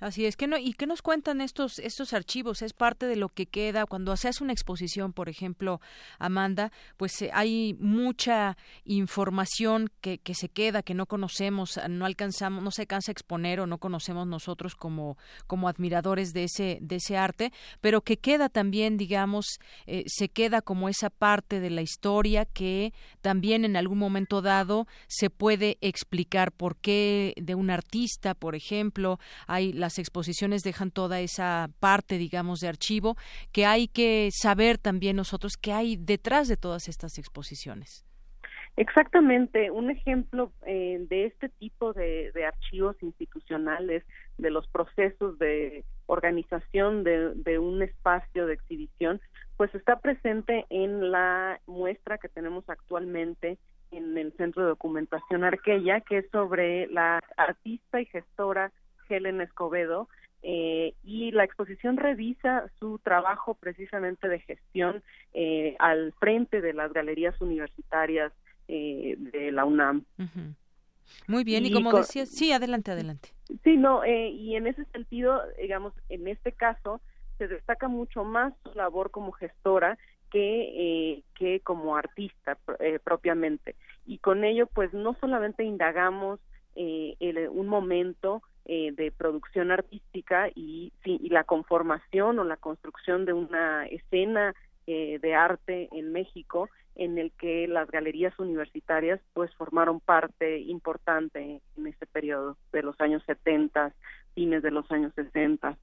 Así 0.00 0.26
es 0.26 0.36
que 0.36 0.46
no 0.46 0.56
y 0.58 0.74
qué 0.74 0.86
nos 0.86 1.02
cuentan 1.02 1.40
estos 1.40 1.78
estos 1.78 2.12
archivos 2.12 2.62
es 2.62 2.72
parte 2.72 3.06
de 3.06 3.16
lo 3.16 3.28
que 3.28 3.46
queda 3.46 3.86
cuando 3.86 4.16
se 4.16 4.28
hace 4.28 4.44
una 4.44 4.52
exposición, 4.52 5.12
por 5.12 5.28
ejemplo, 5.28 5.80
Amanda, 6.18 6.72
pues 6.96 7.20
eh, 7.22 7.30
hay 7.32 7.74
mucha 7.80 8.56
información 8.84 9.90
que, 10.00 10.18
que 10.18 10.34
se 10.34 10.48
queda 10.48 10.82
que 10.82 10.94
no 10.94 11.06
conocemos, 11.06 11.80
no 11.88 12.06
alcanzamos, 12.06 12.62
no 12.62 12.70
se 12.70 12.82
alcanza 12.82 13.10
a 13.10 13.14
exponer 13.14 13.60
o 13.60 13.66
no 13.66 13.78
conocemos 13.78 14.26
nosotros 14.26 14.74
como 14.76 15.16
como 15.46 15.68
admiradores 15.68 16.32
de 16.32 16.44
ese 16.44 16.78
de 16.80 16.96
ese 16.96 17.16
arte, 17.16 17.52
pero 17.80 18.02
que 18.02 18.18
queda 18.18 18.48
también, 18.48 18.96
digamos, 18.96 19.58
eh, 19.86 20.04
se 20.06 20.28
queda 20.28 20.62
como 20.62 20.88
esa 20.88 21.10
parte 21.10 21.60
de 21.60 21.70
la 21.70 21.82
historia 21.82 22.44
que 22.44 22.92
también 23.20 23.64
en 23.64 23.76
algún 23.76 23.98
momento 23.98 24.42
dado 24.42 24.86
se 25.08 25.30
puede 25.30 25.78
explicar 25.80 26.52
por 26.52 26.76
qué 26.76 27.34
de 27.36 27.54
un 27.54 27.70
artista, 27.70 28.34
por 28.34 28.54
ejemplo, 28.54 29.18
hay 29.46 29.72
la 29.72 29.87
las 29.88 29.98
exposiciones 29.98 30.62
dejan 30.64 30.90
toda 30.90 31.18
esa 31.20 31.70
parte, 31.80 32.18
digamos, 32.18 32.60
de 32.60 32.68
archivo 32.68 33.16
que 33.52 33.64
hay 33.64 33.88
que 33.88 34.28
saber 34.30 34.76
también 34.76 35.16
nosotros 35.16 35.54
qué 35.56 35.72
hay 35.72 35.96
detrás 35.96 36.46
de 36.46 36.58
todas 36.58 36.88
estas 36.88 37.16
exposiciones. 37.16 38.04
Exactamente, 38.76 39.70
un 39.70 39.90
ejemplo 39.90 40.52
eh, 40.66 40.98
de 41.08 41.24
este 41.24 41.48
tipo 41.48 41.94
de, 41.94 42.30
archivos 42.46 42.96
institucionales, 43.02 44.04
de 44.36 44.50
los 44.50 44.68
procesos 44.68 45.38
de 45.38 45.86
organización 46.04 47.02
de, 47.02 47.32
de, 47.34 47.58
un 47.58 47.80
espacio 47.80 48.46
de 48.46 48.52
exhibición, 48.52 49.22
pues 49.56 49.74
está 49.74 50.00
presente 50.00 50.66
en 50.68 51.10
la 51.10 51.60
muestra 51.66 52.18
que 52.18 52.28
tenemos 52.28 52.68
actualmente 52.68 53.56
en 53.90 54.18
el 54.18 54.34
Centro 54.34 54.64
de 54.64 54.68
Documentación 54.68 55.44
Arquella, 55.44 56.02
que 56.02 56.18
es 56.18 56.30
sobre 56.30 56.88
la 56.88 57.22
artista 57.38 58.02
y 58.02 58.04
gestora 58.04 58.70
Helen 59.08 59.40
Escobedo, 59.40 60.08
eh, 60.42 60.94
y 61.02 61.32
la 61.32 61.44
exposición 61.44 61.96
revisa 61.96 62.70
su 62.78 63.00
trabajo 63.00 63.54
precisamente 63.54 64.28
de 64.28 64.38
gestión 64.38 65.02
eh, 65.34 65.74
al 65.80 66.12
frente 66.20 66.60
de 66.60 66.72
las 66.72 66.92
galerías 66.92 67.40
universitarias 67.40 68.32
eh, 68.68 69.16
de 69.18 69.50
la 69.50 69.64
UNAM. 69.64 70.04
Muy 71.26 71.42
bien, 71.42 71.66
y, 71.66 71.72
como 71.72 71.92
decías, 71.92 72.28
sí, 72.28 72.52
adelante, 72.52 72.92
adelante. 72.92 73.30
Sí, 73.64 73.76
no, 73.76 74.04
y 74.06 74.54
en 74.56 74.66
ese 74.66 74.84
sentido, 74.86 75.42
digamos, 75.60 75.94
en 76.10 76.28
este 76.28 76.52
caso 76.52 77.00
se 77.38 77.48
destaca 77.48 77.88
mucho 77.88 78.24
más 78.24 78.52
su 78.62 78.74
labor 78.74 79.10
como 79.10 79.32
gestora 79.32 79.96
que, 80.30 81.22
que 81.34 81.60
como 81.60 81.96
artista 81.96 82.58
propiamente. 83.02 83.74
Y 84.04 84.18
con 84.18 84.44
ello, 84.44 84.66
pues 84.66 84.92
no 84.92 85.16
solamente 85.18 85.64
indagamos 85.64 86.40
un 86.76 87.66
momento 87.66 88.42
eh, 88.68 88.92
de 88.92 89.10
producción 89.10 89.70
artística 89.70 90.48
y, 90.54 90.92
y 91.04 91.28
la 91.30 91.44
conformación 91.44 92.38
o 92.38 92.44
la 92.44 92.58
construcción 92.58 93.24
de 93.24 93.32
una 93.32 93.86
escena 93.86 94.54
eh, 94.86 95.18
de 95.20 95.34
arte 95.34 95.88
en 95.92 96.12
México 96.12 96.70
en 96.94 97.16
el 97.16 97.30
que 97.32 97.66
las 97.68 97.90
galerías 97.90 98.38
universitarias 98.38 99.20
pues 99.32 99.54
formaron 99.54 100.00
parte 100.00 100.60
importante 100.60 101.62
en 101.76 101.86
este 101.86 102.06
periodo 102.06 102.56
de 102.72 102.82
los 102.82 103.00
años 103.00 103.22
70, 103.26 103.94
fines 104.34 104.62
de 104.62 104.70
los 104.70 104.90
años 104.90 105.12
60. 105.14 105.78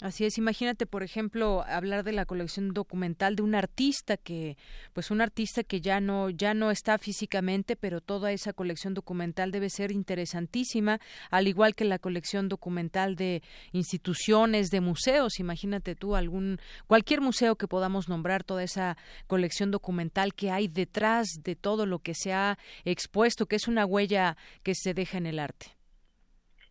Así 0.00 0.24
es, 0.24 0.38
imagínate, 0.38 0.86
por 0.86 1.02
ejemplo, 1.02 1.64
hablar 1.66 2.04
de 2.04 2.12
la 2.12 2.24
colección 2.24 2.72
documental 2.72 3.34
de 3.34 3.42
un 3.42 3.56
artista 3.56 4.16
que, 4.16 4.56
pues 4.92 5.10
un 5.10 5.20
artista 5.20 5.64
que 5.64 5.80
ya 5.80 5.98
no, 5.98 6.30
ya 6.30 6.54
no 6.54 6.70
está 6.70 6.98
físicamente, 6.98 7.74
pero 7.74 8.00
toda 8.00 8.30
esa 8.30 8.52
colección 8.52 8.94
documental 8.94 9.50
debe 9.50 9.70
ser 9.70 9.90
interesantísima, 9.90 11.00
al 11.30 11.48
igual 11.48 11.74
que 11.74 11.84
la 11.84 11.98
colección 11.98 12.48
documental 12.48 13.16
de 13.16 13.42
instituciones, 13.72 14.70
de 14.70 14.80
museos. 14.80 15.40
Imagínate 15.40 15.96
tú 15.96 16.14
algún, 16.14 16.60
cualquier 16.86 17.20
museo 17.20 17.56
que 17.56 17.66
podamos 17.66 18.08
nombrar, 18.08 18.44
toda 18.44 18.62
esa 18.62 18.96
colección 19.26 19.72
documental 19.72 20.32
que 20.32 20.52
hay 20.52 20.68
detrás 20.68 21.26
de 21.42 21.56
todo 21.56 21.86
lo 21.86 21.98
que 21.98 22.14
se 22.14 22.32
ha 22.32 22.56
expuesto, 22.84 23.46
que 23.46 23.56
es 23.56 23.66
una 23.66 23.84
huella 23.84 24.36
que 24.62 24.76
se 24.76 24.94
deja 24.94 25.18
en 25.18 25.26
el 25.26 25.40
arte. 25.40 25.77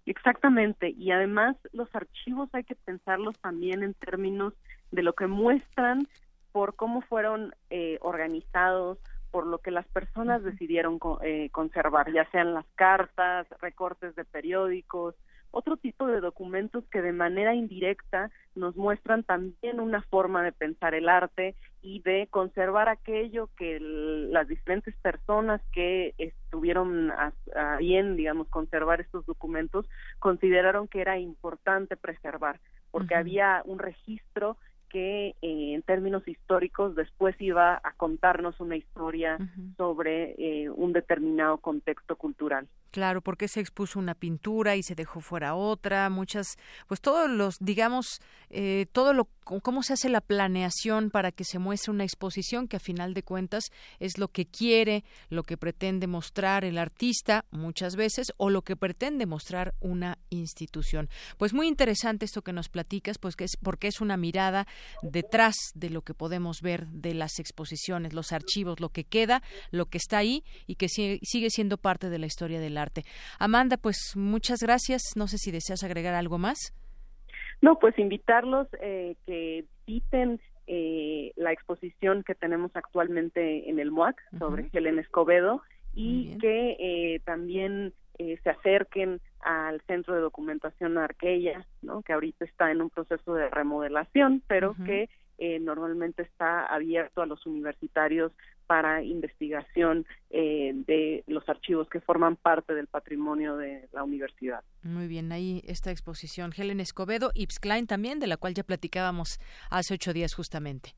Exactamente, 0.07 0.89
y 0.97 1.11
además 1.11 1.57
los 1.73 1.93
archivos 1.93 2.49
hay 2.53 2.63
que 2.63 2.75
pensarlos 2.75 3.37
también 3.39 3.83
en 3.83 3.93
términos 3.93 4.53
de 4.89 5.03
lo 5.03 5.11
que 5.11 5.27
muestran 5.27 6.07
por 6.53 6.77
cómo 6.77 7.01
fueron 7.01 7.53
eh, 7.69 7.97
organizados, 8.01 8.99
por 9.31 9.45
lo 9.45 9.57
que 9.57 9.69
las 9.69 9.85
personas 9.89 10.43
decidieron 10.43 10.97
eh, 11.23 11.49
conservar, 11.51 12.13
ya 12.13 12.23
sean 12.31 12.53
las 12.53 12.65
cartas, 12.75 13.47
recortes 13.59 14.15
de 14.15 14.23
periódicos, 14.23 15.13
otro 15.57 15.75
tipo 15.75 16.05
de 16.05 16.21
documentos 16.21 16.83
que 16.91 17.01
de 17.01 17.13
manera 17.13 17.55
indirecta 17.55 18.29
nos 18.53 18.75
muestran 18.75 19.23
también 19.23 19.79
una 19.79 20.03
forma 20.03 20.43
de 20.43 20.51
pensar 20.51 20.93
el 20.93 21.09
arte 21.09 21.55
y 21.81 21.99
de 22.01 22.27
conservar 22.29 22.89
aquello 22.89 23.49
que 23.57 23.79
las 23.79 24.47
diferentes 24.47 24.95
personas 24.97 25.59
que 25.73 26.13
estuvieron 26.19 27.11
a, 27.11 27.33
bien, 27.79 28.15
digamos, 28.15 28.47
conservar 28.49 29.01
estos 29.01 29.25
documentos, 29.25 29.89
consideraron 30.19 30.87
que 30.87 31.01
era 31.01 31.17
importante 31.17 31.97
preservar, 31.97 32.59
porque 32.91 33.15
había 33.15 33.63
un 33.65 33.79
registro 33.79 34.57
que 34.89 35.35
eh, 35.41 35.73
en 35.73 35.81
términos 35.81 36.27
históricos 36.27 36.95
después 36.95 37.35
iba 37.39 37.81
a 37.83 37.93
contarnos 37.97 38.59
una 38.59 38.77
historia 38.77 39.37
sobre 39.75 40.35
eh, 40.37 40.69
un 40.69 40.93
determinado 40.93 41.57
contexto 41.57 42.15
cultural. 42.15 42.67
Claro, 42.91 43.21
porque 43.21 43.47
se 43.47 43.59
expuso 43.59 43.99
una 43.99 44.15
pintura 44.15 44.75
y 44.75 44.83
se 44.83 44.95
dejó 44.95 45.19
fuera 45.19 45.55
otra, 45.55 46.09
muchas, 46.09 46.57
pues 46.87 47.01
todos 47.01 47.29
los, 47.29 47.57
digamos, 47.59 48.21
eh, 48.49 48.85
todo 48.91 49.13
lo, 49.13 49.27
cómo 49.43 49.83
se 49.83 49.93
hace 49.93 50.09
la 50.09 50.21
planeación 50.21 51.09
para 51.09 51.31
que 51.31 51.43
se 51.43 51.59
muestre 51.59 51.91
una 51.91 52.05
exposición 52.05 52.67
que 52.67 52.77
a 52.77 52.79
final 52.79 53.13
de 53.13 53.23
cuentas 53.23 53.65
es 53.99 54.17
lo 54.17 54.29
que 54.29 54.45
quiere, 54.45 55.03
lo 55.29 55.43
que 55.43 55.57
pretende 55.57 56.07
mostrar 56.07 56.63
el 56.63 56.77
artista 56.77 57.45
muchas 57.51 57.95
veces 57.95 58.33
o 58.37 58.49
lo 58.49 58.61
que 58.61 58.75
pretende 58.75 59.25
mostrar 59.25 59.75
una 59.79 60.17
institución. 60.29 61.09
Pues 61.37 61.53
muy 61.53 61.67
interesante 61.67 62.25
esto 62.25 62.41
que 62.41 62.53
nos 62.53 62.69
platicas, 62.69 63.17
pues 63.17 63.35
que 63.35 63.43
es 63.43 63.57
porque 63.61 63.87
es 63.87 64.01
una 64.01 64.17
mirada 64.17 64.67
detrás 65.01 65.55
de 65.75 65.89
lo 65.89 66.01
que 66.03 66.13
podemos 66.13 66.61
ver 66.61 66.87
de 66.87 67.13
las 67.13 67.39
exposiciones, 67.39 68.13
los 68.13 68.31
archivos, 68.31 68.79
lo 68.79 68.89
que 68.89 69.03
queda, 69.03 69.43
lo 69.71 69.87
que 69.87 69.97
está 69.97 70.19
ahí 70.19 70.43
y 70.67 70.75
que 70.75 70.87
sigue 70.89 71.49
siendo 71.49 71.77
parte 71.77 72.09
de 72.09 72.19
la 72.19 72.27
historia 72.27 72.59
del 72.59 72.76
arte. 72.77 73.03
Amanda, 73.39 73.77
pues 73.77 74.13
muchas 74.15 74.61
gracias. 74.61 75.01
No 75.15 75.27
sé 75.27 75.37
si 75.37 75.51
deseas 75.51 75.83
agregar 75.83 76.13
algo 76.13 76.37
más. 76.37 76.73
No, 77.61 77.79
pues 77.79 77.97
invitarlos 77.97 78.67
eh, 78.81 79.15
que 79.25 79.65
visiten 79.85 80.39
eh, 80.67 81.31
la 81.35 81.51
exposición 81.51 82.23
que 82.23 82.35
tenemos 82.35 82.71
actualmente 82.75 83.69
en 83.69 83.79
el 83.79 83.91
MOAC 83.91 84.17
sobre 84.37 84.69
Helen 84.71 84.99
Escobedo 84.99 85.61
y 85.93 86.37
que 86.37 86.75
eh, 86.79 87.21
también 87.25 87.93
se 88.17 88.49
acerquen 88.49 89.21
al 89.41 89.79
Centro 89.81 90.15
de 90.15 90.21
Documentación 90.21 90.97
Arqueya, 90.97 91.65
¿no? 91.83 92.01
que 92.01 92.13
ahorita 92.13 92.45
está 92.45 92.71
en 92.71 92.81
un 92.81 92.89
proceso 92.89 93.35
de 93.35 93.47
remodelación, 93.49 94.41
pero 94.47 94.75
que 94.85 95.07
eh, 95.37 95.59
normalmente 95.59 96.23
está 96.23 96.65
abierto 96.65 97.21
a 97.21 97.25
los 97.25 97.45
universitarios 97.45 98.31
para 98.67 99.01
investigación 99.01 100.05
eh, 100.29 100.73
de 100.73 101.23
los 101.27 101.47
archivos 101.47 101.89
que 101.89 102.01
forman 102.01 102.35
parte 102.35 102.73
del 102.73 102.87
patrimonio 102.87 103.55
de 103.55 103.87
la 103.93 104.03
universidad. 104.03 104.63
Muy 104.83 105.07
bien, 105.07 105.31
ahí 105.31 105.61
esta 105.65 105.91
exposición. 105.91 106.51
Helen 106.55 106.81
Escobedo, 106.81 107.31
Ips 107.33 107.59
Klein 107.59 107.87
también, 107.87 108.19
de 108.19 108.27
la 108.27 108.37
cual 108.37 108.53
ya 108.53 108.63
platicábamos 108.63 109.39
hace 109.69 109.93
ocho 109.93 110.13
días 110.13 110.33
justamente. 110.35 110.95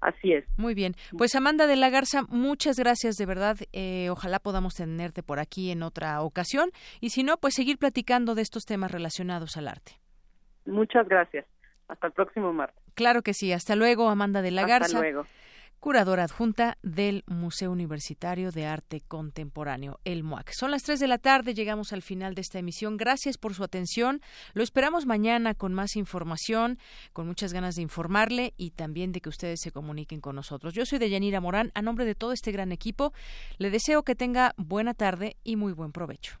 Así 0.00 0.32
es. 0.32 0.44
Muy 0.56 0.74
bien. 0.74 0.94
Pues 1.18 1.34
Amanda 1.34 1.66
de 1.66 1.76
la 1.76 1.90
Garza, 1.90 2.22
muchas 2.30 2.76
gracias 2.78 3.16
de 3.16 3.26
verdad. 3.26 3.56
Eh, 3.72 4.08
ojalá 4.10 4.38
podamos 4.38 4.74
tenerte 4.74 5.22
por 5.22 5.40
aquí 5.40 5.70
en 5.70 5.82
otra 5.82 6.22
ocasión 6.22 6.70
y 7.00 7.10
si 7.10 7.22
no, 7.22 7.36
pues 7.36 7.54
seguir 7.54 7.76
platicando 7.76 8.34
de 8.34 8.42
estos 8.42 8.64
temas 8.64 8.90
relacionados 8.90 9.56
al 9.58 9.68
arte. 9.68 9.92
Muchas 10.64 11.06
gracias. 11.06 11.46
Hasta 11.88 12.06
el 12.06 12.12
próximo 12.12 12.52
martes. 12.52 12.79
Claro 12.94 13.22
que 13.22 13.34
sí. 13.34 13.52
Hasta 13.52 13.76
luego, 13.76 14.08
Amanda 14.08 14.42
de 14.42 14.50
la 14.50 14.66
Garza. 14.66 14.86
Hasta 14.86 15.00
luego. 15.00 15.26
Curadora 15.80 16.24
adjunta 16.24 16.76
del 16.82 17.24
Museo 17.26 17.72
Universitario 17.72 18.52
de 18.52 18.66
Arte 18.66 19.00
Contemporáneo, 19.00 19.98
el 20.04 20.22
MUAC. 20.22 20.52
Son 20.52 20.70
las 20.70 20.82
3 20.82 21.00
de 21.00 21.06
la 21.06 21.16
tarde, 21.16 21.54
llegamos 21.54 21.94
al 21.94 22.02
final 22.02 22.34
de 22.34 22.42
esta 22.42 22.58
emisión. 22.58 22.98
Gracias 22.98 23.38
por 23.38 23.54
su 23.54 23.64
atención. 23.64 24.20
Lo 24.52 24.62
esperamos 24.62 25.06
mañana 25.06 25.54
con 25.54 25.72
más 25.72 25.96
información, 25.96 26.78
con 27.14 27.26
muchas 27.26 27.54
ganas 27.54 27.76
de 27.76 27.82
informarle 27.82 28.52
y 28.58 28.72
también 28.72 29.10
de 29.12 29.22
que 29.22 29.30
ustedes 29.30 29.60
se 29.62 29.72
comuniquen 29.72 30.20
con 30.20 30.36
nosotros. 30.36 30.74
Yo 30.74 30.84
soy 30.84 30.98
Deyanira 30.98 31.40
Morán, 31.40 31.72
a 31.74 31.80
nombre 31.80 32.04
de 32.04 32.14
todo 32.14 32.32
este 32.32 32.52
gran 32.52 32.72
equipo, 32.72 33.14
le 33.56 33.70
deseo 33.70 34.02
que 34.02 34.14
tenga 34.14 34.52
buena 34.58 34.92
tarde 34.92 35.38
y 35.44 35.56
muy 35.56 35.72
buen 35.72 35.92
provecho. 35.92 36.40